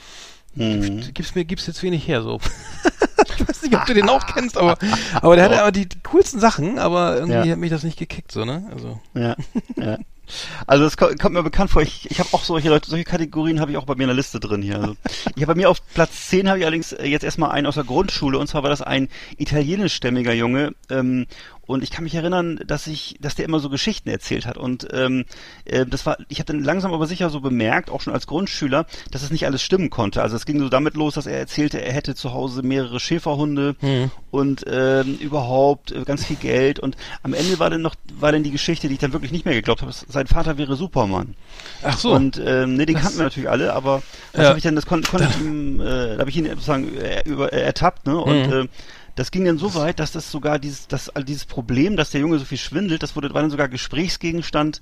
Mhm. 0.55 1.03
gibst 1.15 1.37
mir 1.37 1.45
gibst 1.45 1.67
jetzt 1.69 1.83
wenig 1.83 2.07
her 2.09 2.23
so. 2.23 2.41
ich 3.39 3.49
weiß 3.49 3.63
nicht, 3.63 3.75
ob 3.77 3.87
du 3.87 3.95
den 3.95 4.09
auch 4.09 4.27
kennst, 4.27 4.57
aber 4.57 4.77
aber 5.15 5.37
der 5.37 5.45
hatte 5.45 5.61
aber 5.63 5.73
die, 5.73 5.89
die 5.89 5.99
coolsten 6.03 6.41
Sachen, 6.41 6.79
aber 6.79 7.17
irgendwie 7.17 7.47
Ja. 7.49 7.53
hat 7.53 7.59
mich 7.59 7.71
das 7.71 7.83
nicht 7.85 7.99
gekickt 7.99 8.33
so, 8.33 8.45
ne? 8.45 8.69
Also 8.73 9.01
Ja, 9.15 9.37
ja. 9.77 9.99
Also 10.67 10.85
das 10.85 10.99
ko- 10.99 11.09
kommt 11.19 11.33
mir 11.35 11.43
bekannt 11.43 11.71
vor. 11.71 11.81
Ich, 11.81 12.11
ich 12.11 12.19
habe 12.19 12.29
auch 12.33 12.45
solche 12.45 12.69
Leute, 12.69 12.91
solche 12.91 13.05
Kategorien 13.05 13.61
habe 13.61 13.71
ich 13.71 13.79
auch 13.79 13.87
bei 13.87 13.95
mir 13.95 14.03
in 14.03 14.09
der 14.09 14.17
Liste 14.17 14.39
drin 14.39 14.61
hier. 14.61 14.79
Also 14.79 14.95
ich 15.35 15.43
habe 15.43 15.47
bei 15.47 15.55
mir 15.55 15.71
auf 15.71 15.79
Platz 15.95 16.29
10 16.29 16.49
habe 16.51 16.59
ich 16.59 16.65
allerdings 16.67 16.93
äh, 16.93 17.07
jetzt 17.07 17.23
erstmal 17.25 17.51
einen 17.53 17.67
aus 17.67 17.77
der 17.77 17.85
Grundschule 17.85 18.39
und 18.39 18.47
zwar 18.47 18.63
war 18.63 18.69
das 18.69 18.83
ein 18.83 19.09
italienischstämmiger 19.39 20.35
Junge 20.35 20.73
ähm, 20.91 21.27
und 21.69 21.85
ich 21.85 21.91
kann 21.93 22.03
mich 22.03 22.15
erinnern, 22.15 22.59
dass 22.67 22.87
ich, 22.87 23.17
dass 23.21 23.35
der 23.37 23.45
immer 23.45 23.61
so 23.61 23.69
Geschichten 23.69 24.09
erzählt 24.09 24.47
hat 24.47 24.57
und 24.57 24.89
ähm, 24.93 25.27
äh, 25.67 25.85
das 25.87 26.07
war, 26.07 26.17
ich 26.29 26.39
habe 26.41 26.47
dann 26.53 26.65
langsam 26.65 26.93
aber 26.95 27.07
sicher 27.07 27.29
so 27.31 27.41
bemerkt, 27.41 27.91
auch 27.91 28.01
schon 28.01 28.15
als 28.15 28.27
Grundschüler, 28.27 28.87
dass 29.11 29.23
es 29.23 29.31
nicht 29.31 29.45
alles 29.47 29.63
stimmen 29.63 29.91
konnte. 29.91 30.23
Also 30.23 30.35
es 30.35 30.47
ging 30.47 30.59
so 30.59 30.69
damit 30.71 30.97
los, 30.97 31.15
dass 31.15 31.27
er 31.27 31.39
erzählte, 31.39 31.81
er 31.81 31.93
hätte 31.93 32.15
zu 32.15 32.33
Hause 32.33 32.63
mehrere 32.63 32.99
Schäferhunde 32.99 33.77
und 34.31 34.65
ähm, 34.67 35.17
überhaupt 35.17 35.93
äh, 35.93 36.03
ganz 36.05 36.25
viel 36.25 36.37
Geld 36.37 36.81
und 36.81 36.97
am 37.23 37.35
Ende 37.35 37.59
war 37.59 37.69
dann 37.71 37.83
noch 37.83 37.95
war 38.19 38.33
dann 38.33 38.43
die 38.43 38.51
Geschichte, 38.51 38.89
die 38.89 38.95
ich 38.95 39.01
dann 39.01 39.13
wirklich 39.13 39.31
nicht 39.33 39.45
mehr 39.45 39.55
geglaubt 39.55 39.83
habe. 39.83 39.93
Sein 39.93 40.27
Vater 40.27 40.57
wäre 40.59 40.75
Superman. 40.75 41.35
Ach 41.83 41.99
so. 41.99 42.13
Und 42.13 42.41
ähm, 42.45 42.75
nee, 42.77 42.87
den 42.87 42.97
kannten 42.97 43.19
wir 43.19 43.25
natürlich 43.25 43.51
alle, 43.51 43.75
aber 43.75 44.03
das 44.33 44.43
Ja. 44.45 44.49
habe 44.49 44.59
ich 44.59 44.65
dann, 44.65 44.75
das 44.75 44.87
konnte 44.87 45.07
konnte 45.09 45.29
ich 45.31 45.39
ihm, 45.39 45.81
äh, 45.81 46.15
da 46.15 46.19
habe 46.21 46.31
ich 46.31 46.37
ihn 46.39 46.47
sozusagen 46.47 46.97
äh, 46.97 47.23
über, 47.27 47.53
äh, 47.53 47.61
ertappt, 47.61 48.07
ne? 48.07 48.17
Und 48.19 48.47
Mhm. 48.47 48.53
äh, 48.53 48.69
das 49.19 49.33
ging 49.33 49.45
dann 49.45 49.59
so 49.59 49.75
weit, 49.75 49.99
dass 49.99 50.13
das 50.13 50.31
sogar 50.31 50.59
dieses, 50.59 50.87
das, 50.87 51.11
dieses 51.27 51.45
Problem, 51.45 51.97
dass 51.97 52.11
der 52.11 52.21
Junge 52.21 52.39
so 52.39 52.45
viel 52.45 52.59
schwindelt, 52.59 53.03
das 53.03 53.17
wurde, 53.17 53.35
war 53.35 53.43
dann 53.43 53.51
sogar 53.51 53.69
Gesprächsgegenstand 53.69 54.81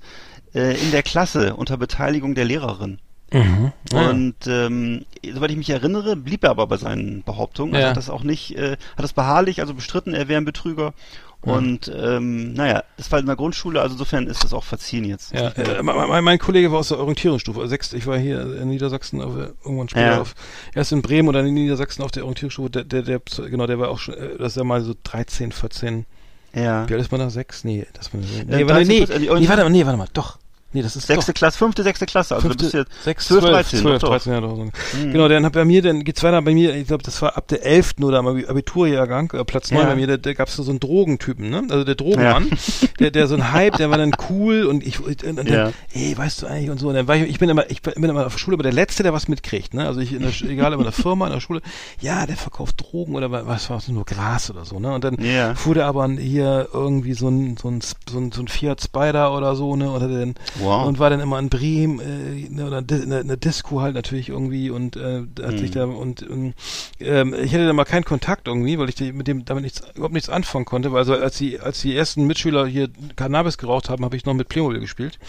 äh, 0.53 0.79
in 0.79 0.91
der 0.91 1.01
Klasse 1.01 1.55
unter 1.55 1.77
Beteiligung 1.77 2.35
der 2.35 2.45
Lehrerin. 2.45 2.99
Mhm. 3.33 3.71
Ja. 3.91 4.09
Und 4.09 4.35
ähm, 4.47 5.05
soweit 5.33 5.51
ich 5.51 5.57
mich 5.57 5.69
erinnere, 5.69 6.15
blieb 6.15 6.43
er 6.43 6.51
aber 6.51 6.67
bei 6.67 6.77
seinen 6.77 7.23
Behauptungen. 7.23 7.73
Also 7.73 7.83
Ja. 7.83 7.89
hat 7.89 7.97
das 7.97 8.09
auch 8.09 8.23
nicht, 8.23 8.55
äh, 8.55 8.77
hat 8.95 9.03
das 9.03 9.13
beharrlich, 9.13 9.59
also 9.59 9.73
bestritten, 9.73 10.13
er 10.13 10.27
wäre 10.27 10.39
ein 10.39 10.45
Betrüger. 10.45 10.93
Und 11.41 11.89
ähm, 11.95 12.53
naja, 12.53 12.83
das 12.97 13.11
war 13.11 13.19
in 13.19 13.25
der 13.25 13.35
Grundschule, 13.35 13.79
also 13.81 13.93
insofern 13.93 14.27
ist 14.27 14.43
das 14.43 14.53
auch 14.53 14.63
verziehen 14.63 15.05
jetzt. 15.05 15.33
Ja, 15.33 15.49
äh, 15.49 15.81
mein, 15.83 16.23
mein- 16.23 16.39
Kollege 16.39 16.71
war 16.71 16.79
aus 16.79 16.89
der 16.89 16.99
Orientierungsstufe, 16.99 17.59
also 17.59 17.69
sechs, 17.69 17.93
ich 17.93 18.05
war 18.07 18.17
hier 18.17 18.57
in 18.59 18.69
Niedersachsen 18.69 19.21
auf, 19.21 19.33
irgendwann 19.63 19.87
später 19.87 20.07
Ja. 20.13 20.21
auf, 20.21 20.33
erst 20.75 20.91
in 20.91 21.01
Bremen 21.01 21.29
oder 21.29 21.39
in 21.41 21.53
Niedersachsen 21.53 22.01
auf 22.03 22.11
der 22.11 22.23
Orientierungsstufe, 22.23 22.69
der, 22.69 22.83
der, 22.83 23.01
der, 23.03 23.21
genau, 23.49 23.65
der 23.67 23.79
war 23.79 23.89
auch 23.89 23.99
schon, 23.99 24.15
äh, 24.15 24.37
das 24.37 24.53
ist 24.53 24.57
ja 24.57 24.63
mal 24.63 24.81
so 24.81 24.93
13, 25.03 25.51
14, 25.51 26.05
Ja. 26.53 26.89
wie 26.89 26.93
alt 26.93 27.01
ist 27.03 27.11
man 27.11 27.19
da? 27.21 27.29
Sechs? 27.29 27.63
Nee, 27.63 27.85
das 27.93 28.13
war, 28.13 28.19
nee, 28.19 28.41
Äh, 28.41 28.67
warte, 28.67 28.73
13, 28.83 28.87
nee, 28.87 28.97
14, 29.05 29.21
die 29.21 29.29
nee, 29.29 29.47
warte 29.47 29.63
mal, 29.63 29.69
nee, 29.69 29.85
warte 29.85 29.97
mal, 29.97 30.07
doch. 30.13 30.39
Nee, 30.73 30.81
das 30.81 30.95
ist 30.97 31.07
Sechste 31.07 31.31
doch. 31.31 31.37
Klasse, 31.39 31.57
fünfte, 31.57 31.81
sechste 31.81 32.05
Klasse, 32.05 32.35
also 32.35 32.49
du 32.49 32.55
bist 32.55 32.71
Fünfte, 32.71 32.91
jetzt 32.91 33.03
sechs, 33.03 33.27
12, 33.27 33.41
12, 33.41 33.53
13, 33.55 33.79
12, 33.79 33.93
doch, 34.01 34.07
doch. 34.09 34.15
13 34.17 34.33
Jahre. 34.33 34.49
So. 34.49 34.63
Mhm. 34.65 35.11
Genau, 35.13 35.27
dann, 35.29 35.51
bei 35.51 35.63
mir, 35.65 35.81
dann 35.81 36.03
geht's 36.03 36.23
weiter 36.23 36.41
bei 36.41 36.53
mir, 36.53 36.75
ich 36.75 36.87
glaube, 36.87 37.03
das 37.03 37.21
war 37.21 37.37
ab 37.37 37.47
der 37.47 37.65
11. 37.65 37.93
oder 38.03 38.19
am 38.19 38.27
Abi- 38.27 38.45
Abiturjahrgang, 38.47 39.31
äh, 39.33 39.45
Platz 39.45 39.71
9 39.71 39.81
Ja. 39.83 39.87
bei 39.87 39.95
mir, 39.95 40.07
da, 40.07 40.17
da 40.17 40.33
gab's 40.33 40.55
so, 40.57 40.69
einen 40.69 40.79
Drogentypen, 40.81 41.49
ne? 41.49 41.63
Also 41.69 41.85
der 41.85 41.95
Drogenmann, 41.95 42.47
der, 42.99 43.11
der 43.11 43.27
so 43.27 43.35
ein 43.35 43.53
Hype, 43.53 43.77
der 43.77 43.89
war 43.89 43.97
dann 43.97 44.11
cool 44.29 44.65
und 44.65 44.85
ich, 44.85 44.99
und, 44.99 45.23
und 45.23 45.35
dann, 45.37 45.47
Ja. 45.47 45.71
ey, 45.93 46.17
weißt 46.17 46.41
du 46.41 46.47
eigentlich 46.47 46.69
und 46.69 46.79
so. 46.79 46.89
Und 46.89 46.95
dann 46.95 47.07
war 47.07 47.15
ich, 47.15 47.23
ich 47.23 47.39
bin 47.39 47.47
immer, 47.49 47.69
ich 47.71 47.81
bin 47.81 48.03
immer 48.03 48.25
auf 48.25 48.33
der 48.33 48.39
Schule, 48.39 48.55
aber 48.55 48.63
der 48.63 48.73
Letzte, 48.73 49.03
der 49.03 49.13
was 49.13 49.29
mitkriegt, 49.29 49.73
ne? 49.73 49.87
Also 49.87 50.01
ich, 50.01 50.11
in 50.13 50.21
der, 50.21 50.31
egal, 50.49 50.73
ob 50.73 50.79
in 50.79 50.83
der 50.83 50.91
Firma, 50.91 51.27
in 51.27 51.33
der 51.33 51.39
Schule, 51.39 51.61
ja, 52.01 52.25
der 52.25 52.35
verkauft 52.35 52.75
Drogen 52.91 53.15
oder 53.15 53.31
wa- 53.31 53.43
was 53.45 53.69
war 53.69 53.77
das, 53.77 53.87
nur 53.87 54.03
Gras 54.03 54.49
oder 54.51 54.65
so, 54.65 54.79
ne? 54.79 54.93
Und 54.93 55.05
dann 55.05 55.15
Ja. 55.23 55.55
fuhr 55.55 55.75
der 55.75 55.85
aber 55.85 56.07
hier 56.09 56.67
irgendwie 56.73 57.13
so 57.13 57.29
ein, 57.29 57.55
so 57.55 57.69
ein, 57.69 57.79
so 57.81 58.19
ein, 58.19 58.31
so 58.33 58.41
ein 58.41 58.49
Fiat 58.49 58.81
Spider 58.81 59.33
oder 59.33 59.55
so, 59.55 59.75
ne? 59.77 59.89
Oder 59.91 60.09
den, 60.09 60.35
Wow. 60.59 60.87
und 60.87 60.99
war 60.99 61.09
dann 61.09 61.19
immer 61.19 61.37
in 61.39 61.49
Bremen, 61.49 61.99
äh, 61.99 62.49
ne, 62.49 62.65
oder 62.67 62.81
di- 62.81 62.95
in 62.95 63.09
der, 63.09 63.21
in 63.21 63.27
der 63.27 63.37
Disco 63.37 63.81
halt 63.81 63.95
natürlich 63.95 64.29
irgendwie 64.29 64.69
und 64.69 64.95
äh, 64.95 65.23
hat 65.43 65.59
sich 65.59 65.71
da 65.71 65.85
und 65.85 66.21
ähm, 66.23 66.53
ähm, 66.99 67.33
ich 67.33 67.53
hatte 67.53 67.65
da 67.67 67.73
mal 67.73 67.85
keinen 67.85 68.05
Kontakt 68.05 68.47
irgendwie, 68.47 68.79
weil 68.79 68.89
ich 68.89 68.99
mit 69.13 69.27
dem 69.27 69.45
damit 69.45 69.63
nichts 69.63 69.81
überhaupt 69.95 70.13
nichts 70.13 70.29
anfangen 70.29 70.65
konnte, 70.65 70.91
weil 70.91 70.99
also 70.99 71.13
als 71.15 71.37
die 71.37 71.59
als 71.59 71.81
die 71.81 71.95
ersten 71.95 72.25
Mitschüler 72.25 72.65
hier 72.65 72.89
Cannabis 73.15 73.57
geraucht 73.57 73.89
haben, 73.89 74.03
habe 74.05 74.15
ich 74.15 74.25
noch 74.25 74.33
mit 74.33 74.49
Playmobil 74.49 74.79
gespielt. 74.79 75.19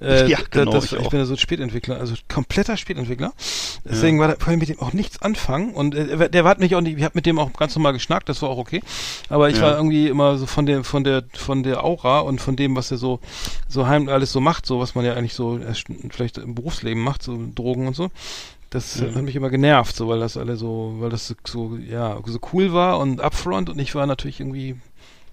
Äh, 0.00 0.26
Ja, 0.28 0.38
genau, 0.50 0.72
das, 0.72 0.92
ich 0.92 0.92
ich, 0.92 1.08
bin 1.08 1.18
ja 1.20 1.24
so 1.26 1.34
ein 1.34 1.38
Spätentwickler, 1.38 1.98
also 1.98 2.14
kompletter 2.32 2.76
Spätentwickler. 2.76 3.32
Deswegen 3.84 4.18
war 4.20 4.28
da 4.28 4.34
konnte 4.34 4.52
ich 4.52 4.58
mit 4.58 4.68
dem 4.68 4.80
auch 4.80 4.92
nichts 4.92 5.22
anfangen 5.22 5.72
und 5.74 5.94
äh, 5.94 6.28
der 6.30 6.44
hat 6.44 6.58
mich 6.60 6.74
auch 6.76 6.80
nicht, 6.80 6.98
ich 6.98 7.04
habe 7.04 7.12
mit 7.14 7.26
dem 7.26 7.38
auch 7.38 7.52
ganz 7.54 7.74
normal 7.74 7.92
geschnackt, 7.94 8.28
das 8.28 8.42
war 8.42 8.50
auch 8.50 8.58
okay. 8.58 8.80
Aber 9.28 9.48
ich 9.48 9.56
Ja. 9.56 9.62
war 9.62 9.76
irgendwie 9.76 10.08
immer 10.08 10.36
so 10.38 10.46
von 10.46 10.66
der 10.66 10.84
von 10.84 11.04
der 11.04 11.24
von 11.34 11.62
der 11.62 11.84
Aura 11.84 12.20
und 12.20 12.40
von 12.40 12.54
dem, 12.56 12.76
was 12.76 12.90
er 12.90 12.96
so 12.98 13.20
so 13.68 13.86
heim 13.86 14.08
alles 14.08 14.32
so 14.32 14.40
macht, 14.40 14.66
so 14.68 14.78
was 14.78 14.94
man 14.94 15.04
ja 15.04 15.14
eigentlich 15.14 15.34
so 15.34 15.58
erst 15.58 15.86
vielleicht 16.10 16.38
im 16.38 16.54
Berufsleben 16.54 17.02
macht, 17.02 17.22
so 17.22 17.38
Drogen 17.54 17.88
und 17.88 17.96
so. 17.96 18.10
Das 18.70 19.00
äh, 19.00 19.12
hat 19.14 19.22
mich 19.22 19.34
immer 19.34 19.50
genervt, 19.50 19.96
so 19.96 20.08
weil 20.08 20.20
das 20.20 20.36
alle 20.36 20.56
so, 20.56 20.96
weil 20.98 21.10
das 21.10 21.26
so, 21.26 21.34
so 21.44 21.76
ja 21.76 22.20
so 22.24 22.38
cool 22.52 22.72
war 22.72 22.98
und 22.98 23.20
upfront 23.20 23.70
und 23.70 23.78
ich 23.78 23.94
war 23.94 24.06
natürlich 24.06 24.40
irgendwie 24.40 24.72
ein 24.72 24.80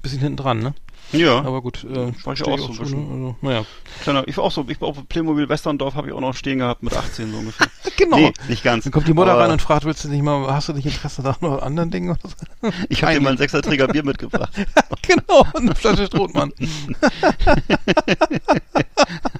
bisschen 0.01 0.19
hinten 0.19 0.37
dran, 0.37 0.59
ne? 0.59 0.73
Ja, 1.17 1.39
Aber 1.39 1.61
gut, 1.61 1.83
äh, 1.83 2.11
War 2.25 2.33
ich 2.33 2.43
auch 2.43 2.57
so 2.57 2.67
ein 2.71 2.77
bisschen. 2.77 2.99
ne? 3.07 3.13
Also, 3.13 3.35
naja. 3.41 3.65
kleiner, 4.03 4.27
ich 4.27 4.37
war 4.37 4.43
auch 4.45 4.51
so, 4.51 4.65
ich 4.67 4.79
war 4.81 4.89
auf 4.89 5.07
Playmobil 5.07 5.47
Westerndorf, 5.49 5.95
habe 5.95 6.07
ich 6.07 6.13
auch 6.13 6.19
noch 6.21 6.33
stehen 6.35 6.59
gehabt 6.59 6.83
mit 6.83 6.95
18 6.95 7.31
so 7.31 7.37
ungefähr. 7.37 7.67
Genau. 7.97 8.17
Nee, 8.17 8.33
nicht 8.49 8.61
ganz. 8.61 8.83
Dann 8.83 8.91
kommt 8.91 9.07
die 9.07 9.13
Mutter 9.13 9.31
Aber 9.31 9.43
rein 9.43 9.51
und 9.51 9.61
fragt, 9.61 9.85
willst 9.85 10.03
du 10.03 10.09
nicht 10.09 10.21
mal, 10.21 10.53
hast 10.53 10.67
du 10.67 10.73
nicht 10.73 10.85
Interesse 10.85 11.23
da 11.23 11.33
noch 11.39 11.53
an 11.53 11.59
anderen 11.61 11.91
Dingen 11.91 12.09
oder 12.09 12.19
so? 12.61 12.71
Ich 12.89 13.03
habe 13.03 13.13
dir 13.13 13.21
mal 13.21 13.29
einen 13.29 13.37
Sechserträger 13.37 13.87
Bier 13.87 14.03
mitgebracht. 14.03 14.51
genau, 15.01 15.45
und 15.53 15.61
eine 15.61 15.75
Flasche 15.75 16.05
Strohmann. 16.07 16.51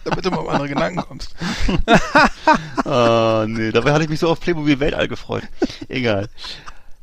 Damit 0.05 0.25
du 0.25 0.31
mal 0.31 0.37
auf 0.37 0.47
andere 0.47 0.69
Gedanken 0.69 1.01
kommst. 1.01 1.35
Ah, 2.85 3.45
nee, 3.47 3.71
dabei 3.71 3.91
hatte 3.91 4.03
ich 4.05 4.09
mich 4.09 4.19
so 4.21 4.29
auf 4.29 4.39
Playmobil 4.39 4.79
Weltall 4.79 5.09
gefreut. 5.09 5.43
Egal. 5.89 6.29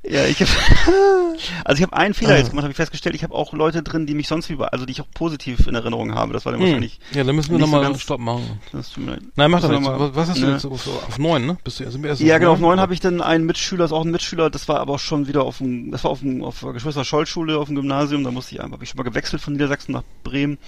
Ja, 0.05 0.25
ich 0.27 0.41
habe 0.41 0.51
also 1.65 1.79
ich 1.79 1.83
habe 1.83 1.97
einen 1.97 2.13
Fehler 2.15 2.37
jetzt 2.37 2.51
gemacht, 2.51 2.65
habe 2.65 2.73
ich 2.73 2.77
festgestellt, 2.77 3.15
ich 3.15 3.23
habe 3.23 3.35
auch 3.35 3.53
Leute 3.53 3.83
drin, 3.85 4.05
die 4.07 4.15
mich 4.15 4.27
sonst 4.27 4.51
wie 4.51 4.57
also 4.61 4.85
die 4.85 4.93
ich 4.93 5.01
auch 5.01 5.11
positiv 5.15 5.67
in 5.69 5.75
Erinnerung 5.77 6.15
habe. 6.15 6.33
Das 6.33 6.45
war 6.45 6.53
dann 6.53 6.61
wahrscheinlich 6.61 6.95
Hm. 7.11 7.19
Ja, 7.19 7.25
dann 7.25 7.37
müssen 7.37 7.51
wir 7.51 7.59
nicht 7.59 7.67
so 7.67 7.73
nochmal 7.73 7.89
ganz- 7.89 8.03
Stopp 8.03 8.21
machen. 8.21 8.61
das. 8.73 8.93
Nein, 8.97 9.21
mach 9.37 9.61
nichts. 9.63 9.69
noch 9.69 9.81
mal- 9.81 10.15
Was 10.15 10.31
hast 10.31 10.41
du 10.41 10.47
ne. 10.47 10.53
jetzt 10.53 10.65
auf, 10.65 10.87
auf 10.89 11.19
neun, 11.19 11.47
ne? 11.47 11.57
Bist 11.63 11.79
du 11.79 12.03
wir 12.03 12.09
erst 12.11 12.21
Ja, 12.21 12.39
genau, 12.39 12.53
auf 12.53 12.59
neun 12.59 12.81
habe 12.81 12.95
ich 12.95 13.01
dann 13.01 13.21
einen 13.21 13.45
Mitschüler, 13.47 13.85
ist 13.85 13.93
auch 13.93 14.05
ein 14.05 14.11
Mitschüler, 14.11 14.51
das 14.51 14.69
war 14.69 14.81
aber 14.81 14.95
auch 14.95 14.99
schon 14.99 15.29
wieder 15.29 15.45
auf 15.45 15.59
dem, 15.59 15.91
das 15.93 16.03
war 16.03 16.11
auf 16.11 16.21
dem, 16.21 16.43
auf 16.43 16.61
der 16.61 16.73
Geschwister-Scholl-Schule 16.73 17.57
auf 17.59 17.67
dem 17.69 17.77
Gymnasium, 17.77 18.25
da 18.25 18.31
musste 18.33 18.55
ich 18.57 18.61
einfach, 18.61 18.75
habe 18.75 18.85
ich 18.85 18.91
schon 18.91 18.99
mal 18.99 19.05
gewechselt 19.05 19.41
von 19.41 19.53
Niedersachsen 19.53 19.93
nach 19.93 20.03
Bremen 20.25 20.59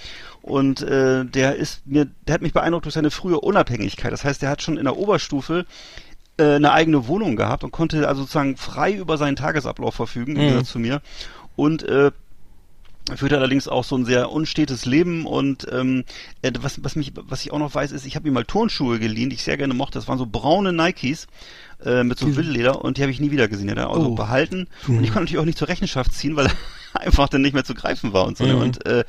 und 0.41 0.81
äh, 0.81 1.25
der 1.25 1.55
ist 1.55 1.85
mir, 1.85 2.07
der 2.27 2.35
hat 2.35 2.41
mich 2.41 2.53
beeindruckt 2.53 2.85
durch 2.85 2.93
seine 2.93 3.11
frühe 3.11 3.39
Unabhängigkeit. 3.39 4.13
Das 4.13 4.23
heißt, 4.23 4.41
der 4.41 4.49
hat 4.49 4.61
schon 4.61 4.77
in 4.77 4.83
der 4.85 4.95
Oberstufe 4.95 5.65
äh, 6.37 6.55
eine 6.55 6.71
eigene 6.71 7.07
Wohnung 7.07 7.35
gehabt 7.35 7.63
und 7.63 7.71
konnte 7.71 8.07
also 8.07 8.21
sozusagen 8.21 8.57
frei 8.57 8.93
über 8.93 9.17
seinen 9.17 9.35
Tagesablauf 9.35 9.95
verfügen, 9.95 10.33
im 10.33 10.37
Mhm. 10.37 10.41
Gegensatz 10.41 10.69
zu 10.71 10.79
mir. 10.79 11.01
Und 11.55 11.83
äh, 11.83 12.11
führte 13.15 13.37
allerdings 13.37 13.67
auch 13.67 13.83
so 13.83 13.95
ein 13.97 14.05
sehr 14.05 14.31
unstetes 14.31 14.85
Leben 14.85 15.25
und 15.25 15.67
ähm, 15.71 16.03
äh, 16.41 16.51
was, 16.61 16.83
was 16.83 16.95
mich, 16.95 17.13
was 17.15 17.41
ich 17.45 17.51
auch 17.53 17.59
noch 17.59 17.75
weiß, 17.75 17.91
ist, 17.91 18.05
ich 18.05 18.15
habe 18.15 18.27
ihm 18.27 18.33
mal 18.33 18.45
Turnschuhe 18.45 18.97
geliehen, 18.99 19.29
die 19.29 19.35
ich 19.35 19.43
sehr 19.43 19.57
gerne 19.57 19.73
mochte. 19.73 19.99
Das 19.99 20.07
waren 20.07 20.17
so 20.17 20.25
braune 20.25 20.73
Nikes 20.73 21.27
äh, 21.83 22.03
mit 22.03 22.17
so 22.17 22.35
Wildleder 22.35 22.83
und 22.83 22.97
die 22.97 23.01
habe 23.03 23.11
ich 23.11 23.19
nie 23.19 23.31
wieder 23.31 23.47
gesehen. 23.47 23.67
Die 23.67 23.71
hat 23.71 23.77
er 23.77 23.89
also 23.91 24.07
Oh. 24.07 24.15
behalten 24.15 24.67
und 24.87 25.03
ich 25.03 25.11
konnte 25.11 25.25
natürlich 25.25 25.39
auch 25.39 25.45
nicht 25.45 25.57
zur 25.57 25.67
Rechenschaft 25.67 26.13
ziehen, 26.13 26.35
weil 26.35 26.47
er 26.47 26.53
einfach 27.01 27.29
dann 27.29 27.41
nicht 27.41 27.53
mehr 27.53 27.63
zu 27.65 27.75
greifen 27.75 28.13
war 28.13 28.25
und 28.25 28.37
so. 28.37 28.45
Mhm. 28.45 28.55
Und 28.55 28.85
äh, 28.87 29.03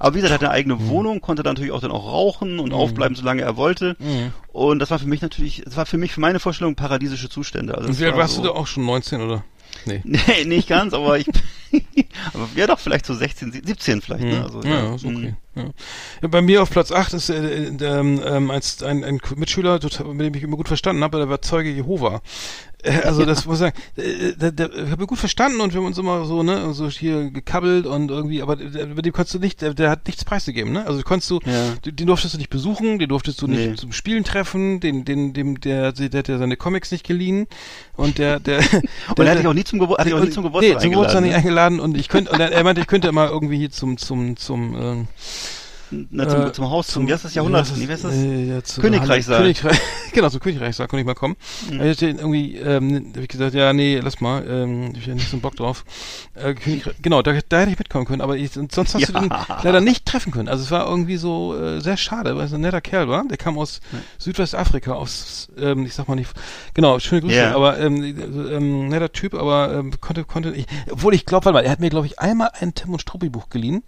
aber 0.00 0.14
wie 0.14 0.18
gesagt, 0.18 0.32
er 0.32 0.34
hatte 0.34 0.46
eine 0.50 0.54
eigene 0.54 0.88
Wohnung, 0.88 1.20
konnte 1.20 1.42
dann 1.42 1.54
natürlich 1.54 1.72
auch 1.72 1.80
dann 1.80 1.92
auch 1.92 2.10
rauchen 2.10 2.58
und 2.58 2.72
aufbleiben, 2.72 3.14
solange 3.14 3.42
er 3.42 3.56
wollte. 3.56 3.96
Mhm. 4.00 4.32
Und 4.52 4.78
das 4.80 4.90
war 4.90 4.98
für 4.98 5.06
mich 5.06 5.20
natürlich, 5.22 5.62
das 5.64 5.76
war 5.76 5.86
für 5.86 5.98
mich 5.98 6.12
für 6.12 6.20
meine 6.20 6.40
Vorstellung 6.40 6.74
paradiesische 6.74 7.28
Zustände. 7.28 7.76
Also 7.76 7.90
Und 7.90 8.00
wie 8.00 8.04
alt 8.06 8.14
war 8.14 8.20
warst 8.22 8.34
so, 8.36 8.42
du 8.42 8.48
da 8.48 8.54
auch 8.54 8.66
schon 8.66 8.86
19 8.86 9.20
oder? 9.20 9.44
Nee. 9.86 10.02
Nee, 10.04 10.44
nicht 10.44 10.68
ganz, 10.68 10.92
aber 10.92 11.18
ich 11.18 11.26
aber 12.34 12.48
ja 12.54 12.66
doch 12.66 12.78
vielleicht 12.78 13.06
so 13.06 13.14
16, 13.14 13.52
17 13.64 14.02
vielleicht, 14.02 14.24
ne? 14.24 14.42
Also, 14.44 14.62
ja, 14.62 14.84
ja, 14.84 14.94
ist 14.94 15.04
okay. 15.04 15.34
Ja. 15.56 15.64
Ja, 16.22 16.28
bei 16.28 16.42
mir 16.42 16.62
auf 16.62 16.70
Platz 16.70 16.92
8 16.92 17.14
ist 17.14 17.30
äh, 17.30 17.64
äh, 17.64 17.76
ähm, 17.80 18.50
als 18.50 18.82
ein, 18.82 19.02
ein 19.04 19.20
Mitschüler, 19.36 19.80
total- 19.80 20.12
mit 20.14 20.26
dem 20.26 20.34
ich 20.34 20.42
immer 20.42 20.56
gut 20.56 20.68
verstanden 20.68 21.02
habe, 21.02 21.18
der 21.18 21.28
war 21.28 21.40
Zeuge 21.42 21.70
Jehova. 21.70 22.20
Äh, 22.82 23.00
Also 23.04 23.24
das 23.24 23.46
muss 23.46 23.56
ich 23.56 23.60
sagen, 23.60 23.76
äh, 23.96 24.34
der, 24.36 24.52
der, 24.52 24.70
ich 24.74 24.90
habe 24.90 25.06
gut 25.06 25.18
verstanden 25.18 25.60
und 25.60 25.72
wir 25.72 25.80
haben 25.80 25.86
uns 25.86 25.96
immer 25.98 26.24
so, 26.26 26.42
ne, 26.42 26.74
so 26.74 26.88
hier 26.90 27.30
gekabbelt 27.30 27.86
und 27.86 28.10
irgendwie, 28.10 28.42
aber 28.42 28.56
der- 28.56 28.86
mit 28.88 29.04
dem 29.06 29.12
konntest 29.14 29.34
du 29.34 29.38
nicht, 29.38 29.62
der, 29.62 29.72
der 29.74 29.90
hat 29.90 30.06
nichts 30.06 30.24
preisgegeben, 30.26 30.72
ne? 30.72 30.86
Also 30.86 31.02
konntest 31.02 31.30
du, 31.30 31.40
Ja. 31.46 31.74
den 31.90 32.06
durftest 32.06 32.34
du 32.34 32.38
nicht 32.38 32.50
besuchen, 32.50 32.98
den 32.98 33.08
durftest 33.08 33.40
du 33.40 33.46
nicht 33.46 33.66
Nee. 33.70 33.74
zum 33.76 33.92
Spielen 33.92 34.24
treffen, 34.24 34.80
den, 34.80 35.04
den, 35.06 35.32
dem, 35.32 35.58
der, 35.60 35.92
der 35.92 36.18
hat 36.18 36.28
ja 36.28 36.36
seine 36.38 36.56
Comics 36.56 36.90
nicht 36.92 37.06
geliehen 37.06 37.46
und 37.96 38.18
der, 38.18 38.40
der, 38.40 38.58
Und 39.16 39.24
er 39.24 39.30
hat 39.30 39.38
dich 39.38 39.46
auch 39.46 39.54
nie 39.54 39.64
zum, 39.64 39.78
Gebur 39.78 39.96
hatte 39.98 40.10
ich 40.10 40.14
auch 40.14 40.20
nie 40.20 40.30
zum 40.30 40.42
Geburtstag 40.44 40.76
nee, 40.76 40.80
zum 40.82 40.90
Geburtstag 40.90 41.22
nicht 41.22 41.34
eingeladen. 41.34 41.74
eingeladen 41.76 41.80
und 41.80 41.98
ich 41.98 42.08
könnte, 42.08 42.30
und 42.30 42.40
er, 42.40 42.52
er 42.52 42.62
meinte, 42.62 42.82
ich 42.82 42.86
könnte 42.86 43.10
mal 43.12 43.28
irgendwie 43.28 43.56
hier 43.56 43.70
zum, 43.70 43.96
zum, 43.96 44.36
zum, 44.36 44.74
ähm, 44.76 44.98
ne? 45.00 45.06
Na, 45.90 46.28
zum, 46.28 46.46
äh, 46.46 46.52
zum 46.52 46.68
Haus, 46.70 46.88
zum, 46.88 47.08
heißt 47.08 47.24
das 47.24 47.34
Jahrhundert? 47.34 47.72
Nee, 47.76 47.86
heißt 47.86 48.04
das? 48.04 48.12
Äh, 48.14 48.44
ja, 48.46 48.62
zum 48.64 48.82
Königreichsaal. 48.82 49.38
Königreich, 49.42 49.78
genau, 50.12 50.28
zum 50.30 50.40
Königreichsaal 50.40 50.88
konnte 50.88 51.00
ich 51.02 51.06
mal 51.06 51.14
kommen. 51.14 51.36
Mhm. 51.70 51.78
Da 51.78 51.84
hätte 51.84 52.06
ich 52.08 52.16
irgendwie, 52.18 52.56
ähm, 52.56 53.12
hab 53.14 53.22
ich 53.22 53.28
gesagt, 53.28 53.54
ja, 53.54 53.72
nee, 53.72 54.00
lass 54.02 54.20
mal, 54.20 54.44
ähm, 54.48 54.90
ich 54.94 55.02
hab 55.02 55.06
ja 55.08 55.14
nicht 55.14 55.28
so 55.30 55.36
einen 55.36 55.42
Bock 55.42 55.54
drauf. 55.56 55.84
Äh, 56.34 56.54
Königreich, 56.54 56.94
genau, 57.02 57.22
da, 57.22 57.32
da 57.48 57.60
hätte 57.60 57.70
ich 57.70 57.78
mitkommen 57.78 58.04
können, 58.04 58.20
aber 58.20 58.36
ich, 58.36 58.50
sonst 58.52 58.76
hast 58.76 58.94
du 58.94 58.98
Ja. 58.98 59.20
den 59.20 59.30
leider 59.62 59.80
nicht 59.80 60.06
treffen 60.06 60.32
können. 60.32 60.48
Also 60.48 60.64
es 60.64 60.70
war 60.72 60.88
irgendwie 60.88 61.16
so 61.18 61.56
äh, 61.56 61.80
sehr 61.80 61.96
schade, 61.96 62.36
weil 62.36 62.46
es 62.46 62.52
ein 62.52 62.60
netter 62.62 62.80
Kerl 62.80 63.08
war. 63.08 63.24
Der 63.28 63.36
kam 63.36 63.56
aus 63.58 63.80
Südwestafrika, 64.18 64.92
aus, 64.92 65.48
ähm, 65.58 65.86
ich 65.86 65.94
sag 65.94 66.08
mal 66.08 66.14
nicht, 66.16 66.30
genau, 66.74 66.98
schöne 66.98 67.20
Grüße, 67.22 67.36
Ja. 67.36 67.54
aber 67.54 67.78
ähm, 67.78 68.02
ähm, 68.50 68.88
netter 68.88 69.12
Typ, 69.12 69.34
aber 69.34 69.72
ähm, 69.74 69.92
konnte, 70.00 70.24
konnte 70.24 70.50
ich, 70.52 70.66
obwohl 70.90 71.14
ich 71.14 71.26
glaube, 71.26 71.44
warte 71.44 71.54
mal, 71.58 71.64
er 71.64 71.70
hat 71.70 71.80
mir, 71.80 71.90
glaube 71.90 72.06
ich, 72.06 72.18
einmal 72.18 72.50
ein 72.58 72.74
Tim 72.74 72.92
und 72.92 73.00
Struppi 73.00 73.28
Buch 73.28 73.48
geliehen, 73.50 73.82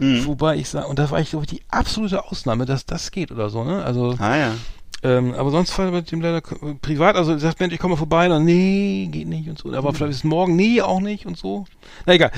Mhm. 0.00 0.26
wobei 0.26 0.56
ich 0.56 0.68
sage, 0.68 0.88
und 0.88 0.98
das 0.98 1.10
war 1.12 1.20
ich, 1.20 1.30
glaube 1.30 1.43
ich, 1.44 1.50
die 1.50 1.62
absolute 1.70 2.24
Ausnahme, 2.24 2.66
dass 2.66 2.86
das 2.86 3.10
geht 3.10 3.30
oder 3.32 3.50
so, 3.50 3.64
ne? 3.64 3.84
Also, 3.84 4.16
Ah 4.18 4.36
ja. 4.36 4.54
ähm, 5.02 5.34
aber 5.34 5.50
sonst 5.50 5.76
war 5.78 5.90
mit 5.90 6.10
dem 6.10 6.20
leider 6.20 6.40
privat, 6.80 7.16
also 7.16 7.36
sagt, 7.38 7.60
Mensch, 7.60 7.74
ich 7.74 7.78
komme 7.80 7.92
mal 7.94 7.98
vorbei, 7.98 8.26
dann 8.28 8.44
nee, 8.44 9.08
geht 9.10 9.28
nicht 9.28 9.48
und 9.48 9.58
so. 9.58 9.72
Aber 9.74 9.90
Mhm. 9.92 9.94
vielleicht 9.96 10.12
ist 10.14 10.24
morgen, 10.24 10.56
nee, 10.56 10.80
auch 10.80 11.00
nicht 11.00 11.26
und 11.26 11.36
so. 11.36 11.66
Na 12.06 12.14
egal. 12.14 12.30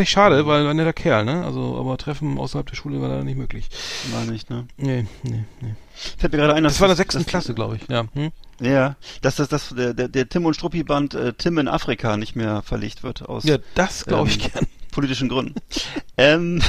Ich 0.00 0.10
schade, 0.10 0.46
weil 0.46 0.64
war 0.64 0.70
ein 0.70 0.76
netter 0.76 0.92
Kerl, 0.92 1.24
ne? 1.24 1.44
Also, 1.44 1.76
aber 1.78 1.96
Treffen 1.98 2.38
außerhalb 2.38 2.68
der 2.68 2.76
Schule 2.76 3.00
war 3.00 3.08
leider 3.08 3.24
nicht 3.24 3.36
möglich. 3.38 3.68
War 4.12 4.24
nicht, 4.24 4.48
ne? 4.50 4.66
Nee, 4.76 5.06
nee, 5.24 5.44
nee. 5.60 5.74
Fällt 6.18 6.32
mir 6.32 6.38
gerade 6.38 6.54
ein, 6.54 6.64
Das 6.64 6.80
war 6.80 6.86
in 6.86 6.90
der 6.90 6.94
das- 6.94 6.98
sechsten 6.98 7.18
das- 7.22 7.26
Klasse, 7.26 7.54
glaube 7.54 7.76
ich, 7.76 7.88
ja. 7.88 8.04
Hm? 8.14 8.30
Ja, 8.60 8.94
dass 9.22 9.34
das, 9.36 9.48
das, 9.48 9.74
der, 9.76 9.94
der, 9.94 10.28
Tim 10.28 10.46
und 10.46 10.54
Struppi-Band 10.54 11.14
äh, 11.14 11.32
Tim 11.32 11.58
in 11.58 11.66
Afrika 11.66 12.16
nicht 12.16 12.36
mehr 12.36 12.62
verlegt 12.62 13.02
wird 13.02 13.22
aus 13.28 13.42
Ja, 13.44 13.58
das 13.74 14.04
glaube 14.06 14.28
ich 14.28 14.44
Ähm, 14.44 14.50
gern. 14.52 14.66
politischen 14.92 15.28
Gründen. 15.28 15.54
ähm, 16.16 16.62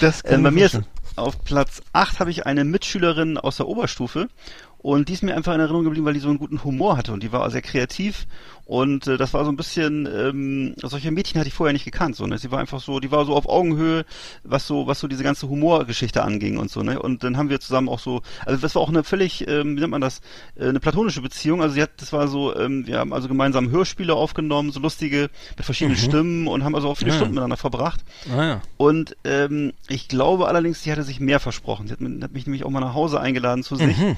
Das 0.00 0.22
äh, 0.22 0.38
bei 0.38 0.50
mir 0.50 0.66
ist 0.66 0.80
auf 1.16 1.44
Platz 1.44 1.82
8 1.92 2.20
habe 2.20 2.30
ich 2.30 2.46
eine 2.46 2.64
Mitschülerin 2.64 3.38
aus 3.38 3.58
der 3.58 3.68
Oberstufe 3.68 4.28
und 4.84 5.08
die 5.08 5.14
ist 5.14 5.22
mir 5.22 5.34
einfach 5.34 5.54
in 5.54 5.60
Erinnerung 5.60 5.84
geblieben, 5.84 6.04
weil 6.04 6.12
die 6.12 6.20
so 6.20 6.28
einen 6.28 6.38
guten 6.38 6.62
Humor 6.62 6.98
hatte 6.98 7.14
und 7.14 7.22
die 7.22 7.32
war 7.32 7.50
sehr 7.50 7.62
kreativ 7.62 8.26
und 8.66 9.06
äh, 9.06 9.16
das 9.16 9.32
war 9.32 9.44
so 9.46 9.50
ein 9.50 9.56
bisschen 9.56 10.06
ähm, 10.06 10.74
solche 10.82 11.10
Mädchen 11.10 11.38
hatte 11.40 11.48
ich 11.48 11.54
vorher 11.54 11.72
nicht 11.72 11.84
gekannt 11.86 12.16
so 12.16 12.26
ne 12.26 12.36
sie 12.38 12.50
war 12.50 12.58
einfach 12.60 12.80
so 12.80 13.00
die 13.00 13.10
war 13.10 13.24
so 13.24 13.34
auf 13.34 13.46
Augenhöhe 13.48 14.04
was 14.42 14.66
so 14.66 14.86
was 14.86 15.00
so 15.00 15.08
diese 15.08 15.22
ganze 15.22 15.48
Humorgeschichte 15.48 16.22
anging 16.22 16.58
und 16.58 16.70
so 16.70 16.82
ne 16.82 17.00
und 17.00 17.24
dann 17.24 17.36
haben 17.38 17.48
wir 17.48 17.60
zusammen 17.60 17.88
auch 17.88 17.98
so 17.98 18.20
also 18.44 18.60
das 18.60 18.74
war 18.74 18.82
auch 18.82 18.88
eine 18.90 19.04
völlig 19.04 19.46
ähm, 19.48 19.76
wie 19.76 19.80
nennt 19.80 19.90
man 19.90 20.00
das 20.02 20.20
äh, 20.56 20.68
eine 20.68 20.80
platonische 20.80 21.22
Beziehung 21.22 21.62
also 21.62 21.74
sie 21.74 21.82
hat 21.82 21.90
das 21.98 22.12
war 22.12 22.28
so 22.28 22.54
ähm, 22.56 22.86
wir 22.86 22.98
haben 22.98 23.12
also 23.14 23.26
gemeinsam 23.28 23.70
Hörspiele 23.70 24.14
aufgenommen 24.14 24.70
so 24.70 24.80
lustige 24.80 25.30
mit 25.56 25.64
verschiedenen 25.64 25.96
Stimmen 25.96 26.46
und 26.46 26.62
haben 26.64 26.74
also 26.74 26.88
auch 26.90 26.96
viele 26.98 27.10
Ja. 27.10 27.16
Stunden 27.16 27.34
miteinander 27.34 27.56
verbracht 27.56 28.00
Ah, 28.30 28.44
ja. 28.44 28.62
und 28.76 29.16
ähm, 29.24 29.72
ich 29.88 30.08
glaube 30.08 30.46
allerdings, 30.48 30.82
sie 30.82 30.90
hatte 30.92 31.02
sich 31.04 31.20
mehr 31.20 31.40
versprochen. 31.40 31.86
Sie 31.86 31.92
hat, 31.92 32.00
hat 32.22 32.32
mich 32.32 32.46
nämlich 32.46 32.64
auch 32.64 32.70
mal 32.70 32.80
nach 32.80 32.94
Hause 32.94 33.20
eingeladen 33.20 33.62
zu 33.62 33.76
sich. 33.76 33.96
Mhm. 33.96 34.16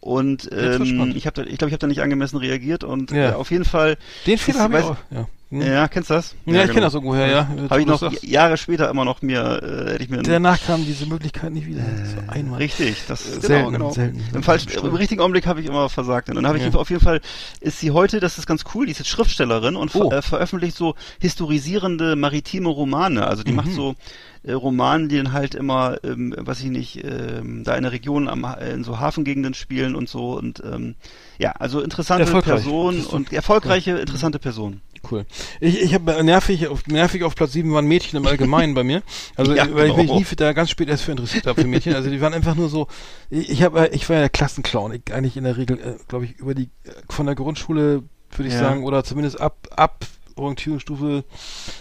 Wird's 0.00 0.46
ähm, 0.50 1.12
ich 1.16 1.26
habe, 1.26 1.42
ich 1.44 1.58
glaube, 1.58 1.68
ich 1.68 1.72
habe 1.72 1.78
da 1.78 1.86
nicht 1.86 2.00
angemessen 2.02 2.36
reagiert 2.38 2.84
und 2.84 3.10
Ja. 3.10 3.30
äh, 3.30 3.32
auf 3.34 3.50
jeden 3.50 3.64
Fall. 3.64 3.96
Den 4.26 4.38
Fehler 4.38 4.58
ist- 4.58 4.62
habe 4.64 4.78
ich 4.78 4.84
auch. 4.84 4.96
Ja, 5.10 5.26
hm? 5.50 5.62
Ja, 5.62 5.88
kennst 5.88 6.10
du 6.10 6.14
das? 6.14 6.34
ja, 6.44 6.52
ich 6.56 6.60
genau. 6.60 6.72
kenne 6.74 6.80
das 6.82 6.94
irgendwoher, 6.94 7.26
ja. 7.26 7.48
Habe 7.70 7.80
ich 7.80 7.86
noch 7.86 7.98
sagst, 7.98 8.22
Jahre 8.22 8.58
später 8.58 8.90
immer 8.90 9.06
noch 9.06 9.22
mir, 9.22 9.40
äh, 9.62 9.92
hätte 9.92 10.04
ich 10.04 10.10
mir 10.10 10.22
Danach 10.22 10.60
kam 10.66 10.84
diese 10.84 11.06
Möglichkeit 11.06 11.52
nicht 11.52 11.66
wieder. 11.66 11.80
So 12.04 12.30
einmal. 12.30 12.58
Richtig, 12.58 13.02
das 13.08 13.22
Äh, 13.26 13.30
genau, 13.36 13.40
selten, 13.46 13.72
genau. 13.72 13.90
selten. 13.92 14.22
Im, 14.34 14.42
falschen. 14.42 14.70
Im 14.72 14.94
richtigen 14.94 15.22
Augenblick 15.22 15.46
habe 15.46 15.60
ich 15.62 15.66
immer 15.66 15.88
versagt. 15.88 16.28
Und 16.28 16.34
dann 16.36 16.46
habe 16.46 16.58
ich 16.58 16.64
Ja. 16.64 16.70
auf 16.78 16.90
jeden 16.90 17.02
Fall, 17.02 17.22
ist 17.62 17.80
sie 17.80 17.92
heute, 17.92 18.20
das 18.20 18.36
ist 18.36 18.46
ganz 18.46 18.64
cool, 18.74 18.84
die 18.86 18.92
ist 18.92 18.98
jetzt 18.98 19.08
Schriftstellerin 19.08 19.74
und 19.74 19.90
ver 19.90 20.04
Oh. 20.04 20.10
äh, 20.12 20.20
veröffentlicht 20.20 20.76
so 20.76 20.94
historisierende 21.18 22.14
maritime 22.16 22.68
Romane. 22.68 23.26
Also 23.26 23.42
die 23.42 23.52
Mhm. 23.52 23.56
macht 23.56 23.72
so 23.72 23.94
äh, 24.42 24.52
Romane, 24.52 25.08
die 25.08 25.16
dann 25.16 25.32
halt 25.32 25.54
immer, 25.54 25.98
ähm, 26.04 26.34
weiß 26.36 26.60
ich 26.60 26.70
nicht, 26.70 27.04
ähm, 27.04 27.64
da 27.64 27.76
in 27.76 27.82
der 27.82 27.92
Region 27.92 28.28
am, 28.28 28.46
Ha- 28.46 28.54
in 28.54 28.84
so 28.84 28.98
Hafengegenden 28.98 29.54
spielen 29.54 29.94
und 29.94 30.08
so. 30.08 30.32
Und 30.36 30.62
ähm, 30.64 30.94
ja, 31.38 31.52
also 31.52 31.80
interessante 31.80 32.24
Erfolgreich. 32.24 32.62
Person 32.62 32.96
Das 32.96 33.06
ist 33.06 33.12
und 33.12 33.32
erfolgreiche, 33.32 33.92
interessante 33.98 34.38
Person. 34.38 34.80
Cool. 35.10 35.26
Ich, 35.60 35.80
ich 35.80 35.94
habe 35.94 36.24
nervig 36.24 36.66
auf 36.66 36.84
nervig 36.88 37.22
auf 37.22 37.36
Platz 37.36 37.52
7 37.52 37.72
waren 37.72 37.86
Mädchen 37.86 38.16
im 38.18 38.26
Allgemeinen 38.26 38.74
bei 38.74 38.82
mir. 38.82 39.02
Also 39.36 39.54
Ja, 39.54 39.72
weil 39.72 39.90
ich 39.90 39.96
mich 39.96 40.06
genau. 40.08 40.18
nie 40.18 40.26
da 40.36 40.52
ganz 40.52 40.70
spät 40.70 40.88
erst 40.88 41.04
für 41.04 41.12
interessiert 41.12 41.46
habe 41.46 41.60
für 41.60 41.68
Mädchen. 41.68 41.94
Also 41.94 42.10
die 42.10 42.20
waren 42.20 42.34
einfach 42.34 42.56
nur 42.56 42.68
so. 42.68 42.88
Ich, 43.30 43.48
ich 43.48 43.62
habe 43.62 43.88
ich 43.92 44.08
war 44.08 44.16
ja 44.16 44.22
der 44.22 44.28
Klassenclown. 44.28 44.92
Ich, 44.94 45.14
eigentlich 45.14 45.36
in 45.36 45.44
der 45.44 45.56
Regel, 45.56 45.78
äh, 45.78 45.94
glaube 46.08 46.24
ich, 46.24 46.32
über 46.38 46.52
die 46.54 46.64
äh, 46.84 46.90
von 47.08 47.26
der 47.26 47.36
Grundschule 47.36 48.02
würde 48.36 48.48
ich 48.48 48.54
Ja. 48.54 48.60
sagen 48.60 48.82
oder 48.84 49.04
zumindest 49.04 49.40
ab 49.40 49.56
ab 49.76 50.04
Orientierungsstufe 50.38 51.24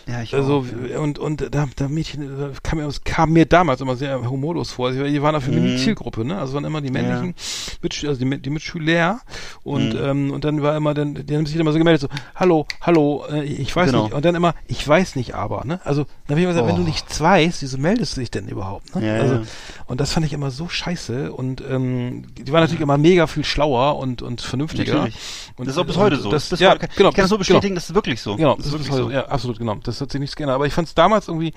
Ja, 0.08 0.22
ich 0.22 0.34
also 0.34 0.58
auch, 0.60 0.66
ja. 0.89 0.99
und 0.99 1.20
und 1.20 1.53
da, 1.53 1.66
da 1.76 1.88
Mädchen 1.88 2.24
äh, 2.24 2.49
kam 2.64 2.80
mir, 2.80 2.89
kam 3.03 3.32
mir 3.34 3.45
damals 3.45 3.82
immer 3.82 3.95
sehr 3.95 4.30
humorlos 4.30 4.72
vor. 4.72 4.93
Sie, 4.93 5.03
die 5.03 5.22
waren 5.22 5.36
auch 5.36 5.41
für 5.41 5.51
mich 5.51 5.62
Mhm. 5.62 5.68
die 5.68 5.78
Zielgruppe, 5.84 6.26
ne? 6.26 6.38
Also 6.38 6.53
waren 6.55 6.66
immer 6.66 6.82
die 6.82 6.91
männlichen 6.91 7.36
Mitsch 7.82 8.03
also 8.05 8.20
die, 8.20 8.26
Mit- 8.26 8.45
die 8.45 8.49
Mitschüler 8.49 9.22
und 9.64 9.93
Mhm. 9.93 9.99
ähm, 10.03 10.32
und 10.32 10.43
dann 10.45 10.62
war 10.62 10.76
immer 10.76 10.93
dann 10.93 11.26
die 11.26 11.36
haben 11.36 11.45
sich 11.45 11.55
immer 11.55 11.72
so 11.72 11.78
gemeldet 11.78 12.01
so 12.01 12.08
hallo 12.36 12.66
hallo 12.82 13.26
äh, 13.32 13.43
ich 13.43 13.76
weiß 13.76 13.88
Genau. 13.91 14.03
nicht 14.05 14.14
und 14.14 14.26
dann 14.26 14.36
immer 14.36 14.53
ich 14.68 14.88
weiß 14.88 15.16
nicht 15.16 15.36
aber 15.36 15.64
ne 15.66 15.80
also 15.84 16.03
dann 16.28 16.32
habe 16.36 16.39
ich 16.39 16.43
immer 16.45 16.53
gesagt 16.53 16.68
wenn 16.68 16.76
Oh. 16.76 16.78
du 16.80 16.84
nichts 16.84 17.20
weißt 17.20 17.62
wieso 17.62 17.78
meldest 17.78 18.16
du 18.18 18.22
dich 18.22 18.32
denn 18.32 18.47
überhaupt 18.47 18.95
ne? 18.95 19.05
Ja, 19.08 19.22
also 19.22 19.36
ja. 19.36 19.41
und 19.88 19.99
das 20.01 20.12
fand 20.12 20.26
ich 20.26 20.34
immer 20.34 20.51
so 20.51 20.68
scheiße 20.70 21.32
und 21.34 21.62
ähm, 21.70 22.26
die 22.38 22.51
waren 22.51 22.62
natürlich 22.62 22.82
immer 22.82 22.97
mega 22.97 23.28
viel 23.28 23.43
schlauer 23.45 23.97
und 23.97 24.22
und 24.22 24.41
vernünftiger 24.41 24.93
Natürlich. 24.95 25.16
und 25.58 25.68
das 25.68 25.76
ist 25.76 25.80
auch 25.82 25.86
bis 25.86 25.97
heute 25.97 26.16
und 26.18 26.22
so. 26.24 26.32
das, 26.32 26.49
bis 26.49 26.60
ja 26.60 26.72
heute, 26.72 26.88
genau 26.95 27.10
ich 27.10 27.16
kann 27.16 27.24
das 27.24 27.30
so 27.30 27.38
das- 27.38 27.47
genau. 27.47 27.58
bestätigen, 27.60 27.76
das 27.76 27.89
ist 27.89 27.95
wirklich 27.95 28.22
so. 28.22 28.36
Genau, 28.48 28.58
das 28.58 28.68
ist 28.68 28.91
halt, 28.91 29.04
so. 29.04 29.10
ja, 29.10 29.26
absolut, 29.28 29.60
genau. 29.60 29.76
Das 29.84 30.00
hat 30.00 30.12
sich 30.12 30.22
nichts 30.22 30.36
geändert. 30.36 30.56
Aber 30.56 30.66
ich 30.66 30.74
fand 30.74 30.88
es 30.88 30.95
damals 30.95 31.28
irgendwie, 31.28 31.54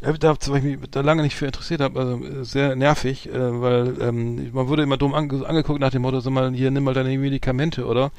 äh, 0.00 0.12
da, 0.18 0.36
weil 0.46 0.58
ich 0.58 0.78
mich 0.80 0.90
da 0.90 1.00
lange 1.00 1.22
nicht 1.22 1.34
für 1.34 1.46
interessiert 1.46 1.80
habe, 1.80 1.98
also 1.98 2.24
äh, 2.24 2.44
sehr 2.44 2.76
nervig, 2.76 3.28
äh, 3.28 3.60
weil 3.60 3.96
ähm, 4.00 4.52
man 4.52 4.68
wurde 4.68 4.84
immer 4.84 4.96
dumm 4.96 5.14
ange 5.14 5.44
angeguckt 5.46 5.80
nach 5.80 5.90
dem 5.90 6.02
Motto, 6.02 6.20
sag 6.20 6.32
mal, 6.32 6.52
hier 6.52 6.70
nimm 6.70 6.84
mal 6.84 6.94
deine 6.94 7.16
Medikamente, 7.18 7.86
oder? 7.86 8.12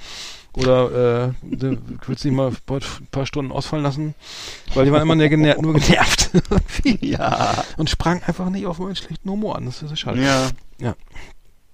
Oder 0.54 1.28
äh, 1.28 1.56
du 1.56 1.78
willst 2.08 2.24
dich 2.24 2.32
mal 2.32 2.50
ein 2.50 2.82
paar 3.12 3.26
Stunden 3.26 3.52
ausfallen 3.52 3.84
lassen, 3.84 4.16
weil 4.74 4.86
die 4.86 4.92
waren 4.92 5.04
immer 5.04 5.16
nur 5.16 5.30
genervt, 5.30 5.62
nur 5.62 5.74
genervt. 5.80 6.32
Ja. 7.02 7.64
und 7.78 7.90
sprang 7.90 8.22
einfach 8.24 8.50
nicht 8.50 8.66
auf 8.66 8.80
meinen 8.80 8.96
schlechten 8.96 9.30
Humor 9.30 9.56
an. 9.56 9.66
Das 9.66 9.82
ist 9.82 9.90
so 9.90 9.96
schade. 9.96 10.22
Ja. 10.22 10.50
Ja. 10.80 10.96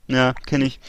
Ja, 0.07 0.33
kenne 0.33 0.65
ich. 0.65 0.79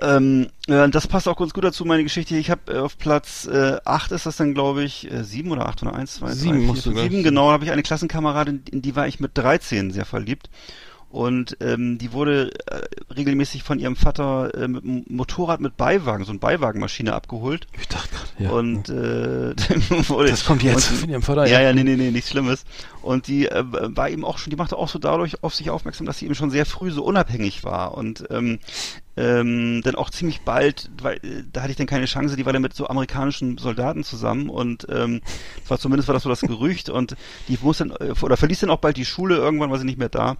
Ähm, 0.00 0.48
ja, 0.66 0.86
das 0.88 1.06
passt 1.06 1.28
auch 1.28 1.36
ganz 1.36 1.52
gut 1.52 1.64
dazu, 1.64 1.84
meine 1.84 2.02
Geschichte. 2.02 2.36
Ich 2.36 2.50
habe 2.50 2.72
äh, 2.72 2.78
auf 2.78 2.98
Platz 2.98 3.46
äh, 3.46 3.78
8 3.84 4.12
ist 4.12 4.26
das 4.26 4.36
dann, 4.36 4.54
glaube 4.54 4.82
ich, 4.82 5.10
äh, 5.10 5.22
7 5.22 5.50
oder 5.50 5.68
8 5.68 5.82
oder 5.82 5.94
1, 5.94 6.14
2, 6.14 6.26
3, 6.26 6.32
Sieben 6.32 6.58
4, 6.58 6.66
musst 6.66 6.86
du 6.86 6.90
5, 6.90 6.94
gleich. 6.94 7.10
7, 7.10 7.22
genau, 7.22 7.50
habe 7.50 7.64
ich 7.64 7.70
eine 7.70 7.82
Klassenkameradin, 7.82 8.62
in 8.70 8.82
die 8.82 8.96
war 8.96 9.06
ich 9.06 9.20
mit 9.20 9.32
13 9.34 9.90
sehr 9.90 10.04
verliebt. 10.04 10.48
Und 11.14 11.58
ähm, 11.60 11.96
die 11.96 12.12
wurde 12.12 12.50
äh, 12.66 12.80
regelmäßig 13.14 13.62
von 13.62 13.78
ihrem 13.78 13.94
Vater 13.94 14.52
äh, 14.52 14.66
mit 14.66 14.82
einem 14.82 15.04
Motorrad 15.08 15.60
mit 15.60 15.76
Beiwagen, 15.76 16.24
so 16.24 16.32
eine 16.32 16.40
Beiwagenmaschine 16.40 17.14
abgeholt. 17.14 17.68
Ich 17.80 17.86
dachte 17.86 18.08
gerade, 18.08 18.42
ja. 18.42 18.50
Und 18.50 18.88
äh, 18.88 19.54
wurde, 20.08 20.30
das 20.30 20.44
kommt 20.44 20.64
jetzt 20.64 20.90
und, 20.90 20.96
von 20.96 21.08
ihrem 21.08 21.22
Vater. 21.22 21.46
ja, 21.46 21.60
ja, 21.60 21.72
nee, 21.72 21.84
nee, 21.84 21.94
nee, 21.94 22.10
nichts 22.10 22.30
Schlimmes. 22.30 22.64
Und 23.00 23.28
die 23.28 23.46
äh, 23.46 23.62
war 23.64 24.10
eben 24.10 24.24
auch 24.24 24.38
schon, 24.38 24.50
die 24.50 24.56
machte 24.56 24.76
auch 24.76 24.88
so 24.88 24.98
dadurch 24.98 25.44
auf 25.44 25.54
sich 25.54 25.70
aufmerksam, 25.70 26.04
dass 26.04 26.18
sie 26.18 26.24
eben 26.24 26.34
schon 26.34 26.50
sehr 26.50 26.66
früh 26.66 26.90
so 26.90 27.04
unabhängig 27.04 27.62
war 27.62 27.96
und 27.96 28.24
ähm, 28.30 28.58
ähm, 29.16 29.82
dann 29.84 29.94
auch 29.94 30.10
ziemlich 30.10 30.40
bald, 30.40 30.90
weil 31.00 31.18
äh, 31.18 31.44
da 31.52 31.62
hatte 31.62 31.70
ich 31.70 31.76
dann 31.76 31.86
keine 31.86 32.06
Chance, 32.06 32.34
die 32.34 32.44
war 32.44 32.52
dann 32.52 32.62
mit 32.62 32.74
so 32.74 32.88
amerikanischen 32.88 33.56
Soldaten 33.56 34.02
zusammen 34.02 34.48
und 34.48 34.88
ähm, 34.90 35.20
war 35.68 35.78
zumindest 35.78 36.08
war 36.08 36.14
das 36.14 36.24
so 36.24 36.28
das 36.28 36.40
Gerücht 36.40 36.90
und 36.90 37.14
die 37.46 37.56
muss 37.62 37.78
dann 37.78 37.92
äh, 37.92 38.14
oder 38.20 38.36
verließ 38.36 38.58
dann 38.58 38.70
auch 38.70 38.80
bald 38.80 38.96
die 38.96 39.04
Schule, 39.04 39.36
irgendwann 39.36 39.70
war 39.70 39.78
sie 39.78 39.84
nicht 39.84 39.98
mehr 39.98 40.08
da. 40.08 40.38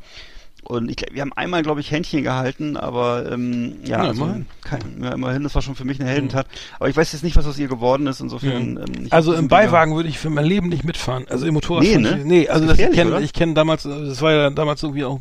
Und 0.65 0.91
ich, 0.91 0.97
wir 1.13 1.21
haben 1.23 1.33
einmal, 1.35 1.63
glaube 1.63 1.81
ich, 1.81 1.91
Händchen 1.91 2.23
gehalten, 2.23 2.77
aber 2.77 3.31
ähm, 3.31 3.75
ja, 3.85 4.03
Ja, 4.03 4.09
also, 4.09 4.25
immerhin. 4.25 4.47
kein, 4.63 4.81
ja, 5.03 5.13
immerhin, 5.13 5.43
das 5.43 5.55
war 5.55 5.63
schon 5.63 5.75
für 5.75 5.85
mich 5.85 6.01
eine 6.01 6.09
Heldentat. 6.09 6.47
Aber 6.79 6.89
ich 6.89 6.97
weiß 6.97 7.13
jetzt 7.13 7.23
nicht, 7.23 7.37
was 7.37 7.47
aus 7.47 7.59
ihr 7.59 7.69
geworden 7.69 8.07
ist, 8.07 8.21
insofern. 8.21 8.79
Ähm, 8.79 9.05
ich 9.07 9.13
Also 9.13 9.33
hab 9.33 9.39
im 9.41 9.49
Beiwagen 9.49 9.95
würde 9.95 10.09
ich 10.09 10.19
für 10.19 10.31
mein 10.31 10.47
Leben 10.47 10.69
nicht 10.69 10.85
mitfahren. 10.85 11.27
Also 11.29 11.47
im 11.47 11.55
Motorrad. 11.55 11.83
Nee, 11.85 11.99
ne? 11.99 12.23
Nee, 12.25 12.49
also 12.49 12.65
Ist 12.65 12.81
das 12.81 12.89
ich 12.89 12.95
kenne 12.97 13.21
ich 13.21 13.33
kenne 13.33 13.55
damals, 13.55 13.85
äh, 13.85 13.89
das 14.07 14.23
war 14.23 14.33
ja 14.33 14.51
damals 14.51 14.83
irgendwie 14.83 15.05
auch 15.05 15.21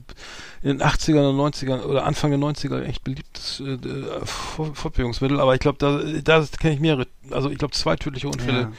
in 0.61 0.77
den 0.77 0.81
80ern 0.81 1.29
und 1.29 1.35
90ern 1.53 1.81
oder 1.83 2.05
Anfang 2.05 2.31
der 2.31 2.39
90er 2.39 2.81
echt 2.83 3.03
beliebtes 3.03 3.59
äh, 3.59 3.73
äh, 3.73 4.25
Fort- 4.25 4.77
Fortbewegungsmittel, 4.77 5.41
aber 5.41 5.53
ich 5.55 5.59
glaube, 5.59 5.77
da, 5.77 5.99
da 6.23 6.45
kenne 6.57 6.75
ich 6.75 6.79
mehrere, 6.79 7.05
also 7.31 7.49
ich 7.49 7.57
glaube 7.57 7.73
zwei 7.73 7.97
tödliche 7.97 8.29
Unfälle. 8.29 8.59
Ja. 8.61 8.71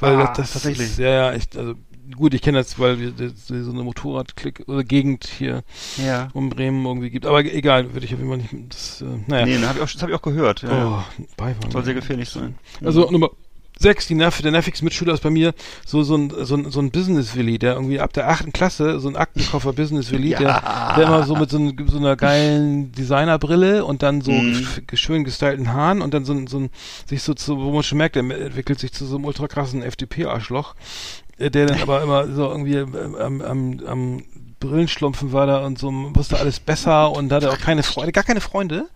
Weil 0.00 0.16
Ah, 0.16 0.26
das, 0.26 0.36
das 0.36 0.52
tatsächlich. 0.52 0.88
Ist, 0.90 0.98
ja, 0.98 1.08
ja, 1.08 1.32
echt, 1.32 1.56
also 1.56 1.76
gut, 2.16 2.34
ich 2.34 2.42
kenne 2.42 2.58
das, 2.58 2.78
weil 2.78 2.98
wir 3.00 3.10
das- 3.12 3.46
so 3.48 3.54
eine 3.54 3.82
Motorradklick 3.82 4.64
oder 4.66 4.84
Gegend 4.84 5.26
hier 5.38 5.62
Ja. 6.04 6.28
um 6.32 6.50
Bremen 6.50 6.84
irgendwie 6.86 7.10
gibt. 7.10 7.26
Aber 7.26 7.44
egal, 7.44 7.92
würde 7.94 8.06
ich 8.06 8.12
auf 8.14 8.20
jeden 8.20 8.30
Fall 8.30 8.38
nicht. 8.38 8.54
Das, 8.72 9.02
äh, 9.02 9.04
naja. 9.26 9.46
Nee, 9.46 9.58
ne, 9.58 9.68
hab 9.68 9.76
ich 9.76 9.82
auch, 9.82 9.90
das 9.90 10.02
habe 10.02 10.12
ich 10.12 10.18
auch 10.18 10.22
gehört. 10.22 10.62
Ja, 10.62 10.68
ja. 10.76 11.04
oh, 11.18 11.24
Beiwagen. 11.36 11.70
Soll 11.70 11.84
sehr 11.84 11.94
gefährlich 11.94 12.28
sein. 12.28 12.54
Also 12.84 13.10
Nummer 13.10 13.30
sechs, 13.78 14.06
die 14.06 14.14
Nerv, 14.14 14.42
der 14.42 14.50
nervigste 14.52 14.84
Mitschüler 14.84 15.14
ist 15.14 15.22
bei 15.22 15.30
mir 15.30 15.54
so, 15.86 16.02
so 16.02 16.14
ein, 16.14 16.30
so 16.44 16.54
ein, 16.54 16.70
so 16.70 16.80
ein 16.80 16.90
Business-Willi, 16.90 17.58
der 17.58 17.72
irgendwie 17.76 17.98
ab 17.98 18.12
der 18.12 18.28
achten 18.28 18.52
Klasse, 18.52 19.00
so 19.00 19.08
ein 19.08 19.16
Aktenkoffer 19.16 19.72
Business-Willi, 19.72 20.34
der, 20.34 20.92
der 20.98 21.04
immer 21.06 21.22
so 21.24 21.34
mit 21.34 21.48
so, 21.48 21.56
ein, 21.58 21.74
so 21.90 21.96
einer 21.96 22.14
geilen 22.14 22.92
Designerbrille 22.92 23.86
und 23.86 24.02
dann 24.02 24.20
so 24.20 24.32
Mhm. 24.32 24.66
schön 24.92 25.24
gestylten 25.24 25.72
Haaren 25.72 26.02
und 26.02 26.12
dann 26.12 26.26
so 26.26 26.34
ein, 26.34 26.46
so 26.46 26.58
ein, 26.58 26.68
sich 27.06 27.22
so 27.22 27.32
zu, 27.32 27.56
wo 27.58 27.72
man 27.72 27.82
schon 27.82 27.96
merkt, 27.96 28.16
der 28.16 28.22
entwickelt 28.24 28.78
sich 28.78 28.92
zu 28.92 29.06
so 29.06 29.16
einem 29.16 29.24
ultra 29.24 29.48
krassen 29.48 29.82
FDP-Arschloch, 29.82 30.74
äh, 30.74 31.29
der 31.48 31.66
dann 31.66 31.80
aber 31.80 32.02
immer 32.02 32.26
so 32.28 32.48
irgendwie 32.48 32.76
ähm, 32.76 33.16
am, 33.16 33.40
am, 33.40 33.80
am 33.86 34.22
Brillenschlumpfen 34.60 35.32
war 35.32 35.46
da 35.46 35.64
und 35.64 35.78
so 35.78 35.90
wusste 36.14 36.38
alles 36.38 36.60
besser 36.60 37.12
und 37.12 37.32
hatte 37.32 37.50
auch 37.50 37.58
keine 37.58 37.82
Freunde, 37.82 38.12
gar 38.12 38.24
keine 38.24 38.42
Freunde 38.42 38.88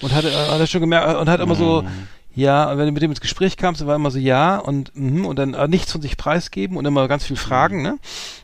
und 0.00 0.14
hatte, 0.14 0.28
äh, 0.28 0.32
hat 0.32 0.60
er 0.60 0.66
schon 0.66 0.80
gemerkt 0.80 1.20
und 1.20 1.28
hat 1.28 1.40
immer 1.40 1.56
so, 1.56 1.84
ja, 2.38 2.70
und 2.70 2.78
wenn 2.78 2.86
du 2.86 2.92
mit 2.92 3.02
dem 3.02 3.10
ins 3.10 3.20
Gespräch 3.20 3.56
kamst, 3.56 3.80
dann 3.80 3.88
war 3.88 3.96
immer 3.96 4.12
so 4.12 4.18
ja 4.20 4.58
und 4.58 4.94
mhm, 4.94 5.26
und 5.26 5.40
dann 5.40 5.54
äh, 5.54 5.66
nichts 5.66 5.90
von 5.90 6.00
sich 6.00 6.16
preisgeben 6.16 6.76
und 6.76 6.84
immer 6.84 7.08
ganz 7.08 7.24
viel 7.24 7.34
fragen, 7.34 7.82
ne? 7.82 7.98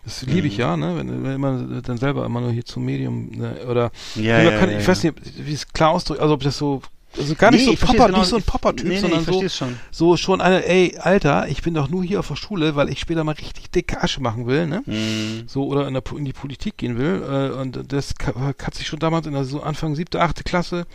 Das 0.05 0.22
liebe 0.22 0.48
ich 0.48 0.57
ja, 0.57 0.76
ne? 0.76 0.96
Wenn, 0.96 1.22
wenn 1.22 1.40
man 1.40 1.80
dann 1.80 1.98
selber 1.98 2.26
immer 2.26 2.40
nur 2.40 2.50
hier 2.50 2.64
zum 2.64 2.84
Medium 2.84 3.30
ne? 3.30 3.55
oder 3.70 3.92
Ja, 4.16 4.42
ja, 4.42 4.59
kann, 4.59 4.68
ja, 4.68 4.78
ich 4.78 4.88
weiß 4.88 5.05
nicht, 5.05 5.14
wie 5.36 5.52
es 5.52 5.72
klar 5.72 5.90
ausdrückt, 5.90 6.20
also 6.20 6.34
ob 6.34 6.42
das 6.42 6.59
so 6.59 6.82
also 7.18 7.34
gar 7.34 7.50
nicht 7.50 7.60
Nee, 7.60 7.66
so 7.72 7.76
versteh's 7.76 7.96
Popper, 7.98 8.06
genau. 8.06 8.18
nicht 8.20 8.28
so 8.28 8.36
ein 8.36 8.42
Popper-Typ, 8.42 8.86
nee, 8.86 8.94
nee, 8.94 9.00
sondern 9.00 9.24
so, 9.24 9.48
schon. 9.48 9.78
so 9.90 10.16
schon 10.16 10.40
eine, 10.40 10.64
ey, 10.66 10.96
Alter, 10.98 11.48
ich 11.48 11.62
bin 11.62 11.74
doch 11.74 11.88
nur 11.88 12.02
hier 12.04 12.20
auf 12.20 12.28
der 12.28 12.36
Schule, 12.36 12.76
weil 12.76 12.88
ich 12.88 13.00
später 13.00 13.24
mal 13.24 13.32
richtig 13.32 13.70
dicke 13.70 14.02
Asche 14.02 14.20
machen 14.20 14.46
will, 14.46 14.66
ne? 14.66 14.82
Mhm. 14.86 15.44
So, 15.46 15.66
oder 15.66 15.86
in, 15.88 15.94
der, 15.94 16.02
in 16.16 16.24
die 16.24 16.32
Politik 16.32 16.76
gehen 16.76 16.98
will. 16.98 17.22
Äh, 17.22 17.58
und 17.60 17.92
das 17.92 18.14
hat 18.62 18.74
sich 18.74 18.86
schon 18.86 18.98
damals 18.98 19.26
in 19.26 19.32
der 19.32 19.44
so 19.44 19.62
Anfang 19.62 19.94
siebte, 19.94 20.20
achte 20.20 20.44
Klasse, 20.44 20.86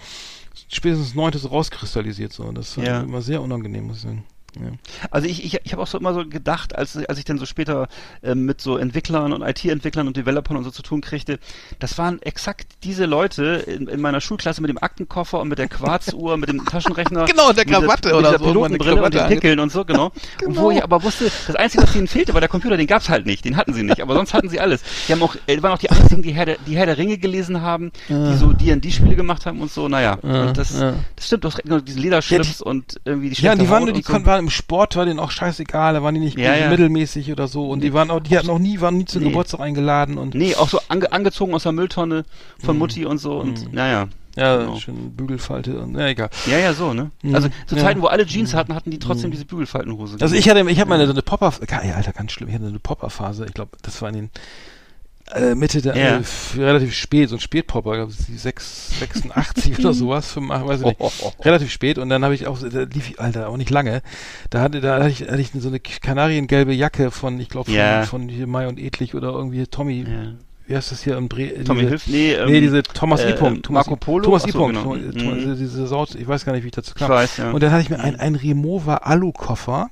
spätestens 0.67 1.15
neunte 1.15 1.38
so 1.39 1.47
rauskristallisiert. 1.49 2.34
So. 2.34 2.51
Das 2.51 2.78
war 2.78 2.84
Ja. 2.84 3.01
immer 3.01 3.22
sehr 3.22 3.41
unangenehm, 3.41 3.88
muss 3.88 3.97
ich 3.97 4.03
sagen. 4.03 4.24
Ja. 4.56 4.72
Also 5.12 5.28
ich, 5.28 5.43
ich, 5.45 5.60
ich 5.64 5.72
habe 5.74 5.82
auch 5.82 5.88
so 5.88 5.97
immer 5.97 6.14
so 6.14 6.26
gedacht, 6.28 6.76
als, 6.76 6.97
als 6.97 7.20
ich 7.20 7.26
dann 7.26 7.38
so 7.38 7.45
später 7.45 7.88
ähm, 8.24 8.45
mit 8.45 8.62
so 8.62 8.78
Entwicklern 8.78 9.32
und 9.34 9.41
IT-Entwicklern 9.41 10.08
und 10.08 10.18
Developern 10.18 10.58
und 10.58 10.64
so 10.64 10.72
zu 10.72 10.82
tun 10.82 11.02
kriegte, 11.02 11.39
das 11.80 11.97
waren 11.97 12.22
exakt 12.22 12.68
diese 12.84 13.06
Leute 13.06 13.43
in, 13.68 13.88
in 13.88 14.02
meiner 14.02 14.22
Schulklasse 14.22 14.62
mit 14.62 14.70
dem 14.70 14.78
Aktenkoffer 14.82 15.39
und 15.39 15.50
mit 15.50 15.60
der 15.60 15.68
Quarzuhr, 15.68 16.38
mit 16.38 16.50
dem 16.50 16.66
Taschenrechner. 16.70 17.26
Genau, 17.26 17.50
und 17.50 17.58
der 17.58 17.66
mit 17.66 17.74
Krawatte 17.76 18.10
mit 18.10 18.18
oder 18.18 18.32
dieser 18.32 18.43
so, 18.43 18.56
wo 18.56 18.60
man 18.62 18.72
eine 18.72 18.78
Pilotenbrille 18.78 18.91
und 18.95 18.97
Krawatte 19.00 19.18
den 19.18 19.26
ange- 19.26 19.30
Pickeln 19.30 19.60
und 19.60 19.72
so, 19.72 19.86
genau. 19.89 20.12
Und 20.45 20.58
wo 20.58 20.72
ich 20.72 20.84
aber 20.84 21.04
wusste, 21.04 21.32
das 21.47 21.56
Einzige, 21.56 21.84
was 21.84 21.95
ihnen 21.95 22.08
fehlte, 22.08 22.34
war 22.34 22.41
der 22.41 22.50
Computer, 22.50 22.78
den 22.78 22.88
gab's 22.88 23.10
halt 23.10 23.26
nicht, 23.26 23.45
den 23.45 23.56
hatten 23.58 23.74
sie 23.74 23.84
nicht, 23.84 24.02
aber 24.02 24.16
sonst 24.16 24.34
hatten 24.34 24.50
sie 24.50 24.60
alles. 24.60 24.82
Die 25.08 25.14
haben 25.14 25.22
auch, 25.24 25.36
äh, 25.47 25.62
waren 25.62 25.74
auch 25.74 25.78
die 25.78 25.89
einzigen, 25.91 26.22
die 26.24 26.32
Herr 26.32 26.45
der, 26.45 26.58
die 26.66 26.76
Herr 26.76 26.86
der 26.88 26.97
Ringe 26.97 27.18
gelesen 27.18 27.62
haben, 27.62 27.91
die 28.10 28.36
so 28.38 28.52
D&D-Spiele 28.54 29.16
gemacht 29.16 29.45
haben 29.45 29.62
und 29.62 29.72
so, 29.72 29.88
naja. 29.88 30.18
Ja, 30.24 30.43
und 30.47 30.58
das, 30.58 30.80
ja. 30.80 30.95
das 31.16 31.26
stimmt, 31.28 31.43
du 31.43 31.50
hast 31.50 31.62
genau, 31.64 31.80
diese 31.80 32.00
Lederschlips 32.00 32.62
und 32.62 33.00
irgendwie 33.06 33.30
die 33.30 33.41
Ja, 33.41 33.54
und 33.54 33.62
die 33.62 33.70
waren, 33.70 33.84
nur- 33.84 33.93
die 33.93 34.00
und 34.00 34.06
so. 34.08 34.14
kon- 34.14 34.26
waren 34.40 34.46
im 34.46 34.50
Sport, 34.50 34.96
war 34.96 35.06
denen 35.06 35.20
auch 35.20 35.32
scheißegal, 35.32 35.94
da 35.94 36.04
waren 36.04 36.16
die 36.16 36.22
nicht 36.22 36.38
Ja, 36.38 36.56
ja. 36.56 36.70
mittelmäßig 36.70 37.32
oder 37.32 37.48
so. 37.48 37.70
Und 37.70 37.82
die 37.84 37.94
waren 37.94 38.10
auch, 38.10 38.20
die 38.22 38.38
hatten 38.38 38.50
auch 38.50 38.60
nie, 38.60 38.80
waren 38.82 38.98
nie 38.98 39.06
zum 39.06 39.22
Nee. 39.24 39.30
Geburtstag 39.30 39.60
eingeladen 39.60 40.18
und 40.18 40.34
Nee, 40.36 40.56
auch 40.56 40.70
so 40.70 40.80
ange 40.88 41.12
angezogen 41.12 41.54
aus 41.54 41.64
der 41.64 41.72
Mülltonne 41.74 42.26
von 42.64 42.76
Mhm. 42.76 42.80
Mutti 42.80 43.06
und 43.06 43.18
so 43.18 43.38
und 43.40 43.74
naja. 43.74 44.08
ja, 44.36 44.58
genau. 44.58 44.78
schön 44.78 45.12
Bügelfalte 45.16 45.80
und 45.80 45.96
ja, 45.98 46.08
egal. 46.08 46.30
Ja, 46.50 46.58
ja, 46.58 46.74
so, 46.74 46.94
ne? 46.94 47.12
Mhm. 47.22 47.36
Also 47.36 47.50
zu 47.68 47.76
Ja. 47.76 47.82
Zeiten, 47.84 48.02
wo 48.02 48.08
alle 48.08 48.26
Jeans 48.26 48.54
hatten, 48.54 48.74
hatten 48.76 48.92
die 48.92 49.00
trotzdem 49.00 49.32
diese 49.32 49.46
Bügelfaltenhose. 49.46 50.18
Also 50.22 50.36
ich 50.36 50.50
hatte, 50.50 50.62
ich 50.70 50.80
habe 50.80 50.90
meine 50.90 51.06
so 51.06 51.12
eine 51.12 51.22
Popper, 51.22 51.54
Alter, 51.96 52.12
ganz 52.14 52.32
schlimm, 52.32 52.48
ich 52.50 52.56
hatte 52.56 52.68
eine 52.68 52.80
Popper-Phase, 52.80 53.46
ich 53.46 53.54
glaube, 53.54 53.72
das 53.82 54.02
war 54.02 54.10
in 54.10 54.16
den 54.16 54.30
Mitte 55.56 55.82
der, 55.82 55.96
Ja. 55.96 56.18
äh, 56.18 56.22
relativ 56.58 56.94
spät, 56.96 57.30
so 57.30 57.36
ein 57.36 57.40
Spätpopper, 57.40 57.96
glaub 57.96 58.10
ich, 58.10 58.18
die 58.26 58.38
6, 58.38 59.00
86 59.00 59.78
oder 59.80 59.94
sowas, 59.94 60.32
85, 60.32 60.68
weiß 60.68 60.80
ich 60.82 61.00
nicht, 61.00 61.36
relativ 61.46 61.72
spät 61.72 61.98
und 62.00 62.10
dann 62.10 62.24
habe 62.24 62.34
ich 62.34 62.48
auch, 62.48 62.58
da 62.60 62.82
lief 62.84 63.10
ich, 63.12 63.20
Alter, 63.20 63.50
auch 63.50 63.58
nicht 63.58 63.70
lange, 63.70 64.02
da 64.50 64.62
hatte, 64.62 64.82
da 64.82 64.96
hatte 65.00 65.10
ich, 65.10 65.22
hatte 65.22 65.40
ich 65.42 65.52
so 65.54 65.68
eine 65.68 65.80
kanariengelbe 65.80 66.74
Jacke 66.74 67.12
von, 67.12 67.40
ich 67.40 67.50
glaube, 67.50 67.66
von, 67.66 67.76
Ja. 67.76 68.04
von 68.04 68.28
hier 68.30 68.48
Mai 68.48 68.68
und 68.68 68.80
Edlich 68.80 69.14
oder 69.14 69.30
irgendwie 69.30 69.68
Tommy, 69.68 70.00
Ja. 70.08 70.34
wie 70.68 70.76
heißt 70.76 70.92
das 70.92 71.04
hier 71.04 71.16
im 71.18 71.30
Bre 71.30 71.64
Tommy 71.64 71.82
diese, 71.82 71.90
hilft, 71.90 72.08
nee, 72.08 72.34
ähm, 72.34 72.52
nee, 72.52 72.62
diese 72.62 72.82
Thomas 72.82 73.22
äh, 73.22 73.32
E. 73.32 73.36
Thomas 73.36 73.62
Marco 73.70 73.96
Polo? 73.98 74.24
Thomas 74.26 74.44
Ach 74.46 74.48
E. 74.48 74.52
genau. 74.52 74.82
Thomas- 74.82 75.00
Mhm. 75.00 75.18
Thomas- 75.18 75.38
diese, 75.38 75.56
diese 75.58 75.88
Saut, 75.88 76.16
ich 76.16 76.28
weiß 76.28 76.44
gar 76.46 76.54
nicht, 76.54 76.64
wie 76.64 76.68
ich 76.70 76.74
dazu 76.76 76.94
kam. 76.96 77.06
Ich 77.12 77.18
weiß, 77.18 77.38
ja. 77.38 77.52
Und 77.52 77.62
dann 77.62 77.72
hatte 77.72 77.84
ich 77.84 77.90
mir 77.92 78.00
ein, 78.00 78.16
ein 78.20 78.34
Remover 78.36 79.06
Alu-Koffer. 79.06 79.90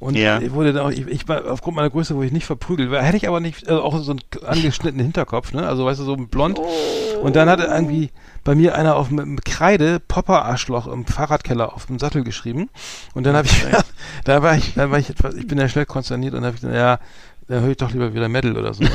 Und 0.00 0.16
Ja. 0.16 0.40
ich 0.40 0.52
wurde 0.52 0.72
da 0.72 0.82
auch, 0.84 0.90
ich, 0.90 1.06
ich 1.06 1.28
war 1.28 1.50
aufgrund 1.50 1.76
meiner 1.76 1.90
Größe 1.90 2.14
wurde 2.14 2.26
ich 2.26 2.32
nicht 2.32 2.46
verprügelt. 2.46 2.90
Weil 2.90 3.02
Hätte 3.02 3.16
ich 3.16 3.28
aber 3.28 3.40
nicht, 3.40 3.68
also 3.68 3.82
auch 3.82 3.98
so 3.98 4.10
einen 4.12 4.20
angeschnittenen 4.46 5.04
Hinterkopf, 5.04 5.52
ne? 5.52 5.66
Also 5.66 5.84
weißt 5.84 6.00
du, 6.00 6.04
so 6.04 6.16
blond. 6.16 6.60
Und 7.22 7.36
dann 7.36 7.48
hatte 7.48 7.64
irgendwie 7.64 8.10
bei 8.42 8.54
mir 8.54 8.74
einer 8.74 8.96
auf 8.96 9.10
mit, 9.10 9.26
mit 9.26 9.44
Kreide 9.44 10.00
Popper-Arschloch 10.00 10.86
im 10.86 11.06
Fahrradkeller 11.06 11.74
auf 11.74 11.86
dem 11.86 11.98
Sattel 11.98 12.24
geschrieben. 12.24 12.68
Und 13.14 13.24
dann 13.24 13.36
habe 13.36 13.46
ich, 13.46 13.64
da 14.24 14.42
war 14.42 14.56
ich, 14.56 14.74
da 14.74 14.90
war 14.90 14.98
ich 14.98 15.10
ich 15.10 15.46
bin 15.46 15.58
ja 15.58 15.68
schnell 15.68 15.86
konsterniert 15.86 16.34
und 16.34 16.44
habe 16.44 16.54
ich 16.56 16.60
dann, 16.60 16.74
ja, 16.74 16.98
da 17.48 17.60
höre 17.60 17.70
ich 17.70 17.76
doch 17.76 17.90
lieber 17.92 18.14
wieder 18.14 18.28
Metal 18.28 18.56
oder 18.56 18.74
so. 18.74 18.82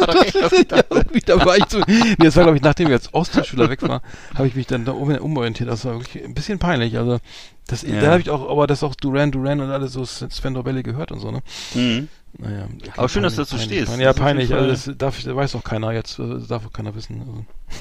Ja, 0.00 1.34
da 1.36 1.44
war 1.44 1.56
ich 1.56 1.64
so, 1.68 1.80
nee, 1.86 2.14
das 2.18 2.36
war 2.36 2.44
glaube 2.44 2.56
ich, 2.56 2.62
nachdem 2.62 2.88
ich 2.88 2.94
als 2.94 3.12
Austauschschüler 3.14 3.68
weg 3.70 3.82
war, 3.82 4.02
habe 4.34 4.48
ich 4.48 4.54
mich 4.54 4.66
dann 4.66 4.84
da 4.84 4.92
um, 4.92 5.10
umorientiert. 5.16 5.68
Das 5.68 5.84
war 5.84 5.94
wirklich 6.00 6.24
ein 6.24 6.34
bisschen 6.34 6.58
peinlich. 6.58 6.96
Also 6.98 7.18
das, 7.66 7.82
Ja. 7.82 8.00
da 8.00 8.10
habe 8.12 8.20
ich 8.20 8.30
auch, 8.30 8.48
aber 8.50 8.66
das 8.66 8.82
auch 8.82 8.94
Duran 8.94 9.30
Duran 9.30 9.60
und 9.60 9.70
alles 9.70 9.92
so 9.92 10.04
Sven 10.04 10.54
Dobelli 10.54 10.82
gehört 10.82 11.12
und 11.12 11.20
so, 11.20 11.30
ne? 11.30 11.40
Mhm. 11.74 12.08
Naja. 12.38 12.66
Aber 12.96 13.08
schön, 13.08 13.22
dass 13.22 13.34
du 13.34 13.42
dazu 13.42 13.56
peinlich, 13.56 13.66
stehst. 13.78 13.88
Peinlich, 13.88 14.04
ja, 14.04 14.12
peinlich. 14.12 14.54
Also 14.54 14.66
das 14.68 14.98
darf 14.98 15.22
das 15.22 15.34
weiß 15.34 15.54
auch 15.56 15.64
keiner 15.64 15.92
jetzt, 15.92 16.18
äh, 16.18 16.28
das 16.28 16.46
darf 16.48 16.64
auch 16.66 16.72
keiner 16.72 16.94
wissen. 16.94 17.20
Also. 17.20 17.32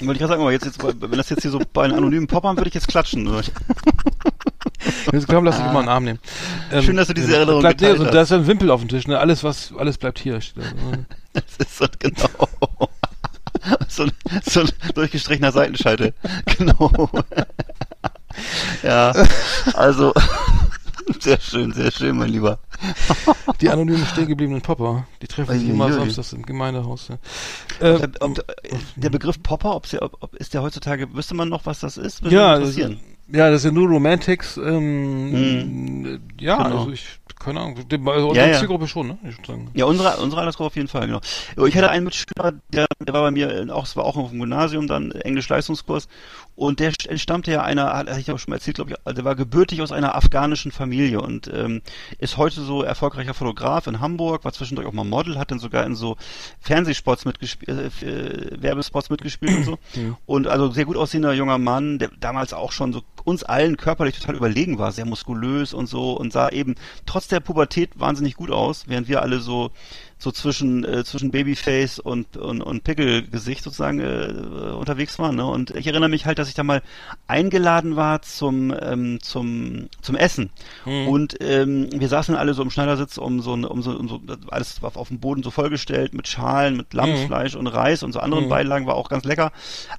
Wollte 0.05 0.13
ich 0.13 0.27
gerade 0.27 0.39
sagen, 0.39 0.51
jetzt, 0.51 0.65
jetzt, 0.65 0.83
wenn 0.83 1.17
das 1.17 1.29
jetzt 1.29 1.41
hier 1.43 1.51
so 1.51 1.61
bei 1.71 1.87
den 1.87 1.95
anonymen 1.97 2.27
Poppern 2.27 2.57
würde 2.57 2.67
ich 2.67 2.73
jetzt 2.73 2.87
klatschen. 2.87 3.27
oder? 3.27 3.41
Jetzt 5.11 5.27
komm, 5.27 5.43
lass 5.43 5.57
dich 5.57 5.65
mal 5.65 5.79
einen 5.79 5.89
Arm 5.89 6.03
nehmen. 6.05 6.19
Ähm, 6.71 6.83
Schön, 6.83 6.95
dass 6.95 7.07
du 7.07 7.13
diese 7.13 7.35
Erinnerung 7.35 7.61
bleibt, 7.61 7.81
nee, 7.81 7.87
geteilt 7.87 7.99
also, 7.99 8.05
hast. 8.05 8.31
Da 8.31 8.35
ist 8.37 8.41
ein 8.43 8.47
Wimpel 8.47 8.71
auf 8.71 8.79
dem 8.79 8.87
Tisch, 8.89 9.07
ne? 9.07 9.19
Alles, 9.19 9.43
was, 9.43 9.73
alles 9.77 9.97
bleibt 9.97 10.19
hier. 10.19 10.39
Das 11.33 11.43
ist 11.59 11.77
so, 11.77 11.85
genau. 11.99 12.89
so, 13.87 14.03
ein- 14.03 14.11
so 14.43 14.61
ein 14.61 14.69
durchgestrichener 14.95 15.51
Seitenscheitel. 15.51 16.13
Genau. 16.57 17.09
ja, 18.83 19.13
also, 19.73 20.13
sehr 21.19 21.39
schön, 21.39 21.71
sehr 21.73 21.91
schön, 21.91 22.17
mein 22.17 22.29
Lieber. 22.29 22.59
Die 23.61 23.69
anonymen 23.69 24.05
stehen 24.05 24.27
gebliebenen 24.27 24.61
Popper, 24.61 25.05
die 25.21 25.27
treffen 25.27 25.59
sich 25.59 25.69
immer 25.69 25.91
samstags 25.91 26.33
im 26.33 26.45
Gemeindehaus. 26.45 27.09
Ja. 27.09 27.15
Äh, 27.87 27.95
Ob, 28.03 28.09
ob, 28.21 28.37
äh, 28.39 28.43
der 28.95 29.09
Begriff 29.09 29.41
Popper, 29.41 29.75
ob, 29.75 29.87
ob 30.19 30.35
ist 30.35 30.53
der 30.53 30.61
heutzutage, 30.61 31.13
wüsste 31.13 31.35
man 31.35 31.49
noch, 31.49 31.65
was 31.65 31.79
das 31.79 31.97
ist? 31.97 32.23
Würde 32.23 32.35
ja, 32.35 32.55
interessieren. 32.55 32.99
Ja, 33.31 33.51
das 33.51 33.61
sind 33.61 33.75
nur 33.75 33.87
Romantics. 33.87 34.57
Ähm, 34.57 36.19
Ja, 36.39 36.63
Genau. 36.63 36.79
also 36.79 36.91
ich, 36.91 37.05
keine 37.39 37.59
Ahnung, 37.61 37.77
also 38.07 38.29
unsere 38.29 38.45
Ja, 38.47 38.51
ja. 38.53 38.57
Zielgruppe 38.59 38.87
schon, 38.87 39.07
ne? 39.07 39.17
Ja, 39.73 39.85
unsere, 39.85 40.17
unsere 40.17 40.41
Altersgruppe 40.41 40.67
auf 40.67 40.75
jeden 40.75 40.87
Fall, 40.87 41.05
genau. 41.07 41.21
Ich 41.67 41.75
hatte 41.77 41.89
einen 41.91 42.05
Mitschüler, 42.05 42.53
der, 42.73 42.87
der 42.99 43.13
war 43.13 43.21
bei 43.21 43.31
mir 43.31 43.51
äh, 43.51 43.69
auch, 43.69 43.85
es 43.85 43.95
war 43.95 44.03
auch 44.05 44.17
auf 44.17 44.31
dem 44.31 44.39
Gymnasium 44.39 44.87
dann, 44.87 45.11
Englisch-Leistungskurs, 45.11 46.07
und 46.59 46.81
der 46.81 46.91
st- 46.91 47.07
entstammte 47.07 47.51
ja 47.51 47.63
einer, 47.63 47.85
hat 47.93 48.09
hatte 48.09 48.19
ich 48.19 48.29
auch 48.31 48.37
schon 48.37 48.51
mal 48.51 48.57
erzählt, 48.57 48.75
glaube 48.75 48.91
ich, 48.91 49.13
der 49.13 49.23
war 49.23 49.35
gebürtig 49.35 49.81
aus 49.81 49.93
einer 49.93 50.15
afghanischen 50.15 50.73
Familie 50.73 51.21
und 51.21 51.49
ähm, 51.53 51.81
ist 52.17 52.35
heute 52.35 52.59
so 52.61 52.83
erfolgreicher 52.83 53.33
Fotograf 53.33 53.87
in 53.87 54.01
Hamburg, 54.01 54.43
war 54.43 54.51
zwischendurch 54.51 54.85
auch 54.85 54.91
mal 54.91 55.05
Model, 55.05 55.37
hat 55.39 55.51
dann 55.51 55.59
sogar 55.59 55.85
in 55.85 55.95
so 55.95 56.17
Fernsehspots 56.59 57.23
mitgespielt, 57.23 58.03
äh, 58.03 58.05
äh, 58.05 58.61
Werbespots 58.61 59.09
mitgespielt 59.09 59.55
und 59.55 59.63
so. 59.63 59.77
Und 60.25 60.47
also 60.47 60.69
sehr 60.71 60.85
gut 60.85 60.97
aussehender 60.97 61.33
junger 61.33 61.57
Mann, 61.57 61.97
der 61.99 62.09
damals 62.19 62.53
auch 62.53 62.71
schon 62.71 62.93
so 62.93 63.01
uns 63.23 63.43
allen 63.43 63.77
körperlich 63.77 64.17
total 64.19 64.35
überlegen 64.35 64.77
war, 64.77 64.91
sehr 64.91 65.05
muskulös 65.05 65.73
und 65.73 65.87
so 65.87 66.13
und 66.13 66.33
sah 66.33 66.49
eben 66.49 66.75
trotz 67.05 67.27
der 67.27 67.39
Pubertät 67.39 67.99
wahnsinnig 67.99 68.35
gut 68.35 68.51
aus, 68.51 68.85
während 68.87 69.07
wir 69.07 69.21
alle 69.21 69.39
so 69.39 69.71
so 70.21 70.31
zwischen 70.31 70.83
äh, 70.83 71.03
zwischen 71.05 71.31
Babyface 71.31 71.97
und 71.99 72.37
und, 72.37 72.61
und 72.61 72.83
Pickelgesicht 72.83 73.63
sozusagen 73.63 73.99
äh, 74.01 74.73
unterwegs 74.73 75.17
waren. 75.17 75.35
Ne? 75.37 75.45
Und 75.45 75.71
ich 75.71 75.87
erinnere 75.87 76.09
mich 76.09 76.25
halt, 76.25 76.37
dass 76.39 76.49
ich 76.49 76.53
da 76.55 76.63
mal 76.63 76.81
eingeladen 77.27 77.95
war 77.95 78.21
zum 78.21 78.73
ähm, 78.81 79.19
zum 79.21 79.87
zum 80.01 80.15
Essen 80.15 80.49
und 81.07 81.37
ähm, 81.41 81.89
wir 81.93 82.07
saßen 82.09 82.35
alle 82.35 82.53
so 82.53 82.61
im 82.61 82.69
Schneidersitz 82.71 83.17
um 83.17 83.41
so 83.41 83.53
ein- 83.55 83.65
um 83.65 83.81
so, 83.81 83.91
um 83.91 84.07
so 84.09 84.19
alles 84.51 84.81
war 84.81 84.95
auf 84.97 85.07
dem 85.09 85.19
Boden 85.19 85.43
so 85.43 85.51
vollgestellt 85.51 86.13
mit 86.13 86.27
Schalen, 86.27 86.75
mit 86.77 86.93
Lammfleisch 86.93 87.55
und 87.55 87.67
Reis 87.67 88.03
und 88.03 88.11
so 88.11 88.19
anderen 88.19 88.45
Beilagen 88.49 88.87
war 88.87 88.95
auch 88.95 89.09
ganz 89.09 89.23
lecker. 89.25 89.51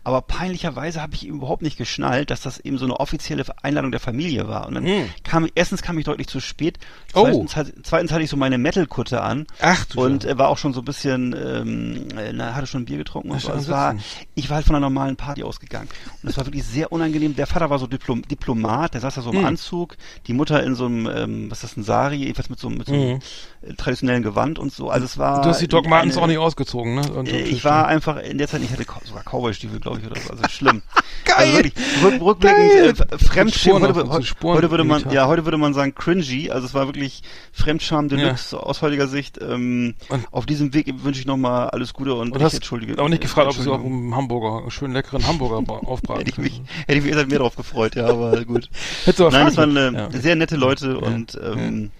Aber 0.04 0.20
peinlicherweise 0.22 1.00
habe 1.00 1.14
ich 1.14 1.26
überhaupt 1.26 1.62
nicht 1.62 1.78
geschnallt, 1.78 2.30
dass 2.30 2.40
das 2.42 2.58
eben 2.60 2.78
so 2.78 2.84
eine 2.84 2.98
offizielle 3.00 3.44
Einladung 3.62 3.90
der 3.90 4.00
Familie 4.00 4.48
war. 4.48 4.66
Und 4.66 4.74
dann 4.74 4.84
kam 5.24 5.48
erstens 5.54 5.82
kam 5.82 5.96
ich 5.98 6.04
deutlich 6.04 6.26
zu 6.28 6.40
spät. 6.40 6.78
Oh. 7.14 7.22
Zweitens, 7.22 7.56
hat- 7.56 7.72
zweitens 7.84 8.12
hatte 8.12 8.22
ich 8.22 8.30
so 8.30 8.36
meine 8.36 8.58
Metal-Kutte 8.58 9.22
an. 9.22 9.46
Ach 9.60 9.84
du 9.86 10.00
Und 10.12 10.24
äh, 10.24 10.38
war 10.38 10.48
auch 10.48 10.58
schon 10.58 10.72
so 10.72 10.80
ein 10.80 10.84
bisschen, 10.84 11.34
ähm, 11.34 12.08
äh, 12.18 12.32
na, 12.32 12.54
hatte 12.54 12.66
schon 12.66 12.82
ein 12.82 12.84
Bier 12.84 12.98
getrunken 12.98 13.30
und 13.30 13.40
so. 13.40 13.48
Also 13.50 13.62
es 13.62 13.68
war, 13.68 13.94
ich 14.34 14.48
war 14.50 14.56
halt 14.56 14.66
von 14.66 14.74
einer 14.76 14.86
normalen 14.86 15.16
Party 15.16 15.42
ausgegangen. 15.42 15.88
Und 16.22 16.28
es 16.28 16.36
war 16.36 16.46
wirklich 16.46 16.64
sehr 16.64 16.92
unangenehm. 16.92 17.34
Der 17.36 17.46
Vater 17.46 17.70
war 17.70 17.78
so 17.78 17.86
Diplom 17.86 18.22
Diplomat, 18.22 18.94
der 18.94 19.00
saß 19.00 19.14
da 19.14 19.22
so 19.22 19.30
im 19.30 19.38
Hm. 19.38 19.44
Anzug, 19.46 19.96
die 20.26 20.32
Mutter 20.32 20.62
in 20.62 20.74
so 20.74 20.86
einem, 20.86 21.06
ähm, 21.06 21.50
was 21.50 21.58
ist 21.64 21.72
das, 21.72 21.76
ein 21.76 21.82
Sari, 21.84 22.16
jedenfalls 22.16 22.50
mit 22.50 22.58
so, 22.58 22.70
mit 22.70 22.86
so 22.86 22.92
einem 22.92 23.20
äh, 23.62 23.74
traditionellen 23.74 24.22
Gewand 24.22 24.58
und 24.58 24.72
so. 24.72 24.90
Also 24.90 25.04
es 25.04 25.18
war. 25.18 25.42
Du 25.42 25.48
hast 25.50 25.60
die 25.60 25.68
Doc 25.68 25.86
Martens 25.88 26.14
eine- 26.14 26.22
auch 26.22 26.26
nicht 26.28 26.38
ausgezogen, 26.38 26.94
ne? 26.94 27.12
Und, 27.12 27.28
äh, 27.28 27.40
Ich 27.42 27.64
war 27.64 27.86
einfach 27.88 28.16
in 28.18 28.38
der 28.38 28.48
Zeit, 28.48 28.62
ich 28.62 28.70
hatte 28.70 28.84
sogar 29.04 29.22
Cowboy-Stiefel, 29.24 29.80
glaube 29.80 30.00
ich, 30.00 30.06
oder 30.10 30.20
so. 30.20 30.30
Also 30.30 30.42
schlimm. 30.48 30.82
Geil! 31.24 31.38
Also 31.38 31.52
wirklich, 31.54 31.74
rück, 32.02 32.20
rückblickend, 32.22 33.00
äh, 33.00 33.50
Spuren 33.50 33.82
Heute, 33.82 34.08
heute, 34.08 34.26
heute 34.42 34.70
würde 34.70 34.84
man, 34.84 35.10
ja, 35.10 35.26
heute 35.26 35.44
würde 35.44 35.58
man 35.58 35.74
sagen 35.74 35.94
cringy. 35.94 36.50
Also 36.50 36.66
es 36.66 36.74
war 36.74 36.86
wirklich 36.86 37.22
Fremdscham 37.52 38.08
Deluxe 38.08 38.58
aus 38.60 38.82
heutiger 38.82 39.06
Sicht. 39.06 39.38
Ähm, 39.40 39.94
Und- 40.08 40.26
auf 40.32 40.46
diesem 40.46 40.72
Weg 40.74 40.92
wünsche 41.04 41.20
ich 41.20 41.26
nochmal 41.26 41.70
alles 41.70 41.92
Gute 41.92 42.14
und, 42.14 42.32
Und 42.32 42.42
hast 42.42 42.54
entschuldige. 42.54 43.00
auch 43.00 43.08
nicht 43.08 43.22
gefragt, 43.22 43.48
ob 43.50 43.54
sie 43.56 43.70
auch 43.70 43.80
einen 43.84 44.14
Hamburger, 44.14 44.62
einen 44.62 44.70
schönen 44.70 44.94
leckeren 44.94 45.26
Hamburger 45.26 45.62
bra- 45.62 45.78
aufbraten 45.86 46.24
Hätte 46.24 46.30
ich 46.30 46.38
mich, 46.38 46.62
hätte 46.86 46.98
ich 46.98 47.04
mich 47.04 47.26
mehr 47.26 47.38
drauf 47.38 47.56
gefreut, 47.56 47.94
ja, 47.94 48.06
aber 48.06 48.44
gut. 48.44 48.68
Hättest 49.04 49.20
du 49.20 49.26
aber 49.26 49.36
Nein, 49.38 49.46
es 49.48 49.56
waren 49.56 49.76
äh, 49.76 49.92
Ja. 49.92 50.10
sehr 50.10 50.36
nette 50.36 50.56
Leute 50.56 50.98
und 50.98 51.38
ähm, 51.42 51.90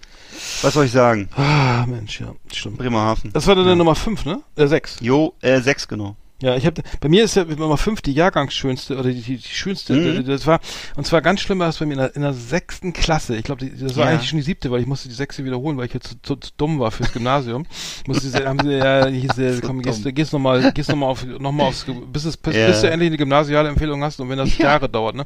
was 0.61 0.73
soll 0.73 0.85
ich 0.85 0.91
sagen? 0.91 1.29
Ah, 1.35 1.85
Mensch, 1.87 2.19
ja, 2.21 2.33
stimmt. 2.51 2.77
Bremerhaven. 2.77 3.31
Das 3.33 3.47
war 3.47 3.55
dann 3.55 3.65
der 3.65 3.75
Nummer 3.75 3.95
5, 3.95 4.25
ne? 4.25 4.41
Äh, 4.55 4.67
6. 4.67 4.97
Jo, 5.01 5.33
äh, 5.41 5.59
sechs 5.61 5.87
genau. 5.87 6.15
Ja, 6.41 6.55
ich 6.55 6.65
habe 6.65 6.81
bei 6.99 7.07
mir 7.07 7.23
ist 7.23 7.35
ja 7.35 7.45
Nummer 7.45 7.77
5 7.77 8.01
die 8.01 8.13
Jahrgangsschönste 8.13 8.97
oder 8.97 9.09
die, 9.11 9.21
die, 9.21 9.37
die 9.37 9.47
schönste. 9.47 9.93
Mhm. 9.93 10.25
Das 10.25 10.47
war 10.47 10.59
und 10.95 11.05
zwar 11.05 11.21
ganz 11.21 11.39
schlimm 11.41 11.59
war 11.59 11.67
das 11.67 11.77
bei 11.77 11.85
mir 11.85 11.93
in 11.93 11.99
der, 11.99 12.15
in 12.15 12.21
der 12.23 12.33
sechsten 12.33 12.93
Klasse. 12.93 13.35
Ich 13.37 13.43
glaube, 13.43 13.65
das 13.65 13.95
war 13.95 14.05
Ja. 14.05 14.11
eigentlich 14.11 14.29
schon 14.29 14.37
die 14.37 14.43
siebte, 14.43 14.71
weil 14.71 14.81
ich 14.81 14.87
musste 14.87 15.07
die 15.07 15.13
sechste 15.15 15.45
wiederholen, 15.45 15.77
weil 15.77 15.85
ich 15.85 15.93
jetzt 15.93 16.07
zu, 16.09 16.15
zu, 16.23 16.35
zu 16.37 16.51
dumm 16.57 16.79
war 16.79 16.89
fürs 16.91 17.13
Gymnasium. 17.13 17.65
musste 18.07 18.27
sie, 18.29 18.43
haben 18.45 18.59
sie 18.63 18.71
ja 18.77 19.05
hieß, 19.07 19.37
äh, 19.37 19.61
komm, 19.65 19.81
gehst, 19.81 20.03
du- 20.03 20.11
gehst 20.11 20.33
noch 20.33 20.39
mal, 20.39 20.71
gehst 20.71 20.89
noch 20.89 20.95
mal 20.95 21.05
auf, 21.07 21.23
noch 21.25 21.51
mal 21.51 21.65
aufs, 21.65 21.85
bis 22.11 22.25
es 22.25 22.37
bis, 22.37 22.55
Ja. 22.55 22.67
bis 22.67 22.81
du 22.81 22.89
endlich 22.89 23.07
eine 23.09 23.17
gymnasiale 23.17 23.69
Empfehlung 23.69 24.03
hast 24.03 24.19
und 24.19 24.29
wenn 24.29 24.37
das 24.39 24.57
Ja. 24.57 24.65
Jahre 24.65 24.89
dauert, 24.89 25.15
ne? 25.15 25.25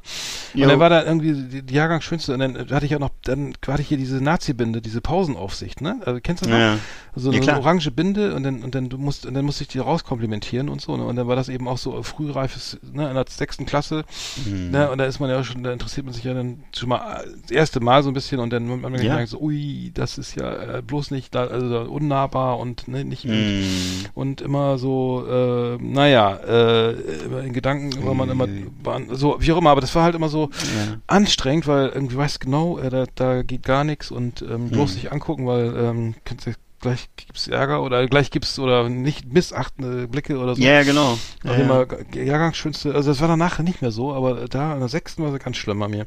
Und 0.54 0.60
Jo. 0.62 0.68
dann 0.68 0.80
war 0.80 0.90
da 0.90 1.04
irgendwie 1.06 1.34
die, 1.34 1.62
die 1.62 1.74
Jahrgangsschönste 1.74 2.34
und 2.34 2.40
dann 2.40 2.58
hatte 2.72 2.86
ich 2.86 2.92
ja 2.92 3.00
noch, 3.00 3.12
dann 3.24 3.54
hatte 3.68 3.82
ich 3.82 3.88
hier 3.88 3.98
diese 3.98 4.18
Nazi-Binde, 4.22 4.82
diese 4.82 5.00
Pausenaufsicht, 5.00 5.80
ne? 5.82 6.02
Also 6.06 6.20
kennst 6.22 6.46
du 6.46 6.50
das 6.50 6.54
noch? 6.54 6.60
Ja. 6.60 6.78
So 7.18 7.32
Ja, 7.32 7.40
eine 7.42 7.62
orange 7.62 7.92
Binde 7.92 8.36
und 8.36 8.44
dann 8.44 8.62
und 8.64 8.76
dann 8.76 8.90
du 8.90 8.98
musst 8.98 9.26
und 9.26 9.34
dann 9.36 9.46
musste 9.46 9.62
ich 9.64 9.70
die 9.70 9.80
rauskomplimentieren 9.80 10.68
und 10.68 10.82
so 10.82 10.98
ne? 10.98 11.05
Und 11.06 11.16
dann 11.16 11.28
war 11.28 11.36
das 11.36 11.50
eben 11.50 11.68
auch 11.68 11.78
so 11.78 12.02
frühreifes 12.04 12.78
ne 12.84 13.08
in 13.10 13.16
der 13.16 13.26
sechsten 13.30 13.66
Klasse 13.66 14.04
Mhm. 14.44 14.70
ne 14.72 14.90
und 14.92 14.98
da 14.98 15.06
ist 15.06 15.20
man 15.20 15.30
ja 15.30 15.44
schon 15.44 15.64
da 15.64 15.72
interessiert 15.72 16.06
man 16.06 16.14
sich 16.14 16.24
ja 16.24 16.34
dann 16.34 16.64
schon 16.76 16.90
mal 16.90 17.26
das 17.42 17.52
erste 17.52 17.80
Mal 17.80 18.04
so 18.04 18.10
ein 18.10 18.14
bisschen 18.14 18.40
und 18.40 18.52
dann 18.52 18.70
hat 18.70 18.82
man 18.82 18.94
Ja. 18.96 19.02
gemerkt 19.04 19.30
so 19.30 19.40
ui 19.40 19.92
das 19.94 20.18
ist 20.18 20.36
ja 20.36 20.78
äh, 20.78 20.82
bloß 20.82 21.12
nicht 21.12 21.34
da 21.36 21.46
also 21.48 21.82
unnahbar 21.82 22.60
und 22.60 22.88
ne, 22.88 23.04
nicht 23.06 23.26
Mhm. 23.26 24.06
und 24.14 24.42
immer 24.42 24.78
so 24.78 25.26
äh, 25.30 25.78
naja 25.82 26.36
äh, 26.38 26.92
in 27.46 27.54
Gedanken 27.54 28.06
war 28.06 28.14
man 28.14 28.30
immer 28.30 28.48
war, 28.84 29.02
so 29.12 29.38
wie 29.40 29.52
auch 29.52 29.58
immer 29.58 29.70
aber 29.72 29.82
das 29.82 29.94
war 29.96 30.04
halt 30.04 30.16
immer 30.16 30.30
so 30.30 30.50
Ja. 30.76 30.98
anstrengend, 31.08 31.68
weil 31.68 31.90
irgendwie 31.90 32.18
weißt 32.18 32.36
du 32.42 32.46
genau, 32.46 32.78
äh, 32.80 32.90
da, 32.90 33.06
da 33.16 33.42
geht 33.44 33.64
gar 33.64 33.84
nichts 33.84 34.12
und 34.12 34.42
ähm, 34.42 34.70
bloß 34.70 34.92
Hm. 34.92 34.96
nicht 34.96 35.12
angucken, 35.12 35.46
weil 35.48 35.74
ähm, 35.78 36.16
kannst 36.26 36.48
gleich 36.86 37.10
gibt's 37.16 37.48
Ärger 37.48 37.82
oder 37.84 38.06
gleich 38.08 38.32
gibt's 38.32 38.58
oder 38.60 38.88
nicht 38.90 39.32
missachtende 39.32 40.08
Blicke 40.08 40.38
oder 40.38 40.56
so. 40.56 40.62
Ja, 40.62 40.84
genau. 40.84 41.18
Ja, 41.44 41.52
Also 41.52 41.62
immer 41.64 41.86
Jahrgangsschönste, 42.16 42.94
also 42.94 43.10
das 43.12 43.22
war 43.22 43.28
danach 43.28 43.60
nicht 43.60 43.82
mehr 43.82 43.92
so, 43.92 44.14
aber 44.14 44.48
da 44.48 44.74
in 44.74 44.80
der 44.80 44.90
sechsten 44.90 45.24
war 45.24 45.34
es 45.34 45.44
ganz 45.44 45.58
schlimm 45.58 45.80
bei 45.80 45.88
mir. 45.88 46.06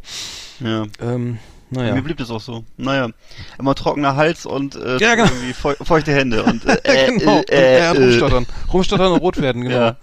ja. 0.60 0.84
Ähm, 1.00 1.38
naja. 1.70 1.94
Mir 1.94 2.00
blieb 2.00 2.16
das 2.16 2.30
auch 2.30 2.40
so. 2.40 2.64
Naja, 2.78 3.10
immer 3.58 3.74
trockener 3.74 4.16
Hals 4.16 4.46
und 4.46 4.74
äh, 4.74 4.96
Ja, 4.96 5.14
genau. 5.16 5.28
irgendwie 5.28 5.52
feu 5.52 5.74
feuchte 5.82 6.12
Hände 6.14 6.42
und 6.42 6.64
äh, 6.64 6.78
äh, 6.84 7.18
genau. 7.18 7.42
äh, 7.50 7.78
ja, 7.80 7.92
äh, 7.92 7.98
rumstottern. 7.98 8.46
Rumstottern 8.72 9.12
und 9.12 9.18
rot 9.20 9.38
werden, 9.38 9.62
genau. 9.64 9.76
Ja. 9.76 9.96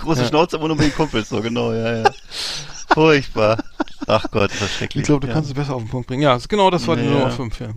Große. 0.00 0.26
Schnauze, 0.26 0.56
aber 0.56 0.68
nur 0.68 0.76
mit 0.76 0.86
den 0.86 0.94
Kumpels, 0.94 1.28
so 1.28 1.40
genau, 1.42 1.72
ja, 1.72 2.02
ja. 2.02 2.10
Furchtbar. 2.94 3.58
Ach 4.08 4.24
Gott, 4.30 4.50
das 4.50 4.62
ist 4.62 4.74
schrecklich. 4.76 5.02
Ich 5.02 5.06
glaube, 5.06 5.20
du 5.20 5.28
ja. 5.28 5.34
kannst 5.34 5.50
es 5.50 5.54
besser 5.54 5.74
auf 5.74 5.82
den 5.82 5.90
Punkt 5.90 6.08
bringen. 6.08 6.22
Ja, 6.22 6.38
genau, 6.48 6.70
das 6.70 6.86
war 6.86 6.96
die 6.96 7.04
Ja. 7.04 7.10
Nummer 7.10 7.30
5, 7.30 7.60
ja. 7.60 7.68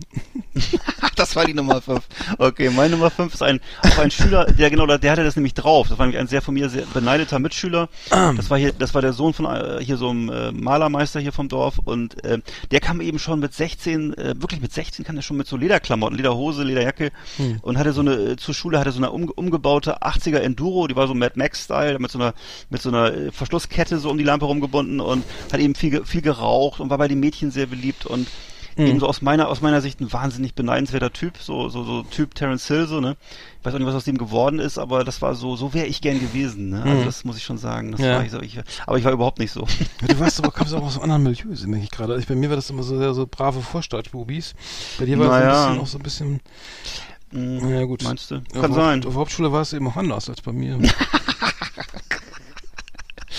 das 1.16 1.36
war 1.36 1.44
die 1.44 1.54
Nummer 1.54 1.80
5. 1.80 2.00
Okay, 2.38 2.70
meine 2.70 2.90
Nummer 2.90 3.10
5 3.10 3.34
ist 3.34 3.42
ein, 3.42 3.60
auch 3.82 3.98
ein 3.98 4.10
Schüler, 4.10 4.46
der 4.46 4.70
genau, 4.70 4.86
der 4.86 5.10
hatte 5.10 5.24
das 5.24 5.36
nämlich 5.36 5.54
drauf. 5.54 5.88
Das 5.88 5.98
war 5.98 6.06
nämlich 6.06 6.20
ein 6.20 6.26
sehr 6.26 6.42
von 6.42 6.54
mir 6.54 6.68
sehr 6.68 6.84
beneideter 6.92 7.38
Mitschüler. 7.38 7.88
Das 8.36 8.50
war 8.50 8.58
hier, 8.58 8.72
das 8.72 8.94
war 8.94 9.02
der 9.02 9.12
Sohn 9.12 9.34
von 9.34 9.46
äh, 9.46 9.78
hier 9.82 9.96
so 9.96 10.10
einem 10.10 10.28
äh, 10.30 10.52
Malermeister 10.52 11.20
hier 11.20 11.32
vom 11.32 11.48
Dorf 11.48 11.78
und 11.84 12.22
äh, 12.24 12.38
der 12.70 12.80
kam 12.80 13.00
eben 13.00 13.18
schon 13.18 13.40
mit 13.40 13.54
16, 13.54 14.14
äh, 14.16 14.34
wirklich 14.38 14.60
mit 14.60 14.72
16 14.72 15.04
kam 15.04 15.14
der 15.16 15.22
schon 15.22 15.36
mit 15.36 15.46
so 15.46 15.56
Lederklamotten, 15.56 16.16
Lederhose, 16.16 16.62
Lederjacke 16.64 17.12
und 17.62 17.78
hatte 17.78 17.92
so 17.92 18.00
eine, 18.00 18.12
äh, 18.14 18.36
zur 18.36 18.54
Schule 18.54 18.78
hatte 18.78 18.92
so 18.92 18.98
eine 18.98 19.10
um, 19.10 19.28
umgebaute 19.28 20.02
80er 20.02 20.38
Enduro, 20.38 20.86
die 20.86 20.96
war 20.96 21.06
so 21.08 21.14
Mad 21.14 21.32
Max-Style, 21.36 21.98
mit 21.98 22.10
so 22.10 22.18
einer, 22.18 22.34
mit 22.70 22.82
so 22.82 22.88
einer 22.88 23.32
Verschlusskette 23.32 23.98
so 23.98 24.10
um 24.10 24.18
die 24.18 24.24
Lampe 24.24 24.44
rumgebunden 24.46 25.00
und 25.00 25.24
hat 25.52 25.60
eben 25.60 25.74
viel, 25.74 25.90
ge- 25.90 26.04
viel 26.22 26.32
geraucht 26.32 26.80
und 26.80 26.90
war 26.90 26.98
bei 26.98 27.08
den 27.08 27.20
Mädchen 27.20 27.50
sehr 27.50 27.66
beliebt 27.66 28.06
und 28.06 28.28
eben 28.78 29.00
so 29.00 29.06
aus 29.06 29.20
meiner 29.20 29.48
aus 29.48 29.60
meiner 29.60 29.82
Sicht 29.82 30.00
ein 30.00 30.10
wahnsinnig 30.14 30.54
beneidenswerter 30.54 31.12
Typ, 31.12 31.36
so 31.38 31.68
so 31.68 31.84
so 31.84 32.02
Typ 32.04 32.34
Terence 32.34 32.66
Hill 32.68 32.86
so 32.86 33.00
ne. 33.00 33.16
Ich 33.60 33.66
weiß 33.66 33.74
auch 33.74 33.78
nicht, 33.78 33.86
was 33.86 33.94
aus 33.94 34.04
dem 34.04 34.16
geworden 34.16 34.58
ist, 34.60 34.78
aber 34.78 35.04
das 35.04 35.20
war 35.20 35.34
so 35.34 35.56
so 35.56 35.74
wäre 35.74 35.86
ich 35.86 36.00
gern 36.00 36.18
gewesen, 36.20 36.70
ne. 36.70 36.82
Also 36.82 37.04
das 37.04 37.24
muss 37.24 37.36
ich 37.36 37.42
schon 37.44 37.58
sagen, 37.58 37.92
das 37.92 38.00
Ja. 38.00 38.16
war 38.16 38.24
ich 38.24 38.30
so, 38.30 38.40
ich, 38.40 38.58
aber 38.86 38.96
ich 38.96 39.04
war 39.04 39.12
überhaupt 39.12 39.38
nicht 39.40 39.52
so. 39.52 39.66
Ja, 40.00 40.08
du 40.08 40.20
warst 40.20 40.38
aber, 40.38 40.50
kommst 40.52 40.72
auch 40.72 40.82
aus 40.82 40.94
einem 40.98 41.10
anderen 41.10 41.22
Milieu, 41.24 41.66
merke 41.66 41.84
ich 41.84 41.90
gerade. 41.90 42.14
Also 42.14 42.26
bei 42.26 42.34
mir 42.34 42.48
war 42.48 42.56
das 42.56 42.70
immer 42.70 42.82
so 42.82 42.96
sehr 42.96 43.12
so 43.12 43.26
brave 43.26 43.60
Vorstadtbubis. 43.60 44.54
Bei 44.98 45.04
dir 45.04 45.18
war 45.18 45.28
Naja. 45.28 45.50
es 45.50 45.56
ein 45.56 45.68
bisschen 45.68 45.80
auch 45.82 45.86
so 45.86 45.98
ein 45.98 46.02
bisschen, 46.02 46.40
Mhm. 47.32 47.58
naja 47.70 47.84
gut. 47.84 48.02
Meinst 48.04 48.30
du? 48.30 48.36
Auf 48.36 48.42
Kann 48.52 48.72
der- 48.72 48.82
sein. 48.84 48.98
Auf 49.04 49.12
der 49.12 49.20
Hauptschule 49.20 49.52
war 49.52 49.60
es 49.62 49.72
eben 49.74 49.86
auch 49.88 49.96
anders 49.96 50.30
als 50.30 50.40
bei 50.40 50.52
mir. 50.52 50.78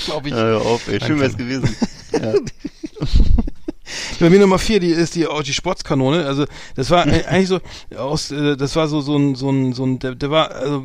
Glaube 0.05 0.29
ich. 0.29 0.35
Ja, 0.35 0.57
auf, 0.57 0.87
ey, 0.87 0.99
schön 0.99 1.19
wär's 1.19 1.35
Danke. 1.35 1.43
gewesen. 1.45 1.75
Ja. 2.13 2.33
Bei 4.19 4.29
mir 4.29 4.39
Nummer 4.39 4.57
vier, 4.59 4.79
die 4.79 4.87
ist 4.87 5.15
die, 5.15 5.27
die 5.45 5.53
Sportskanone. 5.53 6.25
Also 6.25 6.45
das 6.75 6.89
war 6.89 7.05
äh, 7.05 7.25
eigentlich 7.25 7.49
so 7.49 7.59
aus, 7.97 8.31
äh, 8.31 8.55
das 8.57 8.75
war 8.75 8.87
so 8.87 9.01
so 9.01 9.15
ein 9.17 9.35
so 9.35 9.49
ein 9.51 9.73
so 9.73 9.85
ein 9.85 9.99
der, 9.99 10.15
der 10.15 10.31
war 10.31 10.51
also 10.51 10.83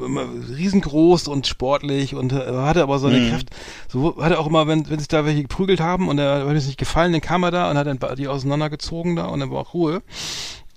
riesengroß 0.56 1.28
und 1.28 1.46
sportlich 1.46 2.14
und 2.14 2.32
äh, 2.32 2.36
hatte 2.36 2.82
aber 2.82 2.98
so 2.98 3.06
eine 3.06 3.18
Mhm. 3.18 3.30
Kraft. 3.30 3.48
So 3.90 4.16
hatte 4.22 4.38
auch 4.38 4.46
immer, 4.46 4.66
wenn 4.66 4.88
wenn 4.90 4.98
sich 4.98 5.09
da 5.09 5.24
welche 5.24 5.42
geprügelt 5.42 5.80
haben 5.80 6.09
und 6.09 6.18
er 6.18 6.46
hat 6.46 6.56
es 6.56 6.66
nicht 6.66 6.78
gefallen, 6.78 7.12
dann 7.12 7.20
kam 7.20 7.44
er 7.44 7.50
da 7.50 7.70
und 7.70 7.78
hat 7.78 7.86
dann 7.86 7.98
die 8.16 8.28
auseinandergezogen 8.28 9.16
da 9.16 9.26
und 9.26 9.40
dann 9.40 9.50
war 9.50 9.61
auch 9.61 9.74
Ruhe. 9.74 10.02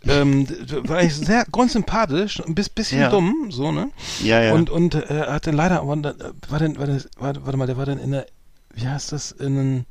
Ähm, 0.08 0.47
war 0.88 0.97
eigentlich 0.97 1.16
sehr 1.16 1.45
grundsympathisch, 1.52 2.41
ein 2.45 2.56
bis- 2.56 2.70
bisschen 2.70 3.02
Ja. 3.02 3.10
dumm, 3.10 3.49
so 3.52 3.72
ne. 3.72 3.89
ja, 4.24 4.41
ja. 4.41 4.54
Und 4.54 4.70
und 4.72 4.95
äh, 4.95 5.02
er 5.28 5.34
hat 5.34 5.45
dann 5.45 5.56
leider, 5.56 5.78
äh, 5.82 6.14
war 6.49 6.60
denn, 6.60 6.78
war 6.80 6.88
das, 6.88 7.08
warte, 7.18 7.45
warte 7.45 7.58
mal, 7.58 7.68
der 7.68 7.78
war 7.78 7.86
dann 7.86 7.99
in 7.99 8.12
der, 8.12 8.26
wie 8.74 8.88
heißt 8.88 9.12
das, 9.12 9.32
in 9.32 9.86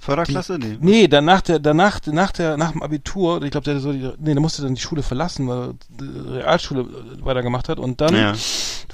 Förderklasse? 0.00 0.58
Nee. 0.58 0.78
Nee, 0.80 1.08
danach 1.08 1.42
der, 1.42 1.58
danach, 1.58 2.00
nach 2.06 2.32
der, 2.32 2.56
nach 2.56 2.72
dem 2.72 2.82
Abitur, 2.82 3.42
ich 3.42 3.50
glaube, 3.50 3.64
der 3.64 3.80
so 3.80 3.92
die, 3.92 4.10
nee, 4.18 4.32
der 4.32 4.40
musste 4.40 4.62
dann 4.62 4.74
die 4.74 4.80
Schule 4.80 5.02
verlassen, 5.02 5.46
weil 5.46 5.58
er 5.58 5.74
die 5.90 6.30
Realschule 6.30 6.80
äh, 6.82 7.24
weitergemacht 7.24 7.68
hat 7.68 7.78
und 7.78 8.00
dann 8.00 8.14
Ja. 8.14 8.32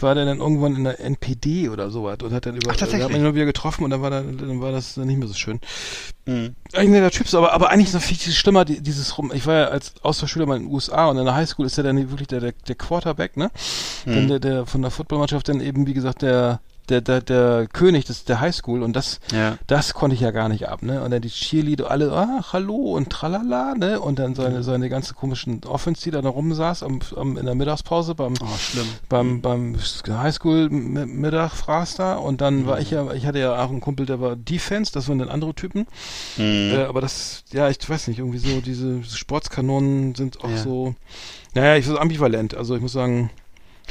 war 0.01 0.15
der 0.17 0.25
dann 0.25 0.39
irgendwann 0.39 0.75
in 0.75 0.83
der 0.85 0.99
NPD 1.01 1.69
oder 1.69 1.91
sowas 1.91 2.19
und 2.25 2.33
hat 2.33 2.45
dann 2.47 2.57
über, 2.57 2.73
Ach, 2.73 2.77
tatsächlich? 2.77 2.99
wir 3.01 3.05
haben 3.05 3.15
ihn 3.15 3.23
nur 3.23 3.35
wieder 3.37 3.45
getroffen 3.45 3.85
und 3.85 3.91
dann 3.91 4.03
war, 4.03 4.11
da, 4.11 4.21
dann 4.23 4.61
war 4.61 4.73
das 4.73 4.97
nicht 4.97 5.17
mehr 5.19 5.29
so 5.29 5.35
schön. 5.35 5.61
Mhm. 6.27 6.57
Eigentlich 6.73 6.89
netter 6.91 7.11
Typ, 7.13 7.33
aber, 7.35 7.53
aber 7.53 7.71
eigentlich 7.71 7.87
ist 7.89 7.95
noch 7.95 8.03
viel, 8.03 8.17
schlimmer, 8.33 8.65
die, 8.65 8.81
dieses 8.81 9.17
rum. 9.17 9.31
Ich 9.33 9.47
war 9.47 9.55
ja 9.55 9.65
als 9.69 9.95
Austauschschüler 10.03 10.47
mal 10.47 10.57
in 10.57 10.65
den 10.65 10.73
USA 10.73 11.07
und 11.07 11.19
in 11.19 11.25
der 11.25 11.37
Highschool 11.37 11.67
ist 11.67 11.79
er 11.79 11.85
dann 11.85 11.97
wirklich 12.11 12.27
der, 12.29 12.41
der, 12.41 12.53
der 12.67 12.75
Quarterback, 12.75 13.37
ne? 13.37 13.51
Dann 14.05 14.27
der, 14.27 14.41
der 14.41 14.67
von 14.67 14.83
der 14.83 14.91
Footballmannschaft 14.91 15.49
dann 15.49 15.61
eben, 15.61 15.87
wie 15.87 15.95
gesagt, 15.95 16.23
der, 16.23 16.59
der, 16.89 17.01
der, 17.01 17.21
der 17.21 17.67
König 17.73 18.05
des, 18.05 18.25
der 18.25 18.41
Highschool 18.41 18.83
und 18.83 18.95
das, 18.95 19.21
Ja. 19.33 19.57
das 19.67 19.95
konnte 19.95 20.15
ich 20.15 20.21
ja 20.21 20.31
gar 20.31 20.49
nicht 20.49 20.69
ab, 20.69 20.83
ne? 20.83 21.03
Und 21.03 21.11
dann 21.11 21.23
die 21.23 21.29
Cheerleader 21.31 21.91
alle, 21.91 22.13
ach, 22.13 22.53
hallo 22.53 22.75
und 22.77 23.11
tralala, 23.11 23.75
ne? 23.75 24.01
Und 24.01 24.19
dann 24.19 24.35
seine, 24.35 24.63
seine 24.63 24.89
ganze 24.89 25.15
komischen 25.15 25.63
Offense, 25.65 26.03
die 26.05 26.11
da 26.11 26.21
rumsaß 26.21 26.83
am, 26.83 27.01
am, 27.17 27.37
in 27.37 27.47
der 27.47 27.55
Mittagspause 27.55 28.15
beim, 28.15 28.35
Oh, 28.41 28.81
beim, 29.09 29.41
beim 29.41 29.77
Highschool-Mittag 30.09 31.53
fraß 31.53 31.97
da 31.97 32.15
und 32.17 32.41
dann 32.41 32.67
war 32.67 32.81
ich 32.81 32.91
ja, 32.91 33.13
ich 33.13 33.27
hatte 33.27 33.39
ja 33.39 33.63
auch 33.65 33.71
einen 33.71 33.81
Kumpel, 33.81 34.07
der 34.07 34.21
war 34.21 34.37
Defense, 34.37 34.93
das 34.93 35.09
waren 35.09 35.19
dann 35.19 35.29
andere 35.29 35.55
Typen. 35.55 35.87
Mhm. 36.37 36.73
Äh, 36.73 36.85
aber 36.85 37.01
das, 37.01 37.45
ja, 37.53 37.69
ich 37.69 37.79
weiß 37.89 38.09
nicht, 38.09 38.19
irgendwie 38.19 38.39
so, 38.39 38.61
diese 38.61 39.03
Sportskanonen 39.05 40.15
sind 40.15 40.43
auch 40.45 40.51
Ja. 40.51 40.57
so, 40.57 40.95
naja, 41.55 41.77
ich 41.77 41.87
so 41.87 41.99
ambivalent. 41.99 42.55
Also 42.55 42.75
ich 42.77 42.83
muss 42.83 42.93
sagen, 42.93 43.31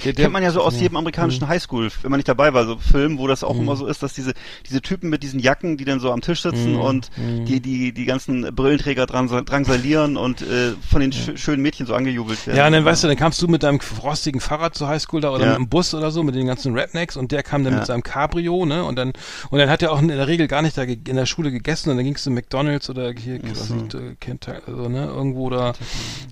der, 0.04 0.14
der, 0.14 0.24
Kennt 0.26 0.34
man 0.34 0.44
ja 0.44 0.52
so 0.52 0.62
aus 0.62 0.80
jedem 0.80 0.98
amerikanischen 0.98 1.48
Highschool, 1.48 1.90
wenn 2.02 2.12
man 2.12 2.18
nicht 2.18 2.28
dabei 2.28 2.54
war, 2.54 2.66
so 2.66 2.78
Film, 2.78 3.18
wo 3.18 3.28
das 3.28 3.44
auch 3.44 3.58
immer 3.58 3.76
so 3.76 3.88
ist, 3.88 4.04
dass 4.04 4.14
diese, 4.14 4.34
diese 4.68 4.82
Typen 4.82 5.10
mit 5.10 5.24
diesen 5.24 5.40
Jacken, 5.40 5.78
die 5.78 5.86
dann 5.86 6.00
so 6.00 6.12
am 6.12 6.22
Tisch 6.22 6.42
sitzen 6.42 6.74
Mhm. 6.74 6.80
und 6.82 7.12
die, 7.48 7.62
die, 7.62 7.94
die 7.94 8.06
ganzen 8.06 8.54
Brillenträger 8.56 9.06
dran, 9.06 9.28
drangsalieren 9.28 10.18
und 10.18 10.42
äh, 10.42 10.74
von 10.90 11.02
den 11.02 11.12
sch 11.14 11.32
schönen 11.36 11.62
Mädchen 11.62 11.86
so 11.86 11.94
angejubelt 11.96 12.46
werden. 12.46 12.58
Ja, 12.58 12.66
und 12.68 12.74
dann 12.74 12.84
weißt 12.86 13.04
du, 13.04 13.08
dann 13.08 13.18
kamst 13.18 13.42
du 13.42 13.48
mit 13.48 13.64
deinem 13.64 13.80
rostigen 14.04 14.42
Fahrrad 14.42 14.76
zur 14.76 14.88
Highschool 14.88 15.22
da 15.22 15.32
oder 15.32 15.46
Ja. 15.46 15.52
mit 15.52 15.60
dem 15.60 15.70
Bus 15.70 15.94
oder 15.94 16.12
so, 16.12 16.24
mit 16.24 16.36
den 16.36 16.48
ganzen 16.48 16.78
Rednecks 16.78 17.16
und 17.18 17.32
der 17.32 17.44
kam 17.44 17.64
dann 17.64 17.74
Ja. 17.74 17.80
mit 17.80 17.88
seinem 17.88 18.04
Cabrio, 18.04 18.66
ne? 18.66 18.84
Und 18.84 18.96
dann 18.98 19.14
und 19.50 19.60
dann 19.60 19.70
hat 19.70 19.82
er 19.82 19.92
auch 19.92 20.02
in 20.02 20.08
der 20.10 20.28
Regel 20.28 20.48
gar 20.48 20.62
nicht 20.62 20.78
da 20.78 20.84
in 20.84 21.04
der 21.16 21.26
Schule 21.26 21.52
gegessen 21.52 21.90
und 21.92 21.98
dann 21.98 22.06
gingst 22.06 22.26
du 22.26 22.32
McDonalds 22.32 22.90
oder 22.90 23.12
hier, 23.14 23.40
nicht, 23.40 23.94
äh, 23.94 24.16
Kentucky, 24.20 24.60
also, 24.68 24.90
ne, 24.90 25.06
irgendwo 25.06 25.50
da 25.50 25.74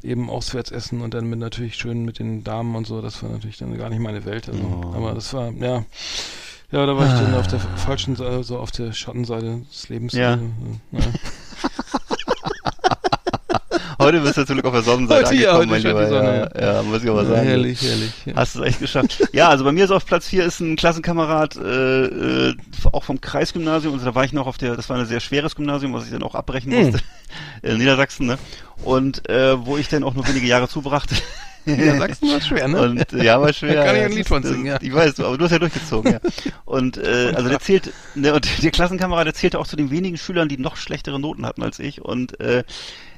eben 0.03 0.30
auswärts 0.30 0.72
essen 0.72 1.02
und 1.02 1.14
dann 1.14 1.27
mit 1.30 1.40
natürlich 1.40 1.76
schön 1.76 2.03
mit 2.06 2.19
den 2.19 2.44
Damen 2.44 2.76
und 2.76 2.85
so, 2.88 3.02
das 3.02 3.22
war 3.23 3.30
natürlich 3.30 3.53
dann 3.58 3.78
gar 3.78 3.90
nicht 3.90 4.00
meine 4.00 4.26
Welt. 4.26 4.48
Also. 4.50 4.62
Oh. 4.64 4.94
Aber 4.96 5.14
das 5.14 5.34
war, 5.34 5.52
ja. 5.52 5.84
Ja, 6.72 6.86
da 6.88 6.98
war 6.98 7.06
ich 7.06 7.14
dann 7.22 7.36
auf 7.36 7.46
der 7.48 7.60
Ah. 7.60 7.78
falschen 7.78 8.16
Seite, 8.16 8.44
so 8.44 8.58
auf 8.58 8.72
der 8.72 8.94
Schattenseite 8.94 9.62
des 9.72 9.90
Lebens. 9.90 10.14
Ja. 10.14 10.34
Äh, 10.34 10.38
ja. 10.92 11.00
Heute 14.00 14.20
bist 14.22 14.36
du 14.36 14.46
zum 14.46 14.56
Glück 14.56 14.66
auf 14.66 14.74
der 14.74 14.82
Sonnenseite 14.82 15.28
Heute, 15.30 15.36
ja, 15.36 15.52
angekommen, 15.54 15.72
heute 15.84 15.94
mein 15.94 16.04
Lieber. 16.04 16.10
Sonne, 16.10 16.52
ja, 16.60 16.74
ja, 16.74 16.84
muss 16.84 17.04
ich 17.04 17.10
aber 17.10 17.26
sagen. 17.26 17.44
herrlich, 17.48 17.82
herrlich. 17.82 18.12
Ja. 18.26 18.34
Hast 18.36 18.56
du 18.56 18.62
es 18.62 18.68
echt 18.70 18.80
geschafft. 18.80 19.30
ja, 19.34 19.48
also 19.50 19.64
bei 19.64 19.72
mir 19.72 19.86
ist 19.86 19.92
auf 19.92 20.06
Platz 20.06 20.28
4 20.28 20.44
ist 20.46 20.60
ein 20.60 20.76
Klassenkamerad, 20.76 21.56
äh, 21.58 22.06
äh, 22.50 22.56
auch 22.92 23.04
vom 23.04 23.22
Kreisgymnasium. 23.22 23.94
Also 23.94 24.06
da 24.06 24.16
war 24.16 24.26
ich 24.26 24.34
noch 24.34 24.48
auf 24.48 24.58
der, 24.58 24.76
das 24.76 24.90
war 24.90 24.98
ein 24.98 25.06
sehr 25.06 25.20
schweres 25.22 25.56
Gymnasium, 25.56 25.94
was 25.94 26.06
ich 26.06 26.12
dann 26.12 26.24
auch 26.24 26.36
abbrechen 26.36 26.72
Hm. 26.74 26.86
musste. 26.88 27.00
in 27.62 27.78
Niedersachsen, 27.78 28.26
ne? 28.28 28.38
Und 28.84 29.30
äh, 29.30 29.64
wo 29.66 29.78
ich 29.78 29.88
dann 29.88 30.04
auch 30.04 30.16
nur 30.16 30.28
wenige 30.28 30.48
Jahre 30.48 30.68
zubrachte. 30.68 31.16
Niedersachsen 31.65 32.30
war 32.31 32.41
schwer, 32.41 32.68
ne? 32.68 32.81
Und 32.81 33.11
ja, 33.14 33.41
war 33.41 33.53
schwer. 33.53 33.76
Da 33.76 33.85
kann 33.85 33.95
ich 33.95 34.02
ja, 34.02 34.07
ein 34.07 34.14
Lied 34.14 34.27
von 34.27 34.44
singen, 34.44 34.65
ja. 34.65 34.77
Ich 34.81 34.94
weiß, 34.94 35.19
aber 35.19 35.38
du 35.38 35.45
hast 35.45 35.52
ja 35.52 35.60
durchgezogen, 35.60 36.14
ja. 36.14 36.19
Und 36.65 36.98
äh, 36.98 37.34
also 37.35 37.49
der 37.49 37.60
zählt, 37.60 37.94
ne, 38.15 38.34
und 38.34 38.64
der 38.64 38.72
Klassenkamerad, 38.72 39.27
der 39.27 39.34
zählte 39.34 39.60
auch 39.60 39.68
zu 39.68 39.76
den 39.76 39.91
wenigen 39.91 40.18
Schülern, 40.18 40.49
die 40.49 40.57
noch 40.57 40.76
schlechtere 40.76 41.19
Noten 41.19 41.45
hatten 41.45 41.64
als 41.64 41.80
ich. 41.80 42.02
Und 42.02 42.40
äh, 42.40 42.64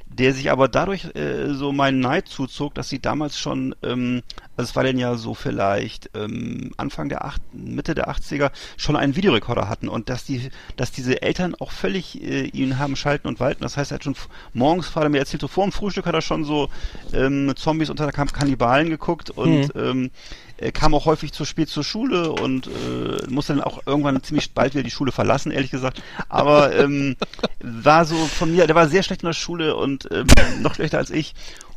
der 0.08 0.34
sich 0.34 0.52
aber 0.52 0.68
dadurch 0.68 1.16
äh, 1.16 1.54
so 1.54 1.72
meinen 1.72 2.00
Neid 2.00 2.28
zuzog, 2.28 2.76
dass 2.76 2.90
sie 2.90 3.00
damals 3.00 3.38
schon, 3.38 3.76
ähm, 3.84 4.22
also 4.58 4.70
es 4.70 4.76
war 4.76 4.84
denn 4.84 4.98
ja 4.98 5.16
so 5.16 5.34
vielleicht 5.34 6.10
ähm, 6.16 6.72
Anfang 6.78 7.10
der 7.10 7.26
acht, 7.26 7.42
Mitte 7.54 7.96
der 7.96 8.10
80er 8.10 8.52
schon 8.78 8.96
einen 8.96 9.16
Videorekorder 9.16 9.68
hatten 9.68 9.90
und 9.90 10.10
dass 10.10 10.24
die, 10.24 10.50
dass 10.78 10.92
diese 10.92 11.22
Eltern 11.22 11.56
auch 11.56 11.72
völlig 11.72 12.22
äh, 12.22 12.46
ihn 12.46 12.80
haben 12.80 12.96
schalten 12.96 13.28
und 13.28 13.40
walten. 13.40 13.64
Das 13.64 13.78
heißt, 13.78 13.92
er 13.92 13.96
hat 13.96 14.04
schon 14.04 14.16
morgens, 14.54 14.88
Vater 14.88 15.10
mir 15.10 15.20
erzählt, 15.20 15.42
so 15.42 15.48
vor 15.48 15.66
dem 15.66 15.72
Frühstück 15.72 16.06
hat 16.06 16.16
er 16.16 16.22
schon 16.22 16.46
so 16.46 16.70
ähm, 17.14 17.54
Zombies 17.56 17.90
unter 17.90 18.06
der 18.06 18.14
Kamp 18.14 18.34
Kannibalen 18.34 18.90
geguckt 18.90 19.30
und 19.30 19.72
ähm, 19.76 20.12
er 20.58 20.72
kam 20.72 20.94
auch 20.94 21.06
häufig 21.06 21.34
zu 21.34 21.44
spät 21.44 21.68
zur 21.68 21.84
Schule 21.84 22.32
und 22.32 22.68
äh, 22.68 23.30
musste 23.30 23.54
dann 23.54 23.64
auch 23.64 23.82
irgendwann 23.86 24.24
ziemlich 24.24 24.54
bald 24.54 24.74
wieder 24.74 24.84
die 24.84 24.92
Schule 24.92 25.12
verlassen, 25.12 25.52
ehrlich 25.52 25.72
gesagt. 25.72 26.02
Aber 26.30 26.74
ähm, 26.76 27.18
war 27.60 28.06
so 28.06 28.16
von 28.16 28.52
mir, 28.52 28.66
der 28.66 28.76
war 28.76 28.88
sehr 28.88 29.04
schlecht 29.04 29.22
in 29.22 29.28
der 29.28 29.34
Schule 29.34 29.76
und 29.76 30.08
ähm, 30.12 30.28
noch 30.62 30.76
schlechter 30.76 30.98
als 30.98 31.12
ich 31.12 31.36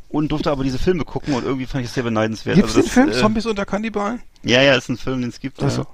und 0.09 0.33
durfte 0.33 0.51
aber 0.51 0.65
diese 0.65 0.79
Filme 0.79 1.05
gucken 1.05 1.35
und 1.35 1.45
irgendwie 1.45 1.67
fand 1.67 1.83
ich 1.85 1.89
es 1.89 1.95
sehr 1.95 2.03
beneidenswert. 2.03 2.57
Gibt's 2.57 2.75
Also 2.75 2.83
den 2.87 2.91
Film 2.91 3.09
äh, 3.11 3.13
Zombies 3.13 3.47
unter 3.47 3.67
Kannibalen? 3.67 4.23
Ja, 4.43 4.63
ja, 4.63 4.75
ist 4.75 4.89
ein 4.89 4.97
Film, 4.97 5.21
den 5.21 5.31
es 5.31 5.41
gibt. 5.41 5.63
Ach 5.63 5.71
so. 5.71 5.87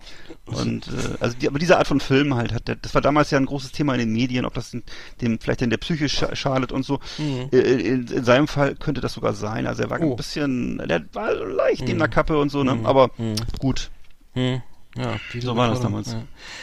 Ja. 0.51 0.59
Und 0.59 0.87
äh, 0.89 0.91
also 1.21 1.37
die, 1.41 1.49
aber 1.49 1.59
diese 1.59 1.79
Art 1.79 1.87
von 1.89 1.99
Film 2.01 2.35
halt 2.35 2.53
hat, 2.53 2.69
der, 2.69 2.77
das 2.77 2.95
war 2.95 3.01
damals 3.01 3.31
ja 3.31 3.39
ein 3.39 3.47
großes 3.47 3.73
Thema 3.73 3.95
in 3.95 4.01
den 4.01 4.13
Medien, 4.13 4.45
ob 4.45 4.55
das 4.55 4.75
in, 4.75 4.83
dem 5.21 5.39
vielleicht 5.41 5.63
in 5.63 5.71
der 5.71 5.79
Psyche 5.79 6.09
scha 6.09 6.37
schadet 6.37 6.71
und 6.71 6.85
so. 6.85 7.01
Äh, 7.19 7.57
in, 7.59 8.07
in 8.07 8.25
seinem 8.25 8.47
Fall 8.47 8.75
könnte 8.77 9.01
das 9.01 9.15
sogar 9.15 9.33
sein. 9.35 9.67
Also 9.67 9.83
er 9.83 9.91
war 9.91 9.99
Mhm. 9.99 10.05
Oh. 10.05 10.11
ein 10.11 10.17
bisschen, 10.17 10.79
der 10.87 11.03
war 11.15 11.33
leicht 11.35 11.89
in 11.89 11.99
der 11.99 12.09
Kappe 12.09 12.39
und 12.39 12.51
so, 12.51 12.63
ne? 12.63 12.79
Aber 12.85 13.11
gut. 13.59 13.91
Hm. 14.35 14.63
Ja, 14.97 15.17
So 15.41 15.57
war 15.57 15.69
das 15.71 15.81
damals. 15.81 16.13
Ja. 16.13 16.23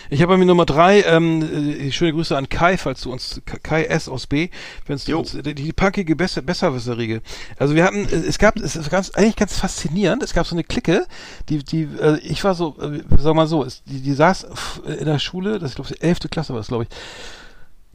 Ich 0.10 0.22
habe 0.22 0.32
bei 0.34 0.38
mir 0.38 0.46
Nummer 0.46 0.66
drei, 0.66 1.02
ähm, 1.02 1.42
äh, 1.42 1.92
schöne 1.92 2.14
Grüße 2.14 2.38
an 2.38 2.48
Kai, 2.48 2.78
falls 2.78 3.02
du 3.02 3.12
uns, 3.12 3.42
Kai 3.62 3.84
S. 3.84 4.08
aus 4.08 4.26
B, 4.26 4.48
wenn's 4.88 5.04
du 5.04 5.18
uns, 5.20 5.34
die, 5.34 5.54
die 5.54 5.74
punkige 5.74 6.16
Besser, 6.16 6.42
Besserwisserriege. 6.42 7.22
Also 7.58 7.76
wir 7.76 7.84
hatten, 7.84 8.06
äh, 8.06 8.16
es 8.16 8.38
gab, 8.38 8.56
es 8.58 8.78
ist 8.78 8.90
ganz, 8.90 9.10
eigentlich 9.12 9.36
ganz 9.36 9.58
faszinierend, 9.58 10.24
es 10.24 10.34
gab 10.34 10.48
so 10.48 10.56
eine 10.56 10.64
Clique, 10.64 11.06
die, 11.50 11.58
die, 11.64 11.84
äh, 12.00 12.20
ich 12.20 12.42
war 12.46 12.56
so, 12.56 12.78
äh, 12.82 13.02
sag 13.18 13.36
mal 13.36 13.48
so, 13.48 13.66
es, 13.66 13.84
die, 13.84 14.00
die 14.00 14.14
saß 14.14 14.46
f- 14.46 14.82
in 15.00 15.06
der 15.06 15.20
Schule, 15.20 15.60
das 15.60 15.72
ist 15.72 15.76
glaube 15.76 15.90
ich, 15.94 16.02
elfte 16.02 16.30
Klasse 16.30 16.54
war 16.54 16.62
das, 16.62 16.68
glaube 16.70 16.84
ich, 16.84 16.90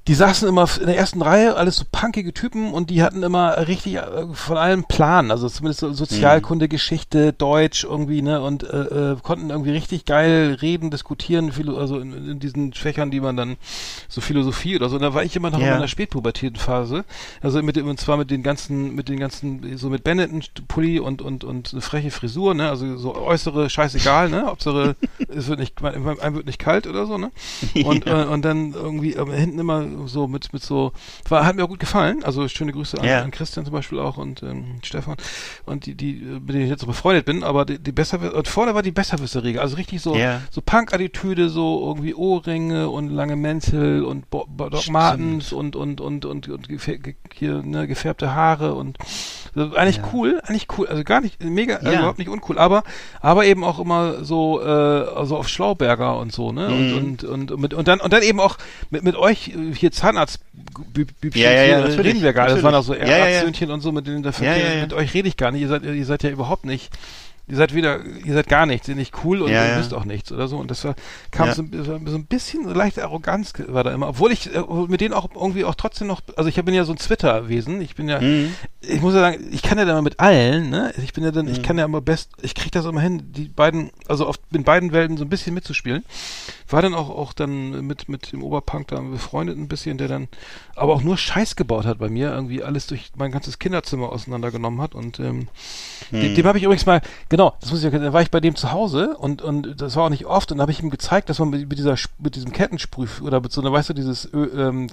die 0.09 0.15
saßen 0.15 0.49
immer 0.49 0.69
in 0.81 0.87
der 0.87 0.97
ersten 0.97 1.21
Reihe, 1.21 1.57
alles 1.57 1.77
so 1.77 1.85
punkige 1.91 2.33
Typen 2.33 2.73
und 2.73 2.91
die 2.91 3.03
hatten 3.03 3.25
immer 3.25 3.67
richtig 3.67 3.97
äh, 3.97 4.27
von 4.33 4.57
allem 4.57 4.85
Plan, 4.85 5.31
also 5.33 5.49
zumindest 5.49 5.81
so 5.81 5.93
Sozialkunde, 5.93 6.69
Geschichte, 6.69 7.33
Deutsch 7.33 7.83
irgendwie, 7.85 8.23
ne, 8.23 8.41
und 8.41 8.63
äh, 8.63 9.13
äh, 9.13 9.17
konnten 9.23 9.51
irgendwie 9.51 9.73
richtig 9.73 10.05
geil 10.05 10.57
reden, 10.63 10.91
diskutieren, 10.91 11.51
also 11.77 11.99
in, 11.99 12.13
in 12.31 12.39
diesen 12.39 12.73
Fächern, 12.73 13.11
die 13.11 13.21
man 13.21 13.37
dann 13.37 13.57
so 14.09 14.21
Philosophie 14.21 14.77
oder 14.77 14.89
so, 14.89 14.97
und 14.97 15.03
da 15.03 15.13
war 15.15 15.25
ich 15.25 15.35
immer 15.35 15.51
noch 15.51 15.59
in 15.59 15.65
Ja. 15.67 15.73
meiner 15.75 15.89
spätpubertären 15.89 16.57
Phase, 16.57 17.05
also 17.43 17.61
mit 17.63 17.75
dem, 17.75 17.89
und 17.89 17.99
zwar 17.99 18.17
mit 18.17 18.31
den 18.31 18.45
ganzen, 18.45 18.95
mit 18.95 19.09
den 19.09 19.19
ganzen, 19.19 19.77
so 19.77 19.89
mit 19.91 20.05
Benetton-Pulli 20.05 21.01
und, 21.01 21.21
und, 21.21 21.43
und 21.43 21.73
eine 21.73 21.81
freche 21.81 22.13
Frisur, 22.13 22.55
ne, 22.55 22.69
also 22.71 22.97
so 22.97 23.17
äußere 23.17 23.69
scheißegal, 23.69 24.29
ne, 24.31 24.47
Hauptsache, 24.47 24.95
es 25.29 25.49
wird 25.49 25.59
nicht, 25.59 25.83
einem 25.83 26.05
wird 26.37 26.47
nicht 26.47 26.61
kalt 26.61 26.87
oder 26.87 27.07
so, 27.07 27.19
ne, 27.19 27.33
und, 27.85 28.07
äh, 28.07 28.25
und 28.25 28.45
dann 28.45 28.73
irgendwie 28.73 29.15
äh, 29.15 29.37
hinten 29.37 29.59
immer 29.59 29.96
so 30.07 30.29
mit, 30.29 30.53
mit 30.53 30.63
so, 30.63 30.93
war, 31.29 31.45
hat 31.47 31.57
mir 31.57 31.65
auch 31.65 31.69
gut 31.69 31.81
gefallen. 31.81 32.23
Also 32.25 32.47
schöne 32.49 32.73
Grüße 32.73 32.99
an, 33.01 33.07
Ja. 33.07 33.23
an 33.23 33.31
Christian 33.31 33.65
zum 33.65 33.73
Beispiel 33.73 33.99
auch 33.99 34.17
und 34.19 34.43
ähm, 34.43 34.77
Stefan 34.83 35.17
und 35.65 35.87
die, 35.87 35.95
die, 35.95 36.19
äh, 36.23 36.41
mit 36.41 36.51
denen 36.51 36.65
ich 36.65 36.71
jetzt 36.71 36.81
so 36.83 36.87
befreundet 36.87 37.25
bin, 37.25 37.43
aber 37.45 37.65
die, 37.65 37.79
die 37.79 37.93
besser 37.93 38.35
und 38.35 38.49
vorne 38.49 38.75
war 38.75 38.83
die 38.83 38.93
Besserwisserriege, 38.93 39.61
also 39.61 39.77
richtig 39.77 40.01
so, 40.03 40.17
Ja. 40.17 40.41
so 40.51 40.61
Punk-Attitüde, 40.63 41.49
so 41.49 41.85
irgendwie 41.87 42.15
Ohrringe 42.15 42.89
und 42.89 43.11
lange 43.11 43.37
Mäntel 43.37 44.05
und 44.05 44.31
Bo 44.31 44.47
Bo 44.49 44.69
Doc. 44.69 44.89
Martens 44.89 45.53
und, 45.53 45.77
und, 45.77 46.01
und, 46.01 46.25
und, 46.25 46.49
und 46.49 46.69
gefär 46.69 46.99
ge 46.99 47.15
hier, 47.35 47.63
ne, 47.63 47.87
gefärbte 47.87 48.35
Haare 48.35 48.75
und 48.75 48.99
so, 49.55 49.75
eigentlich 49.75 49.97
Ja. 49.97 50.05
cool, 50.13 50.41
eigentlich 50.45 50.67
cool, 50.77 50.87
also 50.87 51.03
gar 51.05 51.21
nicht, 51.21 51.43
mega, 51.43 51.77
also 51.77 51.91
Ja. 51.91 51.99
überhaupt 51.99 52.19
nicht 52.19 52.29
uncool, 52.29 52.59
aber, 52.59 52.83
aber 53.21 53.45
eben 53.47 53.65
auch 53.65 53.79
immer 53.79 54.25
so, 54.25 54.61
äh, 54.61 54.65
also 54.67 55.37
auf 55.37 55.49
Schlauberger 55.49 56.19
und 56.19 56.33
so, 56.33 56.53
ne, 56.53 56.69
Mhm. 56.69 56.97
und, 56.97 57.25
und, 57.25 57.51
und, 57.53 57.61
mit, 57.61 57.75
und 57.75 57.89
dann, 57.89 58.01
und 58.01 58.13
dann 58.13 58.23
eben 58.23 58.41
auch 58.41 58.57
mit, 58.91 59.03
mit 59.03 59.17
euch 59.17 59.49
äh, 59.49 59.73
hier 59.87 59.93
Zahnarztbübchen 59.93 61.41
Ja, 61.41 61.53
ja, 61.53 61.63
ja, 61.65 61.87
hier, 61.87 62.05
reden 62.05 62.23
wir 62.23 62.33
gar 62.33 62.47
nicht. 62.47 62.57
Das 62.57 62.63
waren 62.63 62.75
auch 62.75 62.83
so. 62.83 62.95
Ärztsöhnchen 62.95 63.71
und 63.71 63.81
so, 63.81 63.93
mit 63.93 64.07
denen 64.07 64.23
der 64.23 64.33
Verkehr, 64.33 64.83
mit 64.83 64.93
euch 64.93 65.15
rede 65.15 65.29
ich 65.29 65.37
gar 65.37 65.53
nicht. 65.53 65.63
Ihr 65.63 65.69
seid, 65.69 65.85
ihr 65.85 66.05
seid 66.05 66.23
ja 66.23 66.31
überhaupt 66.31 66.65
nicht, 66.65 66.91
ihr 67.49 67.57
seid 67.57 67.75
wieder, 67.75 68.05
ihr 68.05 68.35
seid 68.35 68.49
gar 68.49 68.67
nichts, 68.67 68.89
ihr 68.89 68.93
seid 68.95 68.99
nicht 68.99 69.15
cool 69.25 69.43
und 69.43 69.51
Ja, 69.51 69.65
ihr 69.65 69.71
ja. 69.73 69.79
wisst 69.79 69.95
auch 69.95 70.05
nichts 70.05 70.33
oder 70.33 70.49
so. 70.49 70.57
Und 70.59 70.71
das 70.71 70.85
war, 70.85 70.95
kam 71.31 71.49
Ja. 71.49 71.55
so, 71.55 71.63
so 71.85 71.95
ein 71.95 72.27
bisschen 72.27 72.65
so 72.65 72.73
leichte 72.75 73.05
Arroganz 73.05 73.53
war 73.69 73.85
da 73.85 73.93
immer, 73.93 74.09
obwohl 74.09 74.33
ich 74.33 74.55
äh, 74.55 74.63
mit 74.89 75.01
denen 75.01 75.15
auch 75.15 75.29
irgendwie 75.35 75.65
auch 75.65 75.75
trotzdem 75.77 76.07
noch, 76.09 76.21
also 76.37 76.49
ich 76.49 76.57
bin 76.65 76.75
ja 76.75 76.85
so 76.85 76.93
ein 76.93 76.99
Twitter-Wesen, 76.99 77.81
ich 77.81 77.95
bin 77.95 78.09
ja, 78.09 78.21
Mhm. 78.21 78.53
ich 78.81 79.01
muss 79.01 79.15
ja 79.15 79.21
sagen, 79.21 79.47
ich 79.53 79.63
kann 79.63 79.79
ja 79.79 79.85
dann 79.85 79.95
mal 79.95 80.03
mit 80.03 80.19
allen, 80.21 80.71
ne? 80.71 80.93
Ich 81.03 81.13
bin 81.13 81.23
ja 81.25 81.31
dann, 81.31 81.47
Mhm. 81.47 81.53
ich 81.53 81.63
kann 81.63 81.79
ja 81.79 81.85
immer 81.85 82.01
best, 82.01 82.31
ich 82.43 82.55
krieg 82.55 82.73
das 82.73 82.85
immer 82.85 83.01
hin, 83.01 83.23
die 83.33 83.49
beiden, 83.49 83.91
also 84.09 84.27
auf 84.27 84.37
in 84.53 84.65
beiden 84.65 84.93
Welten 84.93 85.17
so 85.17 85.25
ein 85.25 85.29
bisschen 85.29 85.55
mitzuspielen. 85.55 86.05
War 86.69 86.83
dann 86.83 86.95
auch 86.95 87.11
auch 87.11 87.33
dann 87.33 87.87
mit 87.87 88.09
mit 88.09 88.33
dem 88.33 88.43
Oberpunk 88.43 88.89
da 88.89 88.99
befreundet 89.01 89.57
ein 89.57 89.69
bisschen, 89.69 89.99
der 89.99 90.09
dann 90.09 90.27
aber 90.75 90.95
auch 90.95 91.03
nur 91.03 91.17
Scheiß 91.17 91.55
gebaut 91.55 91.87
hat 91.87 91.99
bei 91.99 92.09
mir, 92.09 92.31
irgendwie 92.33 92.65
alles 92.65 92.89
durch 92.89 93.13
mein 93.17 93.31
ganzes 93.31 93.61
Kinderzimmer 93.61 94.11
auseinandergenommen 94.11 94.81
hat 94.83 94.95
und 94.97 95.21
ähm, 95.21 95.47
dem, 96.11 96.35
dem 96.35 96.45
habe 96.47 96.59
ich 96.59 96.65
übrigens 96.65 96.85
mal, 96.87 97.01
genau, 97.37 97.55
das 97.61 97.71
muss 97.71 97.85
ich 97.85 97.93
ja, 97.93 97.99
da 97.99 98.13
war 98.13 98.23
ich 98.23 98.31
bei 98.31 98.41
dem 98.41 98.57
zu 98.57 98.73
Hause 98.73 99.17
und 99.19 99.43
und 99.43 99.81
das 99.81 99.95
war 99.97 100.05
auch 100.05 100.11
nicht 100.11 100.27
oft 100.27 100.51
und 100.53 100.59
da 100.59 100.63
habe 100.63 100.73
ich 100.73 100.83
ihm 100.83 100.91
gezeigt, 100.91 101.29
dass 101.29 101.39
man 101.39 101.51
mit, 101.51 101.69
mit 101.69 101.79
dieser 101.79 101.97
mit 102.19 102.35
diesem 102.35 102.53
Kettensprüh 102.53 103.07
oder 103.23 103.41
mit 103.41 103.53
so 103.53 103.61
einer, 103.61 103.73
weißt 103.73 103.91
du, 103.91 103.93
dieses 103.95 104.29
Ö, 104.33 104.49
ähm, 104.69 104.89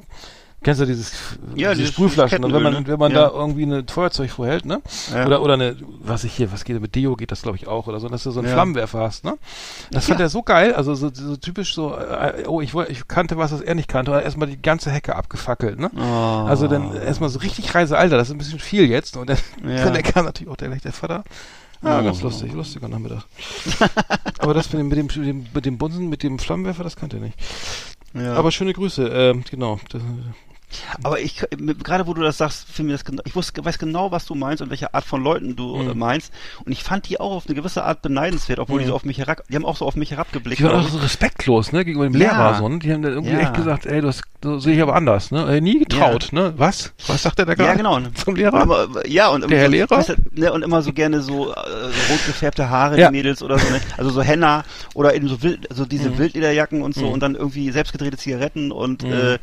Kennst 0.65 0.79
du 0.79 0.85
dieses, 0.85 1.11
Ja, 1.55 1.73
diese 1.73 1.87
Sprühflaschen? 1.87 2.41
Und 2.45 2.53
wenn 2.53 2.63
man, 2.63 2.71
ne? 2.71 2.87
wenn 2.87 2.97
man 2.97 3.11
Ja. 3.11 3.23
da 3.27 3.31
irgendwie 3.35 3.63
ein 3.63 3.85
Feuerzeug 3.85 4.29
vorhält, 4.31 4.63
ne? 4.63 4.81
Ja. 5.13 5.25
Oder, 5.25 5.41
oder 5.41 5.55
eine, 5.55 5.75
was 5.99 6.23
ich 6.23 6.31
hier, 6.31 6.53
was 6.53 6.63
geht 6.63 6.79
mit 6.79 6.95
Deo 6.95 7.17
geht 7.17 7.31
das 7.33 7.41
glaube 7.41 7.57
ich 7.57 7.67
auch 7.67 7.87
oder 7.87 7.99
so, 7.99 8.07
dass 8.07 8.23
du 8.23 8.31
so 8.31 8.39
einen 8.39 8.47
Ja. 8.47 8.53
Flammenwerfer 8.53 8.99
hast, 9.01 9.25
ne? 9.25 9.33
Das 9.91 10.05
fand 10.05 10.21
er 10.21 10.29
so 10.29 10.41
geil, 10.41 10.73
also 10.73 10.95
so, 10.95 11.09
so 11.13 11.35
typisch 11.35 11.75
so, 11.75 11.93
äh, 11.97 12.45
oh, 12.47 12.61
ich, 12.61 12.73
woll- 12.73 12.87
ich 12.89 13.09
kannte 13.09 13.35
was, 13.35 13.51
was 13.51 13.59
er 13.59 13.75
nicht 13.75 13.89
kannte, 13.89 14.11
und 14.13 14.21
erstmal 14.21 14.47
die 14.47 14.61
ganze 14.61 14.89
Hecke 14.89 15.17
abgefackelt, 15.17 15.79
ne? 15.79 15.91
Oh. 15.97 15.99
Also 16.47 16.69
dann 16.69 16.95
erstmal 16.95 17.27
so 17.27 17.39
richtig 17.39 17.75
Reise, 17.75 17.97
Alter, 17.97 18.15
das 18.15 18.29
ist 18.29 18.33
ein 18.33 18.37
bisschen 18.37 18.59
viel 18.59 18.85
jetzt. 18.89 19.17
Und 19.17 19.29
dann, 19.29 19.37
dann 19.65 20.01
kam 20.01 20.23
natürlich 20.23 20.49
auch 20.49 20.55
der, 20.55 20.69
der 20.69 20.93
Vater. 20.93 21.25
Ah, 21.83 21.99
Oh. 21.99 22.03
ganz 22.03 22.21
lustig, 22.21 22.53
lustiger 22.53 22.87
Nachmittag. 22.87 23.25
Aber 24.39 24.53
das 24.53 24.71
mit 24.71 24.79
dem, 24.81 24.87
mit 24.89 24.97
dem, 24.97 25.05
mit 25.05 25.27
dem, 25.27 25.45
mit 25.53 25.65
dem 25.65 25.77
Bunsen, 25.77 26.09
mit 26.09 26.23
dem 26.23 26.39
Flammenwerfer, 26.39 26.83
das 26.83 26.95
kannte 26.95 27.17
er 27.17 27.23
nicht. 27.23 27.37
Ja. 28.13 28.33
Aber 28.35 28.51
schöne 28.51 28.73
Grüße, 28.73 29.07
ähm, 29.07 29.43
genau. 29.49 29.79
Das, 29.89 30.01
Aber 31.03 31.19
ich, 31.19 31.41
gerade 31.83 32.07
wo 32.07 32.13
du 32.13 32.21
das 32.21 32.37
sagst, 32.37 32.67
fiel 32.71 32.85
mir 32.85 32.91
das 32.93 33.05
genau, 33.05 33.21
ich 33.25 33.35
wusste, 33.35 33.63
weiß 33.63 33.77
genau, 33.79 34.11
was 34.11 34.25
du 34.25 34.35
meinst 34.35 34.61
und 34.61 34.69
welche 34.69 34.93
Art 34.93 35.05
von 35.05 35.23
Leuten 35.23 35.55
du 35.55 35.75
Mhm. 35.77 35.89
äh, 35.89 35.93
meinst. 35.93 36.33
Und 36.65 36.71
ich 36.71 36.83
fand 36.83 37.09
die 37.09 37.19
auch 37.19 37.31
auf 37.31 37.45
eine 37.47 37.55
gewisse 37.55 37.83
Art 37.83 38.01
beneidenswert, 38.01 38.59
obwohl 38.59 38.79
die 38.79 38.85
so 38.85 38.93
auf 38.95 39.05
mich 39.05 39.17
herab, 39.17 39.43
die 39.49 39.55
haben 39.55 39.65
auch 39.65 39.77
so 39.77 39.85
auf 39.85 39.95
mich 39.95 40.11
herabgeblickt. 40.11 40.59
die 40.59 40.63
waren 40.65 40.81
auch 40.85 40.89
so 40.89 40.97
ich. 40.97 41.03
respektlos, 41.03 41.71
ne, 41.71 41.83
gegenüber 41.85 42.05
dem 42.09 42.13
Ja. 42.19 42.31
Lehrer, 42.31 42.55
so, 42.55 42.69
ne? 42.69 42.79
Die 42.79 42.91
haben 42.93 43.01
dann 43.01 43.13
irgendwie 43.13 43.33
Ja. 43.33 43.39
echt 43.41 43.53
gesagt, 43.55 43.85
ey, 43.85 44.01
das, 44.01 44.21
das 44.41 44.63
sehe 44.63 44.75
ich 44.75 44.81
aber 44.81 44.95
anders, 44.95 45.31
ne? 45.31 45.57
Äh, 45.57 45.61
nie 45.61 45.79
getraut, 45.79 46.29
ne? 46.31 46.53
Was? 46.57 46.93
Was 47.07 47.23
sagt 47.23 47.39
der 47.39 47.45
da 47.45 47.53
gerade? 47.55 47.69
ja, 47.69 47.75
genau. 47.75 47.99
Zum 48.15 48.35
Lehrer? 48.35 48.53
Und 48.55 48.61
immer, 48.63 49.07
ja, 49.07 49.29
und 49.29 49.49
Der 49.49 49.65
so, 49.65 49.71
Lehrer? 49.71 49.89
weißt 49.97 50.09
du, 50.09 50.15
ne, 50.31 50.51
und 50.53 50.63
immer 50.63 50.81
so 50.81 50.93
gerne 50.93 51.21
so, 51.21 51.51
äh, 51.51 51.55
so 51.55 52.13
rot 52.13 52.25
gefärbte 52.25 52.69
Haare, 52.69 52.99
Ja. 52.99 53.07
die 53.09 53.17
Mädels 53.17 53.41
oder 53.43 53.59
so, 53.59 53.69
ne? 53.69 53.79
Also 53.97 54.09
so 54.11 54.21
Henna 54.21 54.63
oder 54.93 55.15
eben 55.15 55.27
so 55.27 55.41
wild, 55.41 55.69
also 55.69 55.85
diese 55.85 56.09
Mhm. 56.09 56.17
Wildlederjacken 56.17 56.81
und 56.81 56.93
so 56.95 57.07
Mhm. 57.07 57.11
und 57.13 57.19
dann 57.21 57.35
irgendwie 57.35 57.71
selbstgedrehte 57.71 58.17
Zigaretten 58.17 58.71
und 58.71 59.03
Mhm. 59.03 59.11
äh, 59.13 59.37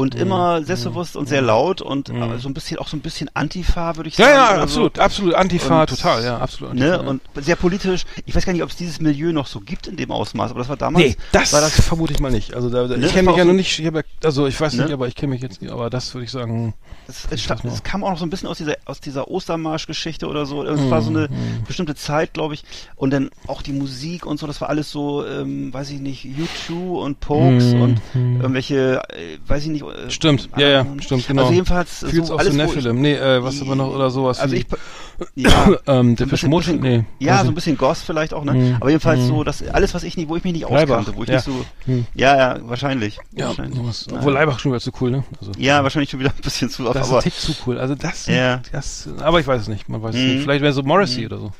und 0.00 0.14
immer 0.14 0.62
selbstbewusst 0.64 1.16
und 1.16 1.28
sehr 1.28 1.42
laut 1.42 1.80
und 1.82 2.08
Mhm. 2.08 2.38
so 2.38 2.48
ein 2.48 2.54
bisschen 2.54 2.78
auch 2.78 2.88
so 2.88 2.96
ein 2.96 3.00
bisschen 3.00 3.30
Antifa, 3.34 3.96
würde 3.96 4.08
ich 4.08 4.16
Ja, 4.16 4.24
sagen. 4.26 4.36
ja, 4.38 4.52
oder 4.54 4.62
absolut, 4.62 4.96
So. 4.96 5.02
absolut. 5.02 5.34
Antifa, 5.34 5.80
Und, 5.82 5.90
total, 5.90 6.24
ja, 6.24 6.38
absolut. 6.38 6.72
Antifa, 6.72 6.88
Ne, 6.96 7.02
ja. 7.04 7.08
und 7.08 7.20
sehr 7.36 7.56
politisch. 7.56 8.04
Ich 8.26 8.34
weiß 8.34 8.44
gar 8.46 8.52
nicht, 8.52 8.62
ob 8.62 8.70
es 8.70 8.76
dieses 8.76 9.00
Milieu 9.00 9.32
noch 9.32 9.46
so 9.46 9.60
gibt 9.60 9.86
in 9.86 9.96
dem 9.96 10.10
Ausmaß, 10.10 10.50
aber 10.50 10.60
das 10.60 10.68
war 10.68 10.76
damals. 10.76 11.04
Nee, 11.04 11.16
das, 11.32 11.52
war 11.52 11.60
das 11.60 11.80
vermute 11.80 12.12
ich 12.12 12.20
mal 12.20 12.30
nicht. 12.30 12.54
Also 12.54 12.70
da, 12.70 12.86
da, 12.86 12.96
Ne, 12.96 13.06
ich 13.06 13.12
kenne 13.12 13.26
das 13.26 13.32
mich 13.34 13.38
ja 13.38 13.44
noch 13.44 13.52
nicht, 13.54 13.78
ich 13.78 13.86
hab 13.86 13.94
ja, 13.94 14.02
also 14.24 14.46
ich 14.46 14.60
weiß 14.60 14.74
Ne? 14.74 14.84
nicht, 14.84 14.92
aber 14.92 15.06
ich 15.08 15.14
kenne 15.14 15.32
mich 15.34 15.42
jetzt 15.42 15.60
nicht, 15.62 15.70
aber 15.72 15.90
das 15.90 16.14
würde 16.14 16.24
ich 16.24 16.30
sagen. 16.30 16.74
Es, 17.08 17.26
es, 17.30 17.48
noch. 17.48 17.64
es 17.64 17.82
kam 17.82 18.04
auch 18.04 18.10
noch 18.10 18.18
so 18.18 18.24
ein 18.26 18.30
bisschen 18.30 18.48
aus 18.48 18.58
dieser, 18.58 18.76
aus 18.84 19.00
dieser 19.00 19.28
Ostermarsch-Geschichte 19.28 20.28
oder 20.28 20.46
so. 20.46 20.64
Es 20.64 20.90
war 20.90 21.02
so 21.02 21.10
eine 21.10 21.28
Mhm. 21.28 21.64
bestimmte 21.66 21.94
Zeit, 21.94 22.34
glaube 22.34 22.54
ich. 22.54 22.64
Und 22.96 23.10
dann 23.10 23.30
auch 23.46 23.62
die 23.62 23.72
Musik 23.72 24.26
und 24.26 24.38
so, 24.38 24.46
das 24.46 24.60
war 24.60 24.68
alles 24.68 24.90
so, 24.90 25.26
ähm, 25.26 25.72
weiß 25.74 25.90
ich 25.90 26.00
nicht, 26.00 26.24
U2 26.24 27.00
und 27.02 27.20
Pokes 27.20 27.74
Mhm. 27.74 27.80
und 27.82 28.00
irgendwelche, 28.14 29.02
äh, 29.10 29.38
weiß 29.46 29.62
ich 29.64 29.68
nicht. 29.70 29.84
Äh, 30.06 30.10
Stimmt, 30.10 30.48
ja, 30.56 30.68
ja, 30.68 30.86
stimmt, 31.00 31.26
genau. 31.26 31.42
Also 31.42 31.52
jedenfalls 31.54 31.98
Fühlt's 32.00 32.28
so 32.28 32.34
auch 32.34 32.38
alles, 32.38 32.54
ich- 32.54 32.58
Nephilim. 32.60 33.00
Nee, 33.00 33.14
äh, 33.14 33.42
was 33.42 33.60
aber 33.60 33.74
noch, 33.74 33.94
oder 33.94 34.10
sowas 34.10 34.40
Also 34.40 34.54
ich, 34.56 34.66
ja, 35.34 35.50
ähm, 35.66 35.74
so 35.76 35.76
der 35.86 35.98
ein 35.98 36.14
bisschen- 36.14 36.28
Fischmut, 36.28 36.64
bisschen- 36.64 36.80
nee. 36.80 37.04
Ja, 37.18 37.36
so 37.38 37.42
ein 37.44 37.48
ich- 37.50 37.54
bisschen 37.54 37.76
Goss 37.76 38.02
vielleicht 38.02 38.32
auch, 38.34 38.44
ne? 38.44 38.52
Mhm. 38.54 38.76
Aber 38.80 38.90
jedenfalls 38.90 39.20
Mhm. 39.20 39.26
so, 39.28 39.44
dass 39.44 39.62
alles, 39.68 39.94
was 39.94 40.02
ich 40.02 40.16
nicht, 40.16 40.28
wo 40.28 40.36
ich 40.36 40.44
mich 40.44 40.52
nicht 40.52 40.68
Leibach, 40.68 40.98
auskannte, 40.98 41.16
wo 41.16 41.22
ich 41.24 41.28
ja. 41.28 41.36
nicht 41.36 41.44
so, 41.44 41.64
Mhm. 41.86 42.06
ja, 42.14 42.36
ja, 42.36 42.58
wahrscheinlich. 42.62 43.18
Ja, 43.36 43.48
wahrscheinlich. 43.48 43.78
obwohl 44.12 44.32
Leibach 44.32 44.58
schon 44.58 44.72
wieder 44.72 44.80
zu 44.80 44.90
cool, 45.00 45.10
ne? 45.10 45.24
Also, 45.40 45.52
Ja, 45.58 45.82
wahrscheinlich 45.82 46.10
schon 46.10 46.20
wieder 46.20 46.30
ein 46.30 46.42
bisschen 46.42 46.70
zu 46.70 46.84
das 46.84 46.96
ist 46.96 47.08
aber 47.08 47.18
ein 47.18 47.22
Tick 47.24 47.34
zu 47.34 47.52
cool. 47.66 47.78
Also 47.78 47.94
das, 47.94 48.26
Ja. 48.26 48.60
das, 48.72 49.08
aber 49.20 49.40
ich 49.40 49.46
weiß 49.46 49.62
es 49.62 49.68
nicht, 49.68 49.88
man 49.88 50.02
weiß 50.02 50.14
es 50.14 50.20
Mhm. 50.20 50.26
nicht. 50.28 50.42
Vielleicht 50.42 50.62
wäre 50.62 50.72
so 50.72 50.82
Morrissey 50.82 51.26
oder 51.26 51.38
so. 51.38 51.52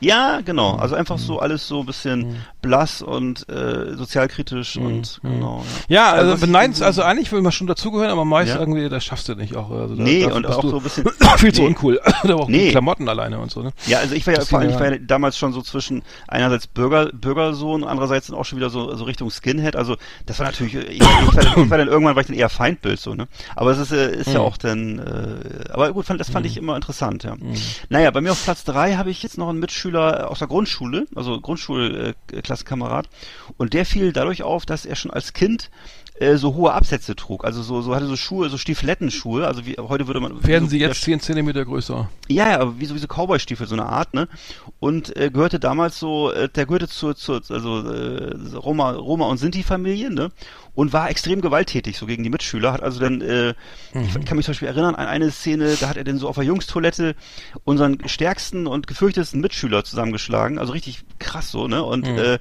Ja, 0.00 0.40
genau. 0.44 0.76
Also 0.76 0.94
einfach 0.94 1.16
Mhm. 1.16 1.20
so 1.22 1.38
alles 1.38 1.66
so 1.68 1.80
ein 1.80 1.86
bisschen 1.86 2.36
blass 2.62 3.02
und 3.02 3.48
äh, 3.48 3.94
sozialkritisch 3.96 4.76
und 4.76 5.20
Mhm. 5.22 5.30
genau. 5.34 5.64
Ja, 5.88 6.10
Also 6.12 6.22
also 6.32 6.34
ich 6.34 6.40
beneidens, 6.40 6.78
so- 6.78 6.84
also 6.84 7.02
eigentlich 7.02 7.30
will 7.32 7.42
man 7.42 7.52
schon 7.52 7.66
dazugehören, 7.66 8.10
aber 8.10 8.24
meist 8.24 8.52
Ja. 8.54 8.58
irgendwie, 8.60 8.88
das 8.88 9.04
schaffst 9.04 9.28
du 9.28 9.34
nicht 9.34 9.56
auch. 9.56 9.70
Also 9.70 9.94
da, 9.94 10.02
Nee, 10.02 10.24
und 10.24 10.46
auch 10.46 10.62
so 10.62 10.76
ein 10.78 10.82
bisschen. 10.82 11.04
viel 11.38 11.52
zu 11.52 11.62
nee. 11.62 11.68
uncool. 11.68 12.00
Oder 12.24 12.36
auch 12.36 12.48
Nee. 12.48 12.70
Klamotten 12.70 13.08
alleine 13.08 13.38
und 13.38 13.50
so, 13.50 13.62
ne? 13.62 13.70
Ja, 13.86 13.98
also 13.98 14.14
ich 14.14 14.26
war 14.26 14.34
ja 14.34 14.40
Das 14.40 14.48
vor 14.48 14.58
allem, 14.58 14.68
ging 14.68 14.74
ich 14.76 14.80
war 14.80 14.88
ja. 14.90 14.96
ja 14.96 15.02
damals 15.06 15.36
schon 15.38 15.52
so 15.52 15.62
zwischen 15.62 16.02
einerseits 16.28 16.66
Bürger, 16.66 17.06
Bürgersohn, 17.12 17.84
andererseits 17.84 18.26
dann 18.28 18.36
auch 18.36 18.44
schon 18.44 18.58
wieder 18.58 18.70
so, 18.70 18.94
so 18.94 19.04
Richtung 19.04 19.30
Skinhead. 19.30 19.76
Also 19.76 19.96
das 20.26 20.38
war 20.38 20.46
natürlich, 20.46 20.74
ich, 20.74 20.86
ich, 20.96 21.00
war, 21.00 21.42
dann, 21.44 21.64
ich 21.64 21.70
war 21.70 21.78
dann 21.78 21.88
irgendwann 21.88 22.14
war 22.16 22.20
ich 22.22 22.26
dann 22.28 22.36
eher 22.36 22.48
Feindbild 22.48 22.98
so, 23.00 23.14
ne? 23.14 23.28
Aber 23.54 23.70
es 23.72 23.78
ist, 23.78 23.92
äh, 23.92 24.16
ist 24.16 24.28
ja 24.28 24.40
Mhm. 24.40 24.44
auch 24.46 24.56
dann, 24.56 24.98
äh, 24.98 25.72
aber 25.72 25.92
gut, 25.92 26.06
fand, 26.06 26.20
das 26.20 26.30
fand 26.30 26.46
ich 26.46 26.56
immer 26.56 26.76
interessant, 26.76 27.24
ja. 27.24 27.34
Naja, 27.88 28.10
bei 28.10 28.20
mir 28.20 28.32
auf 28.32 28.42
Platz 28.44 28.64
drei 28.64 28.94
habe 28.96 29.10
ich 29.10 29.22
jetzt 29.22 29.38
noch 29.38 29.45
einen 29.50 29.58
Mitschüler 29.58 30.30
aus 30.30 30.38
der 30.38 30.48
Grundschule, 30.48 31.06
also 31.14 31.40
Grundschulklassenkamerad, 31.40 33.08
und 33.56 33.74
der 33.74 33.86
fiel 33.86 34.12
dadurch 34.12 34.42
auf, 34.42 34.66
dass 34.66 34.86
er 34.86 34.96
schon 34.96 35.10
als 35.10 35.32
Kind 35.32 35.70
äh, 36.18 36.36
so 36.36 36.54
hohe 36.54 36.72
Absätze 36.72 37.14
trug, 37.16 37.44
also 37.44 37.62
so, 37.62 37.82
so 37.82 37.94
hatte 37.94 38.06
so 38.06 38.16
Schuhe, 38.16 38.48
so 38.48 38.58
Stiefelettenschuhe, 38.58 39.46
also 39.46 39.66
wie 39.66 39.76
heute 39.78 40.06
würde 40.06 40.20
man 40.20 40.46
Werden 40.46 40.64
so, 40.64 40.70
sie 40.70 40.80
jetzt 40.80 41.02
10 41.02 41.20
Zentimeter 41.20 41.64
größer? 41.64 42.08
ja, 42.28 42.50
ja, 42.50 42.60
aber 42.60 42.78
wie 42.80 42.86
sowieso 42.86 43.06
Cowboy-Stiefel, 43.06 43.66
so 43.66 43.74
eine 43.74 43.86
Art, 43.86 44.14
ne? 44.14 44.28
Und 44.80 45.16
äh, 45.16 45.30
gehörte 45.30 45.60
damals 45.60 45.98
so, 45.98 46.32
äh, 46.32 46.48
der 46.48 46.66
gehörte 46.66 46.88
zur, 46.88 47.16
zur 47.16 47.42
also 47.48 47.88
äh, 47.90 48.34
Roma, 48.56 48.92
Roma 48.92 49.26
und 49.26 49.38
Sinti-Familie, 49.38 50.10
ne? 50.10 50.30
Und 50.74 50.92
war 50.92 51.08
extrem 51.08 51.40
gewalttätig, 51.40 51.96
so 51.96 52.04
gegen 52.04 52.22
die 52.22 52.28
Mitschüler. 52.28 52.72
Hat 52.72 52.82
also 52.82 53.00
dann, 53.00 53.22
äh, 53.22 53.54
ich 53.94 54.24
kann 54.26 54.36
mich 54.36 54.44
zum 54.44 54.52
Beispiel 54.52 54.68
erinnern 54.68 54.94
an 54.94 55.06
eine 55.06 55.30
Szene, 55.30 55.74
da 55.80 55.88
hat 55.88 55.96
er 55.96 56.04
dann 56.04 56.18
so 56.18 56.28
auf 56.28 56.34
der 56.34 56.44
Jungstoilette 56.44 57.14
unseren 57.64 58.06
stärksten 58.06 58.66
und 58.66 58.86
gefürchtetsten 58.86 59.40
Mitschüler 59.40 59.84
zusammengeschlagen. 59.84 60.58
Also 60.58 60.74
richtig 60.74 61.02
krass 61.18 61.50
so, 61.50 61.66
ne? 61.66 61.82
Und 61.82 62.06
äh, 62.06 62.38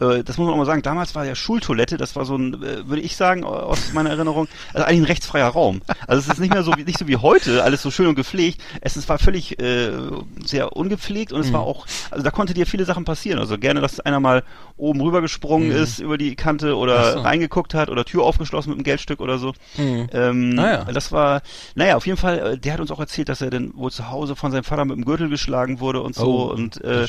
äh, 0.00 0.22
das 0.24 0.38
muss 0.38 0.46
man 0.46 0.54
auch 0.54 0.58
mal 0.58 0.66
sagen, 0.66 0.82
damals 0.82 1.14
war 1.14 1.24
ja 1.24 1.34
Schultoilette, 1.34 1.96
das 1.96 2.16
war 2.16 2.24
so 2.24 2.36
ein, 2.36 2.54
äh, 2.62 2.88
würde 2.88 3.02
ich 3.02 3.16
sagen, 3.16 3.44
aus 3.44 3.92
meiner 3.92 4.10
Erinnerung, 4.10 4.48
also 4.72 4.86
eigentlich 4.86 5.00
ein 5.00 5.04
rechtsfreier 5.06 5.48
Raum. 5.48 5.82
Also 6.06 6.20
es 6.20 6.28
ist 6.28 6.40
nicht 6.40 6.52
mehr 6.52 6.62
so 6.62 6.72
wie, 6.76 6.84
nicht 6.84 6.98
so 6.98 7.06
wie 7.08 7.16
heute, 7.16 7.62
alles 7.62 7.82
so 7.82 7.90
schön 7.90 8.06
und 8.06 8.14
gepflegt. 8.14 8.60
Es 8.80 9.08
war 9.08 9.18
völlig 9.18 9.60
äh, 9.60 9.90
sehr 10.44 10.76
ungepflegt 10.76 11.32
und 11.32 11.40
es 11.40 11.52
war 11.52 11.60
auch, 11.60 11.86
also 12.10 12.22
da 12.24 12.30
konnte 12.30 12.54
dir 12.54 12.66
viele 12.66 12.84
Sachen 12.84 13.04
passieren. 13.04 13.38
Also 13.38 13.58
gerne, 13.58 13.80
dass 13.80 14.00
einer 14.00 14.20
mal 14.20 14.42
oben 14.76 15.00
rüber 15.00 15.20
gesprungen 15.20 15.70
ist 15.70 15.98
über 15.98 16.18
die 16.18 16.34
Kante 16.34 16.76
oder 16.76 17.12
so. 17.12 17.20
reingeguckt 17.20 17.74
hat 17.74 17.88
oder 17.90 18.04
Tür 18.04 18.22
aufgeschlossen 18.24 18.70
mit 18.70 18.78
einem 18.78 18.84
Geldstück 18.84 19.20
oder 19.20 19.38
so. 19.38 19.52
Mhm. 19.76 20.08
Ähm, 20.12 20.58
Ah 20.58 20.70
ja. 20.70 20.84
Das 20.84 21.12
war, 21.12 21.42
naja, 21.74 21.96
auf 21.96 22.06
jeden 22.06 22.18
Fall, 22.18 22.38
äh, 22.38 22.58
der 22.58 22.74
hat 22.74 22.80
uns 22.80 22.90
auch 22.90 23.00
erzählt, 23.00 23.28
dass 23.28 23.40
er 23.40 23.50
dann 23.50 23.72
wohl 23.74 23.90
zu 23.90 24.10
Hause 24.10 24.36
von 24.36 24.50
seinem 24.52 24.64
Vater 24.64 24.84
mit 24.84 24.96
dem 24.96 25.04
Gürtel 25.04 25.28
geschlagen 25.28 25.80
wurde 25.80 26.00
und 26.02 26.14
so 26.14 26.50
Oh, 26.50 26.52
und 26.52 26.82
äh, 26.82 27.06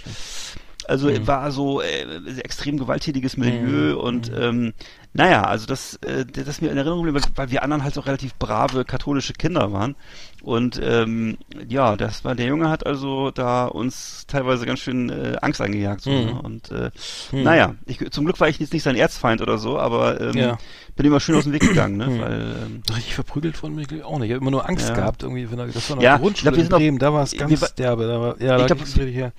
also 0.90 1.10
Mhm. 1.10 1.28
war 1.28 1.52
so 1.52 1.82
äh, 1.82 2.06
extrem 2.44 2.78
gewalttätiges 2.78 3.38
Milieu 3.38 3.98
und 4.00 4.32
ähm, 4.38 4.74
naja, 5.16 5.44
also 5.44 5.68
das, 5.68 5.96
äh, 5.98 6.26
das 6.26 6.48
ist 6.48 6.62
mir 6.64 6.72
in 6.72 6.78
Erinnerung 6.78 7.04
geblieben, 7.04 7.24
weil, 7.36 7.52
wir 7.52 7.62
anderen 7.62 7.84
halt 7.84 7.94
so 7.94 8.02
relativ 8.02 8.34
brave 8.36 8.84
katholische 8.84 9.34
Kinder 9.34 9.72
waren. 9.72 9.96
Und 10.42 10.82
ähm, 10.84 11.38
ja, 11.70 11.96
das 11.96 12.26
war 12.26 12.34
der 12.36 12.48
Junge 12.48 12.68
hat 12.70 12.86
also 12.86 13.30
da 13.32 13.66
uns 13.66 14.26
teilweise 14.28 14.66
ganz 14.66 14.80
schön 14.80 15.10
äh, 15.10 15.38
Angst 15.42 15.62
eingejagt. 15.62 16.02
So, 16.02 16.10
Mhm. 16.10 16.26
ne? 16.26 16.42
Und 16.42 16.72
äh, 16.72 16.90
Mhm. 17.32 17.44
naja, 17.44 17.76
ich, 17.86 18.00
zum 18.12 18.26
Glück 18.26 18.40
war 18.40 18.50
ich 18.50 18.60
jetzt 18.60 18.74
nicht 18.74 18.84
sein 18.84 18.96
Erzfeind 18.96 19.42
oder 19.42 19.58
so, 19.60 19.78
aber 19.80 20.20
ähm, 20.20 20.36
Ja. 20.36 20.58
bin 20.96 21.06
immer 21.06 21.20
schön 21.20 21.36
aus 21.36 21.44
dem 21.46 21.54
Weg 21.54 21.62
gegangen, 21.62 21.96
ne? 21.98 22.08
Mhm. 22.08 22.20
Weil 22.20 22.42
ähm, 22.66 22.82
Richtig 22.94 23.14
verprügelt 23.16 23.56
von 23.56 23.74
mir 23.76 23.86
glaub 23.86 24.04
auch 24.04 24.18
nicht. 24.20 24.30
Ich 24.30 24.34
habe 24.34 24.42
immer 24.42 24.52
nur 24.52 24.68
Angst 24.68 24.90
Ja. 24.90 24.96
gehabt 24.96 25.22
irgendwie. 25.24 25.50
Wenn 25.50 25.60
er, 25.60 25.68
das 25.68 25.90
war 25.90 25.96
noch 25.96 26.04
Ja, 26.04 26.18
Grundschule 26.18 26.50
ich 26.52 26.68
glaub, 26.68 26.80
wir 26.80 26.80
in 26.80 26.88
Bremen, 26.88 27.00
da 27.00 27.14
war 27.14 27.24
es 27.24 27.32
wir 27.34 27.40
ganz 27.40 27.62
wa- 27.62 27.68
derbe. 27.78 28.08
Da 28.08 28.20
war, 28.20 28.42
ja, 28.42 28.58
da 28.58 28.60
Ich 28.62 28.66
glaub, 28.66 28.80
ging's 28.80 28.98
richtig 28.98 29.16
her. 29.16 29.32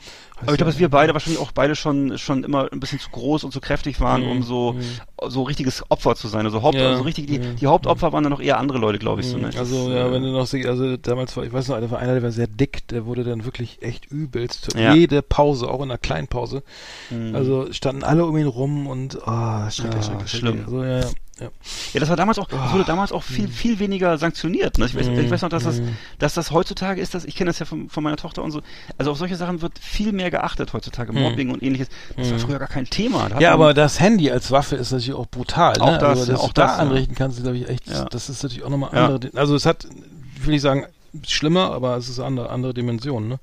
Aber 0.43 0.51
ich 0.53 0.57
glaube, 0.59 0.73
dass 0.73 0.79
wir 0.81 0.89
beide 0.89 1.13
wahrscheinlich 1.15 1.41
auch 1.41 1.53
beide 1.53 1.77
schon 1.77 2.19
schon 2.19 2.43
immer 2.45 2.71
ein 2.73 2.81
bisschen 2.81 2.99
zu 2.99 3.09
groß 3.11 3.45
und 3.45 3.53
zu 3.53 3.61
kräftig 3.61 4.01
waren, 4.01 4.23
Mhm, 4.25 4.31
um 4.31 4.43
so 4.43 4.73
mhm. 4.73 4.83
so 5.31 5.43
richtiges 5.45 5.83
Opfer 5.91 6.17
zu 6.17 6.29
sein. 6.29 6.45
Also 6.45 6.63
Haupt, 6.63 6.75
Ja, 6.77 6.91
also 6.91 7.03
richtig 7.05 7.29
die, 7.29 7.39
mhm. 7.39 7.57
die 7.57 7.67
Hauptopfer 7.67 8.13
waren 8.13 8.25
dann 8.25 8.33
noch 8.33 8.41
eher 8.41 8.59
andere 8.59 8.79
Leute, 8.79 8.99
glaube 8.99 9.21
ich. 9.21 9.29
So, 9.29 9.39
ne? 9.39 9.51
Also 9.57 9.89
Das, 9.89 9.97
ja, 9.97 10.07
äh, 10.09 10.13
wenn 10.13 10.23
du 10.23 10.33
noch 10.33 10.47
sie- 10.47 10.67
also 10.67 10.97
damals 10.97 11.37
war, 11.37 11.45
ich 11.45 11.53
weiß 11.53 11.69
noch, 11.69 11.81
da 11.81 11.91
war 11.91 11.99
einer, 12.01 12.15
der 12.15 12.23
war 12.23 12.33
sehr 12.33 12.49
dick, 12.49 12.87
der 12.89 13.07
wurde 13.07 13.23
dann 13.25 13.45
wirklich 13.45 13.81
echt 13.81 14.07
übelst. 14.11 14.75
Jede 14.77 15.23
Pause, 15.23 15.69
auch 15.69 15.79
in 15.79 15.85
einer 15.91 15.99
kleinen 15.99 16.27
Pause. 16.29 16.63
Mhm. 17.11 17.35
Also 17.35 17.73
standen 17.73 18.03
alle 18.03 18.27
um 18.27 18.37
ihn 18.37 18.47
rum 18.49 18.87
und 18.87 19.17
oh, 19.17 19.31
Ah, 19.31 19.71
schrecklich, 19.71 20.05
schrecklich, 20.05 20.31
schlimm. 20.31 20.63
Also 20.65 20.83
ja, 20.83 20.99
ja. 21.01 21.07
Ja. 21.41 21.49
Ja, 21.93 22.01
das 22.01 22.09
war 22.09 22.17
damals 22.17 22.39
auch, 22.39 22.47
das 22.49 22.73
wurde 22.73 22.85
damals 22.85 23.11
auch 23.13 23.23
viel, 23.23 23.49
viel 23.49 23.79
weniger 23.81 24.19
sanktioniert. 24.19 24.79
Ne? 24.79 24.87
Ich, 24.87 24.95
weiß, 24.95 25.07
Mhm. 25.07 25.19
ich 25.19 25.31
weiß 25.31 25.43
noch, 25.43 25.49
dass 25.49 25.65
das, 25.65 25.81
dass 26.19 26.35
das 26.35 26.51
heutzutage 26.53 27.01
ist, 27.01 27.15
dass, 27.15 27.25
ich 27.25 27.35
kenne 27.35 27.51
das 27.51 27.59
ja 27.59 27.67
von, 27.67 27.89
von 27.89 28.03
meiner 28.05 28.17
Tochter 28.17 28.43
und 28.43 28.51
so, 28.53 28.63
also 28.99 29.11
auf 29.11 29.19
solche 29.19 29.37
Sachen 29.37 29.61
wird 29.63 29.79
viel 29.79 30.13
mehr 30.13 30.31
geachtet 30.31 30.73
heutzutage, 30.73 31.13
Mobbing 31.13 31.51
und 31.51 31.63
ähnliches. 31.63 31.89
Das 32.17 32.31
war 32.31 32.39
früher 32.39 32.59
gar 32.59 32.69
kein 32.69 32.85
Thema. 32.87 33.29
Da 33.29 33.41
Ja, 33.41 33.53
aber 33.53 33.75
das 33.75 33.99
Handy 34.01 34.31
als 34.31 34.51
Waffe 34.51 34.77
ist 34.77 34.93
natürlich 34.93 35.15
auch 35.15 35.27
brutal. 35.27 35.77
Auch 35.81 35.93
ne? 35.93 35.99
das, 35.99 36.21
also, 36.21 36.23
ja, 36.25 36.33
dass 36.33 36.41
auch 36.41 36.49
du 36.49 36.53
da 36.55 36.67
das, 36.67 36.77
ja. 36.77 36.83
anrichten 36.83 37.15
kannst, 37.15 37.43
glaube 37.43 37.57
ich 37.59 37.69
echt, 37.69 37.89
Ja. 37.89 38.05
das 38.05 38.29
ist 38.29 38.43
natürlich 38.43 38.65
auch 38.65 38.71
nochmal 38.71 38.91
Ja. 38.93 39.07
andere, 39.07 39.31
also 39.37 39.55
es 39.57 39.67
hat, 39.67 39.87
ich 40.37 40.47
will 40.47 40.53
nicht 40.55 40.63
sagen, 40.63 40.87
schlimmer, 41.27 41.73
aber 41.73 41.97
es 41.97 42.09
ist 42.09 42.19
eine 42.19 42.27
andere, 42.29 42.51
andere 42.51 42.75
Dimension, 42.75 43.29
ne? 43.29 43.39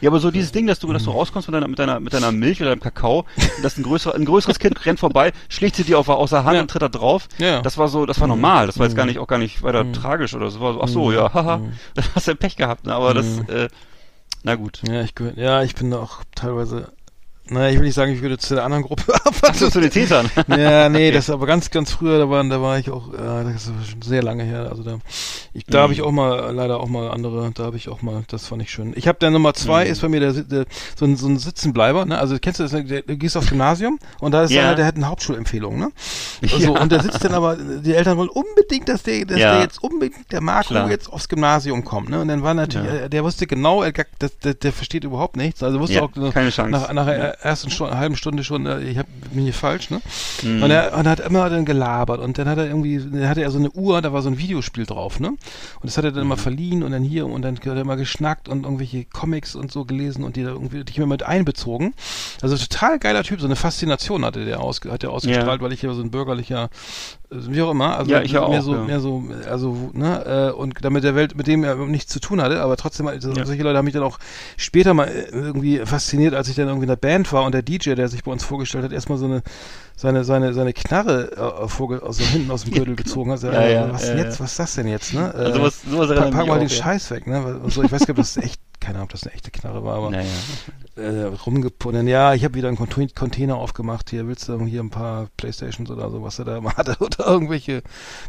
Ja, 0.00 0.10
aber 0.10 0.20
so 0.20 0.30
dieses 0.30 0.52
Ding, 0.52 0.66
dass 0.66 0.78
du, 0.78 0.92
dass 0.92 1.04
du 1.04 1.10
rauskommst 1.10 1.48
mit 1.48 1.54
deiner, 1.54 1.68
mit 1.68 1.78
deiner, 1.78 2.00
mit 2.00 2.12
deiner 2.12 2.32
Milch 2.32 2.60
oder 2.60 2.70
deinem 2.70 2.80
Kakao, 2.80 3.24
dass 3.62 3.76
ein 3.76 3.82
größerer, 3.82 4.14
ein 4.14 4.24
größeres 4.24 4.58
Kind 4.58 4.84
rennt 4.86 5.00
vorbei, 5.00 5.32
schlägt 5.48 5.76
sie 5.76 5.84
dir 5.84 5.98
auf, 5.98 6.08
aus 6.08 6.30
der 6.30 6.44
Hand 6.44 6.54
Ja. 6.56 6.62
und 6.62 6.70
tritt 6.70 6.82
da 6.82 6.88
drauf. 6.88 7.28
Ja. 7.38 7.62
Das 7.62 7.78
war 7.78 7.88
so, 7.88 8.06
das 8.06 8.20
war 8.20 8.28
normal. 8.28 8.66
Das 8.66 8.78
war 8.78 8.86
jetzt 8.86 8.96
gar 8.96 9.06
nicht, 9.06 9.18
auch 9.18 9.26
gar 9.26 9.38
nicht 9.38 9.62
weiter 9.62 9.90
tragisch 9.92 10.34
oder 10.34 10.50
so. 10.50 10.80
Ach 10.80 10.88
so, 10.88 11.12
ja, 11.12 11.32
haha, 11.32 11.60
da 11.94 12.02
hast 12.14 12.26
du 12.26 12.32
ja 12.32 12.36
Pech 12.36 12.56
gehabt, 12.56 12.86
ne? 12.86 12.94
Aber 12.94 13.14
das, 13.14 13.26
äh, 13.48 13.68
na 14.44 14.54
gut. 14.54 14.80
Ja, 14.88 15.02
ich 15.02 15.14
ja, 15.36 15.62
ich 15.62 15.74
bin 15.74 15.90
da 15.90 15.98
auch 15.98 16.22
teilweise 16.34 16.92
naja, 17.50 17.70
ich 17.70 17.76
will 17.78 17.84
nicht 17.86 17.94
sagen, 17.94 18.12
ich 18.12 18.20
würde 18.22 18.38
zu 18.38 18.54
der 18.54 18.64
anderen 18.64 18.84
Gruppe, 18.84 19.12
aber 19.24 19.48
Achso, 19.48 19.68
zu 19.70 19.80
den 19.80 19.90
Tätern. 19.90 20.30
ja, 20.48 20.88
nee, 20.88 21.10
das 21.10 21.30
aber 21.30 21.46
ganz, 21.46 21.70
ganz 21.70 21.92
früher, 21.92 22.18
da 22.18 22.28
waren, 22.30 22.50
da 22.50 22.60
war 22.60 22.78
ich 22.78 22.90
auch, 22.90 23.12
äh, 23.12 23.16
das 23.52 23.66
ist 23.66 23.90
schon 23.90 24.02
sehr 24.02 24.22
lange 24.22 24.44
her. 24.44 24.68
Also 24.70 24.82
da, 24.82 24.98
ich, 25.52 25.64
da 25.66 25.82
habe 25.82 25.92
ich 25.92 26.02
auch 26.02 26.10
mal, 26.10 26.52
leider 26.54 26.80
auch 26.80 26.88
mal 26.88 27.10
andere, 27.10 27.50
da 27.54 27.64
habe 27.64 27.76
ich 27.76 27.88
auch 27.88 28.02
mal, 28.02 28.22
das 28.28 28.46
fand 28.46 28.62
ich 28.62 28.70
schön. 28.70 28.92
Ich 28.96 29.08
habe 29.08 29.18
der 29.18 29.30
Nummer 29.30 29.54
zwei 29.54 29.86
ist 29.86 30.00
bei 30.02 30.08
mir 30.08 30.20
der, 30.20 30.32
der 30.32 30.66
so 30.96 31.04
ein, 31.04 31.16
so 31.16 31.26
ein 31.28 31.38
Sitzenbleiber, 31.38 32.04
ne? 32.04 32.18
Also 32.18 32.36
kennst 32.40 32.60
du 32.60 32.64
das? 32.64 32.72
Der, 32.72 33.02
du 33.02 33.16
gehst 33.16 33.36
aufs 33.36 33.48
Gymnasium 33.48 33.98
und 34.20 34.32
da 34.32 34.42
ist 34.42 34.50
Ja. 34.52 34.62
einer, 34.62 34.74
der 34.74 34.86
hat 34.86 34.96
eine 34.96 35.08
Hauptschulempfehlung, 35.08 35.78
ne? 35.78 35.90
Also, 36.52 36.72
Und 36.78 36.92
der 36.92 37.00
sitzt 37.02 37.24
dann 37.24 37.34
aber, 37.34 37.56
die 37.56 37.94
Eltern 37.94 38.16
wollen 38.18 38.28
unbedingt, 38.28 38.88
dass 38.88 39.02
der, 39.02 39.24
dass 39.24 39.38
Ja. 39.38 39.52
der 39.52 39.62
jetzt 39.62 39.82
unbedingt, 39.82 40.30
der 40.32 40.40
Marco 40.40 40.68
Klar. 40.68 40.90
jetzt 40.90 41.12
aufs 41.12 41.28
Gymnasium 41.28 41.84
kommt, 41.84 42.08
ne? 42.10 42.20
Und 42.20 42.28
dann 42.28 42.42
war 42.42 42.54
natürlich, 42.54 42.88
Ja. 42.90 42.98
äh, 43.06 43.10
der 43.10 43.24
wusste 43.24 43.46
genau, 43.46 43.82
er, 43.82 43.92
der, 43.92 44.06
der, 44.44 44.54
der 44.54 44.72
versteht 44.72 45.04
überhaupt 45.04 45.36
nichts. 45.36 45.62
Also 45.62 45.80
wusste 45.80 45.96
Ja, 45.96 46.02
auch 46.02 46.16
äh, 46.16 46.30
keine 46.30 46.50
Chance. 46.50 46.70
nach, 46.70 46.92
nach 46.92 47.06
der 47.06 47.37
ersten 47.40 47.70
Stunde, 47.70 47.96
halben 47.96 48.16
Stunde 48.16 48.42
schon, 48.44 48.66
äh, 48.66 48.80
ich 48.80 48.98
hab, 48.98 49.06
bin 49.32 49.44
hier 49.44 49.54
falsch, 49.54 49.90
ne? 49.90 50.00
Mhm. 50.42 50.62
Und 50.62 50.70
er 50.70 50.96
und 50.96 51.06
er 51.06 51.12
hat 51.12 51.20
immer 51.20 51.48
dann 51.50 51.64
gelabert 51.64 52.20
und 52.20 52.36
dann 52.38 52.48
hat 52.48 52.58
er 52.58 52.66
irgendwie, 52.66 52.98
dann 52.98 53.28
hatte 53.28 53.42
er 53.42 53.50
so 53.50 53.58
eine 53.58 53.70
Uhr, 53.70 54.02
da 54.02 54.12
war 54.12 54.22
so 54.22 54.28
ein 54.28 54.38
Videospiel 54.38 54.86
drauf, 54.86 55.20
ne? 55.20 55.28
Und 55.28 55.38
das 55.84 55.96
hat 55.96 56.04
er 56.04 56.12
dann 56.12 56.22
immer 56.22 56.34
Mhm. 56.36 56.40
verliehen 56.40 56.82
und 56.82 56.92
dann 56.92 57.02
hier 57.04 57.26
und 57.26 57.42
dann 57.42 57.56
hat 57.56 57.66
er 57.66 57.76
immer 57.76 57.96
geschnackt 57.96 58.48
und 58.48 58.64
irgendwelche 58.64 59.04
Comics 59.04 59.54
und 59.54 59.70
so 59.70 59.84
gelesen 59.84 60.24
und 60.24 60.36
die 60.36 60.42
da 60.42 60.50
irgendwie 60.50 60.82
dich 60.84 60.96
immer 60.98 61.06
mit 61.06 61.22
einbezogen. 61.22 61.94
Also 62.42 62.56
total 62.56 62.98
geiler 62.98 63.22
Typ, 63.22 63.40
so 63.40 63.46
eine 63.46 63.56
Faszination 63.56 64.24
hatte 64.24 64.44
der 64.44 64.60
aus, 64.60 64.80
hat 64.88 65.04
er 65.04 65.10
ausgestrahlt, 65.10 65.60
weil 65.62 65.72
ich 65.72 65.82
ja 65.82 65.92
so 65.94 66.02
ein 66.02 66.10
bürgerlicher, 66.10 66.70
wie 67.30 67.60
auch 67.62 67.70
immer, 67.70 67.98
also 67.98 68.10
Ja, 68.10 68.22
ich 68.22 68.32
mehr 68.32 68.42
auch, 68.42 68.60
so, 68.62 68.74
ja. 68.74 68.84
mehr 68.84 69.00
so, 69.00 69.22
also, 69.48 69.90
ne, 69.92 70.50
äh, 70.50 70.52
und 70.52 70.74
damit 70.82 71.04
der 71.04 71.14
Welt, 71.14 71.36
mit 71.36 71.46
dem 71.46 71.62
er 71.62 71.76
nichts 71.76 72.10
zu 72.10 72.20
tun 72.20 72.40
hatte, 72.40 72.60
aber 72.62 72.76
trotzdem, 72.76 73.06
also, 73.06 73.32
Ja. 73.32 73.44
solche 73.44 73.62
Leute 73.62 73.76
haben 73.76 73.84
mich 73.84 73.94
dann 73.94 74.02
auch 74.02 74.18
später 74.56 74.94
mal 74.94 75.08
äh, 75.08 75.28
irgendwie 75.30 75.78
fasziniert, 75.84 76.34
als 76.34 76.48
ich 76.48 76.56
dann 76.56 76.68
irgendwie 76.68 76.84
in 76.84 76.88
der 76.90 76.96
Band 76.96 77.30
war 77.32 77.44
und 77.44 77.52
der 77.52 77.62
DJ, 77.62 77.94
der 77.94 78.08
sich 78.08 78.24
bei 78.24 78.32
uns 78.32 78.44
vorgestellt 78.44 78.84
hat, 78.84 78.92
erstmal 78.92 79.18
so 79.18 79.26
eine, 79.26 79.42
seine, 80.00 80.22
seine, 80.24 80.54
seine 80.54 80.72
Knarre 80.72 81.32
äh, 81.64 81.68
vorge 81.68 82.02
also 82.04 82.22
hinten 82.22 82.50
aus 82.52 82.62
dem 82.64 82.72
Gürtel 82.72 82.94
gezogen 82.96 83.32
hat. 83.32 83.42
Ja, 83.42 83.66
ja, 83.68 83.92
was 83.92 84.02
ja, 84.06 84.14
denn 84.14 84.24
jetzt? 84.24 84.40
Was 84.40 84.52
ist 84.52 84.58
das 84.60 84.74
denn 84.76 84.86
jetzt, 84.88 85.12
ne? 85.12 85.32
Äh, 85.34 85.38
Also 85.38 85.54
sowas, 85.58 85.80
sowas 85.90 86.08
pack, 86.08 86.30
pack 86.30 86.46
mal 86.46 86.54
auch, 86.54 86.58
den. 86.58 86.68
Scheiß 86.70 87.10
weg, 87.10 87.26
ne? 87.26 87.44
Weil- 87.44 87.70
So, 87.70 87.82
ich 87.82 87.90
weiß 87.92 88.00
gar 88.06 88.06
nicht, 88.06 88.10
ob 88.10 88.16
das 88.16 88.36
echt, 88.36 88.60
keine 88.80 88.94
Ahnung, 88.98 89.06
ob 89.06 89.10
das 89.12 89.24
eine 89.24 89.34
echte 89.34 89.50
Knarre 89.50 89.82
war, 89.84 89.96
aber 89.96 90.12
äh, 90.96 91.24
rumgepunnen. 91.46 92.08
Ja, 92.08 92.34
ich 92.34 92.44
habe 92.44 92.54
wieder 92.54 92.68
einen 92.68 92.76
Contain- 92.76 93.14
Container 93.14 93.56
aufgemacht. 93.56 94.10
Hier 94.10 94.26
willst 94.26 94.48
du 94.48 94.64
hier 94.64 94.80
ein 94.82 94.90
paar 94.90 95.28
Playstations 95.36 95.90
oder 95.90 96.10
so, 96.10 96.22
was 96.22 96.38
er 96.38 96.44
da 96.44 96.56
immer 96.58 96.74
hatte 96.74 96.96
oder 97.00 97.26
irgendwelche 97.26 97.82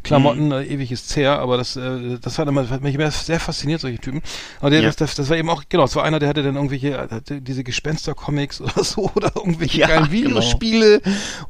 Klamotten, 0.04 0.48
Mhm. 0.48 0.52
äh, 0.54 0.66
ewiges 0.66 1.08
Zehr. 1.08 1.40
Aber 1.40 1.58
das, 1.58 1.76
äh, 1.76 2.18
das 2.22 2.38
war 2.38 2.48
immer, 2.48 2.70
hat 2.70 2.82
mich 2.82 2.96
immer 2.96 3.10
sehr 3.12 3.40
fasziniert, 3.40 3.82
solche 3.82 4.00
Typen. 4.00 4.22
Aber 4.60 4.70
der, 4.70 4.82
Ja. 4.82 4.88
das, 4.88 4.96
das, 4.98 5.16
das 5.16 5.30
war 5.30 5.38
eben 5.38 5.50
auch, 5.50 5.64
genau, 5.70 5.86
es 5.86 5.96
war 5.96 6.04
einer, 6.04 6.20
der 6.20 6.30
hatte 6.30 6.44
dann 6.44 6.56
irgendwelche, 6.56 6.90
äh, 6.90 7.08
hatte 7.10 7.42
diese 7.42 7.64
Gespenster-Comics 7.64 8.62
oder 8.62 8.84
so 8.84 9.12
oder 9.16 9.32
irgendwelche 9.36 9.80
Ja, 9.80 9.88
geilen 9.88 10.10
genau. 10.12 10.42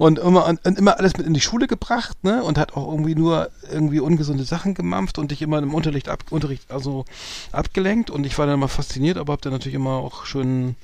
Und 0.10 0.18
immer 0.18 0.48
und, 0.48 0.65
und 0.65 0.80
immer 0.80 0.98
alles 0.98 1.18
mit 1.18 1.27
in 1.27 1.36
die 1.36 1.40
Schule 1.40 1.68
gebracht, 1.68 2.23
ne? 2.23 2.41
Und 2.44 2.57
hat 2.57 2.76
auch 2.76 2.90
irgendwie 2.91 3.14
nur 3.14 3.49
irgendwie 3.72 3.99
ungesunde 3.99 4.44
Sachen 4.44 4.73
gemampft 4.73 5.19
und 5.19 5.30
dich 5.30 5.44
immer 5.44 5.60
im 5.60 5.72
Unterricht 5.76 6.10
ab, 6.10 6.23
Unterricht 6.31 6.72
also 6.72 7.06
abgelenkt 7.52 8.10
und 8.10 8.26
ich 8.26 8.36
war 8.40 8.48
dann 8.48 8.56
immer 8.56 8.69
fasziniert, 8.69 9.18
aber 9.19 9.34
hab 9.34 9.41
dann 9.44 9.53
natürlich 9.53 9.76
immer 9.76 9.91
auch 9.91 10.26
schön 10.26 10.76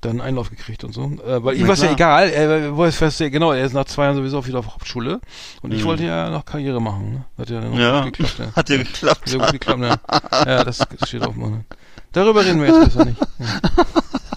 dann 0.00 0.20
Einlauf 0.20 0.50
gekriegt 0.50 0.82
und 0.82 0.92
so. 0.92 1.04
Äh, 1.24 1.44
weil 1.44 1.56
ihm 1.56 1.68
war 1.68 1.74
es 1.74 1.82
ja 1.82 1.92
egal, 1.92 2.30
er 2.30 2.76
war 2.76 2.90
fest, 2.90 3.18
genau, 3.18 3.52
er 3.52 3.64
ist 3.64 3.74
nach 3.74 3.84
zwei 3.84 4.04
Jahren 4.06 4.16
sowieso 4.16 4.44
wieder 4.44 4.58
auf 4.58 4.66
Hauptschule 4.74 5.20
und 5.62 5.72
ich 5.72 5.82
Mhm. 5.82 5.86
wollte 5.86 6.04
ja 6.04 6.28
noch 6.30 6.44
Karriere 6.44 6.80
machen. 6.82 7.12
Ne? 7.12 7.24
Hat 7.38 7.50
ja 7.50 7.60
dann 7.60 7.70
noch 7.70 7.78
Ja, 7.78 8.02
gut 8.04 8.16
geklappt, 8.18 8.38
ja. 8.40 8.52
hat 8.56 8.68
ja 8.70 8.76
geklappt. 8.78 9.28
Sehr 9.28 9.38
gut 9.38 9.52
geklappt, 9.52 9.80
ja. 9.82 9.96
Ja, 10.46 10.64
das, 10.64 10.78
das 10.98 11.08
steht 11.08 11.22
auf 11.22 11.36
meinem. 11.36 11.64
Darüber 12.12 12.44
reden 12.44 12.60
wir 12.60 12.68
jetzt 12.68 12.84
besser 12.86 13.04
nicht. 13.04 13.20
Ja. 13.20 13.46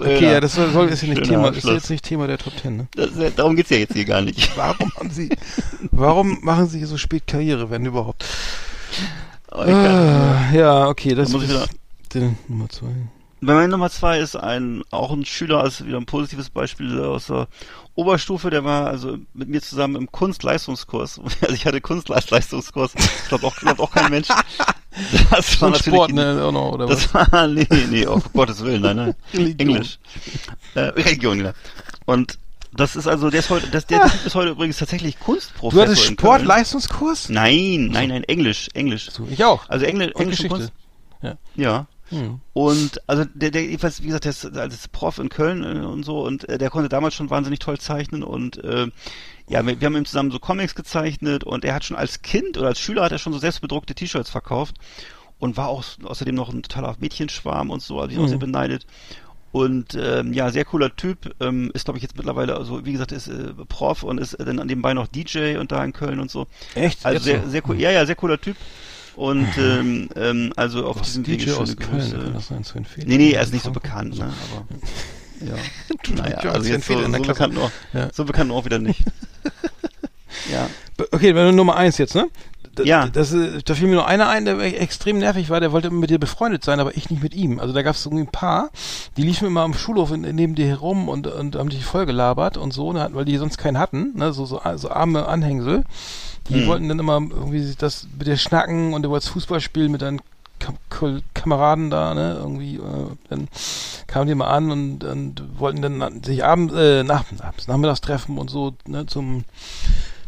Okay, 0.00 0.32
ja, 0.32 0.40
das 0.40 0.54
soll, 0.54 0.88
ist 0.88 1.02
ja 1.02 1.08
nicht 1.08 1.24
Thema, 1.24 1.48
ist 1.48 1.64
jetzt 1.64 1.90
nicht 1.90 2.04
Thema 2.04 2.26
der 2.26 2.38
Top 2.38 2.56
Ten, 2.56 2.76
ne? 2.76 2.88
Das, 2.94 3.10
darum 3.34 3.56
geht's 3.56 3.70
ja 3.70 3.76
jetzt 3.76 3.94
hier 3.94 4.04
gar 4.04 4.20
nicht. 4.20 4.50
Warum 4.56 4.92
haben 4.96 5.10
Sie, 5.10 5.30
warum 5.90 6.38
machen 6.42 6.68
Sie 6.68 6.84
so 6.84 6.96
spät 6.96 7.26
Karriere, 7.26 7.70
wenn 7.70 7.86
überhaupt? 7.86 8.24
Egal. 9.50 10.48
Ah, 10.50 10.54
ja, 10.54 10.88
okay, 10.88 11.14
das 11.14 11.30
Da 11.30 11.38
muss 11.38 11.44
ich 11.48 11.54
ist 11.54 11.70
den 12.14 12.38
Nummer 12.48 12.68
zwei. 12.68 12.92
Bei 13.40 13.52
meiner 13.52 13.68
Nummer 13.68 13.90
zwei 13.90 14.20
ist 14.20 14.36
ein, 14.36 14.82
auch 14.90 15.12
ein 15.12 15.26
Schüler, 15.26 15.60
also 15.60 15.84
wieder 15.84 15.98
ein 15.98 16.06
positives 16.06 16.48
Beispiel 16.48 16.98
aus 17.00 17.26
der 17.26 17.46
Oberstufe, 17.94 18.48
der 18.48 18.64
war 18.64 18.86
also 18.86 19.18
mit 19.34 19.48
mir 19.48 19.60
zusammen 19.60 19.96
im 19.96 20.10
Kunstleistungskurs. 20.10 21.20
Also 21.42 21.54
ich 21.54 21.66
hatte 21.66 21.80
Kunstleistungskurs. 21.80 22.92
Ich 22.94 23.28
glaube 23.28 23.46
auch, 23.46 23.54
glaubt 23.56 23.80
auch 23.80 23.90
kein 23.90 24.10
Mensch. 24.10 24.28
Das 25.30 25.60
war 25.60 25.68
Und 25.68 25.72
natürlich 25.72 25.96
Sport, 25.96 26.12
ne, 26.12 26.42
auch 26.44 26.52
noch, 26.52 26.72
oder 26.72 26.88
was? 26.88 27.10
Das 27.10 27.32
war, 27.32 27.46
nee, 27.48 27.66
nee, 27.90 28.06
auf 28.06 28.32
Gottes 28.32 28.62
Willen, 28.64 28.82
nein, 28.82 28.96
nein. 28.96 29.14
Englisch. 29.58 29.98
Äh, 30.74 30.80
Religion, 30.80 31.44
ja. 31.44 31.52
Und 32.06 32.38
das 32.72 32.96
ist 32.96 33.06
also, 33.06 33.30
der 33.30 33.40
ist 33.40 33.50
heute, 33.50 33.68
das, 33.68 33.86
der 33.86 34.02
Typ 34.02 34.26
ist 34.26 34.34
heute 34.34 34.50
übrigens 34.50 34.78
tatsächlich 34.78 35.18
Kunstprofessor. 35.18 35.84
Du 35.84 35.90
hattest. 35.90 36.04
Sportleistungskurs? 36.04 37.28
Nein, 37.28 37.88
nein, 37.92 38.08
nein, 38.08 38.24
Englisch, 38.24 38.68
Englisch. 38.74 39.10
So, 39.10 39.26
ich 39.30 39.44
auch. 39.44 39.68
Also 39.68 39.84
Engl 39.84 40.12
Englisch 40.16 40.38
Geschichte. 40.38 40.48
Kunst. 40.48 40.72
Ja. 41.22 41.36
Ja. 41.54 41.86
Hm. 42.10 42.40
Und 42.52 43.00
also 43.06 43.24
der, 43.32 43.50
der 43.50 43.62
jedenfalls, 43.62 44.02
wie 44.02 44.06
gesagt, 44.06 44.24
der 44.24 44.30
ist 44.30 44.44
als 44.56 44.88
Prof 44.88 45.18
in 45.18 45.28
Köln 45.28 45.62
äh, 45.62 45.86
und 45.86 46.02
so 46.04 46.22
und 46.22 46.48
äh, 46.48 46.58
der 46.58 46.70
konnte 46.70 46.88
damals 46.88 47.14
schon 47.14 47.30
wahnsinnig 47.30 47.60
toll 47.60 47.78
zeichnen 47.78 48.22
und 48.22 48.62
äh, 48.62 48.88
ja, 49.48 49.64
wir, 49.66 49.80
wir 49.80 49.86
haben 49.86 49.96
ihm 49.96 50.04
zusammen 50.04 50.30
so 50.30 50.38
Comics 50.38 50.74
gezeichnet 50.74 51.44
und 51.44 51.64
er 51.64 51.74
hat 51.74 51.84
schon 51.84 51.96
als 51.96 52.22
Kind 52.22 52.56
oder 52.58 52.68
als 52.68 52.78
Schüler 52.80 53.02
hat 53.04 53.12
er 53.12 53.18
schon 53.18 53.32
so 53.32 53.38
selbstbedruckte 53.38 53.94
T-Shirts 53.94 54.30
verkauft 54.30 54.76
und 55.38 55.56
war 55.56 55.68
auch 55.68 55.84
außerdem 56.02 56.34
noch 56.34 56.52
ein 56.52 56.62
totaler 56.62 56.94
Mädchenschwarm 57.00 57.70
und 57.70 57.82
so, 57.82 58.00
also 58.00 58.12
ich 58.12 58.18
auch 58.18 58.22
Mhm. 58.24 58.28
sehr 58.28 58.38
beneidet. 58.38 58.86
Und 59.52 59.94
ähm, 60.00 60.32
ja, 60.32 60.50
sehr 60.50 60.64
cooler 60.64 60.96
Typ, 60.96 61.32
ähm, 61.40 61.70
ist 61.74 61.84
glaube 61.84 61.98
ich 61.98 62.02
jetzt 62.02 62.16
mittlerweile, 62.16 62.56
also 62.56 62.84
wie 62.84 62.90
gesagt, 62.92 63.12
ist 63.12 63.28
äh, 63.28 63.52
Prof 63.68 64.02
und 64.02 64.18
ist 64.18 64.34
äh, 64.34 64.44
dann 64.44 64.58
an 64.58 64.66
nebenbei 64.66 64.94
noch 64.94 65.06
DJ 65.06 65.58
und 65.58 65.70
da 65.70 65.84
in 65.84 65.92
Köln 65.92 66.18
und 66.18 66.28
so. 66.30 66.46
Echt? 66.74 67.04
Also 67.06 67.22
sehr, 67.22 67.40
noch? 67.42 67.48
sehr 67.50 67.62
cool, 67.68 67.78
ja, 67.80 67.90
ja, 67.92 68.04
sehr 68.04 68.16
cooler 68.16 68.40
Typ. 68.40 68.56
Und 69.14 69.46
ähm, 69.58 70.08
ähm, 70.16 70.52
also 70.56 70.84
auf 70.86 71.00
diesem 71.02 71.22
DJ 71.22 71.32
Wege 71.32 71.42
schöne 71.44 71.56
aus 71.58 71.76
Köln, 71.76 71.90
Grüße. 72.00 72.18
kann 72.18 72.32
das 72.32 72.48
sein, 72.48 72.84
Fehler? 72.84 73.06
Nee, 73.06 73.16
nee, 73.18 73.30
er 73.30 73.42
ist 73.42 73.52
nicht 73.52 73.62
so 73.64 73.72
Frankfurt? 73.72 73.82
bekannt, 73.84 74.18
ne? 74.18 74.24
Aber 74.24 74.66
ja. 75.40 75.54
Naja, 76.14 76.40
ja, 76.44 76.50
also 76.50 76.68
jetzt 76.70 76.86
so, 76.86 77.00
so 77.00 77.22
bekannt 77.22 77.54
nur, 77.54 77.70
Ja. 77.92 78.08
so 78.12 78.24
bekannt 78.24 78.48
nur 78.48 78.58
auch 78.58 78.64
wieder 78.64 78.78
nicht. 78.78 79.02
ja. 80.52 80.68
Okay, 81.12 81.32
Nummer 81.52 81.76
eins 81.76 81.98
jetzt, 81.98 82.14
ne? 82.14 82.28
D 82.78 82.84
Ja. 82.84 83.06
Das, 83.06 83.34
da 83.64 83.74
fiel 83.74 83.88
mir 83.88 83.94
nur 83.94 84.06
einer 84.06 84.28
ein, 84.28 84.44
der 84.44 84.58
extrem 84.60 85.18
nervig 85.18 85.48
war, 85.50 85.60
der 85.60 85.72
wollte 85.72 85.90
mit 85.90 86.10
dir 86.10 86.18
befreundet 86.18 86.64
sein, 86.64 86.80
aber 86.80 86.96
ich 86.96 87.08
nicht 87.10 87.22
mit 87.22 87.34
ihm. 87.34 87.58
Also 87.60 87.72
da 87.72 87.82
gab 87.82 87.94
es 87.94 88.04
irgendwie 88.04 88.24
ein 88.24 88.30
paar, 88.32 88.70
die 89.16 89.22
liefen 89.22 89.46
immer 89.46 89.62
am 89.62 89.74
Schulhof 89.74 90.12
in, 90.12 90.22
neben 90.22 90.54
dir 90.54 90.66
herum 90.66 91.08
und, 91.08 91.26
und 91.26 91.56
haben 91.56 91.68
dich 91.68 91.84
voll 91.84 92.06
gelabert 92.06 92.56
und 92.56 92.72
so, 92.72 92.92
ne, 92.92 93.08
weil 93.12 93.24
die 93.24 93.36
sonst 93.36 93.58
keinen 93.58 93.78
hatten, 93.78 94.12
ne? 94.16 94.32
So, 94.32 94.44
so, 94.44 94.60
so 94.76 94.90
arme 94.90 95.26
Anhängsel. 95.26 95.84
Die 96.50 96.60
Hm. 96.60 96.66
wollten 96.66 96.88
dann 96.88 96.98
immer 96.98 97.14
irgendwie 97.14 97.62
sich 97.62 97.76
das 97.78 98.06
mit 98.18 98.26
dir 98.26 98.36
schnacken 98.36 98.92
und 98.92 99.02
du 99.02 99.08
wolltest 99.10 99.30
Fußball 99.32 99.60
spielen 99.60 99.90
mit 99.90 100.02
deinen 100.02 100.20
Kameraden 101.34 101.90
da, 101.90 102.14
ne, 102.14 102.36
irgendwie, 102.38 102.76
äh, 102.76 103.16
dann 103.28 103.48
kamen 104.06 104.28
die 104.28 104.34
mal 104.34 104.48
an 104.48 104.70
und, 104.70 105.04
und 105.04 105.58
wollten 105.58 105.82
dann 105.82 106.22
sich 106.22 106.44
abends, 106.44 106.74
äh, 106.74 107.02
nach, 107.04 107.24
abends, 107.40 107.68
nachmittags 107.68 108.00
treffen 108.00 108.38
und 108.38 108.50
so, 108.50 108.74
ne, 108.86 109.06
zum, 109.06 109.44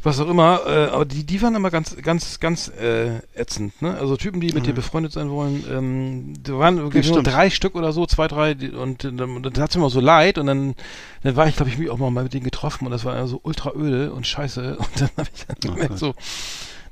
was 0.02 0.20
auch 0.20 0.28
immer, 0.28 0.60
äh, 0.66 0.86
aber 0.90 1.04
die, 1.04 1.24
die 1.24 1.42
waren 1.42 1.54
immer 1.54 1.70
ganz, 1.70 1.96
ganz, 1.96 2.38
ganz 2.40 2.68
äh, 2.68 3.18
ätzend, 3.34 3.80
ne? 3.82 3.96
Also 3.98 4.16
Typen, 4.16 4.40
die 4.40 4.52
mit 4.52 4.66
dir 4.66 4.72
befreundet 4.74 5.12
sein 5.12 5.30
wollen, 5.30 5.64
ähm, 5.70 6.34
da 6.42 6.58
waren 6.58 6.76
wirklich 6.78 7.10
nur 7.10 7.22
drei 7.22 7.50
Stück 7.50 7.74
oder 7.74 7.92
so, 7.92 8.06
zwei, 8.06 8.28
drei, 8.28 8.54
die, 8.54 8.70
und 8.70 9.04
dann, 9.04 9.16
dann 9.16 9.52
tat 9.52 9.70
es 9.70 9.76
mir 9.76 9.82
immer 9.82 9.90
so 9.90 10.00
leid 10.00 10.38
und 10.38 10.46
dann, 10.46 10.74
dann 11.22 11.36
war 11.36 11.48
ich, 11.48 11.56
glaube 11.56 11.70
ich, 11.70 11.78
mich 11.78 11.90
auch 11.90 11.98
mal 11.98 12.10
mit 12.10 12.32
denen 12.34 12.44
getroffen 12.44 12.84
und 12.86 12.92
das 12.92 13.04
war 13.04 13.16
ja 13.16 13.26
so 13.26 13.40
ultra 13.42 13.72
öde 13.74 14.12
und 14.12 14.26
scheiße 14.26 14.76
und 14.78 15.00
dann 15.00 15.10
habe 15.16 15.28
ich 15.34 15.46
dann 15.46 15.56
gemerkt, 15.60 15.88
Gott. 15.90 15.98
so, 15.98 16.14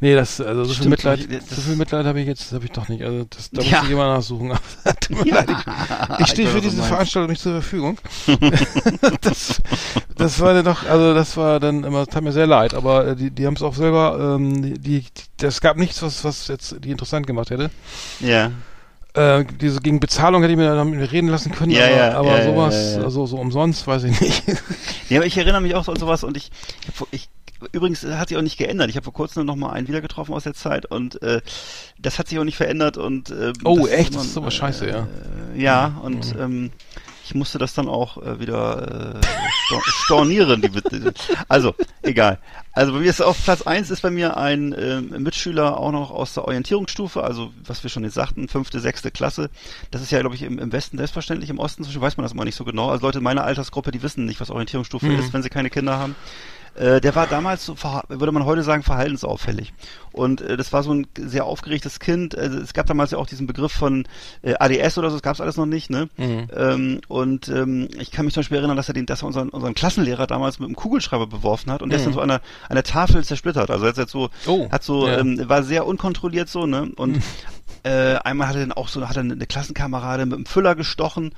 nee, 0.01 0.14
das, 0.14 0.40
also 0.40 0.64
so 0.64 0.74
viel 0.74 0.89
Mitleid, 0.89 1.20
ich- 1.20 1.28
das- 1.28 1.48
so 1.51 1.60
viel 1.62 1.76
Mitleid 1.76 2.05
habe 2.06 2.20
ich 2.20 2.26
jetzt, 2.26 2.52
habe 2.52 2.64
ich 2.64 2.72
doch 2.72 2.89
nicht, 2.89 3.02
also 3.05 3.24
das, 3.31 3.51
da 3.51 3.62
Ja. 3.62 3.78
muss 3.78 3.86
ich 3.86 3.93
immer 3.93 4.06
nachsuchen. 4.09 4.52
Tut 5.01 5.24
mir 5.24 5.32
leid, 5.35 5.48
ich, 5.51 6.20
ich 6.20 6.26
stehe 6.28 6.48
für 6.48 6.60
diese 6.60 6.76
meinst. 6.76 6.89
Veranstaltung 6.89 7.31
nicht 7.31 7.43
zur 7.43 7.52
Verfügung. 7.52 7.98
das, 9.20 9.60
das 10.16 10.40
war 10.40 10.55
dann 10.55 10.64
doch, 10.64 10.85
also 10.89 11.14
das 11.14 11.36
war 11.36 11.60
dann 11.60 11.85
immer, 11.85 12.06
tat 12.06 12.22
mir 12.22 12.32
sehr 12.32 12.47
leid, 12.47 12.74
aber 12.74 13.03
äh, 13.10 13.16
die, 13.16 13.31
die 13.31 13.47
haben 13.47 13.55
es 13.55 13.62
auch 13.62 13.74
selber, 13.74 14.35
ähm, 14.36 14.62
die, 14.62 14.78
die, 14.78 15.05
das 15.39 15.60
gab 15.60 15.76
nichts, 15.76 16.02
was, 16.02 16.24
was 16.24 16.48
jetzt 16.48 16.76
die 16.85 16.90
interessant 16.90 17.26
gemacht 17.26 17.51
hätte. 17.51 17.70
Ja. 18.20 18.51
Äh, 19.14 19.44
diese 19.60 19.81
gegen 19.81 20.01
Bezahlung 20.01 20.43
hätte 20.43 20.52
ich 20.52 20.59
mir 20.59 20.74
dann 20.74 20.93
reden 20.94 21.28
lassen 21.28 21.52
können, 21.52 21.70
Ja, 21.70 21.85
aber, 21.85 21.97
ja, 21.97 22.12
aber 22.18 22.39
ja, 22.39 22.44
sowas, 22.44 22.97
also 22.97 23.26
so 23.26 23.36
umsonst, 23.36 23.86
weiß 23.86 24.05
ich 24.05 24.20
nicht. 24.20 24.43
Ja, 25.09 25.18
aber 25.18 25.26
ich 25.26 25.36
erinnere 25.36 25.60
mich 25.60 25.74
auch 25.74 25.85
so 25.85 25.93
an 25.93 25.98
sowas 25.98 26.24
und 26.24 26.36
ich, 26.36 26.51
ich, 27.10 27.28
übrigens 27.72 28.02
hat 28.05 28.31
sich 28.31 28.39
auch 28.39 28.43
nicht 28.43 28.56
geändert. 28.56 28.89
Ich 28.90 28.97
habe 28.97 29.05
vor 29.05 29.12
kurzem 29.12 29.44
noch 29.47 29.55
mal 29.55 29.70
einen 29.70 29.86
wieder 29.86 30.01
getroffen 30.01 30.35
aus 30.35 30.44
der 30.44 30.55
Zeit 30.55 30.86
und 30.86 31.20
äh, 31.22 31.43
das 31.98 32.18
hat 32.18 32.26
sich 32.28 32.39
auch 32.39 32.44
nicht 32.44 32.56
verändert 32.56 32.97
und 32.97 33.31
äh, 33.31 33.52
Oh, 33.64 33.86
echt? 33.86 34.10
immer- 34.12 34.18
Das 34.20 34.26
ist 34.28 34.36
aber 34.39 34.51
scheiße, 34.51 34.89
ja. 34.89 35.06
Äh, 35.55 35.62
ja, 35.62 35.94
und 36.02 36.35
ähm, 36.40 36.70
ich 37.25 37.35
musste 37.35 37.59
das 37.59 37.75
dann 37.75 37.89
auch 37.89 38.19
äh, 38.23 38.39
wieder 38.39 39.15
äh, 39.23 39.27
stor 39.67 39.83
stornieren, 39.87 40.61
die. 40.61 40.71
Also, 41.49 41.75
egal. 42.03 42.39
Also 42.73 42.93
bei 42.93 42.99
mir 42.99 43.11
ist 43.11 43.23
auf 43.23 43.43
Platz 43.43 43.63
eins 43.63 43.91
ist 43.91 44.03
bei 44.03 44.11
mir 44.11 44.37
ein 44.37 44.75
ähm, 44.77 45.23
Mitschüler 45.23 45.79
auch 45.79 45.93
noch 45.93 46.11
aus 46.11 46.35
der 46.35 46.45
Orientierungsstufe, 46.45 47.23
also 47.23 47.53
was 47.65 47.83
wir 47.83 47.91
schon 47.91 48.03
jetzt 48.05 48.15
sagten, 48.15 48.49
fünfte, 48.49 48.81
sechste 48.81 49.11
Klasse. 49.11 49.49
Das 49.91 50.03
ist 50.03 50.11
ja, 50.11 50.21
glaube 50.21 50.35
ich, 50.35 50.43
im, 50.43 50.59
im 50.59 50.73
Westen 50.73 50.99
selbstverständlich, 50.99 51.51
im 51.51 51.59
Osten 51.59 51.85
zum 51.85 51.91
Beispiel 51.91 52.03
weiß 52.03 52.17
man 52.17 52.25
das 52.25 52.33
immer 52.33 52.45
nicht 52.45 52.57
so 52.57 52.65
genau. 52.65 52.91
Also 52.91 53.07
Leute 53.07 53.19
in 53.19 53.25
meiner 53.25 53.45
Altersgruppe, 53.45 53.91
die 53.93 54.03
wissen 54.03 54.25
nicht, 54.27 54.41
was 54.41 54.51
Orientierungsstufe 54.51 55.07
Mhm. 55.07 55.19
ist, 55.19 55.33
wenn 55.33 55.43
sie 55.43 55.51
keine 55.51 55.71
Kinder 55.71 55.99
haben. 55.99 56.17
Äh, 56.77 57.01
der 57.01 57.15
war 57.15 57.27
damals, 57.27 57.65
so, 57.65 57.77
würde 58.09 58.33
man 58.33 58.45
heute 58.45 58.63
sagen, 58.63 58.83
verhaltensauffällig. 58.83 59.73
Und 60.13 60.41
äh, 60.41 60.57
das 60.57 60.73
war 60.73 60.83
so 60.83 60.93
ein 60.93 61.07
sehr 61.17 61.45
aufgeregtes 61.45 62.01
Kind. 62.01 62.37
Also, 62.37 62.59
es 62.59 62.73
gab 62.73 62.87
damals 62.87 63.13
ja 63.13 63.19
auch 63.19 63.27
diesen 63.27 63.47
Begriff 63.47 63.73
von 63.73 64.07
äh, 64.43 64.55
ADS 64.59 64.99
oder 64.99 65.11
so, 65.11 65.17
das 65.17 65.23
gab 65.23 65.35
es 65.35 65.41
alles 65.41 65.57
noch 65.57 65.67
nicht. 65.67 65.91
Ne? 65.91 66.09
Mhm. 66.17 66.49
Ähm, 66.57 67.01
und 67.09 67.49
ähm, 67.49 67.89
ich 67.99 68.11
kann 68.11 68.25
mich 68.25 68.35
zum 68.35 68.41
Beispiel 68.41 68.59
erinnern, 68.59 68.77
dass 68.77 68.89
er, 68.89 68.95
den, 68.95 69.07
dass 69.07 69.23
er 69.23 69.27
unseren, 69.27 69.49
unseren 69.51 69.75
Klassenlehrer 69.75 70.27
damals 70.27 70.59
mit 70.59 70.67
einem 70.67 70.77
Kugelschreiber 70.77 71.27
beworfen 71.27 71.71
hat 71.71 71.83
und 71.83 71.91
der 71.91 71.99
ist 71.99 72.07
dann 72.07 72.13
so 72.15 72.21
an 72.21 72.29
der, 72.29 72.41
an 72.69 72.75
der 72.75 72.85
Tafel 72.85 73.25
zersplittert. 73.25 73.71
Also 73.71 73.85
er 73.87 73.93
jetzt 73.95 74.11
so, 74.11 74.25
Mhm. 74.25 74.29
Oh, 74.47 74.69
hat 74.71 74.83
so, 74.83 75.07
ja. 75.07 75.19
ähm, 75.19 75.49
war 75.49 75.63
sehr 75.63 75.87
unkontrolliert 75.87 76.49
so, 76.49 76.67
ne? 76.67 76.91
Und 76.97 77.23
äh, 77.83 78.17
einmal 78.17 78.49
hat 78.49 78.57
er 78.57 78.63
dann 78.63 78.73
auch 78.73 78.89
so, 78.89 79.07
hat 79.09 79.17
er 79.17 79.21
eine 79.21 79.47
Klassenkamerade 79.47 80.27
mit 80.27 80.35
einem 80.35 80.47
Füller 80.47 80.75
gestochen. 80.75 81.35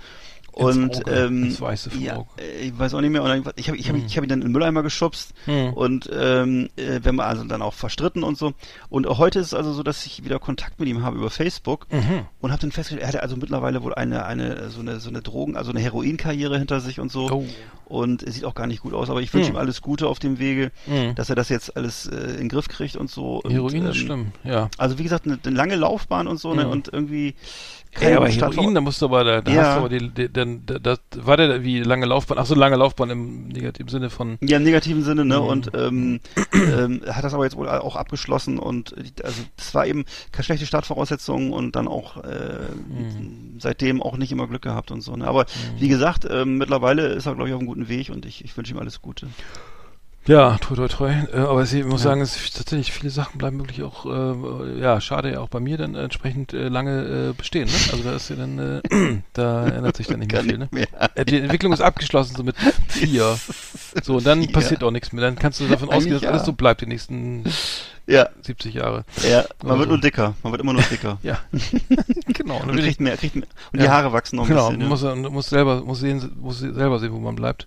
Und 0.57 1.03
ähm, 1.07 1.55
Weiße 1.61 1.91
ja, 2.01 2.24
äh, 2.41 2.69
ich 2.69 2.78
weiß 2.78 2.95
auch 2.95 3.03
nicht 3.03 3.11
mehr. 3.11 3.23
Und 3.23 3.28
dann, 3.28 3.53
ich 3.57 3.69
habe 3.69 3.77
ich 3.77 3.89
hab, 3.91 3.97
Hm. 3.97 4.07
ich 4.07 4.16
hab 4.16 4.24
ihn 4.24 4.31
dann 4.31 4.41
in 4.41 4.47
den 4.49 4.53
Mülleimer 4.53 4.83
geschubst 4.83 5.35
Hm. 5.45 5.74
und 5.74 6.09
ähm, 6.12 6.70
äh, 6.77 7.01
wenn 7.03 7.15
wir 7.16 7.27
also 7.27 7.45
dann 7.45 7.61
auch 7.61 7.74
verstritten 7.74 8.23
und 8.23 8.39
so. 8.39 8.55
Und 8.89 9.07
heute 9.07 9.39
ist 9.39 9.49
es 9.49 9.55
also 9.55 9.74
so, 9.74 9.83
dass 9.83 10.07
ich 10.07 10.24
wieder 10.24 10.39
Kontakt 10.39 10.81
mit 10.81 10.89
ihm 10.89 11.03
habe 11.03 11.19
über 11.19 11.28
Facebook 11.28 11.87
Mhm. 11.93 12.23
und 12.41 12.53
habe 12.53 12.61
dann 12.62 12.73
festgestellt, 12.73 13.03
er 13.03 13.09
hatte 13.09 13.23
also 13.23 13.37
mittlerweile 13.37 13.83
wohl 13.83 13.95
eine 13.95 14.24
eine 14.24 14.70
so 14.70 14.81
eine 14.81 14.99
so 14.99 15.11
eine 15.11 15.20
Drogen, 15.20 15.57
also 15.59 15.70
eine 15.73 15.81
Heroinkarriere 15.81 16.59
hinter 16.59 16.81
sich 16.81 17.01
und 17.01 17.12
so. 17.12 17.31
Oh. 17.31 17.45
Und 17.85 18.28
sieht 18.28 18.45
auch 18.45 18.55
gar 18.55 18.66
nicht 18.66 18.81
gut 18.81 18.95
aus. 18.95 19.11
Aber 19.11 19.20
ich 19.20 19.33
wünsche 19.35 19.49
Hm. 19.51 19.57
ihm 19.57 19.59
alles 19.59 19.83
Gute 19.83 20.09
auf 20.09 20.19
dem 20.19 20.39
Wege, 20.39 20.73
Mhm. 20.87 21.15
dass 21.16 21.28
er 21.28 21.37
das 21.37 21.51
jetzt 21.51 21.77
alles 21.77 22.07
äh, 22.07 22.16
in 22.16 22.37
den 22.39 22.49
Griff 22.49 22.69
kriegt 22.69 22.97
und 22.97 23.11
so. 23.11 23.43
Und, 23.43 23.53
Heroin 23.53 23.85
ist 23.85 23.97
ähm, 23.99 24.07
schlimm, 24.07 24.27
ja. 24.43 24.70
Also 24.78 24.99
wie 24.99 25.03
gesagt, 25.03 25.27
eine, 25.27 25.39
eine 25.45 25.55
lange 25.55 25.77
Laufbahn 25.77 26.27
und 26.27 26.39
so, 26.41 26.55
ne? 26.55 26.65
Mhm. 26.65 26.70
Und 26.70 26.89
irgendwie 26.93 27.35
Ja, 28.01 28.16
aber 28.18 28.31
Start- 28.31 28.56
Heroin, 28.56 28.74
da 28.74 28.81
musst 28.81 29.01
du 29.01 29.06
aber, 29.06 29.24
da, 29.24 29.40
da 29.40 29.51
Ja. 29.52 29.62
hast 29.62 29.74
du 29.74 29.78
aber 29.81 29.89
die, 29.89 30.09
die 30.10 30.32
dann, 30.32 30.64
da, 30.66 30.78
das, 30.78 31.01
war 31.16 31.36
der 31.36 31.62
wie 31.64 31.81
lange 31.82 32.06
Laufbahn? 32.06 32.39
Ach 32.39 32.47
so, 32.47 32.55
lange 32.55 32.77
Laufbahn 32.77 33.10
im 33.10 33.48
negativen 33.48 33.89
Sinne 33.89 34.10
von, 34.10 34.39
Ja, 34.43 34.59
im 34.59 34.62
negativen 34.64 35.02
Sinne, 35.02 35.24
ne? 35.24 35.40
Mhm. 35.40 35.47
Und 35.47 35.70
ähm, 35.74 36.20
ähm, 36.52 37.02
hat 37.09 37.24
das 37.24 37.32
aber 37.35 37.44
jetzt 37.44 37.56
wohl 37.56 37.68
auch 37.68 37.97
abgeschlossen 37.97 38.59
und 38.59 38.93
äh, 38.98 39.05
also 39.24 39.43
das 39.56 39.74
war 39.74 39.86
eben 39.86 40.05
keine 40.32 40.44
schlechte 40.44 40.66
Startvoraussetzung 40.66 41.52
und 41.52 41.77
dann 41.77 41.89
auch 41.89 42.18
äh, 42.24 42.56
Mhm. 42.89 43.56
seitdem 43.59 44.02
auch 44.02 44.16
nicht 44.16 44.32
immer 44.32 44.47
Glück 44.47 44.62
gehabt 44.62 44.90
und 44.90 45.01
so. 45.01 45.16
Ne? 45.16 45.27
Aber 45.27 45.47
wie 45.78 45.89
gesagt, 45.89 46.27
ähm, 46.31 46.59
mittlerweile 46.59 47.06
ist 47.09 47.27
er 47.27 47.35
glaube 47.35 47.48
ich 47.48 47.55
auf 47.55 47.60
einem 47.60 47.68
guten 47.68 47.89
Weg 47.89 48.10
und 48.10 48.27
ich, 48.27 48.44
ich 48.44 48.56
wünsche 48.56 48.73
ihm 48.74 48.78
alles 48.78 49.01
Gute. 49.02 49.28
Ja, 50.27 50.57
toi, 50.59 50.74
toi, 50.77 50.89
toi. 50.89 51.11
Äh, 51.32 51.39
aber 51.39 51.62
ich 51.62 51.73
muss 51.85 52.03
Ja. 52.03 52.11
sagen, 52.11 52.20
es 52.20 52.36
ist 52.36 52.57
tatsächlich 52.57 52.93
viele 52.93 53.11
Sachen 53.11 53.39
bleiben 53.39 53.59
wirklich 53.59 53.82
auch, 53.82 54.07
äh, 54.07 54.81
ja, 54.81 55.01
schade 55.01 55.32
ja 55.32 55.40
auch 55.40 55.48
bei 55.48 55.61
mir 55.61 55.78
dann 55.78 55.94
entsprechend 55.94 56.53
äh, 56.53 56.69
lange 56.69 57.31
äh, 57.31 57.32
bestehen, 57.32 57.66
ne? 57.69 57.74
Also 57.93 58.03
da 58.05 58.16
ist 58.16 58.28
ja 58.31 58.36
dann, 58.36 58.59
äh, 58.59 58.82
da 59.32 59.66
ändert 59.69 59.97
sich 59.97 60.07
dann 60.09 60.19
nicht 60.20 60.32
mehr 60.32 60.43
viel, 60.43 60.59
ne? 60.59 60.69
mehr. 60.73 60.86
Äh, 61.15 61.24
Die 61.24 61.39
Entwicklung 61.39 61.73
ist 61.73 61.81
abgeschlossen, 61.81 62.35
so 62.36 62.43
mit 62.43 62.57
vier. 62.89 63.39
So, 64.03 64.16
und 64.16 64.27
dann 64.27 64.43
Vier. 64.43 64.53
passiert 64.53 64.82
auch 64.85 64.90
nichts 64.90 65.12
mehr. 65.12 65.23
Dann 65.23 65.36
kannst 65.36 65.61
du 65.61 65.66
davon 65.69 65.89
ausgehen, 65.90 66.15
dass 66.15 66.23
ja. 66.23 66.31
alles 66.31 66.44
so 66.44 66.53
bleibt 66.53 66.81
die 66.82 66.86
nächsten 66.86 67.44
Ja, 68.07 68.28
70 68.43 68.74
Jahre. 68.74 69.05
ja, 69.28 69.44
man 69.62 69.70
Also. 69.73 69.78
wird 69.81 69.89
nur 69.89 70.01
dicker, 70.01 70.35
man 70.43 70.53
wird 70.53 70.62
immer 70.62 70.73
nur 70.74 70.82
dicker. 70.82 71.19
Ja. 71.23 71.39
genau. 72.27 72.61
Und 72.62 72.77
kriegt 72.77 73.01
mehr, 73.01 73.16
kriegt 73.16 73.35
mehr, 73.36 73.47
und 73.73 73.81
die 73.81 73.85
Ja. 73.85 73.93
Haare 73.93 74.12
wachsen 74.12 74.36
noch 74.36 74.44
ein 74.44 74.48
Genau, 74.51 74.66
bisschen. 74.69 74.78
man 74.81 75.23
ja. 75.23 75.28
muss, 75.28 75.32
muss 75.32 75.48
selber, 75.48 75.81
muss 75.82 76.01
sehen, 76.01 76.32
muss 76.40 76.59
selber 76.59 76.98
sehen, 76.98 77.12
wo 77.12 77.19
man 77.19 77.35
bleibt. 77.36 77.66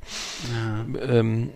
Ja. 0.54 1.02
Ähm, 1.04 1.50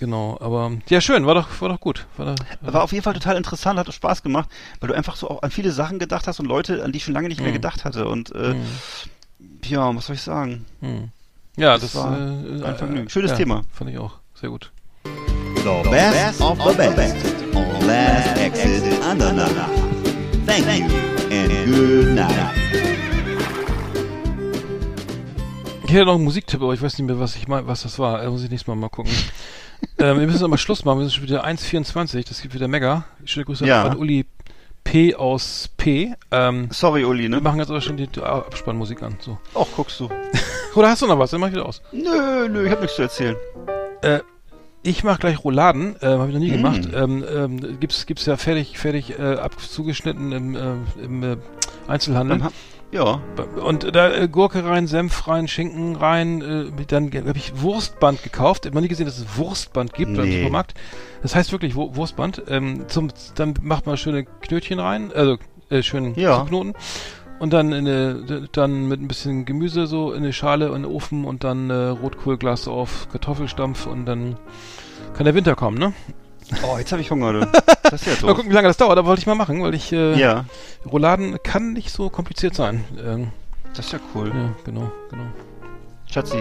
genau, 0.00 0.36
aber 0.40 0.72
ja, 0.88 1.00
schön, 1.00 1.24
war 1.26 1.36
doch, 1.36 1.46
war 1.60 1.68
doch 1.68 1.78
gut. 1.78 2.06
War 2.16 2.34
doch, 2.34 2.72
War 2.72 2.82
auf 2.82 2.90
jeden 2.92 3.04
Fall 3.04 3.14
total 3.14 3.36
interessant, 3.36 3.78
hat 3.78 3.92
Spaß 3.94 4.24
gemacht, 4.24 4.48
weil 4.80 4.88
du 4.88 4.94
einfach 4.94 5.14
so 5.14 5.30
auch 5.30 5.42
an 5.44 5.52
viele 5.52 5.70
Sachen 5.70 6.00
gedacht 6.00 6.26
hast 6.26 6.40
und 6.40 6.46
Leute, 6.46 6.82
an 6.82 6.90
die 6.90 6.96
ich 6.98 7.04
schon 7.04 7.14
lange 7.14 7.28
nicht 7.28 7.40
mehr 7.40 7.50
Mhm. 7.50 7.54
gedacht 7.54 7.84
hatte. 7.84 8.08
Und 8.08 8.34
äh, 8.34 8.54
Hm, 8.54 8.62
ja, 9.64 9.94
was 9.94 10.06
soll 10.06 10.16
ich 10.16 10.22
sagen? 10.22 10.64
hm. 10.80 11.10
Ja, 11.56 11.74
Das 11.74 11.82
das, 11.92 11.94
war 11.96 12.16
äh, 12.18 12.64
ein 12.64 12.76
Vergnügen. 12.76 13.08
Schönes 13.10 13.30
ja, 13.32 13.36
Thema. 13.36 13.62
Fand 13.72 13.90
ich 13.90 13.98
auch. 13.98 14.14
Sehr 14.34 14.48
gut. 14.50 14.72
The 15.04 15.88
best 15.90 16.40
of 16.40 16.58
the 16.62 16.74
best 16.76 17.16
on 17.54 17.86
Last 17.86 18.38
Exit 18.38 19.02
Andernach. 19.02 19.68
Thank 20.46 20.66
you 20.66 20.86
and 21.30 21.66
good 21.74 22.14
night. 22.14 22.54
Ich 25.84 25.92
hätte 25.96 26.06
noch 26.06 26.14
einen 26.14 26.24
Musiktipp, 26.24 26.62
aber 26.62 26.72
ich 26.72 26.80
weiß 26.80 26.96
nicht 26.98 27.06
mehr, 27.06 27.18
was 27.18 27.34
ich 27.36 27.48
mein, 27.48 27.66
was 27.66 27.82
das 27.82 27.98
war. 27.98 28.22
Da 28.22 28.30
muss 28.30 28.42
ich 28.44 28.50
nächstes 28.50 28.68
Mal 28.68 28.76
mal 28.76 28.88
gucken. 28.88 29.12
Ähm, 29.98 30.18
wir 30.20 30.26
müssen 30.26 30.44
aber 30.44 30.58
Schluss 30.58 30.84
machen. 30.84 30.98
Wir 31.00 31.04
sind 31.06 31.14
schon 31.14 31.24
wieder 31.24 31.44
1,24. 31.46 32.28
Das 32.28 32.40
gibt 32.42 32.54
wieder 32.54 32.68
mega. 32.68 33.04
Schöne 33.24 33.44
Grüße 33.46 33.66
Ja. 33.66 33.84
an 33.84 33.96
Uli 33.96 34.26
P 34.84 35.14
aus 35.14 35.68
P. 35.76 36.14
Ähm, 36.30 36.68
Sorry, 36.70 37.04
Uli, 37.04 37.22
wir 37.24 37.28
ne? 37.30 37.40
machen 37.40 37.58
jetzt 37.58 37.70
aber 37.70 37.80
schon 37.80 37.96
die 37.96 38.08
Abspannmusik 38.20 39.02
an. 39.02 39.16
So. 39.20 39.38
Ach, 39.54 39.66
guckst 39.76 40.00
du. 40.00 40.08
Oder 40.74 40.88
hast 40.90 41.02
du 41.02 41.06
noch 41.06 41.18
was? 41.18 41.30
Dann 41.30 41.40
mach 41.40 41.48
ich 41.48 41.52
wieder 41.54 41.66
aus. 41.66 41.82
Nö, 41.92 42.48
nö, 42.48 42.64
ich 42.64 42.70
hab 42.72 42.80
nichts 42.80 42.96
zu 42.96 43.02
erzählen. 43.02 43.36
Äh, 44.02 44.20
ich 44.82 45.04
mache 45.04 45.18
gleich 45.18 45.44
Rouladen, 45.44 45.96
äh, 46.00 46.06
habe 46.06 46.28
ich 46.28 46.32
noch 46.34 46.40
nie 46.40 46.50
Mm. 46.52 46.56
gemacht. 46.56 46.80
Ähm, 46.94 47.22
ähm, 47.30 47.80
gibt's 47.80 48.06
gibt's 48.06 48.24
ja 48.24 48.38
fertig 48.38 48.78
fertig 48.78 49.18
äh, 49.18 49.34
ab 49.34 49.60
zugeschnitten 49.60 50.32
im, 50.32 50.56
äh, 50.56 51.04
im 51.04 51.22
äh, 51.22 51.36
Einzelhandel. 51.86 52.44
Ha- 52.44 52.52
Ja, 52.92 53.20
Und 53.64 53.94
da 53.94 54.12
äh, 54.12 54.26
Gurke 54.28 54.64
rein, 54.64 54.88
Senf 54.88 55.28
rein, 55.28 55.46
Schinken 55.46 55.94
rein, 55.94 56.42
äh, 56.42 56.84
dann 56.88 57.12
habe 57.12 57.38
ich 57.38 57.60
Wurstband 57.62 58.22
gekauft. 58.24 58.66
Ich 58.66 58.72
habe 58.72 58.80
nie 58.80 58.88
gesehen, 58.88 59.06
dass 59.06 59.18
es 59.18 59.36
Wurstband 59.36 59.94
gibt 59.94 60.10
Nee. 60.10 60.38
Supermarkt. 60.38 60.74
Das 61.22 61.36
heißt 61.36 61.52
wirklich 61.52 61.76
Wu- 61.76 61.94
Wurstband. 61.94 62.42
Ähm, 62.48 62.86
zum, 62.88 63.08
dann 63.36 63.54
macht 63.62 63.86
man 63.86 63.96
schöne 63.96 64.24
Knötchen 64.24 64.80
rein, 64.80 65.12
also 65.14 65.36
äh, 65.70 65.82
schön 65.82 66.14
Ja. 66.16 66.44
Knoten. 66.44 66.74
Und 67.38 67.52
dann 67.52 67.72
in 67.72 67.86
eine, 67.86 68.48
dann 68.52 68.88
mit 68.88 69.00
ein 69.00 69.06
bisschen 69.08 69.44
Gemüse 69.44 69.86
so 69.86 70.12
in 70.12 70.24
eine 70.24 70.32
Schale 70.32 70.66
in 70.66 70.82
den 70.82 70.84
Ofen 70.84 71.24
und 71.24 71.44
dann 71.44 71.70
äh, 71.70 71.74
Rotkohlglas 71.74 72.66
auf 72.68 73.08
Kartoffelstampf 73.12 73.86
und 73.86 74.04
dann 74.04 74.36
kann 75.14 75.24
der 75.24 75.34
Winter 75.34 75.54
kommen, 75.54 75.78
ne? 75.78 75.92
Oh, 76.62 76.78
jetzt 76.78 76.92
habe 76.92 77.02
ich 77.02 77.10
Hunger, 77.10 77.32
du. 77.32 77.40
Das 77.82 78.06
ist 78.06 78.20
ja 78.20 78.26
Mal 78.26 78.34
gucken, 78.34 78.50
wie 78.50 78.54
lange 78.54 78.68
das 78.68 78.76
dauert, 78.76 78.98
aber 78.98 79.08
wollte 79.08 79.20
ich 79.20 79.26
mal 79.26 79.34
machen, 79.34 79.62
weil 79.62 79.74
ich 79.74 79.92
äh, 79.92 80.14
Ja, 80.18 80.44
Rouladen 80.90 81.42
kann 81.42 81.72
nicht 81.72 81.90
so 81.90 82.08
kompliziert 82.08 82.54
sein. 82.54 82.84
Ähm, 83.04 83.28
das 83.74 83.86
ist 83.86 83.92
ja 83.92 83.98
cool. 84.14 84.28
ja, 84.28 84.50
genau, 84.64 84.92
genau. 85.10 85.24
Schatzi, 86.06 86.36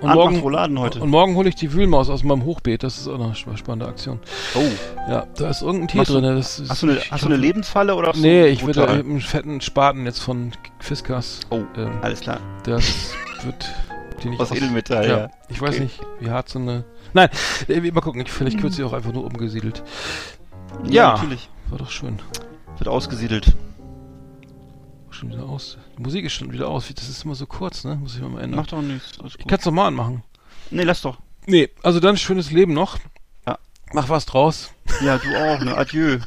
Und 0.00 0.08
Arndt 0.08 0.14
morgen, 0.14 0.40
Rouladen 0.40 0.78
heute. 0.78 1.00
und 1.00 1.08
morgen 1.10 1.34
hole 1.34 1.48
ich 1.48 1.54
die 1.54 1.72
Wühlmaus 1.72 2.10
aus 2.10 2.22
meinem 2.24 2.44
Hochbeet. 2.44 2.82
Das 2.82 2.98
ist 2.98 3.08
auch 3.08 3.14
eine 3.20 3.32
sp- 3.36 3.56
spannende 3.56 3.86
Aktion. 3.88 4.20
Oh, 4.54 4.60
Ja, 5.08 5.26
da 5.36 5.48
ist 5.50 5.62
irgendein 5.62 5.88
Tier 5.88 6.04
drin. 6.04 6.24
Hast 6.36 6.82
du 6.82 6.86
eine, 6.88 6.98
ich 6.98 7.10
hast 7.10 7.22
du 7.22 7.26
eine 7.28 7.36
Lebensfalle 7.36 7.94
oder 7.94 8.12
Nee, 8.14 8.46
ich 8.46 8.66
würde 8.66 8.86
einen 8.88 9.20
fetten 9.20 9.60
Spaten 9.62 10.04
jetzt 10.04 10.18
von 10.20 10.52
Fiskas. 10.80 11.40
Oh, 11.50 11.62
Ähm, 11.76 11.90
alles 12.02 12.20
klar. 12.20 12.38
das 12.64 13.14
wird 13.44 13.70
die 14.22 14.28
nicht 14.30 14.40
Aus 14.40 14.50
aus- 14.50 14.56
Edelmetall, 14.58 15.08
ja. 15.08 15.30
Ich 15.48 15.60
weiß 15.60 15.74
Okay. 15.76 15.84
nicht, 15.84 16.00
wie 16.20 16.30
hart 16.30 16.48
so 16.50 16.58
eine. 16.58 16.84
Nein, 17.14 17.28
äh, 17.68 17.80
mal 17.90 18.00
gucken. 18.02 18.20
Ich, 18.20 18.30
vielleicht 18.30 18.62
wird 18.62 18.72
sie 18.74 18.84
auch 18.84 18.92
einfach 18.92 19.12
nur 19.12 19.24
umgesiedelt. 19.24 19.82
Ja, 20.84 20.90
Ja. 20.90 21.12
natürlich. 21.14 21.48
War 21.70 21.78
doch 21.78 21.90
schön. 21.90 22.20
Wird 22.76 22.88
ausgesiedelt. 22.88 23.54
Schon 25.10 25.30
wieder 25.30 25.44
aus. 25.44 25.78
Die 25.96 26.02
Musik 26.02 26.24
ist 26.24 26.32
schon 26.32 26.52
wieder 26.52 26.68
aus. 26.68 26.92
Das 26.94 27.08
ist 27.08 27.24
immer 27.24 27.34
so 27.36 27.46
kurz, 27.46 27.84
ne? 27.84 27.94
Muss 27.96 28.16
ich 28.16 28.20
mal 28.20 28.28
mal 28.30 28.42
ändern. 28.42 28.58
Macht 28.60 28.72
doch 28.72 28.82
nichts. 28.82 29.18
Alles 29.20 29.36
ich 29.38 29.46
kann 29.46 29.58
es 29.60 29.64
nochmal 29.64 29.86
anmachen. 29.88 30.24
Nee, 30.70 30.82
lass 30.82 31.02
doch. 31.02 31.18
Nee, 31.46 31.70
also 31.82 32.00
dann 32.00 32.16
schönes 32.16 32.50
Leben 32.50 32.72
noch. 32.74 32.98
Ja. 33.46 33.58
Mach 33.92 34.08
was 34.08 34.26
draus. 34.26 34.72
Ja, 35.02 35.18
du 35.18 35.28
auch, 35.36 35.60
ne? 35.60 35.76
Adieu, 35.76 36.18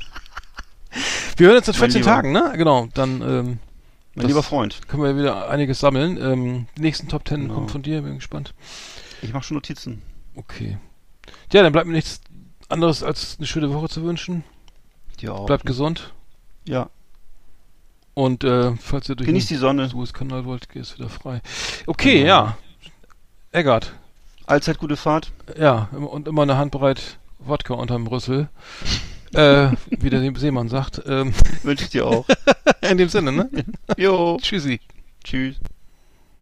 Wir 1.36 1.48
hören 1.48 1.58
uns 1.58 1.68
in 1.68 1.72
Mein 1.74 1.80
14 1.92 2.02
Lieber. 2.02 2.12
Tagen, 2.12 2.32
ne? 2.32 2.54
Genau. 2.56 2.88
Dann 2.94 3.22
ähm, 3.22 3.60
mein 4.16 4.28
lieber 4.28 4.42
Freund. 4.44 4.88
können 4.88 5.04
wir 5.04 5.18
wieder 5.18 5.50
einiges 5.50 5.80
sammeln. 5.80 6.18
Ähm, 6.22 6.68
die 6.78 6.82
nächsten 6.82 7.10
Top 7.10 7.28
10 7.28 7.42
Genau. 7.42 7.54
kommen 7.56 7.70
von 7.70 7.82
dir. 7.82 8.02
Bin 8.02 8.16
gespannt. 8.16 8.54
Ich 9.22 9.34
mache 9.34 9.44
schon 9.44 9.56
Notizen. 9.56 10.02
Okay. 10.38 10.78
Ja, 11.52 11.64
dann 11.64 11.74
bleibt 11.74 11.88
mir 11.88 11.94
nichts 11.94 12.22
anderes 12.70 13.04
als 13.04 13.38
eine 13.38 13.48
schöne 13.48 13.74
Woche 13.74 13.90
zu 13.90 14.04
wünschen. 14.04 14.44
Auch. 15.28 15.48
Bleibt 15.48 15.66
gesund. 15.66 16.14
Ja. 16.66 16.90
Und 18.14 18.44
äh, 18.44 18.76
falls 18.78 19.10
ihr 19.10 19.16
durch 19.16 19.28
Genießt 19.28 19.50
die 19.50 19.56
Sonne. 19.56 19.84
den 19.84 19.90
Suezkanal 19.90 20.46
wollt, 20.46 20.70
geht 20.70 20.84
es 20.84 20.98
wieder 20.98 21.10
frei. 21.10 21.42
Okay, 21.86 22.26
ja. 22.26 22.58
Eggert. 23.52 23.94
Allzeit 24.46 24.78
gute 24.78 24.96
Fahrt. 24.96 25.32
Ja, 25.58 25.90
und 25.92 26.28
immer 26.28 26.44
eine 26.44 26.58
Handbreit 26.58 27.18
Wodka 27.40 27.74
unterm 27.74 28.08
Rüssel. 28.08 28.50
äh, 29.34 29.70
wie 29.90 30.10
der 30.10 30.22
Seemann 30.36 30.70
sagt. 30.70 31.02
Ähm, 31.06 31.34
Wünsche 31.64 31.84
ich 31.86 31.90
dir 31.90 32.06
auch. 32.06 32.26
in 32.82 32.98
dem 32.98 33.10
Sinne, 33.10 33.32
ne? 33.32 33.50
jo. 33.98 34.38
Tschüssi. 34.42 34.80
Tschüss. 35.24 35.58